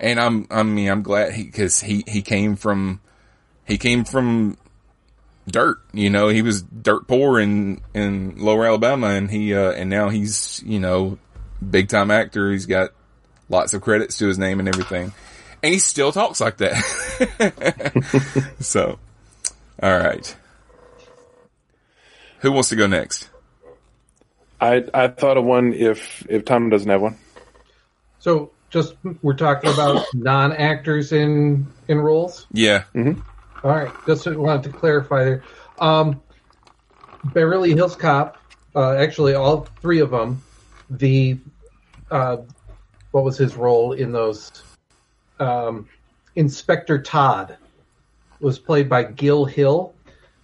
and 0.00 0.18
I'm 0.18 0.46
I 0.50 0.62
mean 0.64 0.90
I'm 0.90 1.02
glad 1.02 1.32
he 1.32 1.44
because 1.44 1.80
he 1.80 2.04
he 2.06 2.22
came 2.22 2.56
from 2.56 3.00
he 3.66 3.78
came 3.78 4.04
from 4.04 4.56
dirt. 5.46 5.78
You 5.92 6.10
know, 6.10 6.28
he 6.28 6.42
was 6.42 6.62
dirt 6.62 7.06
poor 7.06 7.40
in 7.40 7.80
in 7.94 8.36
Lower 8.38 8.66
Alabama, 8.66 9.08
and 9.08 9.30
he 9.30 9.54
uh, 9.54 9.72
and 9.72 9.90
now 9.90 10.08
he's 10.08 10.62
you 10.64 10.78
know 10.78 11.18
big 11.68 11.88
time 11.88 12.10
actor. 12.10 12.50
He's 12.50 12.66
got 12.66 12.90
lots 13.48 13.74
of 13.74 13.82
credits 13.82 14.18
to 14.18 14.26
his 14.26 14.38
name 14.38 14.60
and 14.60 14.68
everything, 14.68 15.12
and 15.62 15.72
he 15.72 15.78
still 15.78 16.12
talks 16.12 16.40
like 16.40 16.58
that. 16.58 18.54
so, 18.60 18.98
all 19.82 19.98
right, 19.98 20.36
who 22.40 22.52
wants 22.52 22.70
to 22.70 22.76
go 22.76 22.86
next? 22.86 23.28
I 24.60 24.84
I 24.94 25.08
thought 25.08 25.36
of 25.36 25.44
one 25.44 25.72
if 25.72 26.24
if 26.28 26.44
Tom 26.44 26.70
doesn't 26.70 26.88
have 26.88 27.02
one. 27.02 27.16
So 28.20 28.52
just 28.70 28.94
we're 29.20 29.34
talking 29.34 29.72
about 29.72 30.06
non 30.14 30.52
actors 30.52 31.12
in 31.12 31.66
in 31.88 31.98
roles. 31.98 32.46
Yeah, 32.52 32.84
All 33.64 33.70
right, 33.70 33.92
just 34.06 34.26
wanted 34.26 34.64
to 34.64 34.76
clarify 34.76 35.24
there. 35.24 35.44
Um, 35.78 36.20
Beverly 37.26 37.72
Hills 37.74 37.94
Cop, 37.94 38.36
uh, 38.74 38.94
actually 38.94 39.34
all 39.34 39.68
three 39.80 40.00
of 40.00 40.10
them. 40.10 40.42
The 40.90 41.38
uh, 42.10 42.38
what 43.12 43.24
was 43.24 43.38
his 43.38 43.54
role 43.54 43.92
in 43.92 44.12
those? 44.12 44.62
Um, 45.38 45.88
Inspector 46.34 47.02
Todd 47.02 47.56
was 48.40 48.58
played 48.58 48.88
by 48.88 49.04
Gil 49.04 49.44
Hill, 49.44 49.94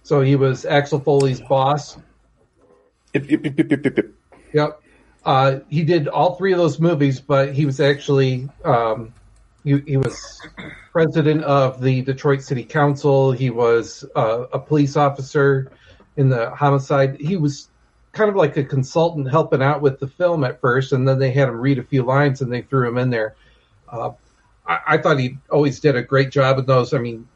so 0.03 0.21
he 0.21 0.35
was 0.35 0.65
Axel 0.65 0.99
Foley's 0.99 1.41
boss. 1.41 1.97
Ip, 3.13 3.29
ip, 3.31 3.45
ip, 3.45 3.71
ip, 3.71 3.85
ip. 3.85 4.13
Yep. 4.53 4.81
Uh, 5.25 5.59
he 5.69 5.83
did 5.83 6.07
all 6.07 6.35
three 6.35 6.53
of 6.53 6.57
those 6.57 6.79
movies, 6.79 7.19
but 7.19 7.53
he 7.53 7.65
was 7.65 7.79
actually 7.79 8.47
um, 8.63 9.13
he, 9.63 9.79
he 9.79 9.97
was 9.97 10.41
president 10.91 11.43
of 11.43 11.81
the 11.81 12.01
Detroit 12.01 12.41
City 12.41 12.63
Council. 12.63 13.31
He 13.31 13.49
was 13.49 14.05
uh, 14.15 14.45
a 14.53 14.59
police 14.59 14.95
officer 14.95 15.71
in 16.17 16.29
the 16.29 16.49
homicide. 16.51 17.19
He 17.19 17.37
was 17.37 17.69
kind 18.11 18.29
of 18.29 18.35
like 18.35 18.57
a 18.57 18.63
consultant 18.63 19.29
helping 19.29 19.61
out 19.61 19.81
with 19.81 19.99
the 19.99 20.07
film 20.07 20.43
at 20.43 20.59
first, 20.59 20.93
and 20.93 21.07
then 21.07 21.19
they 21.19 21.31
had 21.31 21.49
him 21.49 21.59
read 21.59 21.79
a 21.79 21.83
few 21.83 22.03
lines 22.03 22.41
and 22.41 22.51
they 22.51 22.61
threw 22.61 22.87
him 22.87 22.97
in 22.97 23.09
there. 23.09 23.35
Uh, 23.87 24.11
I, 24.65 24.79
I 24.87 24.97
thought 24.97 25.19
he 25.19 25.37
always 25.49 25.79
did 25.79 25.95
a 25.95 26.01
great 26.01 26.31
job 26.31 26.57
in 26.59 26.65
those. 26.65 26.93
I 26.93 26.99
mean, 26.99 27.27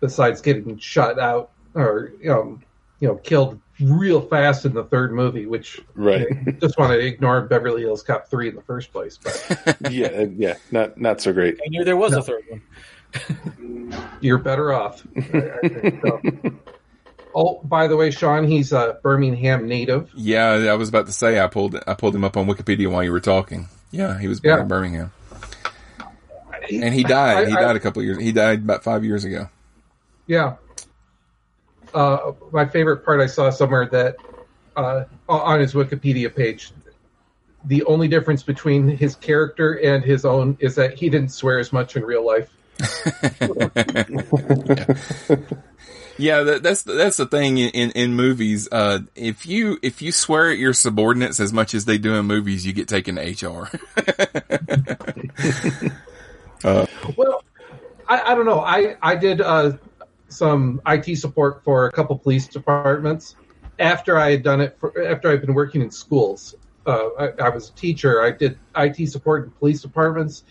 besides 0.00 0.40
getting 0.40 0.78
shot 0.78 1.18
out 1.18 1.50
or 1.74 2.12
um, 2.28 2.62
you 3.00 3.08
know 3.08 3.16
killed 3.16 3.60
real 3.80 4.20
fast 4.20 4.64
in 4.64 4.72
the 4.74 4.84
third 4.84 5.12
movie, 5.12 5.46
which 5.46 5.80
Right. 5.94 6.26
I 6.46 6.50
just 6.52 6.78
want 6.78 6.92
to 6.92 6.98
ignore 6.98 7.42
Beverly 7.42 7.82
Hills 7.82 8.02
Cop 8.02 8.28
three 8.28 8.48
in 8.48 8.54
the 8.54 8.62
first 8.62 8.92
place. 8.92 9.18
But 9.18 9.76
yeah, 9.90 10.06
uh, 10.08 10.26
yeah, 10.36 10.54
not 10.70 10.98
not 11.00 11.20
so 11.20 11.32
great. 11.32 11.58
I 11.64 11.68
knew 11.68 11.84
there 11.84 11.96
was 11.96 12.12
a 12.14 12.22
third 12.22 12.42
one. 12.48 12.62
you're 14.20 14.38
better 14.38 14.72
off. 14.72 15.02
I 15.16 15.20
think 15.68 16.00
so. 16.06 16.20
Oh, 17.36 17.60
by 17.64 17.88
the 17.88 17.96
way, 17.96 18.10
Sean, 18.12 18.44
he's 18.46 18.72
a 18.72 18.98
Birmingham 19.02 19.66
native. 19.66 20.08
yeah. 20.14 20.50
I 20.70 20.74
was 20.74 20.88
about 20.88 21.06
to 21.06 21.12
say 21.12 21.40
I 21.40 21.48
pulled 21.48 21.76
I 21.86 21.94
pulled 21.94 22.14
him 22.14 22.22
up 22.24 22.36
on 22.36 22.46
Wikipedia 22.46 22.90
while 22.90 23.02
you 23.02 23.10
were 23.12 23.20
talking. 23.20 23.68
Yeah, 23.90 24.18
he 24.18 24.28
was 24.28 24.40
born 24.40 24.56
Yeah. 24.56 24.62
in 24.62 24.68
Birmingham, 24.68 25.12
and 26.70 26.94
he 26.94 27.02
died. 27.04 27.48
he 27.48 27.54
I- 27.54 27.58
I- 27.58 27.62
died 27.62 27.76
a 27.76 27.80
couple 27.80 28.00
of 28.00 28.06
years. 28.06 28.18
He 28.20 28.32
died 28.32 28.60
about 28.60 28.84
five 28.84 29.04
years 29.04 29.24
ago. 29.24 29.48
Yeah. 30.26 30.54
Uh, 31.94 32.32
my 32.52 32.66
favorite 32.66 33.04
part 33.04 33.20
I 33.20 33.26
saw 33.26 33.50
somewhere 33.50 33.86
that 33.86 34.16
uh, 34.76 35.04
on 35.28 35.60
his 35.60 35.74
Wikipedia 35.74 36.34
page, 36.34 36.72
the 37.64 37.84
only 37.84 38.08
difference 38.08 38.42
between 38.42 38.88
his 38.88 39.14
character 39.14 39.74
and 39.74 40.04
his 40.04 40.24
own 40.24 40.56
is 40.60 40.74
that 40.74 40.94
he 40.94 41.08
didn't 41.08 41.30
swear 41.30 41.58
as 41.58 41.72
much 41.72 41.96
in 41.96 42.02
real 42.02 42.26
life. 42.26 42.50
Yeah, 46.16 46.44
that, 46.44 46.62
that's 46.62 46.82
that's 46.82 47.16
the 47.16 47.26
thing 47.26 47.58
in, 47.58 47.70
in, 47.70 47.90
in 47.90 48.14
movies. 48.14 48.68
Uh, 48.70 49.00
if 49.16 49.46
you 49.46 49.78
if 49.82 50.00
you 50.00 50.12
swear 50.12 50.50
at 50.50 50.58
your 50.58 50.72
subordinates 50.72 51.40
as 51.40 51.52
much 51.52 51.74
as 51.74 51.86
they 51.86 51.98
do 51.98 52.14
in 52.14 52.26
movies, 52.26 52.64
you 52.64 52.72
get 52.72 52.88
taken 52.88 53.16
to 53.16 53.22
HR. 53.22 53.70
Well, 57.16 57.44
I, 58.08 58.32
I 58.32 58.34
don't 58.34 58.46
know. 58.46 58.60
I 58.60 58.96
I 59.02 59.16
did 59.16 59.42
uh, 59.42 59.72
some 60.34 60.80
IT 60.86 61.16
support 61.16 61.62
for 61.64 61.86
a 61.86 61.92
couple 61.92 62.18
police 62.18 62.48
departments 62.48 63.36
after 63.78 64.18
I 64.18 64.32
had 64.32 64.42
done 64.42 64.60
it. 64.60 64.76
For, 64.78 65.06
after 65.06 65.30
I'd 65.30 65.40
been 65.40 65.54
working 65.54 65.80
in 65.80 65.90
schools, 65.90 66.54
uh, 66.86 67.08
I, 67.18 67.28
I 67.44 67.48
was 67.50 67.70
a 67.70 67.72
teacher. 67.72 68.22
I 68.22 68.30
did 68.30 68.58
IT 68.76 69.10
support 69.10 69.44
in 69.44 69.50
police 69.52 69.80
departments. 69.80 70.44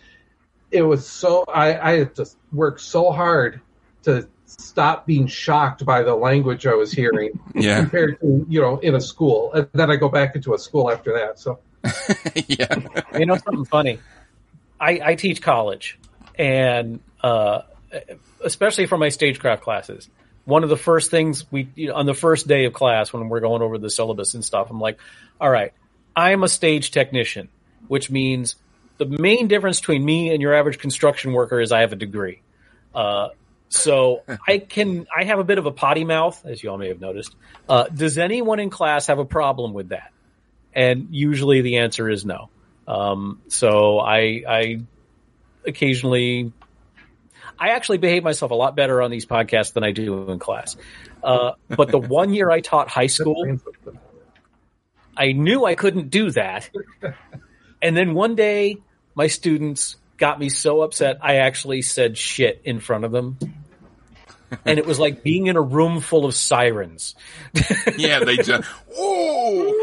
It 0.72 0.82
was 0.82 1.08
so 1.08 1.44
I, 1.44 1.92
I 1.92 1.98
had 2.00 2.16
to 2.16 2.26
work 2.52 2.80
so 2.80 3.12
hard 3.12 3.62
to 4.04 4.28
stop 4.46 5.06
being 5.06 5.28
shocked 5.28 5.86
by 5.86 6.04
the 6.04 6.16
language 6.16 6.66
I 6.68 6.74
was 6.74 6.92
hearing 6.92 7.40
yeah, 7.56 7.80
compared 7.80 8.20
to 8.22 8.46
you 8.50 8.62
know 8.62 8.80
in 8.80 8.96
a 8.96 9.02
school. 9.02 9.54
And 9.54 9.68
then 9.74 9.92
I 9.92 9.98
go 9.98 10.10
back 10.10 10.36
into 10.36 10.54
a 10.54 10.60
school 10.60 10.92
after 10.92 11.14
that. 11.14 11.40
So 11.40 11.60
yeah, 12.48 12.76
You 13.18 13.26
know 13.26 13.38
something 13.38 13.66
funny? 13.66 14.00
I, 14.80 15.00
I 15.04 15.16
teach 15.16 15.42
college, 15.42 15.98
and 16.36 17.00
uh, 17.22 17.62
especially 18.44 18.86
for 18.86 18.98
my 18.98 19.10
stagecraft 19.10 19.64
classes, 19.64 20.10
one 20.46 20.64
of 20.64 20.70
the 20.70 20.78
first 20.78 21.12
things 21.12 21.50
we 21.52 21.70
you 21.76 21.90
know, 21.90 21.96
on 21.96 22.06
the 22.06 22.14
first 22.14 22.48
day 22.48 22.66
of 22.66 22.74
class 22.74 23.14
when 23.14 23.30
we're 23.30 23.40
going 23.40 23.62
over 23.62 23.78
the 23.78 23.90
syllabus 23.90 24.34
and 24.34 24.44
stuff, 24.44 24.70
I'm 24.70 24.80
like, 24.80 25.00
"All 25.40 25.50
right, 25.50 25.74
I'm 26.16 26.44
a 26.44 26.50
stage 26.50 26.92
technician, 26.92 27.50
which 27.88 28.10
means 28.10 28.56
the 28.98 29.06
main 29.06 29.48
difference 29.48 29.80
between 29.80 30.04
me 30.04 30.32
and 30.34 30.42
your 30.42 30.54
average 30.54 30.80
construction 30.80 31.34
worker 31.34 31.60
is 31.60 31.72
I 31.72 31.82
have 31.82 31.94
a 31.94 31.98
degree." 31.98 32.42
Uh, 32.94 33.30
so 33.70 34.24
I 34.48 34.60
can 34.60 35.08
I 35.16 35.24
have 35.24 35.40
a 35.40 35.44
bit 35.44 35.58
of 35.58 35.66
a 35.66 35.72
potty 35.72 36.04
mouth, 36.04 36.46
as 36.46 36.62
you 36.62 36.70
all 36.70 36.78
may 36.78 36.90
have 36.90 37.02
noticed. 37.02 37.36
Uh, 37.68 37.86
does 37.86 38.18
anyone 38.18 38.60
in 38.60 38.70
class 38.70 39.08
have 39.08 39.20
a 39.20 39.26
problem 39.26 39.74
with 39.74 39.90
that? 39.90 40.12
And 40.74 41.10
usually 41.12 41.62
the 41.62 41.78
answer 41.78 42.10
is 42.10 42.26
no. 42.26 42.50
Um, 42.88 43.42
so 43.48 44.00
I, 44.00 44.44
I 44.48 44.82
occasionally, 45.66 46.52
I 47.60 47.70
actually 47.70 48.00
behave 48.00 48.24
myself 48.24 48.52
a 48.52 48.56
lot 48.56 48.76
better 48.76 49.02
on 49.02 49.12
these 49.12 49.26
podcasts 49.26 49.74
than 49.74 49.84
I 49.84 49.92
do 49.92 50.30
in 50.32 50.40
class. 50.40 50.76
Uh, 51.24 51.54
but 51.70 51.90
the 51.90 52.00
one 52.00 52.34
year 52.34 52.50
I 52.50 52.60
taught 52.62 52.90
high 52.90 53.08
school, 53.08 53.60
I 55.16 55.32
knew 55.32 55.66
I 55.66 55.76
couldn't 55.76 56.10
do 56.10 56.32
that. 56.32 56.70
And 57.82 57.96
then 57.96 58.14
one 58.14 58.36
day 58.36 58.78
my 59.16 59.28
students 59.28 59.98
got 60.18 60.40
me 60.40 60.50
so 60.50 60.82
upset, 60.82 61.18
I 61.22 61.38
actually 61.38 61.82
said 61.82 62.18
shit 62.18 62.62
in 62.64 62.80
front 62.80 63.06
of 63.06 63.12
them. 63.12 63.38
And 64.66 64.78
it 64.78 64.86
was 64.86 65.00
like 65.00 65.24
being 65.24 65.48
in 65.48 65.56
a 65.56 65.62
room 65.62 66.00
full 66.00 66.26
of 66.26 66.36
sirens. 66.36 67.16
yeah. 67.98 68.24
They 68.24 68.38
just 68.38 68.70
oh 68.96 69.74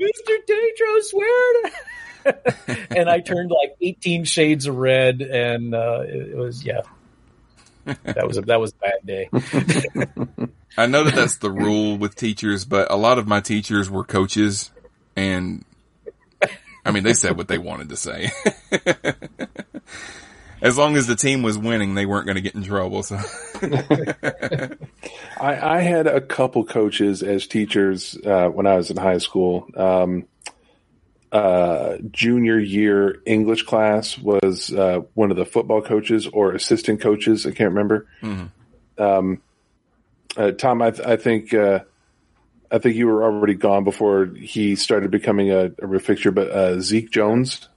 Mr. 0.00 0.36
Tetro, 0.48 1.02
swear 1.02 1.62
to. 1.62 1.72
and 2.90 3.08
I 3.08 3.20
turned 3.20 3.50
like 3.50 3.76
18 3.80 4.24
shades 4.24 4.66
of 4.66 4.76
red, 4.76 5.20
and 5.20 5.74
uh, 5.74 6.02
it, 6.06 6.30
it 6.30 6.36
was, 6.36 6.64
yeah. 6.64 6.82
that 7.84 8.26
was 8.26 8.38
a, 8.38 8.42
that 8.42 8.60
was 8.60 8.72
a 8.72 8.76
bad 8.76 9.06
day. 9.06 9.28
I 10.76 10.86
know 10.86 11.04
that 11.04 11.14
that's 11.14 11.36
the 11.36 11.50
rule 11.50 11.96
with 11.96 12.16
teachers, 12.16 12.64
but 12.64 12.90
a 12.90 12.96
lot 12.96 13.18
of 13.18 13.26
my 13.26 13.40
teachers 13.40 13.90
were 13.90 14.04
coaches, 14.04 14.70
and 15.14 15.64
I 16.84 16.90
mean, 16.90 17.02
they 17.02 17.14
said 17.14 17.36
what 17.36 17.48
they 17.48 17.58
wanted 17.58 17.88
to 17.90 17.96
say. 17.96 18.30
as 20.62 20.76
long 20.76 20.96
as 20.96 21.06
the 21.06 21.16
team 21.16 21.42
was 21.42 21.56
winning, 21.56 21.94
they 21.94 22.06
weren't 22.06 22.26
going 22.26 22.36
to 22.36 22.42
get 22.42 22.54
in 22.54 22.62
trouble. 22.62 23.02
So, 23.02 23.18
I, 25.40 25.76
I 25.76 25.80
had 25.80 26.06
a 26.06 26.20
couple 26.20 26.64
coaches 26.64 27.22
as 27.22 27.46
teachers 27.46 28.18
uh, 28.24 28.48
when 28.48 28.66
I 28.66 28.76
was 28.76 28.90
in 28.90 28.96
high 28.96 29.18
school. 29.18 29.68
Um, 29.76 30.26
uh, 31.34 31.96
junior 32.12 32.58
year 32.58 33.20
English 33.26 33.64
class 33.64 34.16
was 34.16 34.72
uh, 34.72 35.00
one 35.14 35.30
of 35.32 35.36
the 35.36 35.44
football 35.44 35.82
coaches 35.82 36.26
or 36.28 36.52
assistant 36.52 37.00
coaches. 37.00 37.44
I 37.44 37.50
can't 37.50 37.70
remember. 37.70 38.06
Um, 38.96 39.42
uh, 40.36 40.52
Tom, 40.52 40.80
I, 40.80 40.90
th- 40.92 41.06
I 41.06 41.16
think 41.16 41.52
uh, 41.52 41.80
I 42.70 42.78
think 42.78 42.96
you 42.96 43.06
were 43.08 43.24
already 43.24 43.54
gone 43.54 43.84
before 43.84 44.26
he 44.26 44.76
started 44.76 45.10
becoming 45.10 45.50
a, 45.50 45.72
a 45.82 45.86
real 45.86 46.00
fixture. 46.00 46.30
But 46.30 46.50
uh, 46.50 46.80
Zeke 46.80 47.10
Jones, 47.10 47.68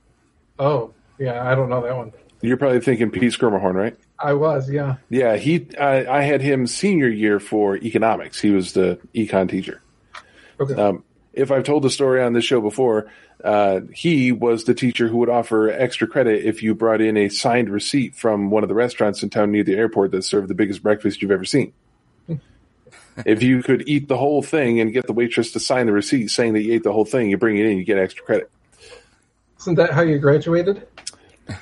Oh, 0.59 0.93
yeah, 1.19 1.43
I 1.49 1.55
don't 1.55 1.69
know 1.69 1.81
that 1.81 1.95
one. 1.97 2.13
you're 2.41 2.57
probably 2.57 2.79
thinking 2.81 3.09
Pete 3.11 3.33
Skirmahorn, 3.33 3.73
right? 3.73 3.97
I 4.19 4.33
was, 4.33 4.69
yeah. 4.71 4.95
Yeah, 5.09 5.35
he. 5.35 5.67
I, 5.79 6.19
I 6.19 6.21
had 6.21 6.41
him 6.41 6.65
senior 6.67 7.07
year 7.07 7.39
for 7.39 7.75
economics. 7.77 8.39
He 8.39 8.51
was 8.51 8.73
the 8.73 8.99
econ 9.15 9.49
teacher. 9.49 9.81
Okay. 10.59 10.73
Um, 10.73 11.03
if 11.33 11.51
I've 11.51 11.63
told 11.63 11.83
the 11.83 11.91
story 11.91 12.23
on 12.23 12.33
this 12.33 12.43
show 12.45 12.59
before, 12.61 13.11
uh, 13.43 13.81
he 13.93 14.31
was 14.31 14.63
the 14.63 14.73
teacher 14.73 15.07
who 15.07 15.17
would 15.17 15.29
offer 15.29 15.69
extra 15.69 16.07
credit 16.07 16.43
if 16.45 16.63
you 16.63 16.73
brought 16.73 17.01
in 17.01 17.17
a 17.17 17.29
signed 17.29 17.69
receipt 17.69 18.15
from 18.15 18.49
one 18.49 18.63
of 18.63 18.69
the 18.69 18.75
restaurants 18.75 19.21
in 19.21 19.29
town 19.29 19.51
near 19.51 19.63
the 19.63 19.75
airport 19.75 20.11
that 20.11 20.23
served 20.23 20.47
the 20.47 20.55
biggest 20.55 20.81
breakfast 20.81 21.21
you've 21.21 21.31
ever 21.31 21.45
seen. 21.45 21.71
if 23.25 23.43
you 23.43 23.61
could 23.61 23.87
eat 23.87 24.07
the 24.07 24.17
whole 24.17 24.41
thing 24.41 24.79
and 24.79 24.91
get 24.91 25.05
the 25.05 25.13
waitress 25.13 25.51
to 25.51 25.59
sign 25.59 25.85
the 25.85 25.91
receipt 25.91 26.29
saying 26.29 26.53
that 26.53 26.63
you 26.63 26.73
ate 26.73 26.83
the 26.83 26.91
whole 26.91 27.05
thing, 27.05 27.29
you 27.29 27.37
bring 27.37 27.57
it 27.57 27.65
in, 27.65 27.77
you 27.77 27.83
get 27.83 27.97
extra 27.97 28.25
credit. 28.25 28.49
Isn't 29.59 29.75
that 29.75 29.91
how 29.91 30.01
you 30.01 30.17
graduated? 30.17 30.87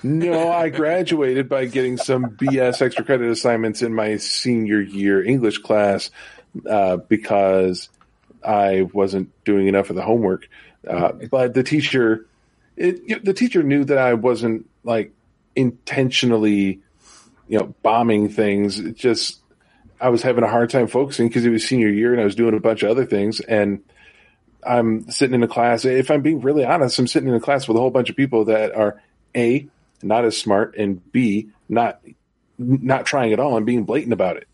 No, 0.02 0.52
I 0.52 0.70
graduated 0.70 1.48
by 1.48 1.66
getting 1.66 1.98
some 1.98 2.32
BS 2.32 2.82
extra 2.82 3.06
credit 3.06 3.30
assignments 3.30 3.82
in 3.82 3.94
my 3.94 4.18
senior 4.18 4.82
year 4.82 5.24
English 5.24 5.60
class 5.60 6.10
uh, 6.68 6.98
because 6.98 7.90
I 8.44 8.84
wasn't 8.94 9.32
doing 9.44 9.68
enough 9.68 9.90
of 9.90 9.96
the 9.96 10.02
homework. 10.02 10.48
Uh, 10.88 11.14
but 11.30 11.54
the 11.54 11.64
teacher, 11.64 12.26
it, 12.78 13.24
the 13.24 13.34
teacher 13.34 13.64
knew 13.64 13.84
that 13.86 13.98
I 13.98 14.14
wasn't 14.14 14.70
like 14.84 15.14
intentionally, 15.56 16.82
you 17.48 17.60
know, 17.60 17.74
bombing 17.82 18.30
things. 18.30 18.80
It 18.80 18.96
just 18.96 19.40
I 20.00 20.10
was 20.10 20.22
having 20.22 20.44
a 20.44 20.50
hard 20.50 20.70
time 20.70 20.88
focusing 20.88 21.28
because 21.28 21.46
it 21.46 21.50
was 21.50 21.68
senior 21.68 21.90
year 21.90 22.12
and 22.12 22.22
I 22.22 22.26
was 22.26 22.36
doing 22.36 22.56
a 22.56 22.60
bunch 22.60 22.84
of 22.84 22.90
other 22.90 23.06
things 23.06 23.40
and. 23.40 23.82
I'm 24.68 25.12
sitting 25.12 25.36
in 25.36 25.44
a 25.44 25.48
class. 25.48 25.86
If 25.86 26.10
I'm 26.10 26.24
being 26.24 26.42
really 26.42 26.66
honest, 26.66 26.98
I'm 26.98 27.06
sitting 27.06 27.30
in 27.30 27.36
a 27.36 27.40
class 27.40 27.68
with 27.68 27.78
a 27.78 27.80
whole 27.80 27.92
bunch 27.92 28.10
of 28.10 28.16
people 28.16 28.46
that 28.46 28.76
are 28.76 29.00
a 29.36 29.68
not 30.02 30.26
as 30.26 30.38
smart 30.38 30.76
and 30.76 31.12
b 31.12 31.50
not 31.70 32.02
not 32.58 33.06
trying 33.06 33.34
at 33.34 33.40
all 33.40 33.58
and 33.58 33.66
being 33.66 33.84
blatant 33.84 34.14
about 34.14 34.38
it. 34.38 34.48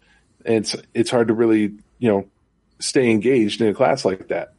And 0.46 0.56
it's 0.56 0.76
it's 0.94 1.12
hard 1.12 1.28
to 1.28 1.34
really 1.34 1.74
you 2.00 2.10
know 2.10 2.28
stay 2.80 3.12
engaged 3.12 3.62
in 3.62 3.68
a 3.68 3.74
class 3.74 4.04
like 4.06 4.30
that. 4.30 4.54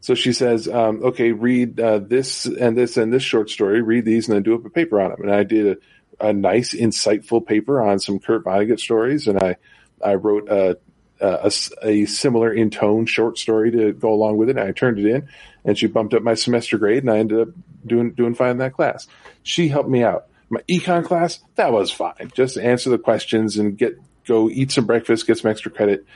So 0.00 0.14
she 0.14 0.32
says, 0.32 0.68
um, 0.68 1.02
"Okay, 1.02 1.32
read 1.32 1.80
uh, 1.80 1.98
this 1.98 2.46
and 2.46 2.76
this 2.76 2.96
and 2.96 3.12
this 3.12 3.22
short 3.22 3.50
story. 3.50 3.82
Read 3.82 4.04
these 4.04 4.28
and 4.28 4.36
then 4.36 4.42
do 4.42 4.54
up 4.54 4.64
a 4.64 4.70
paper 4.70 5.00
on 5.00 5.10
them." 5.10 5.22
And 5.22 5.32
I 5.32 5.42
did 5.42 5.78
a, 6.20 6.28
a 6.28 6.32
nice, 6.32 6.74
insightful 6.74 7.44
paper 7.44 7.80
on 7.80 7.98
some 7.98 8.18
Kurt 8.18 8.44
Vonnegut 8.44 8.78
stories, 8.78 9.26
and 9.26 9.38
I 9.38 9.56
I 10.02 10.14
wrote 10.14 10.48
a 10.48 10.78
a, 11.20 11.50
a 11.82 12.04
similar 12.06 12.52
in 12.52 12.70
tone 12.70 13.06
short 13.06 13.38
story 13.38 13.70
to 13.72 13.92
go 13.92 14.12
along 14.12 14.36
with 14.36 14.48
it. 14.48 14.56
And 14.56 14.68
I 14.68 14.72
turned 14.72 14.98
it 14.98 15.06
in, 15.06 15.28
and 15.64 15.76
she 15.76 15.86
bumped 15.86 16.14
up 16.14 16.22
my 16.22 16.34
semester 16.34 16.78
grade, 16.78 17.02
and 17.02 17.10
I 17.10 17.18
ended 17.18 17.40
up 17.40 17.48
doing 17.84 18.12
doing 18.12 18.34
fine 18.34 18.52
in 18.52 18.58
that 18.58 18.74
class. 18.74 19.06
She 19.42 19.68
helped 19.68 19.90
me 19.90 20.04
out. 20.04 20.26
My 20.50 20.60
econ 20.68 21.04
class 21.04 21.40
that 21.56 21.72
was 21.72 21.90
fine. 21.90 22.30
Just 22.34 22.56
answer 22.56 22.90
the 22.90 22.98
questions 22.98 23.56
and 23.56 23.76
get 23.76 23.98
go 24.26 24.48
eat 24.48 24.70
some 24.70 24.86
breakfast, 24.86 25.26
get 25.26 25.38
some 25.38 25.50
extra 25.50 25.70
credit, 25.70 26.06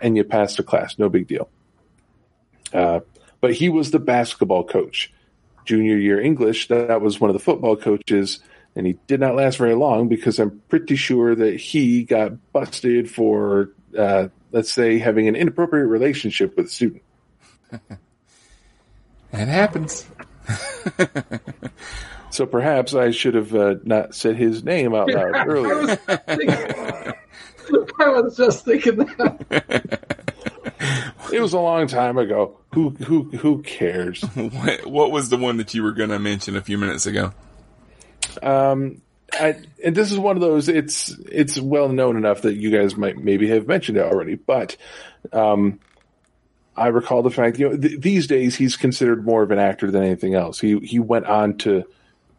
and 0.00 0.16
you 0.16 0.24
pass 0.24 0.56
the 0.56 0.62
class. 0.62 0.98
No 0.98 1.08
big 1.08 1.26
deal. 1.26 1.48
Uh, 2.72 3.00
but 3.40 3.54
he 3.54 3.68
was 3.68 3.90
the 3.90 3.98
basketball 3.98 4.64
coach. 4.64 5.12
Junior 5.64 5.96
year 5.96 6.20
English, 6.20 6.68
that 6.68 7.00
was 7.00 7.20
one 7.20 7.30
of 7.30 7.34
the 7.34 7.42
football 7.42 7.76
coaches, 7.76 8.40
and 8.74 8.86
he 8.86 8.98
did 9.06 9.20
not 9.20 9.36
last 9.36 9.58
very 9.58 9.74
long 9.74 10.08
because 10.08 10.40
I'm 10.40 10.60
pretty 10.68 10.96
sure 10.96 11.34
that 11.36 11.54
he 11.56 12.02
got 12.02 12.52
busted 12.52 13.08
for, 13.08 13.70
uh, 13.96 14.28
let's 14.50 14.72
say, 14.72 14.98
having 14.98 15.28
an 15.28 15.36
inappropriate 15.36 15.86
relationship 15.86 16.56
with 16.56 16.66
a 16.66 16.68
student. 16.68 17.02
it 17.72 17.98
happens. 19.32 20.04
So 22.32 22.46
perhaps 22.46 22.94
I 22.94 23.10
should 23.10 23.34
have 23.34 23.54
uh, 23.54 23.74
not 23.84 24.14
said 24.14 24.36
his 24.36 24.64
name 24.64 24.94
out 24.94 25.12
loud 25.12 25.34
I 25.36 25.44
earlier. 25.44 25.80
was, 25.80 25.98
thinking, 26.26 27.12
I 28.00 28.08
was 28.08 28.36
just 28.38 28.64
thinking 28.64 28.96
that. 28.96 30.51
It 31.32 31.40
was 31.40 31.52
a 31.52 31.58
long 31.58 31.86
time 31.86 32.18
ago. 32.18 32.58
Who 32.74 32.90
who 32.90 33.24
who 33.24 33.62
cares? 33.62 34.22
What, 34.34 34.86
what 34.86 35.10
was 35.10 35.28
the 35.28 35.36
one 35.36 35.58
that 35.58 35.74
you 35.74 35.82
were 35.82 35.92
going 35.92 36.10
to 36.10 36.18
mention 36.18 36.56
a 36.56 36.62
few 36.62 36.78
minutes 36.78 37.06
ago? 37.06 37.32
Um, 38.42 39.02
I, 39.32 39.56
and 39.84 39.96
this 39.96 40.12
is 40.12 40.18
one 40.18 40.36
of 40.36 40.42
those. 40.42 40.68
It's 40.68 41.10
it's 41.10 41.58
well 41.58 41.88
known 41.88 42.16
enough 42.16 42.42
that 42.42 42.54
you 42.54 42.70
guys 42.70 42.96
might 42.96 43.16
maybe 43.16 43.48
have 43.48 43.66
mentioned 43.66 43.98
it 43.98 44.04
already. 44.04 44.34
But 44.34 44.76
um, 45.32 45.80
I 46.76 46.88
recall 46.88 47.22
the 47.22 47.30
fact 47.30 47.58
you 47.58 47.70
know 47.70 47.76
th- 47.76 48.00
these 48.00 48.26
days 48.26 48.56
he's 48.56 48.76
considered 48.76 49.24
more 49.24 49.42
of 49.42 49.50
an 49.50 49.58
actor 49.58 49.90
than 49.90 50.02
anything 50.02 50.34
else. 50.34 50.60
He 50.60 50.78
he 50.80 50.98
went 50.98 51.26
on 51.26 51.58
to 51.58 51.84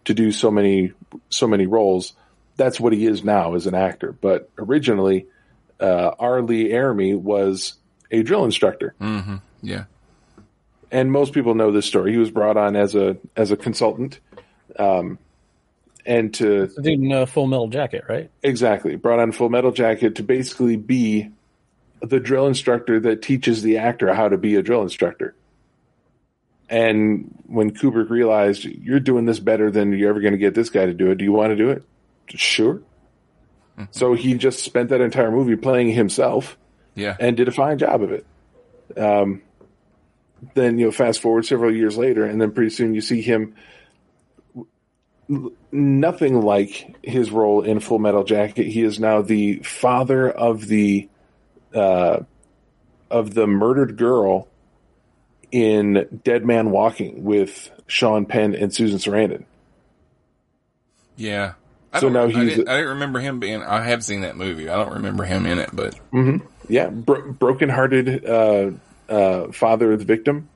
to 0.06 0.14
do 0.14 0.32
so 0.32 0.52
many 0.52 0.94
so 1.30 1.48
many 1.48 1.66
roles. 1.66 2.14
That's 2.56 2.80
what 2.80 2.94
he 2.94 3.06
is 3.06 3.24
now 3.24 3.56
as 3.56 3.66
an 3.66 3.76
actor. 3.76 4.12
But 4.12 4.50
originally, 4.58 5.28
uh, 5.80 6.12
R. 6.20 6.42
Lee 6.44 6.70
Ermey 6.70 7.18
was 7.20 7.74
a 8.14 8.24
drill 8.24 8.46
instructor. 8.46 8.96
Mm-hmm. 9.02 9.36
Yeah. 9.62 9.86
and 10.92 11.12
most 11.12 11.34
people 11.34 11.56
know 11.56 11.72
this 11.72 11.86
story. 11.86 12.12
He 12.12 12.18
was 12.18 12.32
brought 12.32 12.56
on 12.56 12.76
as 12.78 12.96
a 12.96 13.18
as 13.36 13.52
a 13.52 13.58
consultant, 13.58 14.20
um, 14.80 15.18
and 16.06 16.34
to 16.36 16.68
The 16.68 16.82
dude 16.82 17.00
in 17.00 17.12
a 17.12 17.26
full 17.26 17.48
metal 17.48 17.68
jacket, 17.70 18.04
right? 18.08 18.30
exactly 18.44 18.96
brought 18.96 19.20
on 19.20 19.32
Full 19.32 19.50
Metal 19.50 19.72
Jacket 19.72 20.16
to 20.16 20.24
basically 20.24 20.76
be 20.78 21.30
the 22.02 22.20
drill 22.20 22.48
instructor 22.48 23.00
that 23.00 23.22
teaches 23.22 23.64
the 23.64 23.78
actor 23.78 24.14
how 24.14 24.28
to 24.28 24.38
be 24.38 24.56
a 24.56 24.62
drill 24.62 24.82
instructor. 24.82 25.34
And 26.70 27.34
when 27.46 27.72
Kubrick 27.72 28.10
realized 28.10 28.66
you're 28.66 29.00
doing 29.00 29.26
this 29.26 29.40
better 29.40 29.72
than 29.72 29.94
you're 29.94 30.10
ever 30.10 30.20
going 30.20 30.34
to 30.34 30.38
get 30.40 30.54
this 30.56 30.70
guy 30.70 30.86
to 30.86 30.94
do 30.94 31.12
it, 31.12 31.16
do 31.18 31.24
you 31.24 31.32
want 31.32 31.52
to 31.52 31.56
do 31.56 31.70
it? 31.70 31.84
Sure. 32.30 32.82
So 33.92 34.14
he 34.14 34.36
just 34.36 34.60
spent 34.60 34.90
that 34.90 35.02
entire 35.02 35.32
movie 35.32 35.56
playing 35.56 35.92
himself 35.92 36.58
Yeah. 36.96 37.16
and 37.20 37.36
did 37.38 37.48
a 37.48 37.52
fine 37.52 37.78
job 37.80 38.02
of 38.04 38.12
it. 38.12 38.26
Um, 38.98 39.42
then 40.56 40.78
you 40.78 40.86
know, 40.86 40.92
fast 40.92 41.22
forward 41.22 41.46
several 41.46 41.74
years 41.74 41.98
later, 41.98 42.26
and 42.26 42.40
then 42.42 42.52
pretty 42.52 42.70
soon 42.70 42.94
you 42.94 43.02
see 43.02 43.22
him 43.22 43.56
nothing 45.72 46.42
like 46.42 46.96
his 47.02 47.32
role 47.32 47.62
in 47.62 47.80
Full 47.80 48.00
Metal 48.00 48.24
Jacket. 48.24 48.66
He 48.68 48.84
is 48.84 49.00
now 49.00 49.22
the 49.22 49.58
father 49.60 50.30
of 50.30 50.68
the 50.68 51.08
uh, 51.74 52.20
of 53.10 53.34
the 53.34 53.48
murdered 53.48 53.98
girl 53.98 54.48
in 55.52 56.22
Dead 56.24 56.46
Man 56.46 56.72
Walking 56.72 57.24
with 57.24 57.72
Sean 57.88 58.26
Penn 58.26 58.54
and 58.56 58.74
Susan 58.74 59.00
Sarandon. 59.00 59.46
Yeah. 61.16 61.54
I 61.92 62.00
So 62.00 62.10
don't- 62.10 62.14
now 62.14 62.24
I 62.40 62.44
he's- 62.44 62.56
didn't, 62.58 62.70
I 62.70 62.78
didn't 62.78 62.90
remember 62.94 63.20
him 63.20 63.40
being. 63.40 63.62
I 63.62 63.84
have 63.84 64.04
seen 64.04 64.22
that 64.22 64.36
movie. 64.36 64.68
I 64.68 64.76
don't 64.84 64.94
remember 64.96 65.24
him 65.24 65.46
in 65.46 65.60
it, 65.60 65.70
but 65.72 65.96
Yeah, 66.70 66.90
bro- 66.90 67.32
broken-hearted 67.34 68.26
uh, 68.26 68.72
uh, 69.10 69.52
father 69.52 69.92
of 69.94 70.00
the 70.00 70.06
victim 70.06 70.50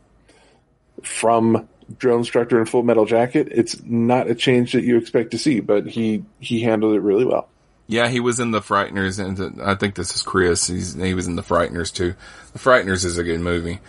from 1.04 1.68
drill 1.98 2.18
instructor 2.18 2.60
in 2.60 2.66
Full 2.66 2.84
Metal 2.84 3.06
Jacket. 3.06 3.48
It's 3.52 3.82
not 3.84 4.30
a 4.30 4.36
change 4.36 4.74
that 4.74 4.84
you 4.84 4.98
expect 4.98 5.32
to 5.32 5.38
see, 5.38 5.60
but 5.60 5.88
he 5.88 6.24
he 6.40 6.62
handled 6.62 6.96
it 6.96 7.02
really 7.02 7.26
well. 7.26 7.50
yeah, 7.88 8.08
he 8.10 8.20
was 8.20 8.40
in 8.40 8.52
the 8.52 8.60
Frighteners, 8.62 9.24
and 9.24 9.38
the, 9.38 9.64
I 9.64 9.76
think 9.76 9.96
this 9.96 10.14
is 10.16 10.22
Chris. 10.22 10.68
He's, 10.68 10.94
he 10.94 11.14
was 11.14 11.28
in 11.28 11.36
the 11.36 11.44
Frighteners 11.44 11.94
too. 11.94 12.16
The 12.54 12.60
Frighteners 12.60 13.06
is 13.06 13.18
a 13.18 13.24
good 13.24 13.40
movie. 13.40 13.80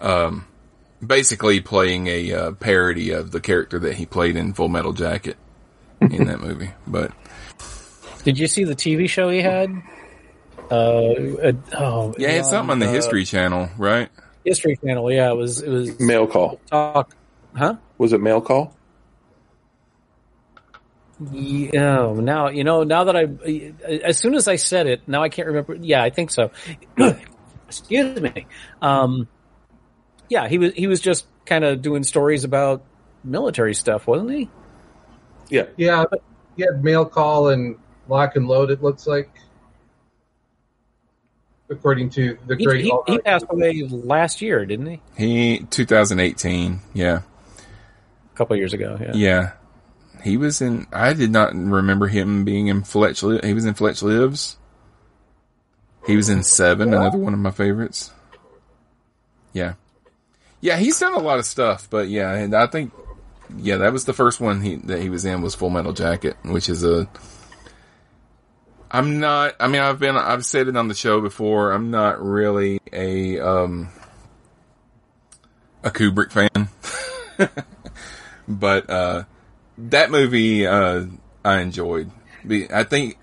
Um, 0.00 0.46
basically 1.04 1.60
playing 1.60 2.06
a 2.06 2.32
uh, 2.32 2.52
parody 2.52 3.10
of 3.10 3.30
the 3.30 3.40
character 3.40 3.78
that 3.80 3.94
he 3.94 4.04
played 4.06 4.36
in 4.36 4.52
Full 4.52 4.68
Metal 4.68 4.92
Jacket 4.92 5.36
in 6.00 6.26
that 6.26 6.40
movie. 6.48 6.70
But 6.86 7.12
Did 8.24 8.38
you 8.38 8.46
see 8.46 8.64
the 8.64 8.76
TV 8.76 9.08
show 9.08 9.30
he 9.30 9.40
had? 9.40 9.70
Uh, 10.70 10.74
uh 10.74 11.52
oh, 11.78 12.14
yeah, 12.18 12.30
it's 12.30 12.50
something 12.50 12.72
on 12.72 12.78
the 12.78 12.88
uh, 12.88 12.92
History 12.92 13.24
Channel, 13.24 13.70
right? 13.78 14.08
History 14.44 14.76
Channel. 14.76 15.10
Yeah, 15.12 15.30
it 15.30 15.36
was. 15.36 15.60
It 15.62 15.70
was 15.70 16.00
Mail 16.00 16.26
call 16.26 16.60
talk. 16.70 17.14
Huh? 17.54 17.76
was 17.96 18.12
it 18.12 18.20
mail 18.20 18.42
call? 18.42 18.76
Yeah, 21.32 22.00
oh, 22.00 22.14
now 22.14 22.48
you 22.48 22.62
know. 22.62 22.82
Now 22.84 23.04
that 23.04 23.16
I, 23.16 24.02
as 24.04 24.18
soon 24.18 24.34
as 24.34 24.48
I 24.48 24.56
said 24.56 24.86
it, 24.86 25.08
now 25.08 25.22
I 25.22 25.30
can't 25.30 25.48
remember. 25.48 25.74
Yeah, 25.74 26.02
I 26.02 26.10
think 26.10 26.30
so. 26.30 26.50
Excuse 27.68 28.20
me. 28.20 28.46
Um, 28.82 29.26
yeah, 30.28 30.48
he 30.48 30.58
was 30.58 30.74
he 30.74 30.86
was 30.86 31.00
just 31.00 31.26
kind 31.46 31.64
of 31.64 31.80
doing 31.80 32.02
stories 32.02 32.44
about 32.44 32.82
military 33.24 33.74
stuff, 33.74 34.06
wasn't 34.06 34.30
he? 34.30 34.50
Yeah. 35.48 35.66
Yeah, 35.76 36.04
he 36.56 36.62
had 36.62 36.82
mail 36.82 37.04
call 37.04 37.48
and 37.48 37.76
lock 38.08 38.36
and 38.36 38.46
load. 38.46 38.70
It 38.70 38.82
looks 38.82 39.06
like, 39.06 39.30
according 41.68 42.10
to 42.10 42.38
the 42.46 42.56
He, 42.56 42.64
great. 42.64 42.84
he, 42.84 42.90
All 42.90 43.04
he 43.06 43.18
passed 43.18 43.46
away 43.48 43.82
last 43.82 44.40
year, 44.42 44.64
didn't 44.66 44.86
he? 44.86 45.00
He 45.16 45.58
2018. 45.70 46.80
Yeah, 46.94 47.20
A 48.32 48.36
couple 48.36 48.56
years 48.56 48.72
ago. 48.72 48.98
Yeah. 49.00 49.12
yeah. 49.14 49.52
He 50.22 50.36
was 50.36 50.60
in. 50.60 50.86
I 50.92 51.12
did 51.12 51.30
not 51.30 51.54
remember 51.54 52.08
him 52.08 52.44
being 52.44 52.66
in 52.66 52.82
Fletch. 52.82 53.20
He 53.20 53.54
was 53.54 53.64
in 53.64 53.74
Fletch 53.74 54.02
Lives. 54.02 54.56
He 56.06 56.16
was 56.16 56.28
in 56.28 56.42
Seven, 56.42 56.94
another 56.94 57.18
one 57.18 57.32
of 57.32 57.38
my 57.40 57.50
favorites. 57.50 58.12
Yeah, 59.52 59.74
yeah. 60.60 60.76
He's 60.76 60.98
done 61.00 61.14
a 61.14 61.18
lot 61.20 61.38
of 61.38 61.44
stuff, 61.46 61.88
but 61.90 62.08
yeah, 62.08 62.32
and 62.32 62.54
I 62.54 62.66
think 62.66 62.92
yeah, 63.56 63.76
that 63.78 63.92
was 63.92 64.04
the 64.04 64.12
first 64.12 64.40
one 64.40 64.60
he 64.60 64.76
that 64.76 65.00
he 65.00 65.10
was 65.10 65.24
in 65.24 65.42
was 65.42 65.54
Full 65.54 65.70
Metal 65.70 65.92
Jacket, 65.92 66.36
which 66.44 66.68
is 66.68 66.84
a. 66.84 67.08
I'm 68.90 69.20
not. 69.20 69.54
I 69.60 69.68
mean, 69.68 69.80
I've 69.80 69.98
been. 69.98 70.16
I've 70.16 70.44
said 70.44 70.68
it 70.68 70.76
on 70.76 70.88
the 70.88 70.94
show 70.94 71.20
before. 71.20 71.72
I'm 71.72 71.90
not 71.90 72.22
really 72.24 72.80
a 72.92 73.40
um 73.40 73.88
a 75.82 75.90
Kubrick 75.90 76.32
fan, 76.32 76.68
but 78.48 78.88
uh 78.90 79.24
that 79.78 80.10
movie 80.10 80.66
uh 80.66 81.06
I 81.44 81.60
enjoyed. 81.60 82.10
Be- 82.46 82.70
I 82.72 82.84
think 82.84 83.18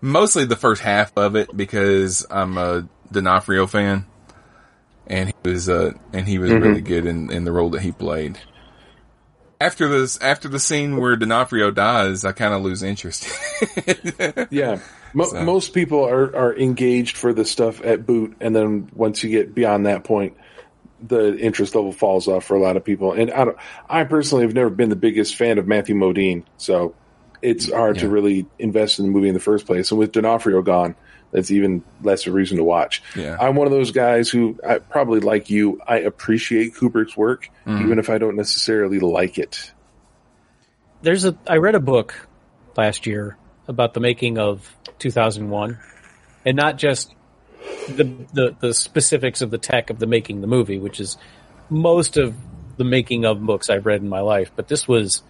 mostly 0.00 0.44
the 0.44 0.56
first 0.56 0.82
half 0.82 1.16
of 1.16 1.36
it 1.36 1.56
because 1.56 2.26
I'm 2.30 2.58
a 2.58 2.88
D'Onofrio 3.10 3.66
fan, 3.66 4.04
and 5.06 5.28
he 5.28 5.48
was 5.48 5.68
uh 5.68 5.92
and 6.12 6.26
he 6.26 6.38
was 6.38 6.50
really 6.52 6.80
good 6.82 7.06
in 7.06 7.30
in 7.30 7.44
the 7.44 7.52
role 7.52 7.70
that 7.70 7.82
he 7.82 7.92
played. 7.92 8.38
After 9.60 9.88
this, 9.88 10.20
after 10.20 10.48
the 10.48 10.60
scene 10.60 10.96
where 10.98 11.16
D'Onofrio 11.16 11.70
dies, 11.72 12.24
I 12.24 12.32
kind 12.32 12.54
of 12.54 12.62
lose 12.62 12.82
interest. 12.82 13.28
Yeah. 14.50 14.78
Mo- 15.14 15.24
So- 15.24 15.42
Most 15.44 15.72
people 15.74 16.04
are, 16.08 16.34
are 16.36 16.56
engaged 16.56 17.16
for 17.16 17.32
the 17.32 17.44
stuff 17.44 17.82
at 17.84 18.06
boot, 18.06 18.36
and 18.40 18.54
then 18.54 18.88
once 18.94 19.22
you 19.24 19.30
get 19.30 19.54
beyond 19.54 19.86
that 19.86 20.04
point, 20.04 20.36
the 21.06 21.36
interest 21.38 21.74
level 21.74 21.92
falls 21.92 22.28
off 22.28 22.44
for 22.44 22.56
a 22.56 22.60
lot 22.60 22.76
of 22.76 22.84
people. 22.84 23.12
And 23.12 23.30
I 23.30 23.44
don't, 23.44 23.56
I 23.88 24.04
personally 24.04 24.44
have 24.44 24.54
never 24.54 24.70
been 24.70 24.90
the 24.90 24.96
biggest 24.96 25.36
fan 25.36 25.58
of 25.58 25.66
Matthew 25.66 25.94
Modine, 25.94 26.44
so 26.56 26.94
it's 27.42 27.70
hard 27.72 27.98
to 27.98 28.08
really 28.08 28.46
invest 28.58 28.98
in 28.98 29.06
the 29.06 29.10
movie 29.12 29.28
in 29.28 29.34
the 29.34 29.40
first 29.40 29.66
place. 29.66 29.90
And 29.90 29.98
with 29.98 30.12
D'Onofrio 30.12 30.60
gone, 30.62 30.94
that's 31.30 31.50
even 31.50 31.82
less 32.02 32.26
a 32.26 32.32
reason 32.32 32.56
to 32.56 32.64
watch. 32.64 33.02
Yeah. 33.14 33.36
I'm 33.40 33.54
one 33.54 33.66
of 33.66 33.72
those 33.72 33.90
guys 33.90 34.30
who, 34.30 34.58
I, 34.66 34.78
probably 34.78 35.20
like 35.20 35.50
you, 35.50 35.80
I 35.86 35.98
appreciate 35.98 36.74
Kubrick's 36.74 37.16
work, 37.16 37.50
Mm-hmm. 37.66 37.84
even 37.84 37.98
if 37.98 38.08
I 38.08 38.16
don't 38.18 38.36
necessarily 38.36 38.98
like 38.98 39.36
it. 39.38 39.72
There's 41.02 41.24
a. 41.26 41.36
I 41.46 41.58
read 41.58 41.74
a 41.74 41.80
book 41.80 42.28
last 42.76 43.06
year 43.06 43.36
about 43.68 43.92
the 43.94 44.00
making 44.00 44.38
of 44.38 44.74
2001, 44.98 45.78
and 46.46 46.56
not 46.56 46.78
just 46.78 47.14
the 47.88 48.04
the 48.32 48.56
the 48.58 48.74
specifics 48.74 49.42
of 49.42 49.50
the 49.50 49.58
tech 49.58 49.90
of 49.90 49.98
the 49.98 50.06
making 50.06 50.40
the 50.40 50.46
movie, 50.46 50.78
which 50.78 50.98
is 50.98 51.16
most 51.68 52.16
of 52.16 52.34
the 52.78 52.84
making 52.84 53.26
of 53.26 53.40
books 53.44 53.68
I've 53.70 53.84
read 53.86 54.00
in 54.00 54.08
my 54.08 54.20
life. 54.20 54.50
But 54.56 54.66
this 54.66 54.88
was 54.88 55.22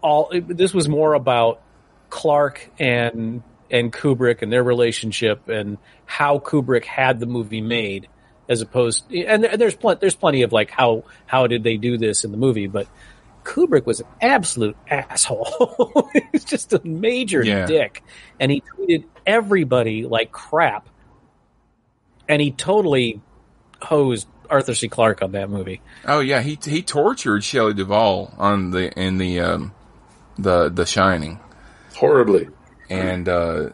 all. 0.00 0.32
This 0.32 0.72
was 0.74 0.88
more 0.88 1.14
about 1.14 1.60
Clarke 2.08 2.70
and 2.78 3.42
and 3.70 3.92
Kubrick 3.92 4.42
and 4.42 4.52
their 4.52 4.62
relationship 4.64 5.48
and 5.48 5.78
how 6.06 6.38
Kubrick 6.38 6.84
had 6.84 7.20
the 7.20 7.26
movie 7.26 7.60
made, 7.60 8.08
as 8.48 8.60
opposed 8.62 9.04
and 9.12 9.44
there- 9.44 9.56
there's 9.56 9.76
plenty 9.76 9.98
there's 10.00 10.14
plenty 10.16 10.42
of 10.42 10.52
like 10.52 10.70
how 10.70 11.04
how 11.26 11.46
did 11.46 11.62
they 11.62 11.76
do 11.76 11.96
this 11.98 12.24
in 12.24 12.30
the 12.32 12.36
movie, 12.38 12.66
but 12.66 12.86
Kubrick 13.44 13.86
was 13.86 14.00
an 14.00 14.06
absolute 14.20 14.76
asshole. 14.88 16.10
He's 16.32 16.44
just 16.44 16.72
a 16.72 16.80
major 16.86 17.42
Yeah. 17.44 17.66
dick, 17.66 18.02
and 18.38 18.50
he 18.50 18.62
treated 18.76 19.04
everybody 19.26 20.04
like 20.04 20.30
crap, 20.32 20.88
and 22.28 22.40
he 22.42 22.50
totally 22.50 23.20
hosed 23.82 24.28
Arthur 24.50 24.74
C. 24.74 24.88
Clarke 24.88 25.22
on 25.22 25.32
that 25.32 25.48
movie. 25.48 25.80
oh 26.06 26.20
yeah, 26.20 26.42
he 26.42 26.58
he 26.62 26.82
tortured 26.82 27.42
Shelley 27.44 27.72
Duvall 27.74 28.34
on 28.36 28.72
the 28.72 28.90
in 28.98 29.16
the 29.18 29.40
um 29.40 29.72
the 30.38 30.68
The 30.68 30.84
Shining. 30.86 31.38
Horribly. 31.94 32.48
And 32.90 33.28
uh 33.28 33.70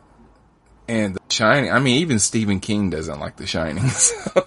and 0.88 1.14
The 1.16 1.20
Shining. 1.30 1.72
I 1.72 1.80
mean, 1.80 2.00
even 2.00 2.18
Stephen 2.18 2.60
King 2.60 2.90
doesn't 2.90 3.18
like 3.18 3.36
The 3.36 3.46
Shining. 3.46 3.88
so. 3.88 4.46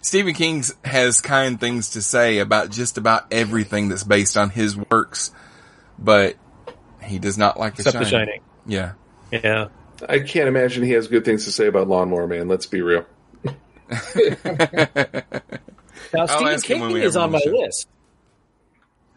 Stephen 0.00 0.32
King 0.32 0.64
has 0.84 1.20
kind 1.20 1.60
things 1.60 1.90
to 1.90 2.02
say 2.02 2.38
about 2.38 2.70
just 2.70 2.96
about 2.96 3.26
everything 3.30 3.88
that's 3.88 4.04
based 4.04 4.36
on 4.36 4.48
his 4.48 4.76
works, 4.76 5.32
but 5.98 6.36
he 7.02 7.18
does 7.18 7.36
not 7.36 7.58
like 7.58 7.76
The 7.76 7.82
Except 7.82 8.06
Shining. 8.06 8.10
The 8.10 8.10
Shining. 8.10 8.40
Yeah, 8.66 8.92
Yeah. 9.30 9.68
I 10.08 10.20
can't 10.20 10.46
imagine 10.46 10.84
he 10.84 10.92
has 10.92 11.08
good 11.08 11.24
things 11.24 11.44
to 11.46 11.50
say 11.52 11.66
about 11.66 11.88
Lawnmower 11.88 12.28
Man, 12.28 12.46
let's 12.46 12.66
be 12.66 12.80
real. 12.82 13.04
Now 16.14 16.20
I'll 16.20 16.28
Stephen 16.28 16.54
ask 16.54 16.64
him 16.64 16.80
when 16.80 16.90
King 16.92 17.02
is 17.02 17.16
on 17.16 17.32
my 17.32 17.40
show. 17.40 17.50
list 17.50 17.88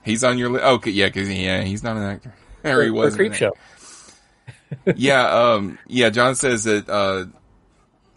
he's 0.03 0.23
on 0.23 0.37
your 0.37 0.49
list. 0.49 0.63
Okay, 0.63 0.91
yeah, 0.91 1.07
because 1.07 1.29
yeah, 1.29 1.61
he's 1.63 1.83
not 1.83 1.97
an 1.97 2.03
actor. 2.03 2.33
Or 2.63 2.83
he 2.83 2.89
for 2.89 2.93
was 2.93 3.15
Creep 3.15 3.33
Show. 3.33 3.53
Yeah, 4.95 5.51
um, 5.53 5.77
yeah. 5.87 6.09
John 6.09 6.35
says 6.35 6.63
that 6.65 6.89
uh, 6.89 7.25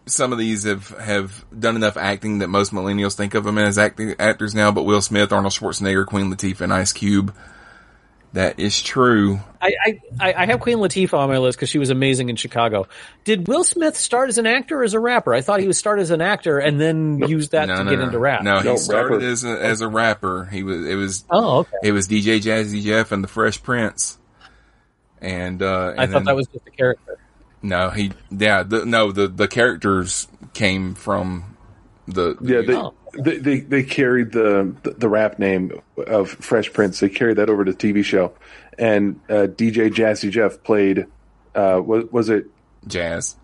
some 0.07 0.33
of 0.33 0.39
these 0.39 0.65
have 0.65 0.89
have 0.99 1.45
done 1.59 1.77
enough 1.77 1.97
acting 1.97 2.39
that 2.41 2.49
most 2.49 2.73
millennials 2.73 3.15
think 3.15 3.35
of 3.35 3.45
them 3.45 3.59
as 3.59 3.79
acting 3.79 4.15
actors 4.19 4.55
now. 4.55 4.71
But 4.73 4.83
Will 4.85 5.01
Smith, 5.01 5.33
Arnold 5.33 5.53
Schwarzenegger, 5.53 6.07
Queen 6.07 6.33
Latifah, 6.33 6.63
and 6.63 6.73
Ice 6.73 6.93
Cube. 6.93 7.35
That 8.33 8.59
is 8.59 8.83
true. 8.83 9.39
I, 9.63 9.75
I, 9.87 10.01
I 10.19 10.33
I 10.43 10.47
have 10.47 10.59
Queen 10.59 10.79
Latifah 10.79 11.15
on 11.17 11.29
my 11.29 11.39
list 11.39 11.57
because 11.57 11.69
she 11.69 11.79
was 11.79 11.91
amazing 11.91 12.31
in 12.31 12.35
Chicago. 12.37 12.89
Did 13.23 13.47
Will 13.47 13.63
Smith 13.63 13.97
start 13.97 14.29
as 14.29 14.39
an 14.39 14.47
actor 14.47 14.81
or 14.81 14.83
as 14.83 14.93
a 14.93 14.99
rapper? 14.99 15.33
I 15.33 15.41
thought 15.41 15.61
he 15.61 15.69
was 15.69 15.79
started 15.79 16.03
as 16.03 16.11
an 16.11 16.21
actor 16.21 16.59
and 16.59 16.81
then 16.81 17.21
used 17.29 17.53
that 17.53 17.69
no, 17.69 17.77
to 17.77 17.85
no, 17.85 17.91
get 17.91 17.99
no. 18.01 18.07
into 18.07 18.19
rap. 18.19 18.43
No, 18.43 18.59
he 18.59 18.65
No, 18.71 18.75
started 18.75 19.19
rapper. 19.19 19.27
as 19.27 19.45
a 19.45 19.65
as 19.65 19.81
a 19.83 19.89
rapper. 19.89 20.47
He 20.47 20.65
was 20.65 20.85
it 20.85 20.97
was 20.97 21.25
Oh, 21.31 21.59
okay. 21.59 21.77
it 21.85 21.93
was 21.93 22.09
DJ 22.09 22.41
Jazzy 22.41 22.83
Jeff 22.83 23.13
and 23.13 23.23
the 23.23 23.29
Fresh 23.29 23.63
Prince. 23.63 24.19
And 25.25 25.63
uh, 25.63 25.91
and 25.93 26.01
I 26.01 26.07
thought 26.07 26.13
then- 26.13 26.25
that 26.25 26.37
was 26.37 26.47
just 26.49 26.67
a 26.67 26.71
character. 26.71 27.19
no 27.63 27.89
he 27.91 28.13
yeah 28.31 28.63
the, 28.63 28.85
no 28.85 29.11
the 29.13 29.27
the 29.29 29.49
characters 29.49 30.29
came 30.53 30.95
from 30.95 31.57
the 32.07 32.37
Yeah, 32.43 32.61
they, 32.61 32.75
Oh. 32.77 32.95
they, 33.15 33.39
they 33.39 33.61
they 33.61 33.83
carried 33.83 34.33
the, 34.33 34.75
the 34.83 34.91
the 34.91 35.09
rap 35.09 35.39
name 35.39 35.81
of 35.97 36.29
Fresh 36.31 36.73
Prince. 36.75 37.01
They 37.01 37.09
carried 37.09 37.39
that 37.39 37.49
over 37.49 37.65
to 37.65 37.73
the 37.73 37.79
TV 37.79 38.05
show, 38.05 38.35
and 38.79 39.19
uh, 39.31 39.47
DJ 39.49 39.91
Jazzy 39.91 40.31
Jeff 40.31 40.63
played. 40.63 41.07
Uh, 41.55 41.81
was 41.85 42.05
was 42.13 42.29
it 42.29 42.47
jazz 42.87 43.37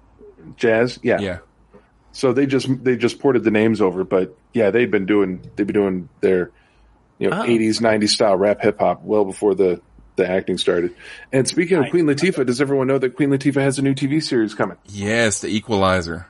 Jazz? 0.57 0.99
Yeah. 1.03 1.21
yeah 1.21 1.39
So 2.13 2.33
they 2.35 2.45
just 2.47 2.69
they 2.85 2.97
just 2.97 3.21
ported 3.21 3.45
the 3.45 3.51
names 3.53 3.81
over, 3.81 4.05
but 4.05 4.37
yeah, 4.53 4.71
they'd 4.71 4.91
been 4.91 5.07
doing 5.07 5.41
they'd 5.57 5.67
been 5.67 5.75
doing 5.75 6.09
their 6.21 6.51
you 7.19 7.31
know 7.31 7.41
Oh. 7.41 7.45
eighties 7.45 7.81
nineties 7.81 8.13
style 8.13 8.37
rap 8.37 8.61
hip 8.61 8.79
hop 8.81 9.03
well 9.05 9.25
before 9.25 9.55
the 9.55 9.81
the 10.17 10.29
acting 10.29 10.59
started. 10.59 10.95
And 11.33 11.47
speaking 11.49 11.77
of 11.77 11.83
Right. 11.85 11.91
Queen 11.91 12.05
Latifah, 12.07 12.45
does 12.47 12.61
everyone 12.61 12.87
know 12.89 12.99
that 12.99 13.17
Queen 13.17 13.31
Latifah 13.31 13.61
has 13.63 13.79
a 13.79 13.83
new 13.83 13.95
TV 13.95 14.23
series 14.23 14.55
coming? 14.55 14.77
yes 14.87 15.41
the 15.41 15.49
Equalizer 15.49 16.27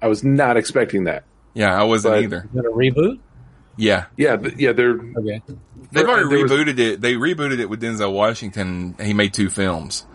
I 0.00 0.08
was 0.08 0.24
not 0.24 0.56
expecting 0.56 1.04
that. 1.04 1.24
yeah 1.54 1.78
I 1.78 1.84
wasn't 1.84 2.14
But- 2.14 2.22
either 2.24 2.36
Is 2.44 2.54
that 2.54 2.64
a 2.66 2.70
reboot? 2.70 3.18
yeah 3.76 4.06
Yeah, 4.16 4.36
yeah, 4.56 4.72
they're 4.72 4.98
Okay. 5.16 5.42
They've 5.92 6.08
already 6.08 6.28
there 6.30 6.42
was- 6.42 6.50
rebooted 6.52 6.78
it. 6.78 7.00
They 7.02 7.14
rebooted 7.14 7.58
it 7.60 7.68
with 7.68 7.82
Denzel 7.82 8.12
Washington. 8.14 8.94
He 9.00 9.12
made 9.12 9.34
two 9.34 9.50
films, 9.50 10.06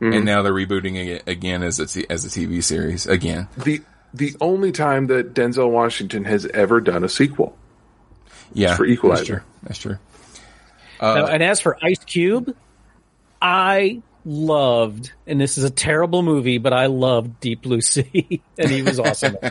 Mm-hmm. 0.00 0.12
and 0.14 0.24
now 0.24 0.40
they're 0.42 0.52
rebooting 0.52 0.96
it 0.96 1.22
again 1.26 1.62
as 1.62 1.78
a 1.78 1.86
t- 1.86 2.06
as 2.08 2.24
a 2.24 2.28
TV 2.28 2.62
series 2.62 3.06
again. 3.06 3.48
the 3.58 3.82
the 4.14 4.34
only 4.40 4.72
time 4.72 5.08
that 5.08 5.34
Denzel 5.34 5.70
Washington 5.70 6.24
has 6.24 6.46
ever 6.46 6.80
done 6.80 7.04
a 7.04 7.08
sequel. 7.08 7.54
Yeah, 8.54 8.76
for 8.76 8.86
Equalizer. 8.86 9.42
That's 9.62 9.78
true. 9.78 9.96
That's 9.96 9.98
true. 10.00 10.15
Now, 11.00 11.26
and 11.26 11.42
as 11.42 11.60
for 11.60 11.78
Ice 11.82 12.04
Cube, 12.04 12.54
I 13.40 14.02
loved, 14.24 15.12
and 15.26 15.40
this 15.40 15.56
is 15.56 15.64
a 15.64 15.70
terrible 15.70 16.22
movie, 16.22 16.58
but 16.58 16.72
I 16.72 16.86
loved 16.86 17.40
Deep 17.40 17.62
Blue 17.62 17.80
Sea, 17.80 18.42
and 18.58 18.70
he 18.70 18.82
was 18.82 18.98
awesome. 18.98 19.36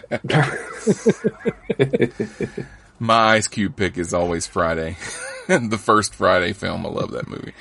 My 3.00 3.34
Ice 3.36 3.48
Cube 3.48 3.76
pick 3.76 3.98
is 3.98 4.14
always 4.14 4.48
Friday, 4.48 4.98
the 5.48 5.78
first 5.78 6.16
Friday 6.16 6.54
film. 6.54 6.86
I 6.86 6.90
love 6.90 7.12
that 7.12 7.28
movie. 7.28 7.54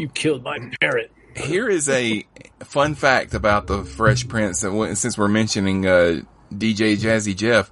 you 0.00 0.08
killed 0.08 0.44
my 0.44 0.58
parrot. 0.80 1.10
Here 1.36 1.68
is 1.68 1.88
a 1.88 2.26
fun 2.60 2.94
fact 2.94 3.34
about 3.34 3.66
the 3.66 3.84
Fresh 3.84 4.28
Prince. 4.28 4.62
and 4.62 4.98
Since 4.98 5.16
we're 5.16 5.28
mentioning 5.28 5.86
uh, 5.86 6.20
DJ 6.52 6.96
Jazzy 6.96 7.36
Jeff, 7.36 7.70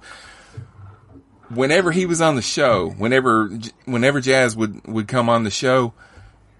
whenever 1.49 1.91
he 1.91 2.05
was 2.05 2.21
on 2.21 2.35
the 2.35 2.41
show, 2.41 2.89
whenever 2.89 3.49
whenever 3.85 4.21
Jazz 4.21 4.55
would 4.55 4.85
would 4.87 5.07
come 5.07 5.29
on 5.29 5.43
the 5.43 5.49
show, 5.49 5.93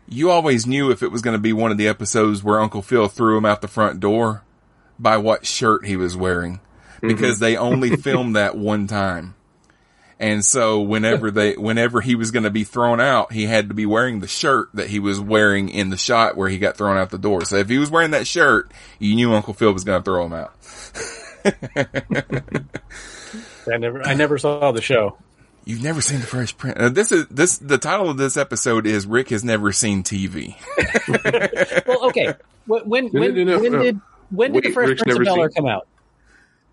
you 0.08 0.32
always 0.32 0.66
knew 0.66 0.92
if 0.92 1.04
it 1.04 1.12
was 1.12 1.22
going 1.22 1.36
to 1.36 1.42
be 1.42 1.54
one 1.54 1.72
of 1.72 1.78
the 1.78 1.88
episodes 1.88 2.44
where 2.44 2.60
Uncle 2.60 2.82
Phil 2.82 3.08
threw 3.08 3.38
him 3.38 3.46
out 3.46 3.62
the 3.62 3.68
front 3.68 4.00
door 4.00 4.44
by 4.98 5.18
what 5.18 5.46
shirt 5.46 5.86
he 5.86 5.96
was 5.96 6.18
wearing 6.18 6.60
mm-hmm. 6.98 7.08
because 7.08 7.40
they 7.40 7.56
only 7.56 7.96
filmed 7.96 8.36
that 8.36 8.58
one 8.58 8.88
time. 8.88 9.36
And 10.22 10.44
so 10.44 10.82
whenever 10.82 11.32
they, 11.32 11.54
whenever 11.54 12.02
he 12.02 12.16
was 12.16 12.32
going 12.32 12.44
to 12.44 12.50
be 12.50 12.66
thrown 12.66 13.00
out, 13.00 13.32
he 13.32 13.46
had 13.46 13.70
to 13.70 13.74
be 13.74 13.86
wearing 13.86 14.20
the 14.20 14.28
shirt 14.28 14.68
that 14.74 14.90
he 14.90 15.00
was 15.00 15.18
wearing 15.18 15.70
in 15.70 15.92
the 15.92 15.98
shot 15.98 16.36
where 16.36 16.50
he 16.50 16.58
got 16.58 16.76
thrown 16.76 16.98
out 16.98 17.10
the 17.10 17.18
door. 17.18 17.46
So 17.46 17.56
if 17.56 17.70
he 17.70 17.78
was 17.78 17.90
wearing 17.90 18.12
that 18.12 18.28
shirt, 18.28 18.70
you 19.00 19.16
knew 19.16 19.34
Uncle 19.34 19.54
Phil 19.54 19.72
was 19.72 19.86
going 19.86 20.02
to 20.02 20.04
throw 20.04 20.26
him 20.26 20.34
out. 20.34 20.54
I 23.74 23.78
never, 23.78 24.02
I 24.06 24.14
never 24.14 24.38
saw 24.38 24.72
the 24.72 24.82
show. 24.82 25.18
You've 25.66 25.84
never 25.84 26.02
seen 26.02 26.20
the 26.22 26.26
Fresh 26.26 26.58
Prince. 26.58 26.78
Uh, 26.80 26.90
this 26.90 27.12
is 27.12 27.28
this. 27.28 27.58
The 27.60 27.78
title 27.78 28.10
of 28.10 28.18
this 28.18 28.38
episode 28.38 28.88
is 28.88 29.06
Rick 29.06 29.30
has 29.30 29.44
never 29.44 29.72
seen 29.72 30.04
TV. 30.04 30.56
Well, 31.88 32.06
okay. 32.10 32.34
When 32.66 32.82
when 32.88 33.08
when, 33.10 33.34
no, 33.36 33.44
no, 33.44 33.60
when 33.60 33.72
no. 33.74 33.82
did 33.84 34.02
when 34.30 34.52
did 34.54 34.64
the 34.64 34.68
Wait, 34.70 34.74
Fresh 34.74 34.90
Rick's 34.90 35.04
Prince 35.04 35.20
of 35.20 35.26
Bel 35.26 35.40
Air 35.42 35.50
seen- 35.50 35.56
come 35.64 35.66
out? 35.72 35.88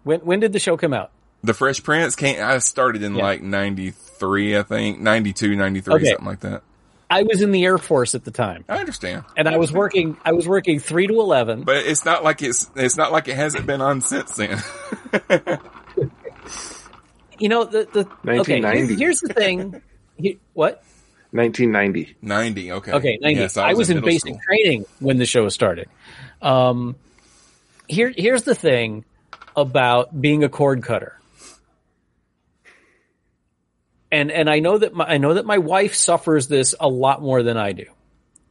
When 0.05 0.21
when 0.21 0.41
did 0.41 0.53
the 0.53 0.59
show 0.59 0.77
come 0.77 0.93
out? 0.93 1.11
The 1.43 1.55
Fresh 1.55 1.83
Prince 1.83 2.17
came. 2.17 2.43
I 2.43 2.59
started 2.59 3.03
in 3.03 3.15
Yeah. 3.17 3.23
like 3.23 3.43
'93, 3.43 4.57
I 4.59 4.63
think, 4.63 5.01
'92, 5.01 5.57
'93, 5.57 5.95
Okay. 5.95 6.05
something 6.11 6.27
like 6.27 6.41
that. 6.41 6.63
I 7.09 7.23
was 7.23 7.41
in 7.41 7.51
the 7.53 7.65
Air 7.65 7.79
Force 7.79 8.15
at 8.15 8.25
the 8.25 8.31
time, 8.31 8.65
I 8.69 8.79
understand, 8.79 9.25
and 9.37 9.49
I 9.49 9.59
was 9.59 9.71
working. 9.73 10.17
I 10.25 10.33
was 10.33 10.47
working 10.49 10.81
three 10.81 11.07
to 11.07 11.15
eleven. 11.21 11.63
but 11.65 11.77
it's 11.77 12.05
not 12.05 12.25
like 12.25 12.43
it's 12.43 12.71
it's 12.77 12.97
not 12.97 13.13
like 13.13 13.29
it 13.29 13.37
hasn't 13.37 13.65
been 13.67 13.81
on 13.81 14.01
since 14.01 14.35
then. 14.37 14.61
you 17.39 17.49
know 17.49 17.65
the 17.65 17.87
the 17.93 18.01
okay. 18.01 18.61
1990. 18.61 18.87
here- 18.89 18.97
Here's 18.99 19.21
the 19.21 19.33
thing. 19.33 19.83
He- 20.19 20.39
what? 20.55 20.83
1990. 21.33 22.17
Ninety, 22.23 22.73
okay, 22.73 22.93
Okay, 22.93 23.19
90. 23.21 23.41
Yes, 23.41 23.57
I, 23.59 23.75
was 23.75 23.91
in, 23.91 23.97
middle 23.97 24.07
basic 24.09 24.31
school. 24.31 24.41
training 24.47 24.87
when 25.01 25.19
the 25.19 25.27
show 25.27 25.47
started. 25.51 25.89
Um, 26.41 26.97
here, 27.87 28.11
here's 28.17 28.45
the 28.45 28.55
thing 28.55 29.05
about 29.55 30.19
being 30.19 30.43
a 30.45 30.49
cord 30.49 30.83
cutter. 30.83 31.21
And, 34.11 34.31
and 34.31 34.49
I 34.49 34.61
know 34.61 34.79
that 34.79 34.95
my, 34.95 35.05
I 35.05 35.19
know 35.19 35.35
that 35.35 35.45
my 35.45 35.59
wife 35.59 35.95
suffers 35.95 36.49
this 36.49 36.75
a 36.79 36.89
lot 36.89 37.21
more 37.21 37.43
than 37.43 37.57
I 37.57 37.73
do. 37.73 37.87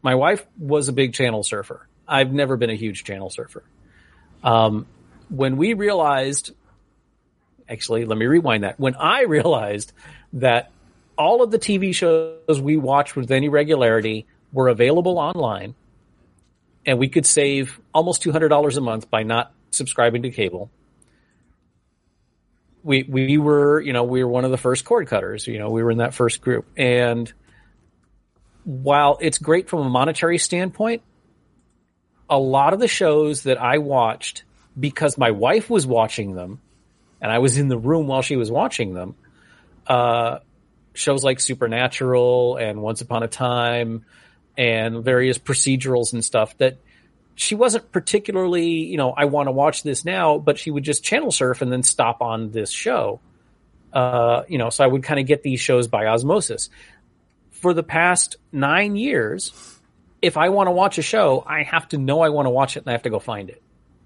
My 0.03 0.15
wife 0.15 0.45
was 0.59 0.87
a 0.87 0.93
big 0.93 1.13
channel 1.13 1.41
surfer. 1.43 1.87
I've 2.07 2.31
never 2.31 2.57
been 2.57 2.69
a 2.69 2.75
huge 2.75 3.03
channel 3.05 3.29
surfer. 3.29 3.63
Um, 4.43 4.85
when 5.29 5.57
we 5.57 5.73
realized, 5.73 6.51
actually, 7.69 8.05
let 8.05 8.17
me 8.17 8.25
rewind 8.25 8.63
that. 8.63 8.79
When 8.79 8.95
I 8.95 9.23
realized 9.23 9.91
that 10.33 10.71
all 11.17 11.41
of 11.41 11.51
the 11.51 11.59
TV 11.59 11.93
shows 11.93 12.61
we 12.61 12.77
watched 12.77 13.15
with 13.15 13.31
any 13.31 13.49
regularity 13.49 14.25
were 14.51 14.67
available 14.67 15.17
online, 15.17 15.75
and 16.85 16.99
we 16.99 17.09
could 17.09 17.25
save 17.25 17.79
almost 17.93 18.21
two 18.21 18.31
hundred 18.31 18.49
dollars 18.49 18.77
a 18.77 18.81
month 18.81 19.09
by 19.09 19.23
not 19.23 19.51
subscribing 19.71 20.23
to 20.23 20.31
cable. 20.31 20.69
We 22.83 23.03
we 23.03 23.37
were 23.37 23.81
you 23.81 23.93
know 23.93 24.03
we 24.03 24.23
were 24.23 24.29
one 24.29 24.45
of 24.45 24.51
the 24.51 24.57
first 24.57 24.85
cord 24.85 25.07
cutters. 25.07 25.47
You 25.47 25.59
know 25.59 25.69
we 25.69 25.83
were 25.83 25.91
in 25.91 25.97
that 25.99 26.13
first 26.13 26.41
group, 26.41 26.67
and 26.77 27.31
while 28.63 29.17
it's 29.21 29.37
great 29.37 29.69
from 29.69 29.79
a 29.85 29.89
monetary 29.89 30.37
standpoint, 30.37 31.01
a 32.29 32.37
lot 32.37 32.73
of 32.73 32.79
the 32.79 32.87
shows 32.87 33.43
that 33.43 33.61
I 33.61 33.77
watched 33.77 34.43
because 34.77 35.17
my 35.17 35.31
wife 35.31 35.69
was 35.69 35.87
watching 35.87 36.35
them, 36.35 36.59
and 37.25 37.31
I 37.31 37.39
was 37.39 37.57
in 37.57 37.69
the 37.69 37.77
room 37.77 38.05
while 38.05 38.21
she 38.21 38.35
was 38.35 38.51
watching 38.51 38.93
them. 38.93 39.15
Uh, 39.87 40.37
shows 40.93 41.23
like 41.23 41.39
Supernatural 41.39 42.57
and 42.57 42.83
Once 42.83 43.01
Upon 43.01 43.23
a 43.23 43.27
Time 43.27 44.05
and 44.55 45.03
various 45.03 45.39
procedurals 45.39 46.13
and 46.13 46.23
stuff 46.23 46.55
that 46.59 46.77
she 47.33 47.55
wasn't 47.55 47.91
particularly, 47.91 48.67
you 48.67 48.97
know, 48.97 49.09
I 49.09 49.25
want 49.25 49.47
to 49.47 49.51
watch 49.51 49.81
this 49.81 50.05
now, 50.05 50.37
but 50.37 50.59
she 50.59 50.69
would 50.69 50.83
just 50.83 51.03
channel 51.03 51.31
surf 51.31 51.63
and 51.63 51.71
then 51.71 51.81
stop 51.81 52.21
on 52.21 52.51
this 52.51 52.69
show. 52.69 53.19
Uh, 53.91 54.43
you 54.47 54.59
know, 54.59 54.69
so 54.69 54.83
I 54.83 54.87
would 54.87 55.01
kind 55.01 55.19
of 55.19 55.25
get 55.25 55.41
these 55.41 55.59
shows 55.59 55.87
by 55.87 56.05
osmosis. 56.05 56.69
For 57.49 57.73
the 57.73 57.81
past 57.81 58.35
nine 58.51 58.95
years, 58.95 59.51
if 60.21 60.37
I 60.37 60.49
want 60.49 60.67
to 60.67 60.71
watch 60.71 60.99
a 60.99 61.01
show, 61.01 61.43
I 61.43 61.63
have 61.63 61.87
to 61.87 61.97
know 61.97 62.21
I 62.21 62.29
want 62.29 62.45
to 62.45 62.51
watch 62.51 62.77
it 62.77 62.81
and 62.81 62.89
I 62.89 62.91
have 62.91 63.01
to 63.01 63.09
go 63.09 63.17
find 63.17 63.49
it. 63.49 63.63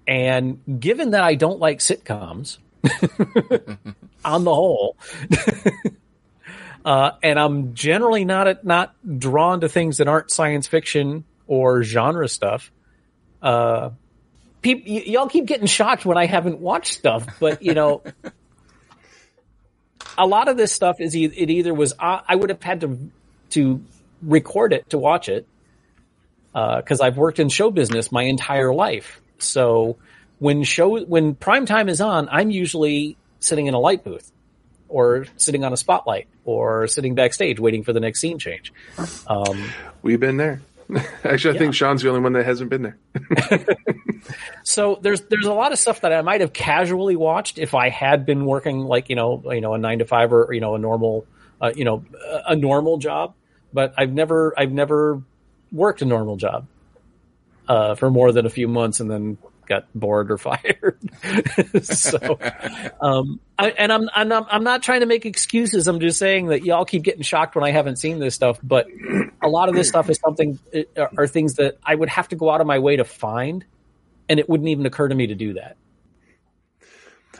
And 0.08 0.80
given 0.80 1.10
that 1.10 1.22
I 1.22 1.34
don't 1.34 1.60
like 1.60 1.80
sitcoms, 1.80 2.56
on 4.24 4.44
the 4.44 4.54
whole, 4.54 4.96
uh, 6.84 7.12
and 7.22 7.38
I'm 7.38 7.74
generally 7.74 8.24
not 8.24 8.64
not 8.64 8.94
drawn 9.18 9.60
to 9.60 9.68
things 9.68 9.98
that 9.98 10.08
aren't 10.08 10.30
science 10.30 10.66
fiction 10.66 11.24
or 11.46 11.82
genre 11.82 12.28
stuff. 12.28 12.70
Uh, 13.42 13.90
peop- 14.62 14.84
y- 14.86 15.04
y'all 15.06 15.28
keep 15.28 15.46
getting 15.46 15.66
shocked 15.66 16.04
when 16.04 16.16
I 16.16 16.26
haven't 16.26 16.60
watched 16.60 16.94
stuff, 16.94 17.26
but 17.38 17.62
you 17.62 17.74
know, 17.74 18.02
a 20.18 20.26
lot 20.26 20.48
of 20.48 20.56
this 20.56 20.72
stuff 20.72 21.00
is 21.00 21.16
e- 21.16 21.24
it 21.24 21.50
either 21.50 21.74
was 21.74 21.94
I 21.98 22.22
I 22.28 22.36
would 22.36 22.50
have 22.50 22.62
had 22.62 22.80
to 22.82 23.10
to 23.50 23.82
record 24.22 24.72
it 24.72 24.88
to 24.90 24.98
watch 24.98 25.28
it 25.28 25.46
because 26.52 27.00
I've 27.00 27.16
worked 27.16 27.38
in 27.38 27.48
show 27.48 27.70
business 27.70 28.10
my 28.12 28.22
entire 28.24 28.72
life. 28.72 29.20
So 29.38 29.96
when 30.40 30.64
show 30.64 30.98
when 31.04 31.36
prime 31.36 31.66
time 31.66 31.88
is 31.88 32.00
on, 32.00 32.28
I'm 32.30 32.50
usually 32.50 33.16
sitting 33.38 33.66
in 33.66 33.74
a 33.74 33.78
light 33.78 34.02
booth 34.02 34.32
or 34.88 35.26
sitting 35.36 35.64
on 35.64 35.72
a 35.72 35.76
spotlight 35.76 36.26
or 36.44 36.88
sitting 36.88 37.14
backstage 37.14 37.60
waiting 37.60 37.84
for 37.84 37.92
the 37.92 38.00
next 38.00 38.20
scene 38.20 38.38
change. 38.38 38.72
Um, 39.28 39.70
We've 40.02 40.18
been 40.18 40.38
there. 40.38 40.62
Actually, 41.24 41.54
I 41.54 41.58
think 41.58 41.74
Sean's 41.74 42.02
the 42.02 42.08
only 42.08 42.22
one 42.22 42.32
that 42.32 42.44
hasn't 42.44 42.68
been 42.68 42.82
there. 42.82 42.98
so 44.64 44.98
there's 45.00 45.20
there's 45.20 45.46
a 45.46 45.52
lot 45.52 45.72
of 45.72 45.78
stuff 45.78 46.00
that 46.00 46.12
I 46.12 46.22
might 46.22 46.40
have 46.40 46.52
casually 46.52 47.14
watched 47.14 47.58
if 47.58 47.74
I 47.74 47.90
had 47.90 48.26
been 48.26 48.44
working 48.44 48.80
like 48.80 49.08
you 49.08 49.14
know 49.14 49.42
you 49.52 49.60
know 49.60 49.74
a 49.74 49.78
nine 49.78 50.00
to 50.00 50.04
five 50.04 50.32
or 50.32 50.52
you 50.52 50.60
know 50.60 50.74
a 50.74 50.78
normal 50.78 51.26
uh, 51.60 51.70
you 51.76 51.84
know 51.84 52.04
a 52.46 52.56
normal 52.56 52.98
job, 52.98 53.34
but 53.72 53.94
I've 53.96 54.12
never 54.12 54.52
I've 54.58 54.72
never 54.72 55.22
worked 55.70 56.02
a 56.02 56.06
normal 56.06 56.36
job 56.36 56.66
uh, 57.68 57.94
for 57.94 58.10
more 58.10 58.32
than 58.32 58.46
a 58.46 58.50
few 58.50 58.66
months 58.66 58.98
and 58.98 59.08
then 59.08 59.38
got 59.70 59.86
bored 59.94 60.30
or 60.30 60.36
fired. 60.38 60.98
so, 61.82 62.38
um, 63.00 63.40
I, 63.58 63.70
and 63.70 63.90
I'm, 63.90 64.10
I'm 64.14 64.28
not, 64.28 64.48
I'm 64.50 64.64
not 64.64 64.82
trying 64.82 65.00
to 65.00 65.06
make 65.06 65.24
excuses. 65.24 65.86
I'm 65.86 66.00
just 66.00 66.18
saying 66.18 66.48
that 66.48 66.64
y'all 66.64 66.84
keep 66.84 67.04
getting 67.04 67.22
shocked 67.22 67.54
when 67.54 67.64
I 67.64 67.70
haven't 67.70 67.96
seen 67.96 68.18
this 68.18 68.34
stuff, 68.34 68.58
but 68.62 68.86
a 69.40 69.48
lot 69.48 69.70
of 69.70 69.74
this 69.74 69.88
stuff 69.88 70.10
is 70.10 70.18
something 70.22 70.58
are, 70.98 71.10
are 71.16 71.26
things 71.26 71.54
that 71.54 71.78
I 71.82 71.94
would 71.94 72.10
have 72.10 72.28
to 72.28 72.36
go 72.36 72.50
out 72.50 72.60
of 72.60 72.66
my 72.66 72.80
way 72.80 72.96
to 72.96 73.04
find, 73.04 73.64
and 74.28 74.38
it 74.38 74.48
wouldn't 74.48 74.68
even 74.68 74.84
occur 74.84 75.08
to 75.08 75.14
me 75.14 75.28
to 75.28 75.34
do 75.34 75.54
that. 75.54 75.76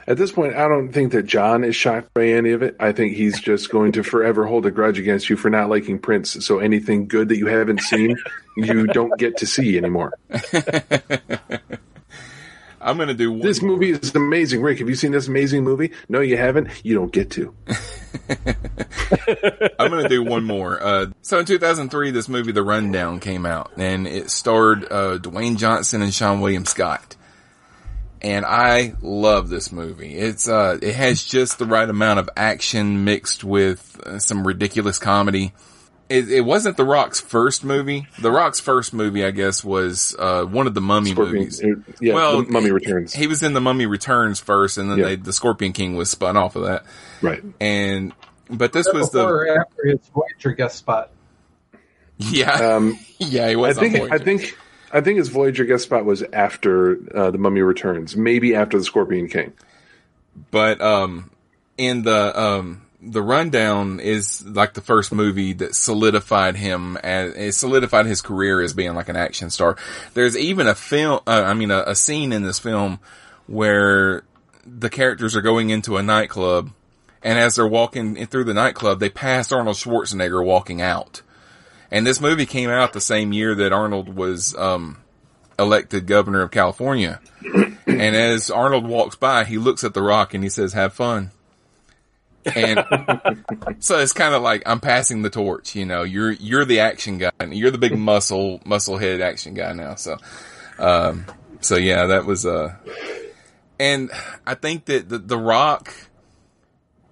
At 0.07 0.17
this 0.17 0.33
point, 0.33 0.55
I 0.55 0.67
don't 0.67 0.93
think 0.93 1.13
that 1.13 1.27
John 1.27 1.63
is 1.63 1.77
shocked 1.77 2.15
by 2.15 2.27
any 2.27 2.53
of 2.53 2.63
it. 2.63 2.75
I 2.81 2.93
think 2.93 3.15
he's 3.17 3.41
just 3.41 3.71
going 3.71 3.93
to 3.93 4.03
forever 4.03 4.47
hold 4.47 4.67
a 4.67 4.71
grudge 4.71 4.99
against 4.99 5.29
you 5.29 5.37
for 5.37 5.51
not 5.51 5.69
liking 5.69 5.99
Prince. 5.99 6.45
So 6.45 6.59
anything 6.59 7.07
good 7.07 7.29
that 7.29 7.37
you 7.37 7.47
haven't 7.47 7.81
seen, 7.81 8.17
you 8.57 8.87
don't 8.87 9.17
get 9.19 9.37
to 9.39 9.47
see 9.47 9.77
anymore. 9.77 10.13
I'm 12.81 12.97
gonna 12.99 13.15
do 13.15 13.33
one. 13.33 13.41
This 13.41 13.63
movie 13.63 13.91
is 13.91 14.15
amazing. 14.15 14.63
Rick, 14.63 14.79
have 14.79 14.89
you 14.89 14.95
seen 14.95 15.13
this 15.13 15.29
amazing 15.29 15.65
movie? 15.65 15.93
No, 16.09 16.21
you 16.21 16.37
haven't. 16.37 16.69
You 16.85 16.95
don't 16.95 17.13
get 17.13 17.31
to. 17.33 17.55
I'm 19.79 19.91
going 19.91 20.03
to 20.03 20.09
do 20.09 20.23
one 20.23 20.45
more. 20.45 20.83
Uh, 20.83 21.07
so 21.23 21.39
in 21.39 21.47
2003, 21.47 22.11
this 22.11 22.29
movie, 22.29 22.53
The 22.53 22.63
Rundown, 22.63 23.21
came 23.21 23.47
out, 23.47 23.73
and 23.77 24.07
it 24.07 24.31
starred 24.31 24.85
uh, 24.85 25.19
Dwayne 25.19 25.57
Johnson 25.57 26.03
and 26.03 26.13
Seann 26.13 26.41
William 26.41 26.65
Scott. 26.65 27.17
And 28.23 28.45
I 28.45 28.95
love 29.01 29.49
this 29.49 29.73
movie. 29.73 30.15
It's 30.15 30.47
uh, 30.49 30.79
it 30.83 30.95
has 30.95 31.25
just 31.25 31.59
the 31.59 31.65
right 31.65 31.89
amount 31.89 32.19
of 32.19 32.29
action 32.37 33.05
mixed 33.05 33.43
with 33.45 33.99
uh, 34.05 34.19
some 34.19 34.47
ridiculous 34.47 34.99
comedy. 34.99 35.53
It, 36.11 36.29
it 36.31 36.41
wasn't 36.41 36.77
The 36.77 36.85
Rock's 36.85 37.21
first 37.21 37.63
movie. 37.65 38.07
The 38.19 38.33
Rock's 38.33 38.59
first 38.61 38.93
movie, 38.93 39.25
I 39.25 39.31
guess, 39.31 39.63
was 39.65 40.15
uh, 40.19 40.45
one 40.45 40.67
of 40.67 40.75
the 40.75 40.81
Mummy 40.81 41.13
Scorpion- 41.13 41.37
movies. 41.45 41.63
uh, 41.63 41.69
yeah, 42.01 42.15
well, 42.15 42.43
The 42.43 42.51
Mummy 42.51 42.73
Returns. 42.73 43.15
He 43.15 43.29
was 43.29 43.43
in 43.45 43.53
the 43.55 43.61
Mummy 43.61 43.87
Returns 43.87 44.41
first, 44.41 44.77
and 44.77 44.91
then 44.91 44.99
Yeah. 44.99 45.05
they, 45.05 45.17
the 45.17 45.33
Scorpion 45.33 45.73
King 45.73 45.95
was 45.95 46.11
spun 46.11 46.37
off 46.37 46.57
of 46.57 46.65
that. 46.65 46.85
Right. 47.23 47.43
And 47.61 48.13
but 48.51 48.73
this 48.73 48.89
was 48.93 49.11
the 49.13 49.25
or 49.25 49.47
after 49.61 49.87
his 49.87 50.01
Voyager 50.13 50.53
guest 50.57 50.77
spot. 50.79 51.11
yeah 52.19 52.75
Um, 52.75 52.99
yeah 53.19 53.47
he 53.49 53.53
I 53.53 53.57
was. 53.57 53.79
on 53.79 53.85
think. 53.85 53.97
Voyager. 53.97 54.15
I 54.15 54.19
think. 54.19 54.59
I 54.93 55.01
think 55.03 55.19
his 55.19 55.29
Voyager 55.29 55.65
guest 55.65 55.85
spot 55.85 56.05
was 56.05 56.25
after 56.33 56.99
uh, 57.17 57.31
the 57.31 57.39
Mummy 57.39 57.61
Returns, 57.63 58.17
maybe 58.17 58.57
after 58.57 58.77
the 58.77 58.83
Scorpion 58.85 59.29
King. 59.29 59.53
but 60.51 60.81
um 60.81 61.31
in 61.79 62.03
the 62.03 62.37
um 62.41 62.83
the 63.03 63.23
rundown 63.23 63.99
is 64.01 64.47
like 64.47 64.75
the 64.75 64.81
first 64.81 65.11
movie 65.13 65.55
that 65.55 65.75
solidified 65.75 66.57
him 66.57 66.97
as 66.99 67.35
it 67.35 67.53
solidified 67.53 68.07
his 68.07 68.21
career 68.21 68.61
as 68.61 68.75
being 68.75 68.95
like 68.95 69.09
an 69.09 69.17
action 69.17 69.49
star 69.49 69.77
there's 70.15 70.37
even 70.37 70.67
a 70.67 70.75
film 70.75 71.21
uh, 71.27 71.43
i 71.47 71.55
mean 71.55 71.71
a, 71.71 71.83
a 71.87 71.95
scene 71.95 72.31
in 72.33 72.43
this 72.43 72.59
film 72.59 72.99
where 73.47 74.23
the 74.67 74.91
characters 74.91 75.35
are 75.35 75.41
going 75.41 75.71
into 75.71 75.97
a 75.97 76.03
nightclub 76.03 76.71
And 77.23 77.39
as 77.39 77.57
they're 77.57 77.67
walking 77.67 78.27
through 78.27 78.45
the 78.45 78.55
nightclub, 78.55 78.99
they 79.01 79.11
pass 79.11 79.53
Arnold 79.53 79.77
Schwarzenegger 79.77 80.45
walking 80.45 80.81
out. 80.81 81.23
And 81.91 82.07
this 82.07 82.21
movie 82.21 82.47
came 82.47 82.71
out 82.71 82.93
the 82.93 83.01
same 83.01 83.33
year 83.33 83.55
that 83.57 83.73
Arnold 83.73 84.15
was 84.15 84.55
um, 84.55 84.99
elected 85.59 86.07
governor 86.07 86.43
of 86.43 86.51
California. 86.51 87.21
and 87.87 88.17
as 88.17 88.51
Arnold 88.51 88.87
walks 88.87 89.17
by, 89.17 89.45
he 89.45 89.59
looks 89.59 89.85
at 89.85 89.93
The 89.93 90.03
Rock 90.03 90.33
and 90.35 90.43
he 90.43 90.49
says, 90.51 90.73
"Have 90.73 90.95
fun." 90.95 91.31
And 92.45 92.85
so 93.81 93.99
it's 93.99 94.13
kind 94.13 94.35
of 94.35 94.43
like 94.43 94.63
I'm 94.67 94.81
passing 94.81 95.23
the 95.23 95.31
torch. 95.31 95.75
You 95.75 95.85
know, 95.85 96.03
you're 96.03 96.33
you're 96.33 96.65
the 96.65 96.81
action 96.81 97.19
guy. 97.19 97.31
and 97.39 97.55
You're 97.55 97.71
the 97.71 97.79
big 97.79 97.97
muscle 97.97 98.61
muscle 98.65 98.97
head 98.97 99.21
action 99.21 99.55
guy 99.55 99.73
now. 99.73 99.95
So, 99.97 100.17
um, 100.79 101.27
so 101.61 101.77
yeah, 101.77 102.07
that 102.07 102.25
was 102.25 102.47
uh, 102.47 102.75
and 103.79 104.11
I 104.47 104.55
think 104.55 104.85
that 104.87 105.09
the, 105.09 105.19
the 105.19 105.39
Rock, 105.39 105.93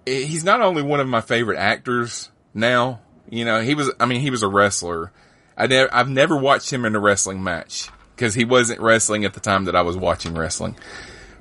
eh, 0.05 0.21
he's 0.21 0.43
not 0.43 0.61
only 0.61 0.83
one 0.83 0.99
of 0.99 1.07
my 1.07 1.21
favorite 1.21 1.57
actors 1.57 2.29
now. 2.53 3.01
You 3.29 3.45
know, 3.45 3.61
he 3.61 3.75
was. 3.75 3.91
I 3.99 4.05
mean, 4.05 4.21
he 4.21 4.29
was 4.29 4.43
a 4.43 4.47
wrestler. 4.47 5.11
I 5.57 5.67
never, 5.67 5.93
I've 5.93 6.09
never 6.09 6.37
watched 6.37 6.71
him 6.71 6.85
in 6.85 6.95
a 6.95 6.99
wrestling 6.99 7.43
match 7.43 7.89
because 8.15 8.33
he 8.33 8.45
wasn't 8.45 8.81
wrestling 8.81 9.25
at 9.25 9.33
the 9.33 9.39
time 9.39 9.65
that 9.65 9.75
I 9.75 9.81
was 9.81 9.97
watching 9.97 10.35
wrestling. 10.35 10.75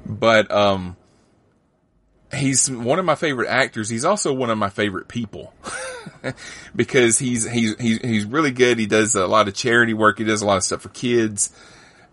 But 0.04 0.50
um, 0.50 0.96
he's 2.34 2.70
one 2.70 2.98
of 2.98 3.04
my 3.04 3.14
favorite 3.14 3.48
actors. 3.48 3.88
He's 3.88 4.04
also 4.04 4.32
one 4.32 4.50
of 4.50 4.58
my 4.58 4.68
favorite 4.68 5.08
people 5.08 5.54
because 6.76 7.18
he's 7.18 7.48
he's 7.48 7.78
he's 7.78 7.98
he's 7.98 8.24
really 8.24 8.50
good. 8.50 8.78
He 8.78 8.86
does 8.86 9.14
a 9.14 9.26
lot 9.26 9.48
of 9.48 9.54
charity 9.54 9.94
work. 9.94 10.18
He 10.18 10.24
does 10.24 10.42
a 10.42 10.46
lot 10.46 10.56
of 10.56 10.62
stuff 10.62 10.82
for 10.82 10.90
kids, 10.90 11.50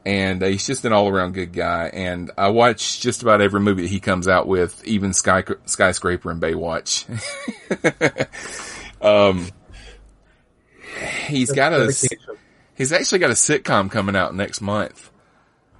and 0.05 0.41
uh, 0.41 0.47
he's 0.47 0.65
just 0.65 0.85
an 0.85 0.93
all 0.93 1.09
around 1.09 1.33
good 1.33 1.53
guy. 1.53 1.89
And 1.93 2.31
I 2.37 2.49
watch 2.49 3.01
just 3.01 3.21
about 3.21 3.41
every 3.41 3.59
movie 3.59 3.83
that 3.83 3.89
he 3.89 3.99
comes 3.99 4.27
out 4.27 4.47
with, 4.47 4.83
even 4.85 5.13
Sky 5.13 5.43
Skyscraper 5.65 6.31
and 6.31 6.41
Baywatch. 6.41 7.05
um, 9.01 9.47
he's 11.27 11.51
got 11.51 11.73
a 11.73 11.93
he's 12.75 12.93
actually 12.93 13.19
got 13.19 13.31
a 13.31 13.33
sitcom 13.33 13.91
coming 13.91 14.15
out 14.15 14.35
next 14.35 14.61
month 14.61 15.11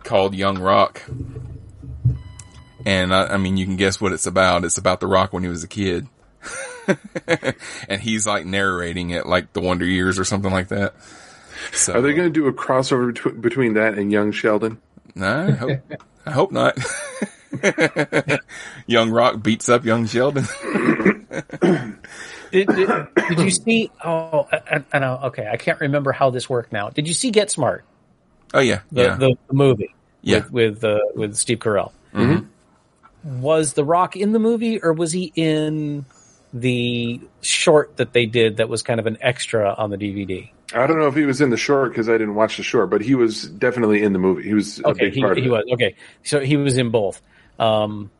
called 0.04 0.36
Young 0.36 0.60
Rock. 0.60 1.02
And 2.86 3.14
I, 3.14 3.34
I 3.34 3.38
mean, 3.38 3.58
you 3.58 3.66
can 3.66 3.76
guess 3.78 4.00
what 4.00 4.14
it's 4.14 4.28
about. 4.28 4.64
It's 4.64 4.78
about 4.78 5.00
The 5.00 5.08
Rock 5.08 5.34
when 5.34 5.44
he 5.44 5.50
was 5.50 5.64
a 5.64 5.68
kid. 5.68 6.08
and 7.88 8.00
he's 8.00 8.28
like 8.28 8.46
narrating 8.46 9.10
it 9.10 9.26
like 9.26 9.54
the 9.54 9.62
Wonder 9.62 9.86
Years 9.86 10.20
or 10.20 10.24
something 10.26 10.52
like 10.52 10.68
that. 10.68 10.94
So, 11.72 11.94
Are 11.94 12.02
they 12.02 12.14
going 12.14 12.32
to 12.32 12.34
do 12.34 12.48
a 12.48 12.54
crossover 12.54 13.12
bet- 13.24 13.42
between 13.42 13.74
that 13.74 13.98
and 13.98 14.12
Young 14.12 14.32
Sheldon? 14.32 14.80
No, 15.16 15.48
I 15.48 15.52
hope, 15.52 15.80
I 16.28 16.32
hope 16.32 16.52
not. 16.52 16.78
young 18.86 19.10
Rock 19.10 19.42
beats 19.42 19.70
up 19.70 19.86
Young 19.86 20.06
Sheldon. 20.06 20.46
Did, 22.52 22.68
did, 22.68 22.90
did 23.30 23.40
you 23.40 23.50
see? 23.50 23.92
Oh, 24.04 24.48
I, 24.52 24.84
I 24.94 25.00
know. 25.00 25.20
Okay, 25.26 25.48
I 25.52 25.58
can't 25.58 25.80
remember 25.80 26.12
how 26.12 26.30
this 26.30 26.50
worked 26.50 26.72
now. 26.72 26.90
Did 26.90 27.08
you 27.08 27.14
see 27.14 27.32
Get 27.32 27.50
Smart? 27.50 27.84
Oh 28.54 28.60
yeah, 28.60 28.82
The 28.92 29.02
yeah, 29.02 29.16
the, 29.16 29.38
the 29.48 29.54
movie. 29.54 29.94
Yeah. 30.22 30.46
With 30.50 30.52
with, 30.52 30.84
uh, 30.84 31.00
with 31.16 31.36
Steve 31.36 31.60
Carell. 31.60 31.92
Was 33.26 33.74
The 33.74 33.84
Rock 33.84 34.16
in 34.16 34.32
the 34.32 34.40
movie, 34.40 34.80
or 34.82 34.94
was 34.94 35.12
he 35.12 35.32
in 35.36 36.06
the 36.54 37.20
short 37.42 37.98
that 37.98 38.14
they 38.14 38.26
did 38.28 38.58
that 38.58 38.70
was 38.70 38.82
kind 38.84 39.00
of 39.00 39.08
an 39.08 39.18
extra 39.20 39.74
on 39.74 39.90
the 39.90 39.98
DVD? 39.98 40.50
I 40.74 40.88
don't 40.88 41.00
know 41.00 41.08
if 41.08 41.16
he 41.16 41.26
was 41.26 41.42
in 41.42 41.50
the 41.50 41.58
short 41.58 41.92
because 41.92 42.08
I 42.08 42.14
didn't 42.14 42.36
watch 42.36 42.58
the 42.58 42.64
short, 42.64 42.90
but 42.90 43.02
he 43.02 43.16
was 43.16 43.44
definitely 43.44 44.04
in 44.04 44.14
the 44.14 44.20
movie. 44.20 44.44
He 44.44 44.54
was 44.54 44.80
a 44.80 44.88
Okay, 44.90 45.06
big 45.06 45.14
he, 45.14 45.22
part 45.22 45.38
he 45.38 45.42
of 45.42 45.48
it. 45.48 45.50
was 45.52 45.64
okay. 45.74 45.96
So 46.24 46.40
he 46.40 46.56
was 46.58 46.78
in 46.78 46.92
both. 46.92 47.22
Um, 47.60 48.12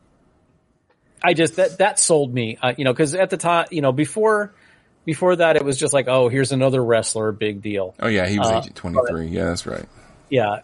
I 1.22 1.34
just 1.34 1.56
that 1.56 1.78
that 1.78 1.98
sold 1.98 2.32
me, 2.32 2.58
uh, 2.62 2.74
you 2.76 2.84
know, 2.84 2.92
because 2.92 3.14
at 3.14 3.30
the 3.30 3.36
time, 3.36 3.66
you 3.70 3.80
know, 3.82 3.92
before 3.92 4.54
before 5.04 5.36
that, 5.36 5.56
it 5.56 5.64
was 5.64 5.76
just 5.78 5.92
like, 5.94 6.08
oh, 6.08 6.28
here's 6.28 6.52
another 6.52 6.82
wrestler, 6.84 7.32
big 7.32 7.62
deal. 7.62 7.94
oh 8.00 8.08
yeah, 8.08 8.26
he 8.28 8.38
was 8.38 8.48
Uh, 8.48 8.58
Agent 8.58 8.76
Twenty 8.76 8.98
Three. 9.08 9.26
Yeah, 9.28 9.46
that's 9.46 9.66
right. 9.66 9.84
yeah. 10.30 10.60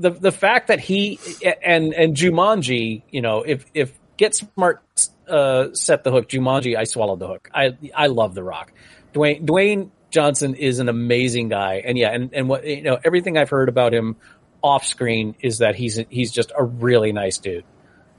The 0.00 0.10
the 0.10 0.32
fact 0.32 0.68
that 0.68 0.80
he 0.80 1.18
and 1.62 1.92
and 1.92 2.16
Jumanji, 2.16 3.02
you 3.10 3.20
know, 3.20 3.42
if 3.42 3.66
if 3.74 3.92
Get 4.16 4.34
Smart 4.34 4.82
uh, 5.28 5.68
set 5.72 6.04
the 6.04 6.10
hook, 6.10 6.28
Jumanji, 6.28 6.76
I 6.76 6.84
swallowed 6.84 7.20
the 7.20 7.28
hook. 7.28 7.50
I 7.54 7.76
I 7.94 8.06
love 8.08 8.34
The 8.34 8.42
Rock. 8.42 8.72
Dwayne 9.14 9.44
Dwayne 9.44 9.90
Johnson 10.10 10.54
is 10.54 10.78
an 10.78 10.88
amazing 10.88 11.48
guy, 11.48 11.82
and 11.84 11.96
yeah, 11.96 12.10
and 12.10 12.34
and 12.34 12.48
what 12.48 12.66
you 12.66 12.82
know, 12.82 12.98
everything 13.02 13.38
I've 13.38 13.50
heard 13.50 13.68
about 13.68 13.94
him 13.94 14.16
off 14.62 14.84
screen 14.84 15.36
is 15.40 15.58
that 15.58 15.74
he's 15.74 16.00
he's 16.08 16.32
just 16.32 16.52
a 16.56 16.64
really 16.64 17.12
nice 17.12 17.38
dude. 17.38 17.64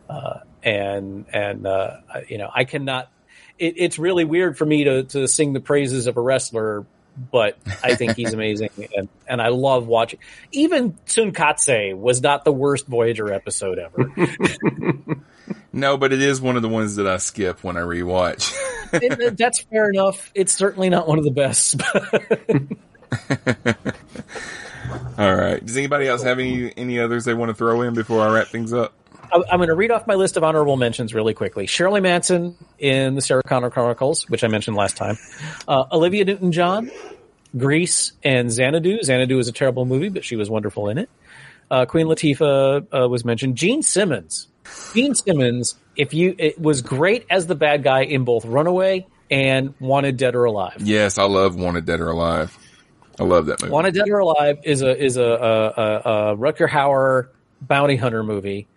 Uh, 0.10 0.40
and 0.64 1.26
and 1.34 1.66
uh, 1.68 1.98
you 2.28 2.38
know, 2.38 2.50
I 2.54 2.64
cannot. 2.64 3.12
It, 3.58 3.76
it's 3.78 4.00
really 4.00 4.26
weird 4.26 4.58
for 4.58 4.66
me 4.66 4.86
to 4.86 5.04
to 5.04 5.28
sing 5.28 5.54
the 5.54 5.60
praises 5.60 6.08
of 6.08 6.18
a 6.18 6.22
wrestler 6.22 6.86
but 7.32 7.58
I 7.84 7.96
think 7.96 8.16
he's 8.16 8.34
amazing, 8.34 8.70
and 8.96 9.10
and 9.28 9.42
I 9.42 9.50
love 9.50 9.88
watching. 9.88 10.20
Even 10.52 10.94
Tsunkatse 11.06 11.96
was 11.96 12.22
not 12.22 12.46
the 12.46 12.52
worst 12.52 12.88
Voyager 12.88 13.32
episode 13.32 13.80
ever. 13.80 14.12
No, 15.74 15.98
but 15.98 16.12
it 16.12 16.22
is 16.22 16.42
one 16.42 16.58
of 16.58 16.62
the 16.62 16.70
ones 16.70 16.98
that 16.98 17.08
I 17.08 17.18
skip 17.18 17.64
when 17.64 17.78
I 17.78 17.82
rewatch. 17.82 18.54
And 18.94 19.24
uh, 19.24 19.30
that's 19.38 19.62
fair 19.62 19.90
enough. 19.90 20.34
It's 20.36 20.52
certainly 20.52 20.90
not 20.90 21.08
one 21.08 21.18
of 21.18 21.24
the 21.24 21.32
best. 21.32 21.82
All 25.18 25.34
right. 25.34 25.66
Does 25.66 25.78
anybody 25.78 26.10
else 26.10 26.24
have 26.24 26.40
any 26.40 26.74
any 26.76 27.00
others 27.00 27.24
they 27.24 27.34
want 27.34 27.52
to 27.52 27.54
throw 27.54 27.84
in 27.84 27.94
before 27.94 28.20
I 28.20 28.30
wrap 28.34 28.48
things 28.48 28.74
up? 28.74 28.94
I'm 29.34 29.60
going 29.60 29.70
to 29.70 29.76
read 29.76 29.92
off 29.92 30.08
my 30.08 30.16
list 30.16 30.38
of 30.38 30.44
honorable 30.44 30.78
mentions 30.78 31.14
really 31.14 31.34
quickly. 31.34 31.66
Shirley 31.66 32.02
Manson 32.02 32.56
in 32.80 33.16
the 33.16 33.22
Sarah 33.22 33.44
Connor 33.44 33.70
Chronicles, 33.70 34.30
which 34.30 34.44
I 34.44 34.48
mentioned 34.48 34.76
last 34.76 34.98
time. 34.98 35.18
Uh, 35.68 35.86
Olivia 35.92 36.26
Newton-John, 36.26 36.92
Grease, 37.58 38.12
and 38.24 38.52
Xanadu. 38.52 39.02
Xanadu 39.04 39.40
is 39.40 39.48
a 39.48 39.52
terrible 39.52 39.86
movie, 39.86 40.10
but 40.10 40.26
she 40.26 40.36
was 40.36 40.50
wonderful 40.50 40.90
in 40.90 40.98
it. 40.98 41.10
Uh, 41.70 41.86
Queen 41.86 42.08
Latifah 42.08 42.88
uh, 42.92 43.08
was 43.08 43.24
mentioned. 43.24 43.56
Gene 43.56 43.82
Simmons. 43.82 44.48
Gene 44.94 45.16
Simmons, 45.16 45.76
if 45.96 46.14
you, 46.14 46.36
it 46.38 46.60
was 46.60 46.82
great 46.82 47.26
as 47.30 47.48
the 47.48 47.56
bad 47.56 47.84
guy 47.84 48.04
in 48.04 48.26
both 48.26 48.46
Runaway 48.46 49.08
and 49.30 49.74
Wanted 49.80 50.18
Dead 50.18 50.36
or 50.36 50.44
Alive. 50.46 50.76
Yes, 50.80 51.18
I 51.18 51.24
love 51.24 51.56
Wanted 51.56 51.86
Dead 51.86 52.02
or 52.02 52.10
Alive. 52.10 52.58
I 53.20 53.24
love 53.24 53.46
that 53.46 53.62
movie. 53.62 53.72
Wanted 53.72 53.94
Dead 53.94 54.10
or 54.10 54.20
Alive 54.20 54.60
is 54.64 54.82
a 54.82 54.98
is 54.98 55.18
a, 55.18 55.24
a, 55.24 55.68
a, 55.68 56.32
a 56.34 56.38
Rutger 56.38 56.68
Hauer 56.68 57.30
bounty 57.62 57.96
hunter 57.96 58.24
movie. 58.24 58.68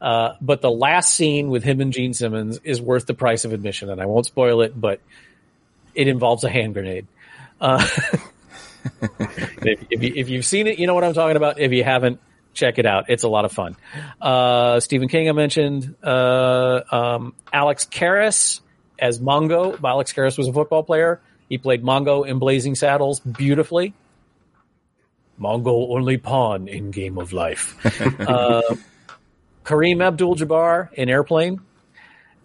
Uh, 0.00 0.34
but 0.40 0.60
the 0.60 0.70
last 0.70 1.14
scene 1.14 1.48
with 1.48 1.64
him 1.64 1.80
and 1.80 1.92
Gene 1.92 2.14
Simmons 2.14 2.60
is 2.62 2.80
worth 2.80 3.06
the 3.06 3.14
price 3.14 3.44
of 3.44 3.52
admission, 3.52 3.90
and 3.90 4.00
I 4.00 4.06
won't 4.06 4.26
spoil 4.26 4.60
it, 4.62 4.78
but 4.78 5.00
it 5.94 6.06
involves 6.06 6.44
a 6.44 6.50
hand 6.50 6.74
grenade. 6.74 7.06
Uh, 7.60 7.84
if, 9.02 9.86
if, 9.90 10.02
you, 10.02 10.24
you've 10.26 10.44
seen 10.44 10.66
it, 10.66 10.78
you 10.78 10.86
know 10.86 10.94
what 10.94 11.04
I'm 11.04 11.14
talking 11.14 11.36
about. 11.36 11.58
If 11.58 11.72
you 11.72 11.82
haven't, 11.82 12.20
check 12.54 12.78
it 12.78 12.86
out. 12.86 13.06
It's 13.08 13.24
a 13.24 13.28
lot 13.28 13.44
of 13.44 13.52
fun. 13.52 13.76
Uh, 14.20 14.80
Stephen 14.80 15.08
King, 15.08 15.28
I 15.28 15.32
mentioned. 15.32 15.96
Uh, 16.02 16.82
um, 16.90 17.34
Alex 17.52 17.84
Karras 17.84 18.60
as 18.98 19.18
Mongo. 19.18 19.82
Alex 19.82 20.12
Karras 20.12 20.38
was 20.38 20.48
a 20.48 20.52
football 20.52 20.82
player. 20.82 21.20
He 21.48 21.58
played 21.58 21.82
Mongo 21.82 22.26
in 22.26 22.38
Blazing 22.38 22.74
Saddles 22.74 23.20
beautifully. 23.20 23.94
Mongo 25.40 25.94
only 25.96 26.18
pawn 26.18 26.68
in 26.68 26.90
Game 26.90 27.16
of 27.18 27.32
Life. 27.32 27.76
Kareem 29.68 30.02
Abdul-Jabbar 30.02 30.94
in 30.94 31.10
Airplane, 31.10 31.60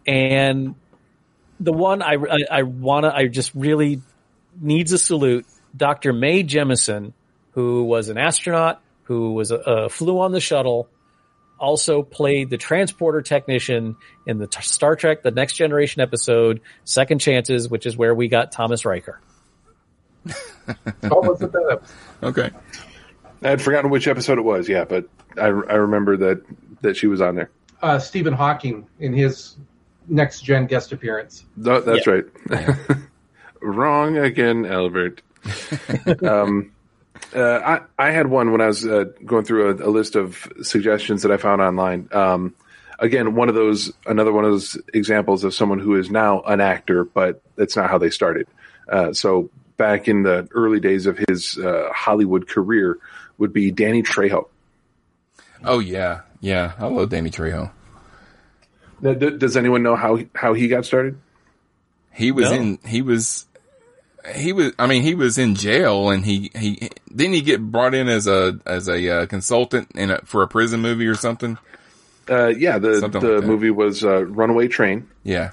and 0.06 0.76
the 1.58 1.72
one 1.72 2.02
I 2.02 2.16
I, 2.16 2.40
I 2.52 2.64
wanna 2.64 3.14
I 3.16 3.28
just 3.28 3.56
really 3.56 4.02
needs 4.60 4.92
a 4.92 4.98
salute. 4.98 5.46
Dr. 5.76 6.12
Mae 6.12 6.44
Jemison, 6.44 7.14
who 7.52 7.86
was 7.86 8.10
an 8.10 8.18
astronaut, 8.18 8.82
who 9.04 9.32
was 9.32 9.52
a, 9.52 9.60
uh, 9.60 9.90
flew 9.90 10.20
on 10.20 10.34
the 10.34 10.42
shuttle, 10.42 10.90
also 11.58 12.04
played 12.04 12.50
the 12.50 12.58
transporter 12.58 13.22
technician 13.22 13.96
in 14.28 14.38
the 14.38 14.48
t- 14.48 14.62
Star 14.62 14.98
Trek: 14.98 15.24
The 15.24 15.32
Next 15.32 15.54
Generation 15.54 16.02
episode 16.02 16.60
Second 16.84 17.20
Chances, 17.20 17.70
which 17.70 17.86
is 17.86 17.96
where 17.96 18.14
we 18.14 18.28
got 18.28 18.52
Thomas 18.52 18.84
Riker. 18.84 19.22
Oh, 21.04 21.22
was 21.22 21.40
that? 21.40 21.82
Okay. 22.22 22.50
I 23.44 23.50
had 23.50 23.62
forgotten 23.62 23.90
which 23.90 24.08
episode 24.08 24.38
it 24.38 24.44
was. 24.44 24.70
Yeah, 24.70 24.86
but 24.86 25.08
I, 25.38 25.46
I 25.46 25.76
remember 25.76 26.18
that 26.18 26.44
that 26.82 26.98
she 26.98 27.08
was 27.08 27.22
on 27.22 27.36
there. 27.36 27.50
Uh, 27.82 28.00
Stephen 28.00 28.34
Hawking 28.34 28.88
in 29.00 29.14
his 29.14 29.58
next 30.08 30.42
gen 30.42 30.68
guest 30.68 30.92
appearance. 30.92 31.46
No, 31.56 31.82
that's 31.82 32.08
right. 32.08 32.26
Wrong 33.62 34.18
again, 34.18 34.66
Albert. 34.66 35.22
um, 36.24 36.72
uh, 37.36 37.60
I 37.98 38.08
I 38.08 38.12
had 38.12 38.28
one 38.28 38.52
when 38.52 38.62
I 38.62 38.68
was 38.68 38.86
uh, 38.86 39.06
going 39.26 39.46
through 39.46 39.72
a, 39.72 39.88
a 39.88 39.92
list 39.92 40.16
of 40.16 40.48
suggestions 40.62 41.24
that 41.24 41.32
I 41.32 41.38
found 41.38 41.62
online. 41.62 42.10
Um, 42.12 42.56
again, 43.00 43.36
one 43.36 43.50
of 43.50 43.56
those, 43.56 43.92
another 44.06 44.32
one 44.32 44.46
of 44.46 44.52
those 44.52 44.78
examples 44.94 45.44
of 45.44 45.54
someone 45.54 45.80
who 45.80 45.96
is 45.96 46.10
now 46.10 46.42
an 46.42 46.62
actor, 46.62 47.04
but 47.04 47.42
that's 47.56 47.76
not 47.76 47.90
how 47.90 47.98
they 47.98 48.10
started. 48.10 48.48
Uh, 48.88 49.14
so 49.14 49.50
back 49.78 50.08
in 50.08 50.24
the 50.24 50.48
early 50.52 50.80
days 50.80 51.06
of 51.06 51.20
his 51.28 51.58
uh, 51.58 51.90
Hollywood 51.94 52.48
career, 52.48 53.00
would 53.38 53.54
be 53.54 53.72
Danny 53.72 54.04
Trejo. 54.04 54.48
Oh 55.64 55.80
yeah, 55.80 56.22
yeah. 56.42 56.74
I 56.78 56.88
love 56.88 57.10
Danny 57.10 57.30
Trejo. 57.30 57.72
Now, 59.02 59.14
d- 59.14 59.38
does 59.38 59.58
anyone 59.58 59.84
know 59.84 59.96
how 59.96 60.20
how 60.36 60.54
he 60.54 60.68
got 60.68 60.86
started? 60.86 61.18
He 62.14 62.32
was 62.32 62.52
No. 62.52 62.56
in, 62.58 62.80
he 62.86 63.02
was, 63.02 63.46
he 64.36 64.54
was, 64.54 64.72
I 64.78 64.86
mean, 64.86 65.02
he 65.02 65.16
was 65.16 65.38
in 65.40 65.56
jail 65.56 66.12
and 66.12 66.24
he, 66.24 66.52
he, 66.56 66.90
didn't 67.14 67.34
he 67.34 67.42
get 67.42 67.60
brought 67.60 67.96
in 67.96 68.08
as 68.08 68.28
a, 68.28 68.60
as 68.68 68.88
a 68.88 69.10
uh, 69.10 69.26
consultant 69.26 69.92
in 69.96 70.12
a, 70.12 70.20
for 70.24 70.44
a 70.44 70.48
prison 70.48 70.80
movie 70.80 71.08
or 71.08 71.16
something? 71.16 71.58
Uh, 72.30 72.48
yeah, 72.50 72.78
the 72.78 73.00
Something 73.00 73.20
the 73.22 73.38
like 73.40 73.46
movie 73.46 73.72
was 73.72 74.04
uh, 74.06 74.24
Runaway 74.26 74.68
Train, 74.68 75.10
Yeah. 75.24 75.52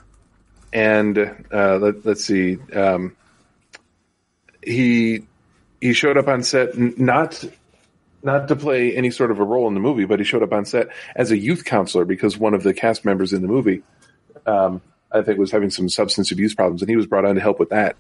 and 0.73 1.17
uh, 1.51 1.79
let, 1.79 2.05
let's 2.05 2.25
see, 2.27 2.59
um, 2.75 3.17
he 4.63 5.23
he 5.81 5.93
showed 5.95 6.19
up 6.19 6.29
on 6.29 6.43
set 6.43 6.77
not 6.79 7.43
not 8.23 8.49
to 8.49 8.57
play 8.57 8.95
any 8.95 9.11
sort 9.11 9.31
of 9.31 9.39
a 9.39 9.45
role 9.45 9.67
in 9.69 9.75
the 9.75 9.81
movie, 9.81 10.05
but 10.05 10.19
he 10.19 10.25
showed 10.25 10.43
up 10.43 10.53
on 10.53 10.65
set 10.65 10.89
as 11.17 11.31
a 11.31 11.39
youth 11.39 11.65
counselor 11.65 12.05
because 12.05 12.37
one 12.37 12.55
of 12.55 12.63
the 12.63 12.75
cast 12.75 13.05
members 13.05 13.33
in 13.33 13.43
the 13.43 13.49
movie, 13.49 13.83
um, 14.47 14.83
I 15.11 15.23
think, 15.23 15.39
was 15.39 15.51
having 15.51 15.71
some 15.71 15.89
substance 15.89 16.31
abuse 16.31 16.55
problems, 16.55 16.83
and 16.83 16.89
he 16.89 16.97
was 16.97 17.07
brought 17.07 17.25
on 17.25 17.35
to 17.35 17.41
help 17.41 17.59
with 17.59 17.71
that. 17.71 17.97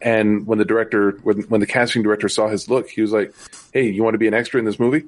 And 0.00 0.46
when 0.46 0.58
the 0.58 0.64
director, 0.64 1.12
when, 1.22 1.42
when 1.42 1.60
the 1.60 1.66
casting 1.66 2.02
director 2.02 2.28
saw 2.28 2.48
his 2.48 2.68
look, 2.68 2.90
he 2.90 3.00
was 3.00 3.12
like, 3.12 3.34
"Hey, 3.72 3.88
you 3.88 4.02
want 4.02 4.14
to 4.14 4.18
be 4.18 4.26
an 4.26 4.34
extra 4.34 4.58
in 4.58 4.66
this 4.66 4.78
movie?" 4.78 5.04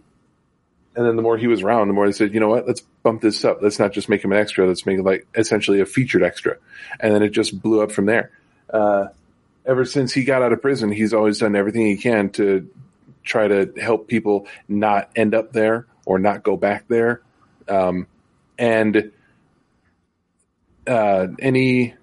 And 0.96 1.04
then 1.04 1.16
the 1.16 1.22
more 1.22 1.36
he 1.36 1.48
was 1.48 1.62
around, 1.62 1.88
the 1.88 1.94
more 1.94 2.06
they 2.06 2.12
said, 2.12 2.32
"You 2.32 2.40
know 2.40 2.48
what? 2.48 2.66
Let's 2.66 2.80
bump 3.02 3.20
this 3.20 3.44
up. 3.44 3.58
Let's 3.60 3.78
not 3.78 3.92
just 3.92 4.08
make 4.08 4.24
him 4.24 4.32
an 4.32 4.38
extra. 4.38 4.66
Let's 4.66 4.86
make 4.86 4.98
it 4.98 5.04
like 5.04 5.26
essentially 5.34 5.80
a 5.80 5.86
featured 5.86 6.22
extra." 6.22 6.56
And 7.00 7.12
then 7.12 7.22
it 7.22 7.30
just 7.30 7.60
blew 7.60 7.82
up 7.82 7.90
from 7.90 8.06
there. 8.06 8.30
Uh, 8.72 9.08
ever 9.66 9.84
since 9.84 10.12
he 10.12 10.24
got 10.24 10.42
out 10.42 10.52
of 10.52 10.62
prison, 10.62 10.92
he's 10.92 11.12
always 11.12 11.38
done 11.38 11.56
everything 11.56 11.86
he 11.86 11.96
can 11.96 12.30
to 12.30 12.70
try 13.24 13.48
to 13.48 13.72
help 13.80 14.06
people 14.08 14.46
not 14.68 15.10
end 15.16 15.34
up 15.34 15.52
there 15.52 15.86
or 16.06 16.18
not 16.18 16.42
go 16.42 16.56
back 16.56 16.86
there. 16.88 17.22
Um, 17.68 18.06
and 18.58 19.10
uh, 20.86 21.28
any 21.38 21.94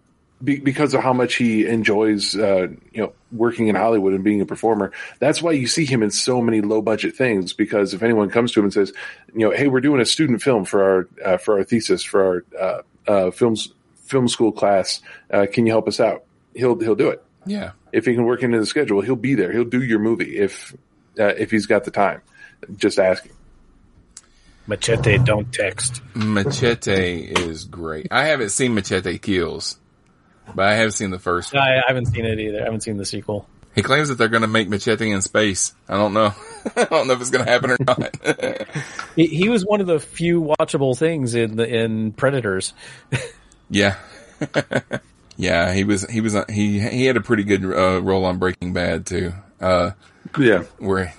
be, 0.43 0.60
because 0.60 0.93
of 0.93 1.02
how 1.03 1.14
much 1.14 1.35
he 1.35 1.68
enjoys, 1.68 2.35
uh, 2.35 2.68
you 2.91 3.02
know, 3.03 3.14
working 3.31 3.68
in 3.68 3.76
Hollywood 3.76 4.14
and 4.14 4.23
being 4.23 4.41
a 4.41 4.45
performer. 4.45 4.91
That's 5.19 5.41
why 5.41 5.52
you 5.52 5.68
see 5.68 5.85
him 5.85 6.02
in 6.02 6.10
so 6.10 6.41
many 6.41 6.61
low 6.61 6.81
budget 6.81 7.15
things. 7.15 7.53
Because 7.53 7.93
if 7.93 8.02
anyone 8.02 8.30
comes 8.31 8.52
to 8.53 8.60
him 8.60 8.65
and 8.65 8.73
says, 8.73 8.91
you 9.35 9.41
know, 9.48 9.52
hey, 9.56 9.68
we're 9.68 9.81
doing 9.81 10.02
a 10.02 10.06
student 10.06 10.41
film 10.41 10.65
for 10.65 10.84
our 10.84 11.07
uh, 11.23 11.38
for 11.38 11.57
our 11.60 11.64
thesis 11.64 12.03
for 12.03 12.26
our 12.26 12.45
uh, 12.60 12.81
uh, 13.11 13.31
films 13.31 13.72
film 14.06 14.27
school 14.27 14.52
class, 14.52 15.02
uh, 15.31 15.45
can 15.52 15.65
you 15.68 15.72
help 15.72 15.88
us 15.88 15.99
out? 15.99 16.23
He'll 16.56 16.77
he'll 16.80 16.95
do 16.95 17.10
it 17.10 17.23
Yeah. 17.45 17.72
if 17.93 18.06
he 18.06 18.14
can 18.15 18.26
work 18.26 18.41
into 18.43 18.60
the 18.60 18.65
schedule, 18.65 19.02
he'll 19.02 19.15
be 19.15 19.35
there. 19.35 19.52
He'll 19.52 19.64
do 19.64 19.81
your 19.84 19.99
movie 19.99 20.38
if 20.38 20.76
uh, 21.22 21.27
if 21.38 21.52
he's 21.52 21.65
got 21.68 21.84
the 21.85 21.91
time. 21.91 22.22
Just 22.76 22.99
ask 22.99 23.23
him. 23.23 23.35
Machete, 24.68 25.18
don't 25.18 25.52
text. 25.52 26.02
Machete 26.14 27.23
is 27.23 27.65
great. 27.65 28.07
I 28.11 28.26
haven't 28.26 28.49
seen 28.49 28.73
Machete 28.73 29.18
Kills, 29.18 29.77
but 30.53 30.65
I 30.65 30.76
have 30.76 30.93
seen 30.93 31.10
the 31.10 31.19
first 31.19 31.53
one. 31.53 31.64
I, 31.64 31.77
I 31.77 31.84
haven't 31.88 32.06
seen 32.06 32.26
it 32.26 32.39
either. 32.39 32.61
I 32.61 32.65
haven't 32.65 32.81
seen 32.81 32.98
the 32.98 33.06
sequel. 33.06 33.48
He 33.73 33.81
claims 33.81 34.10
that 34.10 34.15
they're 34.15 34.27
going 34.27 34.41
to 34.41 34.48
make 34.48 34.69
Machete 34.69 35.11
in 35.11 35.22
space. 35.22 35.73
I 35.88 35.95
don't 35.95 36.14
know. 36.14 36.34
I 36.76 36.84
don't 36.85 37.07
know 37.07 37.14
if 37.14 37.22
it's 37.22 37.30
going 37.30 37.45
to 37.45 37.52
happen 37.52 37.72
or 37.72 37.77
not. 37.80 38.68
He, 39.18 39.27
he 39.27 39.49
was 39.49 39.65
one 39.65 39.81
of 39.81 39.88
the 39.88 39.99
few 39.99 40.41
watchable 40.41 40.98
things 40.98 41.35
in 41.35 41.57
the 41.57 41.68
in 41.68 42.14
Predators. 42.14 42.73
yeah. 43.69 43.98
yeah, 45.37 45.73
he 45.73 45.83
was, 45.83 46.09
he 46.09 46.21
was, 46.21 46.35
he, 46.49 46.79
he 46.79 47.05
had 47.05 47.17
a 47.17 47.21
pretty 47.21 47.43
good 47.43 47.63
uh, 47.63 48.01
role 48.01 48.25
on 48.25 48.37
Breaking 48.37 48.73
Bad 48.73 49.05
too. 49.05 49.33
Uh, 49.59 49.91
Yeah, 50.37 50.63
where, 50.79 51.13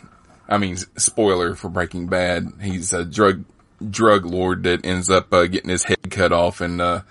I 0.49 0.59
mean, 0.59 0.77
spoiler 0.77 1.55
for 1.55 1.69
Breaking 1.69 2.07
Bad, 2.09 2.53
he's 2.61 2.93
a 2.93 3.05
drug, 3.05 3.45
drug 3.89 4.25
lord 4.25 4.65
that 4.65 4.85
ends 4.85 5.11
up 5.11 5.33
uh, 5.33 5.47
getting 5.47 5.71
his 5.71 5.85
head 5.85 6.11
cut 6.11 6.33
off 6.33 6.61
and, 6.61 6.81
uh, 6.81 7.03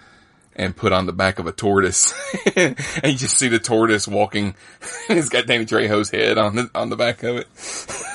and 0.55 0.75
put 0.75 0.91
on 0.91 1.05
the 1.05 1.13
back 1.13 1.39
of 1.39 1.47
a 1.47 1.51
tortoise. 1.51 2.13
and 2.55 2.75
you 3.03 3.17
just 3.17 3.37
see 3.37 3.47
the 3.47 3.59
tortoise 3.59 4.07
walking, 4.07 4.55
it's 5.09 5.29
got 5.29 5.47
Danny 5.47 5.65
Trejo's 5.65 6.09
head 6.09 6.37
on 6.37 6.55
the, 6.55 6.69
on 6.75 6.89
the 6.89 6.97
back 6.97 7.23
of 7.23 7.37
it. 7.37 7.47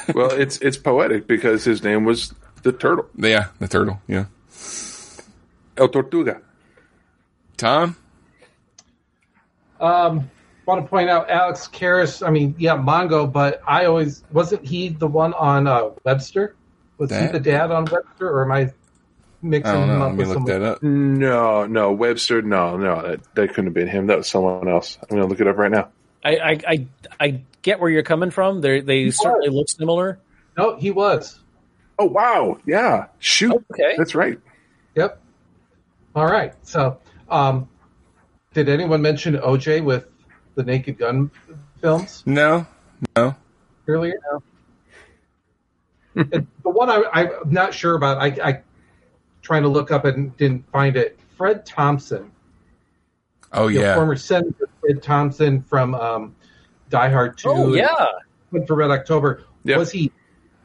well, 0.15 0.31
it's 0.31 0.59
it's 0.59 0.77
poetic 0.77 1.27
because 1.27 1.65
his 1.65 1.83
name 1.83 2.05
was 2.05 2.33
the 2.63 2.73
turtle, 2.73 3.07
Yeah, 3.17 3.47
the 3.59 3.69
turtle, 3.69 4.01
yeah. 4.07 4.27
El 5.77 5.89
Tortuga. 5.89 6.41
Tom? 7.57 7.97
Um, 9.81 10.31
want 10.67 10.83
to 10.83 10.89
point 10.89 11.09
out 11.09 11.31
Alex 11.31 11.69
Karras. 11.73 12.27
I 12.27 12.31
mean, 12.31 12.55
yeah, 12.59 12.77
Mongo, 12.77 13.31
but 13.31 13.61
I 13.67 13.87
always 13.87 14.25
wasn't 14.33 14.65
he 14.65 14.89
the 14.89 15.07
one 15.07 15.33
on 15.35 15.67
uh, 15.67 15.91
Webster? 16.05 16.55
Was 16.99 17.11
he 17.11 17.27
the 17.27 17.41
dad 17.41 17.71
on 17.71 17.85
Webster, 17.85 18.29
or 18.29 18.45
am 18.45 18.53
I 18.53 18.73
mixing 19.43 19.71
I 19.71 19.87
don't 19.87 19.91
him 19.91 20.03
up 20.03 20.09
Let 20.09 20.13
me 20.13 20.19
with 20.19 20.29
look 20.29 20.35
someone? 20.37 20.61
that 20.61 20.63
up. 20.63 20.83
No, 20.83 21.67
no, 21.67 21.93
Webster. 21.93 22.43
No, 22.43 22.77
no, 22.77 23.03
that, 23.03 23.35
that 23.35 23.49
couldn't 23.51 23.67
have 23.67 23.75
been 23.75 23.89
him. 23.89 24.07
That 24.07 24.19
was 24.19 24.29
someone 24.29 24.67
else. 24.69 24.99
I'm 25.03 25.17
gonna 25.17 25.29
look 25.29 25.41
it 25.41 25.47
up 25.47 25.57
right 25.57 25.71
now. 25.71 25.89
I 26.25 26.37
I, 26.37 26.61
I, 26.67 26.87
I 27.21 27.41
get 27.63 27.79
where 27.79 27.91
you're 27.91 28.03
coming 28.03 28.31
from. 28.31 28.61
They 28.63 28.81
they 28.81 29.11
certainly 29.11 29.51
look 29.51 29.69
similar. 29.69 30.19
No, 30.57 30.77
he 30.77 30.91
was. 30.91 31.39
Oh 31.99 32.07
wow, 32.07 32.59
yeah, 32.67 33.07
shoot, 33.19 33.53
Okay. 33.73 33.95
that's 33.97 34.15
right. 34.15 34.39
Yep. 34.97 35.21
All 36.15 36.27
right. 36.27 36.55
So, 36.63 36.99
um, 37.29 37.69
did 38.57 38.69
anyone 38.71 39.03
mention 39.03 39.35
OJ 39.37 39.85
with 39.85 40.07
the 40.55 40.63
Naked 40.65 40.97
Gun 40.99 41.31
films 41.83 42.23
No, 42.25 42.67
no. 43.15 43.37
earlier? 43.87 44.19
And 46.15 46.47
the 46.63 46.71
one 46.71 46.89
I, 46.89 47.03
I'm 47.13 47.51
not 47.51 47.75
sure 47.75 47.95
about, 47.95 48.17
I, 48.17 48.27
I 48.43 48.63
trying 49.43 49.63
to 49.65 49.69
look 49.69 49.91
up 49.91 50.07
and 50.07 50.35
didn't 50.39 50.71
find 50.71 50.97
it. 50.97 51.19
Fred 51.37 51.67
Thompson, 51.67 52.33
Oh 53.53 53.69
yeah, 53.69 53.95
former 53.95 54.17
Senator 54.17 54.69
Fred 54.81 55.03
Thompson 55.03 55.63
from 55.63 55.95
um, 55.95 56.35
Die 56.89 57.09
Hard 57.11 57.37
Two. 57.37 57.51
Oh 57.51 57.75
yeah. 57.75 57.93
and 58.53 58.67
for 58.67 58.75
Red 58.75 58.91
October. 58.91 59.45
Yeah. 59.65 59.77
Was 59.77 59.91
he 59.93 60.11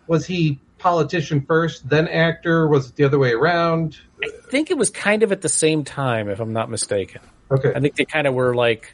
was 0.07 0.25
he 0.25 0.61
politician 0.77 1.41
first, 1.41 1.87
then 1.89 2.07
actor? 2.07 2.67
Was 2.69 2.89
it 2.89 2.95
the 2.95 3.03
other 3.03 3.19
way 3.19 3.33
around? 3.33 3.97
I 4.23 4.29
think 4.49 4.71
it 4.71 4.77
was 4.77 4.89
kind 4.89 5.21
of 5.23 5.33
at 5.33 5.41
the 5.41 5.49
same 5.49 5.83
time, 5.83 6.29
if 6.29 6.39
I'm 6.39 6.53
not 6.53 6.69
mistaken. 6.69 7.21
Okay. 7.51 7.73
I 7.75 7.79
think 7.79 7.95
they 7.95 8.05
kind 8.05 8.27
of 8.27 8.33
were 8.33 8.55
like, 8.55 8.93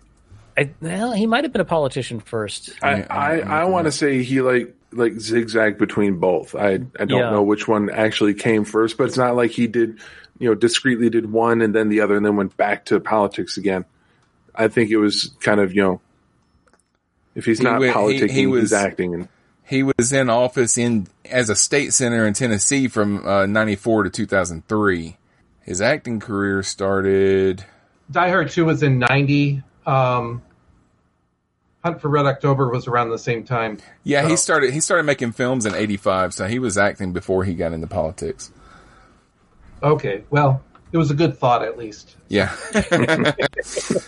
I, 0.58 0.72
well, 0.82 1.12
he 1.12 1.28
might 1.28 1.44
have 1.44 1.54
been 1.54 1.62
a 1.62 1.66
politician 1.66 2.20
first. 2.20 2.72
I 2.82 3.04
I, 3.04 3.42
I'm 3.42 3.52
I 3.52 3.64
want 3.66 3.86
to 3.86 3.92
say 3.92 4.24
he 4.24 4.42
like 4.42 4.74
like 4.92 5.14
zigzagged 5.20 5.78
between 5.78 6.18
both. 6.20 6.56
I 6.56 6.74
I 7.00 7.06
don't 7.06 7.10
Yeah. 7.12 7.30
know 7.32 7.44
which 7.44 7.68
one 7.68 7.90
actually 7.90 8.34
came 8.34 8.66
first, 8.66 8.98
but 8.98 9.04
it's 9.06 9.18
not 9.18 9.36
like 9.36 9.52
he 9.52 9.68
did 9.68 10.00
you 10.40 10.50
know 10.50 10.56
discreetly 10.56 11.10
did 11.10 11.32
one 11.32 11.62
and 11.62 11.74
then 11.76 11.90
the 11.90 12.02
other 12.02 12.16
and 12.16 12.26
then 12.26 12.36
went 12.36 12.58
back 12.58 12.86
to 12.86 13.00
politics 13.00 13.58
again. 13.58 13.86
I 14.56 14.68
think 14.70 14.90
it 14.90 14.98
was 14.98 15.32
kind 15.42 15.60
of 15.60 15.76
you 15.76 15.84
know 15.84 16.02
if 17.36 17.46
he's 17.46 17.60
He 17.60 17.64
not 17.64 17.80
went- 17.80 17.94
he- 17.94 18.00
politicking, 18.00 18.32
he 18.32 18.48
was- 18.48 18.62
he's 18.62 18.74
acting. 18.74 19.14
And 19.14 19.28
he 19.64 19.84
was 19.84 20.12
in 20.14 20.30
office 20.30 20.78
in 20.78 21.08
as 21.30 21.50
a 21.50 21.56
state 21.56 21.94
senator 21.94 22.26
in 22.26 22.34
Tennessee 22.34 22.88
from 22.88 23.28
uh, 23.28 23.46
'94 23.46 24.04
to 24.04 24.10
2003. 24.10 25.18
His 25.62 25.82
acting 25.82 26.20
career 26.22 26.64
started. 26.64 27.66
Die 28.12 28.30
Hard 28.30 28.50
Two 28.50 28.66
was 28.66 28.84
in 28.84 29.00
ninety. 29.00 29.64
Um, 29.86 30.42
Hunt 31.84 32.02
for 32.02 32.10
Red 32.10 32.26
October 32.26 32.70
was 32.70 32.88
around 32.88 33.10
the 33.12 33.18
same 33.18 33.44
time. 33.44 33.78
Yeah, 34.04 34.24
Oh. 34.24 34.28
he 34.28 34.36
started. 34.36 34.74
He 34.74 34.80
started 34.80 35.04
making 35.04 35.32
films 35.34 35.66
in 35.66 35.74
'85, 35.76 36.34
so 36.34 36.48
he 36.48 36.60
was 36.60 36.78
acting 36.78 37.14
before 37.14 37.44
he 37.44 37.54
got 37.54 37.74
into 37.74 37.88
politics. 37.88 38.52
Okay, 39.84 40.24
well, 40.30 40.64
it 40.92 40.98
was 40.98 41.12
a 41.12 41.14
good 41.14 41.38
thought 41.38 41.64
at 41.64 41.78
least. 41.78 42.16
Yeah, 42.30 42.56
but 42.74 44.04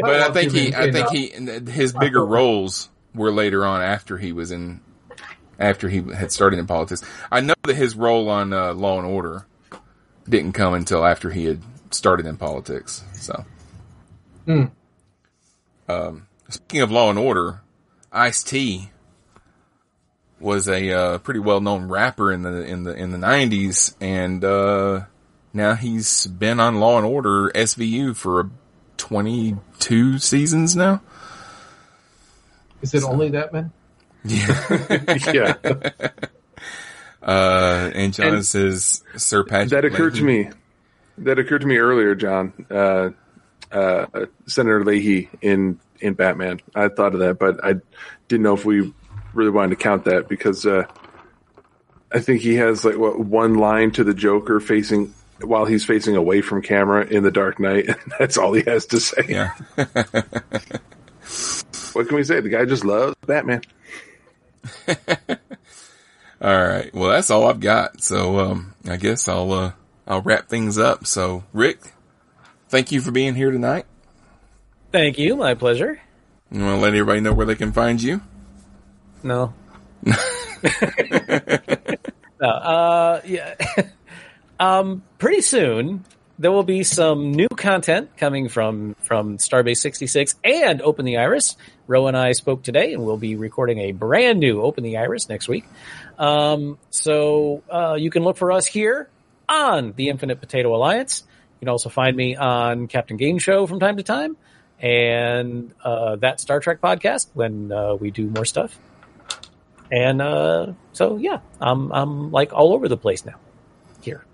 I 0.00 0.30
think 0.32 0.52
he. 0.52 0.74
I 0.74 0.90
think 0.90 1.08
he. 1.10 1.28
His 1.70 1.92
bigger 1.92 2.24
roles 2.24 2.88
were 3.14 3.30
later 3.30 3.64
on 3.64 3.80
after 3.82 4.18
he 4.18 4.32
was 4.32 4.50
in. 4.50 4.80
After 5.56 5.88
he 5.88 6.02
had 6.12 6.32
started 6.32 6.58
in 6.58 6.66
politics, 6.66 7.00
I 7.30 7.40
know 7.40 7.54
that 7.62 7.76
his 7.76 7.94
role 7.94 8.28
on 8.28 8.52
uh, 8.52 8.74
Law 8.74 8.98
and 8.98 9.06
Order 9.06 9.46
didn't 10.28 10.52
come 10.52 10.74
until 10.74 11.06
after 11.06 11.30
he 11.30 11.44
had 11.44 11.62
started 11.94 12.26
in 12.26 12.36
politics. 12.36 13.02
So, 13.14 13.44
Hmm. 14.46 14.64
um, 15.88 16.26
speaking 16.48 16.82
of 16.82 16.90
Law 16.90 17.10
and 17.10 17.18
Order, 17.18 17.60
Ice 18.12 18.42
T 18.42 18.90
was 20.40 20.68
a 20.68 20.90
uh, 20.92 21.18
pretty 21.18 21.40
well 21.40 21.60
known 21.60 21.88
rapper 21.88 22.30
in 22.32 22.42
the 22.42 22.62
in 22.64 22.82
the 22.84 22.92
in 22.94 23.12
the 23.12 23.18
nineties, 23.18 23.94
and 24.00 24.44
uh, 24.44 25.04
now 25.52 25.74
he's 25.74 26.26
been 26.26 26.60
on 26.60 26.80
Law 26.80 26.98
and 26.98 27.06
Order 27.06 27.50
SVU 27.54 28.14
for 28.14 28.50
twenty 28.96 29.56
two 29.78 30.18
seasons 30.18 30.76
now. 30.76 31.00
Is 32.82 32.92
it 32.92 33.02
only 33.04 33.30
that 33.30 33.52
man? 33.52 33.72
yeah, 34.24 35.54
Uh, 37.22 37.90
and 37.94 38.12
John 38.12 38.34
And 38.34 38.46
says 38.46 39.02
Sir 39.16 39.44
Patrick. 39.44 39.70
that 39.70 39.84
occurred 39.86 40.14
to 40.16 40.22
me. 40.24 40.50
That 41.18 41.38
occurred 41.38 41.60
to 41.60 41.66
me 41.66 41.76
earlier, 41.76 42.14
John. 42.14 42.52
Uh, 42.70 43.10
uh, 43.70 44.06
Senator 44.46 44.84
Leahy 44.84 45.30
in 45.40 45.78
in 46.00 46.14
Batman. 46.14 46.60
I 46.74 46.88
thought 46.88 47.14
of 47.14 47.20
that, 47.20 47.38
but 47.38 47.64
I 47.64 47.74
didn't 48.28 48.42
know 48.42 48.54
if 48.54 48.64
we 48.64 48.92
really 49.32 49.50
wanted 49.50 49.70
to 49.70 49.82
count 49.82 50.04
that 50.04 50.28
because 50.28 50.66
uh, 50.66 50.84
I 52.12 52.20
think 52.20 52.40
he 52.40 52.56
has 52.56 52.84
like 52.84 52.96
what 52.96 53.18
one 53.18 53.54
line 53.54 53.90
to 53.92 54.04
the 54.04 54.14
Joker 54.14 54.60
facing 54.60 55.14
while 55.40 55.64
he's 55.64 55.84
facing 55.84 56.16
away 56.16 56.40
from 56.40 56.62
camera 56.62 57.04
in 57.04 57.22
the 57.22 57.30
Dark 57.30 57.58
Knight. 57.58 57.88
And 57.88 58.12
that's 58.18 58.38
all 58.38 58.52
he 58.52 58.62
has 58.62 58.86
to 58.86 59.00
say. 59.00 59.24
Yeah. 59.28 59.54
What 61.94 62.08
can 62.08 62.16
we 62.16 62.24
say? 62.24 62.40
The 62.40 62.48
guy 62.48 62.64
just 62.64 62.84
loves 62.84 63.14
Batman. 63.24 63.62
All 66.40 66.66
right. 66.66 66.92
Well, 66.92 67.10
that's 67.10 67.30
all 67.30 67.46
I've 67.46 67.60
got. 67.60 68.02
So, 68.02 68.40
um, 68.40 68.74
I 68.88 68.96
guess 68.96 69.28
I'll, 69.28 69.52
uh, 69.52 69.72
I'll 70.06 70.22
wrap 70.22 70.48
things 70.48 70.78
up. 70.78 71.06
So, 71.06 71.44
Rick, 71.52 71.80
thank 72.68 72.92
you 72.92 73.00
for 73.00 73.10
being 73.10 73.34
here 73.34 73.50
tonight. 73.50 73.86
Thank 74.92 75.18
you. 75.18 75.36
My 75.36 75.54
pleasure. 75.54 76.00
You 76.50 76.60
want 76.60 76.76
to 76.76 76.80
let 76.82 76.88
everybody 76.88 77.20
know 77.20 77.32
where 77.32 77.46
they 77.46 77.54
can 77.54 77.72
find 77.72 78.00
you? 78.00 78.20
No. 79.22 79.54
no. 80.04 80.14
Uh, 82.40 83.20
yeah. 83.24 83.54
um, 84.60 85.02
pretty 85.18 85.40
soon 85.40 86.04
there 86.38 86.52
will 86.52 86.62
be 86.64 86.82
some 86.82 87.32
new 87.32 87.48
content 87.48 88.16
coming 88.16 88.48
from 88.48 88.94
from 89.02 89.38
Starbase 89.38 89.78
66 89.78 90.34
and 90.44 90.82
Open 90.82 91.04
the 91.04 91.16
Iris. 91.16 91.56
Ro 91.86 92.06
and 92.06 92.16
I 92.16 92.32
spoke 92.32 92.62
today, 92.62 92.92
and 92.92 93.04
we'll 93.04 93.16
be 93.16 93.36
recording 93.36 93.78
a 93.78 93.92
brand 93.92 94.40
new 94.40 94.62
Open 94.62 94.84
the 94.84 94.98
Iris 94.98 95.28
next 95.28 95.48
week. 95.48 95.64
Um, 96.18 96.78
so 96.90 97.62
uh, 97.70 97.94
you 97.94 98.10
can 98.10 98.22
look 98.22 98.36
for 98.36 98.52
us 98.52 98.66
here 98.66 99.08
on 99.48 99.92
the 99.92 100.08
Infinite 100.08 100.40
Potato 100.40 100.74
Alliance. 100.74 101.22
You 101.54 101.66
can 101.66 101.68
also 101.68 101.88
find 101.88 102.16
me 102.16 102.36
on 102.36 102.88
Captain 102.88 103.16
Game 103.16 103.38
Show 103.38 103.66
from 103.66 103.80
time 103.80 103.96
to 103.96 104.02
time, 104.02 104.36
and 104.78 105.72
uh, 105.82 106.16
that 106.16 106.40
Star 106.40 106.60
Trek 106.60 106.80
podcast 106.80 107.28
when 107.34 107.72
uh, 107.72 107.94
we 107.94 108.10
do 108.10 108.28
more 108.28 108.44
stuff. 108.44 108.78
And 109.90 110.20
uh, 110.20 110.72
so, 110.92 111.16
yeah, 111.16 111.40
I'm 111.60 111.92
I'm 111.92 112.30
like 112.30 112.52
all 112.52 112.72
over 112.72 112.88
the 112.88 112.96
place 112.96 113.24
now. 113.24 113.34
Here, 114.00 114.24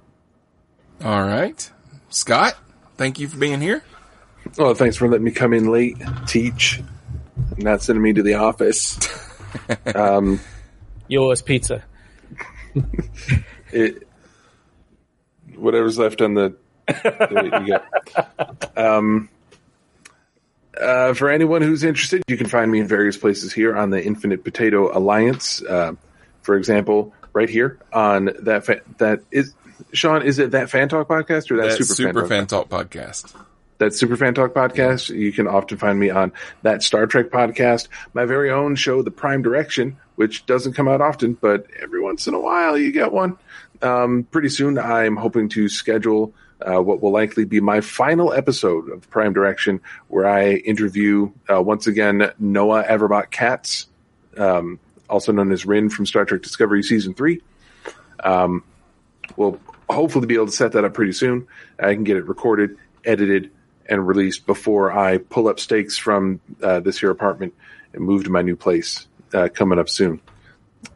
All 1.05 1.23
right. 1.23 1.71
Scott, 2.09 2.59
thank 2.97 3.21
you 3.21 3.29
for 3.29 3.37
being 3.37 3.61
here. 3.61 3.85
Oh, 4.59 4.75
thanks 4.75 4.97
for 4.97 5.07
letting 5.09 5.25
me 5.25 5.31
come 5.31 5.53
in 5.53 5.71
late, 5.71 5.97
teach, 6.27 6.81
not 7.57 7.83
sending 7.83 8.03
me 8.03 8.13
to 8.15 8.23
the 8.23 8.35
office. 8.35 8.99
um, 9.95 10.41
you 11.07 11.23
owe 11.23 11.31
us 11.31 11.43
pizza. 11.43 11.85
it, 13.73 14.09
whatever's 15.61 15.99
left 15.99 16.21
on 16.21 16.35
the, 16.35 16.55
the 16.87 17.63
you 17.65 17.69
got. 17.69 18.73
Um, 18.77 19.29
uh, 20.81 21.15
for 21.15 21.29
anyone 21.29 21.63
who's 21.63 21.85
interested, 21.85 22.23
you 22.29 22.37
can 22.37 22.47
find 22.47 22.71
me 22.71 22.81
in 22.81 22.87
various 22.87 23.17
places 23.17 23.53
here 23.53 23.77
on 23.77 23.91
the 23.91 24.03
Infinite 24.03 24.45
Potato 24.45 24.97
Alliance. 24.97 25.63
Uh, 25.63 25.93
for 26.43 26.57
example, 26.57 27.13
right 27.33 27.49
here 27.49 27.79
on 27.93 28.31
that 28.41 28.65
fa- 28.65 28.81
that 28.99 29.21
is 29.31 29.55
Sean. 29.93 30.23
Is 30.23 30.39
it 30.39 30.53
that 30.53 30.71
Fan 30.71 30.89
Talk 30.89 31.09
podcast 31.09 31.51
or 31.51 31.57
that 31.57 31.77
That's 31.77 31.89
Super, 31.89 31.95
Super 31.95 32.21
Fan, 32.21 32.29
Fan 32.29 32.47
Talk 32.47 32.69
podcast. 32.69 33.35
that 33.79 33.95
Super 33.95 34.17
Fan 34.17 34.35
Talk 34.35 34.55
podcast. 34.55 35.15
You 35.15 35.33
can 35.33 35.47
often 35.47 35.77
find 35.77 35.99
me 35.99 36.11
on 36.11 36.33
that 36.63 36.83
Star 36.83 37.07
Trek 37.07 37.31
podcast, 37.31 37.89
my 38.15 38.25
very 38.25 38.51
own 38.51 38.77
show, 38.77 39.03
The 39.03 39.11
Prime 39.11 39.43
Direction, 39.43 39.99
which 40.17 40.47
doesn't 40.47 40.75
come 40.75 40.89
out 40.89 41.01
often, 41.01 41.35
but 41.35 41.67
every 41.81 42.01
once 42.01 42.27
in 42.27 42.35
a 42.35 42.41
while 42.41 42.79
you 42.79 42.93
get 42.93 43.13
one. 43.13 43.37
Um, 43.83 44.25
pretty 44.31 44.49
soon, 44.49 44.79
I'm 44.79 45.17
hoping 45.17 45.49
to 45.51 45.69
schedule 45.69 46.35
uh, 46.61 46.83
what 46.83 47.03
will 47.03 47.13
likely 47.13 47.45
be 47.45 47.61
my 47.61 47.81
final 47.81 48.33
episode 48.33 48.91
of 48.91 49.09
Prime 49.09 49.33
Direction, 49.33 49.81
where 50.09 50.29
I 50.29 50.53
interview 50.53 51.33
uh, 51.51 51.63
once 51.63 51.87
again 51.87 52.31
Noah 52.39 52.85
Averbach-Katz, 52.85 53.87
um, 54.37 54.79
also 55.09 55.33
known 55.33 55.51
as 55.53 55.65
Ryn 55.65 55.89
from 55.89 56.05
Star 56.07 56.25
Trek 56.25 56.43
Discovery 56.43 56.83
Season 56.83 57.15
3 57.15 57.41
we'll 59.37 59.59
hopefully 59.89 60.27
be 60.27 60.35
able 60.35 60.47
to 60.47 60.53
set 60.53 60.73
that 60.73 60.85
up 60.85 60.95
pretty 60.95 61.13
soon. 61.13 61.47
I 61.79 61.95
can 61.95 62.05
get 62.05 62.17
it 62.17 62.27
recorded, 62.27 62.77
edited, 63.05 63.51
and 63.87 64.07
released 64.07 64.47
before 64.47 64.93
I 64.93 65.19
pull 65.19 65.49
up 65.49 65.59
stakes 65.59 65.99
from 65.99 66.41
uh, 66.63 66.81
this 66.81 66.99
here 66.99 67.11
apartment 67.11 67.55
and 67.93 68.05
move 68.05 68.25
to 68.25 68.31
my 68.31 68.43
new 68.43 68.57
place 68.57 69.07
uh, 69.35 69.49
coming 69.53 69.79
up 69.79 69.89
soon. 69.89 70.21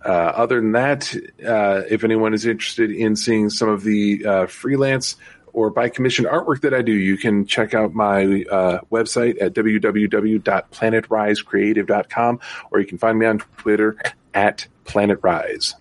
Uh, 0.05 0.09
other 0.09 0.61
than 0.61 0.73
that, 0.73 1.15
uh, 1.47 1.83
if 1.89 2.03
anyone 2.05 2.35
is 2.35 2.45
interested 2.47 2.91
in 2.91 3.15
seeing 3.17 3.49
some 3.51 3.69
of 3.69 3.85
the 3.85 4.25
uh, 4.25 4.47
freelance 4.47 5.17
or 5.53 5.69
by 5.71 5.89
commission 5.89 6.25
artwork 6.27 6.63
that 6.63 6.75
I 6.75 6.83
do, 6.83 6.93
you 6.93 7.17
can 7.17 7.47
check 7.47 7.75
out 7.75 7.95
my 7.95 8.45
uh, 8.51 8.81
website 8.91 9.41
at 9.41 9.55
www.planetrisecreative.com 9.55 12.41
or 12.71 12.81
you 12.81 12.87
can 12.87 12.99
find 12.99 13.19
me 13.19 13.27
on 13.27 13.39
Twitter 13.57 13.97
at 14.35 14.67
PlanetRise. 14.85 15.75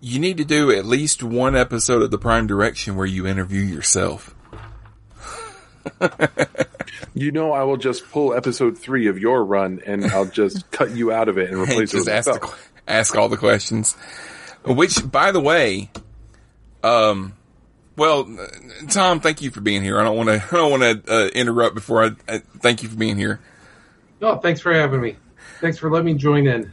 You 0.00 0.18
need 0.18 0.38
to 0.38 0.44
do 0.44 0.72
at 0.72 0.84
least 0.84 1.22
one 1.22 1.54
episode 1.54 2.02
of 2.02 2.10
the 2.10 2.18
Prime 2.18 2.48
Direction 2.48 2.96
where 2.96 3.06
you 3.06 3.24
interview 3.26 3.62
yourself. 3.62 4.34
You 7.14 7.30
know, 7.30 7.52
I 7.52 7.62
will 7.64 7.76
just 7.76 8.10
pull 8.10 8.34
episode 8.34 8.78
three 8.78 9.06
of 9.06 9.18
your 9.18 9.44
run 9.44 9.82
and 9.84 10.06
I'll 10.06 10.24
just 10.26 10.70
cut 10.70 10.90
you 10.90 11.12
out 11.12 11.28
of 11.28 11.36
it 11.38 11.50
and 11.50 11.60
And 11.60 11.68
replace 11.68 11.92
it 11.92 11.98
just 11.98 12.06
with 12.06 12.14
ask, 12.14 12.40
the, 12.40 12.54
ask 12.88 13.16
all 13.16 13.28
the 13.28 13.36
questions. 13.36 13.94
Which, 14.64 15.10
by 15.10 15.32
the 15.32 15.40
way, 15.40 15.90
um, 16.82 17.34
well, 17.96 18.28
Tom, 18.88 19.20
thank 19.20 19.42
you 19.42 19.50
for 19.50 19.60
being 19.60 19.82
here. 19.82 20.00
I 20.00 20.04
don't 20.04 20.16
want 20.16 20.28
to, 20.30 20.44
I 20.50 20.56
don't 20.56 20.70
want 20.70 21.06
to 21.06 21.12
uh, 21.14 21.26
interrupt 21.28 21.74
before 21.74 22.04
I, 22.04 22.10
I 22.28 22.38
thank 22.60 22.82
you 22.82 22.88
for 22.88 22.96
being 22.96 23.18
here. 23.18 23.40
No, 24.20 24.38
thanks 24.38 24.60
for 24.60 24.72
having 24.72 25.00
me. 25.00 25.16
Thanks 25.60 25.78
for 25.78 25.90
letting 25.90 26.06
me 26.06 26.14
join 26.14 26.46
in. 26.46 26.72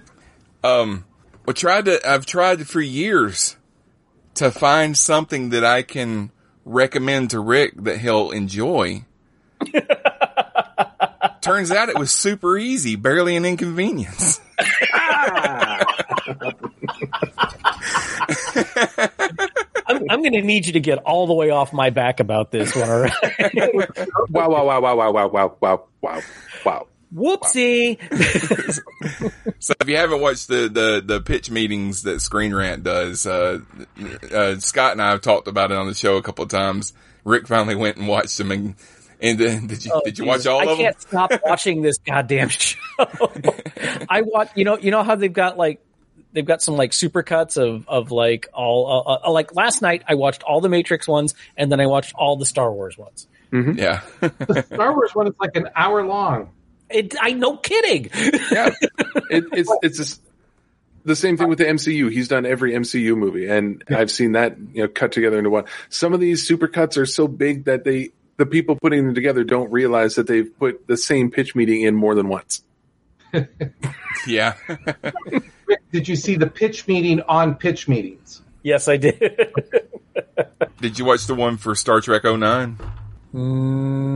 Um, 0.64 1.06
I 1.48 1.52
tried 1.52 1.86
to, 1.86 2.10
I've 2.10 2.26
tried 2.26 2.66
for 2.68 2.80
years 2.80 3.58
to 4.36 4.52
find 4.52 4.98
something 4.98 5.50
that 5.50 5.66
I 5.66 5.82
can 5.82 6.32
recommend 6.70 7.32
to 7.32 7.40
Rick 7.40 7.74
that 7.84 7.98
he'll 7.98 8.32
enjoy. 8.32 9.04
Turns 11.42 11.72
out 11.72 11.90
it 11.90 11.98
was 11.98 12.12
super 12.12 12.58
easy, 12.58 12.96
barely 12.96 13.36
an 13.36 13.46
inconvenience. 13.46 14.40
I'm, 19.88 20.06
I'm 20.10 20.22
going 20.22 20.34
to 20.34 20.42
need 20.42 20.68
you 20.68 20.74
to 20.74 20.80
get 20.80 21.00
all 21.00 21.26
the 21.28 21.34
way 21.34 21.50
off 21.50 21.74
my 21.74 21.90
back 21.90 22.20
about 22.20 22.52
this 22.52 22.76
one. 22.76 22.90
All 22.90 23.02
right? 23.02 23.14
Wow, 24.30 24.50
wow, 24.50 24.66
wow, 24.66 24.80
wow, 24.82 24.96
wow, 24.96 25.12
wow, 25.12 25.28
wow, 25.28 25.58
wow, 25.62 25.84
wow, 26.02 26.22
wow. 26.66 26.88
Whoopsie. 27.14 27.98
So 29.62 29.74
if 29.82 29.90
you 29.90 29.98
haven't 29.98 30.22
watched 30.22 30.48
the, 30.48 30.70
the, 30.70 31.04
the 31.06 31.20
pitch 31.22 31.52
meetings 31.52 32.04
that 32.04 32.22
Screen 32.22 32.56
Rant 32.56 32.84
does, 32.84 33.28
uh, 33.28 33.60
uh, 34.34 34.58
Scott 34.60 34.94
and 34.94 35.02
I 35.02 35.10
have 35.12 35.20
talked 35.22 35.50
about 35.50 35.72
it 35.72 35.78
on 35.78 35.86
the 35.88 35.94
show 35.94 36.16
a 36.16 36.22
couple 36.22 36.44
of 36.46 36.50
times. 36.50 36.94
Rick 37.26 37.48
finally 37.48 37.76
went 37.76 37.98
and 37.98 38.08
watched 38.08 38.38
them 38.38 38.52
and, 38.52 38.76
and 39.20 39.42
uh, 39.42 39.60
did 39.68 39.84
you, 39.86 39.92
Oh, 39.94 40.02
did 40.06 40.18
you 40.18 40.26
Jesus. 40.26 40.46
watch 40.46 40.48
all 40.48 40.60
I 40.60 40.64
of 40.72 40.78
them? 40.78 40.80
I 40.80 40.84
can't 40.92 41.02
stop 41.02 41.32
watching 41.44 41.82
this 41.82 41.98
goddamn 41.98 42.48
show. 42.50 42.80
I 44.10 44.22
watch, 44.22 44.50
you 44.56 44.64
know, 44.64 44.78
you 44.78 44.92
know 44.92 45.04
how 45.04 45.16
they've 45.16 45.32
got 45.32 45.58
like 45.58 45.82
they've 46.32 46.46
got 46.46 46.62
some 46.62 46.78
like 46.78 46.92
supercuts 46.92 47.58
of 47.58 47.88
of 47.90 48.12
like 48.12 48.48
all 48.54 49.04
uh, 49.08 49.28
uh, 49.28 49.32
like 49.32 49.54
last 49.56 49.82
night 49.82 50.04
I 50.08 50.16
watched 50.16 50.44
all 50.44 50.62
the 50.62 50.70
Matrix 50.70 51.06
ones 51.08 51.34
and 51.58 51.70
then 51.72 51.82
I 51.82 51.88
watched 51.88 52.14
all 52.16 52.38
the 52.38 52.46
Star 52.46 52.72
Wars 52.72 52.98
ones. 52.98 53.28
Yeah. 53.52 54.02
The 54.22 54.66
Star 54.74 54.94
Wars 54.94 55.12
one 55.14 55.28
is 55.28 55.34
like 55.40 55.56
an 55.58 55.68
hour 55.76 56.06
long. 56.06 56.52
It, 56.90 57.16
I 57.22 57.32
no 57.32 57.58
kidding. 57.58 58.10
Yeah, 58.52 58.70
it, 59.30 59.46
it's 59.52 59.72
it's 59.84 59.98
just 59.98 60.22
the 61.06 61.16
same 61.16 61.38
thing 61.38 61.50
with 61.50 61.60
the 61.60 61.66
MCU. 61.66 62.12
He's 62.12 62.28
done 62.28 62.46
every 62.46 62.74
MCU 62.74 63.16
movie, 63.16 63.48
and 63.48 63.84
I've 63.90 64.12
seen 64.12 64.34
that 64.34 64.58
you 64.74 64.84
know 64.84 64.88
cut 64.88 65.12
together 65.12 65.38
into 65.38 65.50
one. 65.50 65.66
Some 65.90 66.14
of 66.14 66.20
these 66.20 66.48
supercuts 66.48 66.98
are 66.98 67.06
so 67.06 67.28
big 67.28 67.66
that 67.66 67.84
they 67.84 68.10
the 68.40 68.46
people 68.46 68.78
putting 68.78 69.06
them 69.06 69.14
together 69.14 69.44
don't 69.44 69.70
realize 69.70 70.16
that 70.16 70.26
they've 70.26 70.58
put 70.58 70.88
the 70.88 70.96
same 70.96 71.30
pitch 71.30 71.56
meeting 71.56 71.82
in 71.82 71.94
more 71.94 72.16
than 72.16 72.30
once. 72.30 72.64
yeah. 74.28 74.54
Did 75.92 76.08
you 76.08 76.16
see 76.16 76.36
the 76.38 76.48
pitch 76.48 76.88
meeting 76.88 77.22
on 77.22 77.56
pitch 77.56 77.88
meetings? 77.88 78.42
yes, 78.64 78.88
I 78.88 78.98
did. 78.98 79.20
did 80.82 81.00
you 81.00 81.06
watch 81.06 81.28
the 81.28 81.36
one 81.36 81.58
for 81.58 81.76
Star 81.76 82.02
Trek 82.02 82.24
09? 82.24 82.78
Mm, 83.34 84.09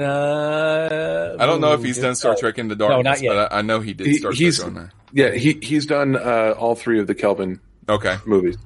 uh, 0.00 1.36
I 1.38 1.46
don't 1.46 1.60
know 1.60 1.72
if 1.74 1.82
he's 1.82 1.98
done 1.98 2.14
Star 2.14 2.34
Trek 2.36 2.58
Into 2.58 2.74
Darkness, 2.76 3.04
not 3.04 3.22
yet. 3.22 3.28
but 3.34 3.52
I, 3.52 3.58
I 3.58 3.62
know 3.62 3.80
he 3.80 3.94
did 3.94 4.06
He- 4.06 4.14
Star 4.18 4.32
he's- 4.32 4.58
Trek 4.60 4.72
09. 4.72 4.90
Yeah, 5.12 5.30
he 5.32 5.58
he's 5.62 5.86
done 5.86 6.16
uh, 6.16 6.54
all 6.58 6.74
three 6.74 7.00
of 7.00 7.06
the 7.06 7.14
Kelvin 7.14 7.60
Okay. 7.88 8.16
movies. 8.26 8.58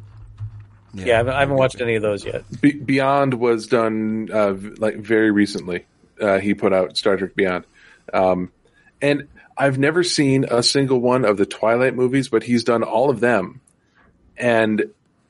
Yeah, 0.95 1.15
I 1.15 1.17
haven't, 1.19 1.35
I 1.35 1.41
haven't 1.41 1.57
watched 1.57 1.81
any 1.81 1.95
of 1.95 2.03
those 2.03 2.25
yet. 2.25 2.45
Be- 2.61 2.73
Beyond 2.73 3.35
was 3.35 3.67
done 3.69 4.29
uh, 4.33 4.53
v- 4.55 4.71
like 4.79 4.97
very 4.97 5.31
recently. 5.31 5.87
Uh, 6.21 6.39
he 6.39 6.55
put 6.55 6.73
out 6.73 6.97
Star 6.97 7.17
Trek 7.17 7.35
Beyond, 7.37 7.65
um, 8.13 8.51
and 9.01 9.29
I've 9.57 9.79
never 9.79 10.03
seen 10.03 10.45
a 10.51 10.63
single 10.63 11.01
one 11.01 11.25
of 11.25 11.37
the 11.37 11.47
Twilight 11.47 11.95
movies, 11.95 12.29
but 12.29 12.43
he's 12.43 12.65
done 12.65 12.83
all 12.83 13.09
of 13.11 13.21
them. 13.21 13.61
And 14.37 14.87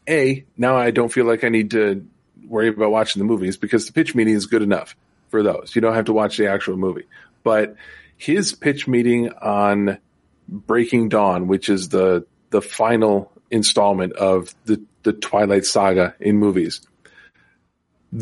a 0.08 0.44
now 0.56 0.76
I 0.76 0.90
don't 0.92 1.12
feel 1.12 1.26
like 1.26 1.44
I 1.44 1.48
need 1.50 1.72
to 1.72 2.06
worry 2.48 2.68
about 2.68 2.90
watching 2.90 3.20
the 3.20 3.26
movies 3.26 3.56
because 3.56 3.86
the 3.86 3.92
pitch 3.92 4.14
meeting 4.14 4.34
is 4.34 4.46
good 4.46 4.62
enough 4.62 4.96
for 5.32 5.42
those. 5.42 5.74
You 5.74 5.80
don't 5.80 5.94
have 5.94 6.04
to 6.04 6.12
watch 6.12 6.36
the 6.36 6.46
actual 6.46 6.76
movie, 6.76 7.06
but 7.42 7.74
his 8.16 8.54
pitch 8.54 8.86
meeting 8.86 9.32
on 9.32 9.98
Breaking 10.46 11.08
Dawn, 11.08 11.48
which 11.48 11.68
is 11.68 11.88
the 11.88 12.24
the 12.50 12.62
final 12.62 13.32
installment 13.50 14.12
of 14.12 14.54
the 14.66 14.80
the 15.02 15.12
Twilight 15.12 15.64
saga 15.64 16.14
in 16.20 16.36
movies. 16.36 16.80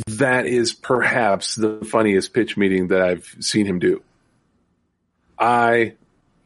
that 0.06 0.46
is 0.46 0.72
perhaps 0.72 1.56
the 1.56 1.84
funniest 1.84 2.32
pitch 2.32 2.56
meeting 2.56 2.88
that 2.88 3.02
I've 3.02 3.36
seen 3.40 3.66
him 3.66 3.80
do. 3.80 4.02
I 5.38 5.94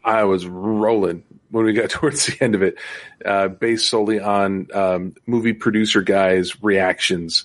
I 0.02 0.24
was 0.24 0.46
rolling 0.46 1.24
when 1.50 1.66
we 1.66 1.74
got 1.74 1.90
towards 1.98 2.26
the 2.26 2.42
end 2.42 2.54
of 2.54 2.62
it, 2.62 2.76
uh, 3.24 3.48
based 3.48 3.88
solely 3.88 4.18
on 4.18 4.68
um, 4.72 5.14
movie 5.26 5.52
producer 5.52 6.02
guys' 6.02 6.62
reactions 6.62 7.44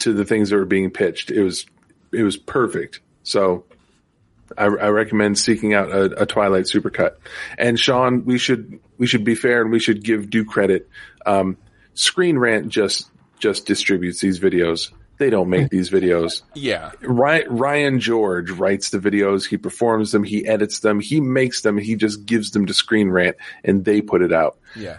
to 0.00 0.12
the 0.12 0.24
things 0.24 0.50
that 0.50 0.56
were 0.56 0.64
being 0.64 0.90
pitched. 0.90 1.30
It 1.30 1.42
was 1.42 1.66
it 2.12 2.22
was 2.22 2.36
perfect. 2.36 3.00
So 3.22 3.64
I, 4.56 4.64
I 4.64 4.88
recommend 4.88 5.38
seeking 5.38 5.74
out 5.74 5.90
a, 5.90 6.22
a, 6.22 6.26
Twilight 6.26 6.64
supercut. 6.64 7.16
And 7.58 7.78
Sean, 7.78 8.24
we 8.24 8.38
should 8.38 8.80
we 8.96 9.06
should 9.06 9.24
be 9.24 9.34
fair 9.34 9.62
and 9.62 9.70
we 9.70 9.78
should 9.78 10.02
give 10.02 10.30
due 10.30 10.44
credit. 10.44 10.88
Um, 11.26 11.58
Screen 11.94 12.38
Rant 12.38 12.68
just 12.68 13.10
just 13.38 13.66
distributes 13.66 14.20
these 14.20 14.40
videos. 14.40 14.90
They 15.18 15.30
don't 15.30 15.50
make 15.50 15.68
these 15.68 15.90
videos. 15.90 16.42
Yeah. 16.54 16.92
Ryan, 17.02 17.56
Ryan 17.56 18.00
George 18.00 18.52
writes 18.52 18.90
the 18.90 18.98
videos. 18.98 19.48
He 19.48 19.56
performs 19.56 20.12
them. 20.12 20.22
He 20.22 20.46
edits 20.46 20.78
them. 20.78 21.00
He 21.00 21.20
makes 21.20 21.62
them. 21.62 21.76
He 21.76 21.96
just 21.96 22.24
gives 22.24 22.52
them 22.52 22.66
to 22.66 22.74
Screen 22.74 23.10
Rant 23.10 23.36
and 23.64 23.84
they 23.84 24.00
put 24.00 24.22
it 24.22 24.32
out. 24.32 24.58
Yeah. 24.76 24.98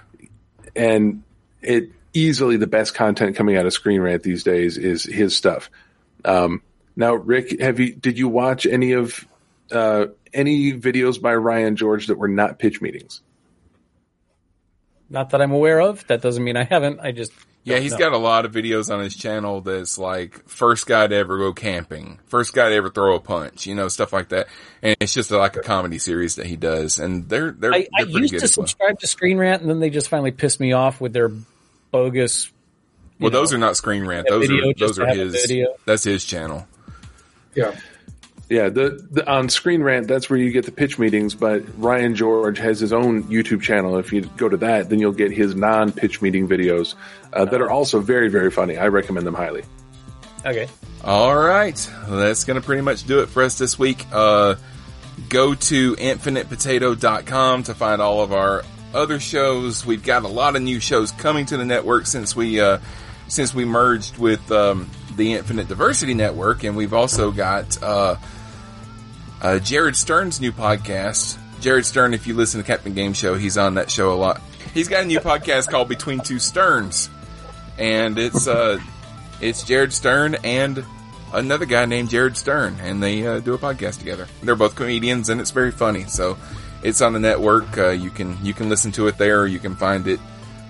And 0.75 1.23
it 1.61 1.91
easily 2.13 2.57
the 2.57 2.67
best 2.67 2.95
content 2.95 3.37
coming 3.37 3.55
out 3.55 3.65
of 3.65 3.71
Screen 3.71 4.01
Rant 4.01 4.21
these 4.21 4.43
days 4.43 4.77
is 4.77 5.03
his 5.03 5.37
stuff. 5.37 5.71
Um, 6.25 6.61
now, 6.99 7.15
Rick, 7.15 7.59
have 7.59 7.79
you, 7.79 7.95
did 7.95 8.19
you 8.19 8.27
watch 8.27 8.65
any 8.65 8.91
of, 8.91 9.27
uh, 9.71 10.07
any 10.33 10.73
videos 10.73 11.19
by 11.19 11.33
Ryan 11.33 11.75
George 11.75 12.07
that 12.07 12.17
were 12.17 12.27
not 12.27 12.59
pitch 12.59 12.81
meetings? 12.81 13.21
Not 15.09 15.31
that 15.31 15.41
I'm 15.41 15.51
aware 15.51 15.81
of. 15.81 16.05
That 16.07 16.21
doesn't 16.21 16.43
mean 16.43 16.55
I 16.55 16.65
haven't. 16.65 16.99
I 16.99 17.11
just 17.11 17.31
yeah, 17.63 17.79
he's 17.79 17.95
got 17.95 18.13
a 18.13 18.17
lot 18.17 18.45
of 18.45 18.51
videos 18.51 18.93
on 18.93 19.03
his 19.03 19.15
channel 19.15 19.61
that's 19.61 19.97
like 19.97 20.47
first 20.47 20.87
guy 20.87 21.07
to 21.07 21.15
ever 21.15 21.37
go 21.37 21.53
camping, 21.53 22.19
first 22.25 22.53
guy 22.53 22.69
to 22.69 22.75
ever 22.75 22.89
throw 22.89 23.15
a 23.15 23.19
punch, 23.19 23.67
you 23.67 23.75
know, 23.75 23.89
stuff 23.89 24.13
like 24.13 24.29
that. 24.29 24.47
And 24.81 24.95
it's 24.99 25.13
just 25.13 25.29
like 25.29 25.55
a 25.55 25.61
comedy 25.61 25.99
series 25.99 26.35
that 26.35 26.45
he 26.45 26.55
does, 26.55 26.99
and 26.99 27.27
they're 27.27 27.51
they're. 27.51 27.73
I, 27.73 27.87
they're 27.97 28.07
I 28.07 28.19
used 28.19 28.39
to 28.39 28.47
subscribe 28.47 28.89
well. 28.91 28.97
to 28.97 29.07
Screen 29.07 29.37
Rant, 29.37 29.61
and 29.61 29.69
then 29.69 29.79
they 29.79 29.89
just 29.89 30.07
finally 30.07 30.31
pissed 30.31 30.59
me 30.59 30.73
off 30.73 31.01
with 31.01 31.13
their 31.13 31.31
bogus. 31.91 32.51
Well, 33.19 33.31
know, 33.31 33.39
those 33.39 33.53
are 33.53 33.57
not 33.57 33.75
Screen 33.75 34.05
Rant. 34.05 34.27
Those 34.29 34.49
are 34.49 34.73
those 34.77 34.99
are 34.99 35.07
his. 35.07 35.51
That's 35.85 36.03
his 36.03 36.23
channel. 36.23 36.67
Yeah. 37.59 37.75
Yeah, 38.49 38.69
the, 38.69 39.07
the, 39.11 39.29
on 39.29 39.47
Screen 39.49 39.83
Rant, 39.83 40.07
that's 40.07 40.27
where 40.27 40.39
you 40.39 40.49
get 40.49 40.65
the 40.65 40.71
pitch 40.71 40.97
meetings. 40.97 41.35
But 41.35 41.63
Ryan 41.77 42.15
George 42.15 42.57
has 42.57 42.79
his 42.79 42.91
own 42.91 43.25
YouTube 43.25 43.61
channel. 43.61 43.99
If 43.99 44.11
you 44.11 44.21
go 44.37 44.49
to 44.49 44.57
that, 44.57 44.89
then 44.89 44.97
you'll 44.97 45.11
get 45.11 45.31
his 45.31 45.53
non-pitch 45.53 46.19
meeting 46.19 46.47
videos 46.47 46.95
uh, 47.31 47.45
that 47.45 47.61
are 47.61 47.69
also 47.69 47.99
very, 47.99 48.27
very 48.27 48.49
funny. 48.49 48.75
I 48.75 48.87
recommend 48.87 49.27
them 49.27 49.35
highly. 49.35 49.63
Okay. 50.43 50.67
All 51.03 51.35
right, 51.35 51.91
well, 52.07 52.17
that's 52.17 52.43
going 52.43 52.59
to 52.59 52.65
pretty 52.65 52.81
much 52.81 53.05
do 53.05 53.21
it 53.21 53.27
for 53.27 53.43
us 53.43 53.57
this 53.57 53.77
week. 53.77 54.05
Uh, 54.11 54.55
go 55.29 55.53
to 55.53 55.95
infinitepotato.com 55.95 57.63
to 57.63 57.73
find 57.73 58.01
all 58.01 58.21
of 58.21 58.33
our 58.33 58.63
other 58.93 59.19
shows. 59.19 59.85
We've 59.85 60.03
got 60.03 60.23
a 60.23 60.27
lot 60.27 60.55
of 60.55 60.61
new 60.61 60.79
shows 60.79 61.11
coming 61.11 61.45
to 61.47 61.57
the 61.57 61.65
network 61.65 62.05
since 62.05 62.35
we 62.35 62.59
uh, 62.59 62.79
since 63.27 63.53
we 63.53 63.63
merged 63.63 64.17
with 64.17 64.51
um, 64.51 64.89
the 65.19 65.33
Infinite 65.33 65.67
Diversity 65.67 66.15
Network, 66.15 66.63
and 66.63 66.75
we've 66.75 66.93
also 66.93 67.31
got 67.31 67.81
uh, 67.83 68.15
uh, 69.41 69.59
Jared 69.59 69.95
Stern's 69.95 70.41
new 70.41 70.51
podcast. 70.51 71.37
Jared 71.59 71.85
Stern, 71.85 72.13
if 72.13 72.25
you 72.25 72.33
listen 72.33 72.61
to 72.61 72.65
Captain 72.65 72.93
Game 72.93 73.13
Show, 73.13 73.35
he's 73.35 73.57
on 73.57 73.75
that 73.75 73.91
show 73.91 74.13
a 74.13 74.15
lot. 74.15 74.41
He's 74.73 74.87
got 74.87 75.03
a 75.03 75.05
new 75.05 75.19
podcast 75.19 75.69
called 75.69 75.89
Between 75.89 76.21
Two 76.21 76.39
Sterns, 76.39 77.09
and 77.77 78.17
it's 78.17 78.47
uh, 78.47 78.79
it's 79.41 79.63
Jared 79.63 79.93
Stern 79.93 80.35
and 80.43 80.83
another 81.33 81.65
guy 81.65 81.85
named 81.85 82.09
Jared 82.09 82.37
Stern, 82.37 82.77
and 82.81 83.03
they 83.03 83.27
uh, 83.27 83.39
do 83.39 83.53
a 83.53 83.57
podcast 83.57 83.99
together. 83.99 84.27
They're 84.41 84.55
both 84.55 84.75
comedians, 84.75 85.29
and 85.29 85.41
it's 85.41 85.51
very 85.51 85.71
funny. 85.71 86.05
So 86.05 86.37
it's 86.81 87.01
on 87.01 87.13
the 87.13 87.19
network. 87.19 87.77
Uh, 87.77 87.89
you 87.89 88.09
can 88.09 88.37
you 88.43 88.53
can 88.53 88.69
listen 88.69 88.91
to 88.93 89.07
it 89.07 89.17
there, 89.17 89.41
or 89.41 89.47
you 89.47 89.59
can 89.59 89.75
find 89.75 90.07
it 90.07 90.19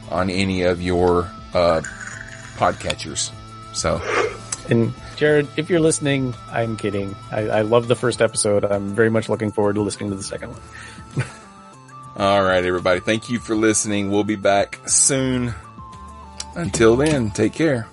on 0.10 0.32
any 0.32 0.64
of 0.64 0.82
your 0.82 1.30
uh, 1.54 1.82
podcatchers. 2.58 3.32
So, 3.74 4.02
and 4.70 4.94
Jared, 5.16 5.48
if 5.58 5.70
you're 5.70 5.80
listening, 5.80 6.34
I'm 6.52 6.78
kidding. 6.78 7.16
I, 7.32 7.50
I 7.50 7.62
love 7.62 7.88
the 7.88 7.96
first 7.96 8.22
episode. 8.22 8.66
I'm 8.66 8.96
very 8.96 9.10
much 9.10 9.30
looking 9.30 9.52
forward 9.52 9.76
to 9.76 9.82
listening 9.82 10.10
to 10.12 10.16
the 10.16 10.24
second 10.24 10.52
one. 10.52 11.26
All 12.18 12.44
right, 12.44 12.64
everybody. 12.64 13.00
Thank 13.00 13.30
you 13.30 13.40
for 13.40 13.56
listening. 13.56 14.12
We'll 14.12 14.24
be 14.24 14.36
back 14.36 14.80
soon. 14.88 15.54
Until 16.56 16.96
then, 16.96 17.32
take 17.32 17.54
care. 17.54 17.88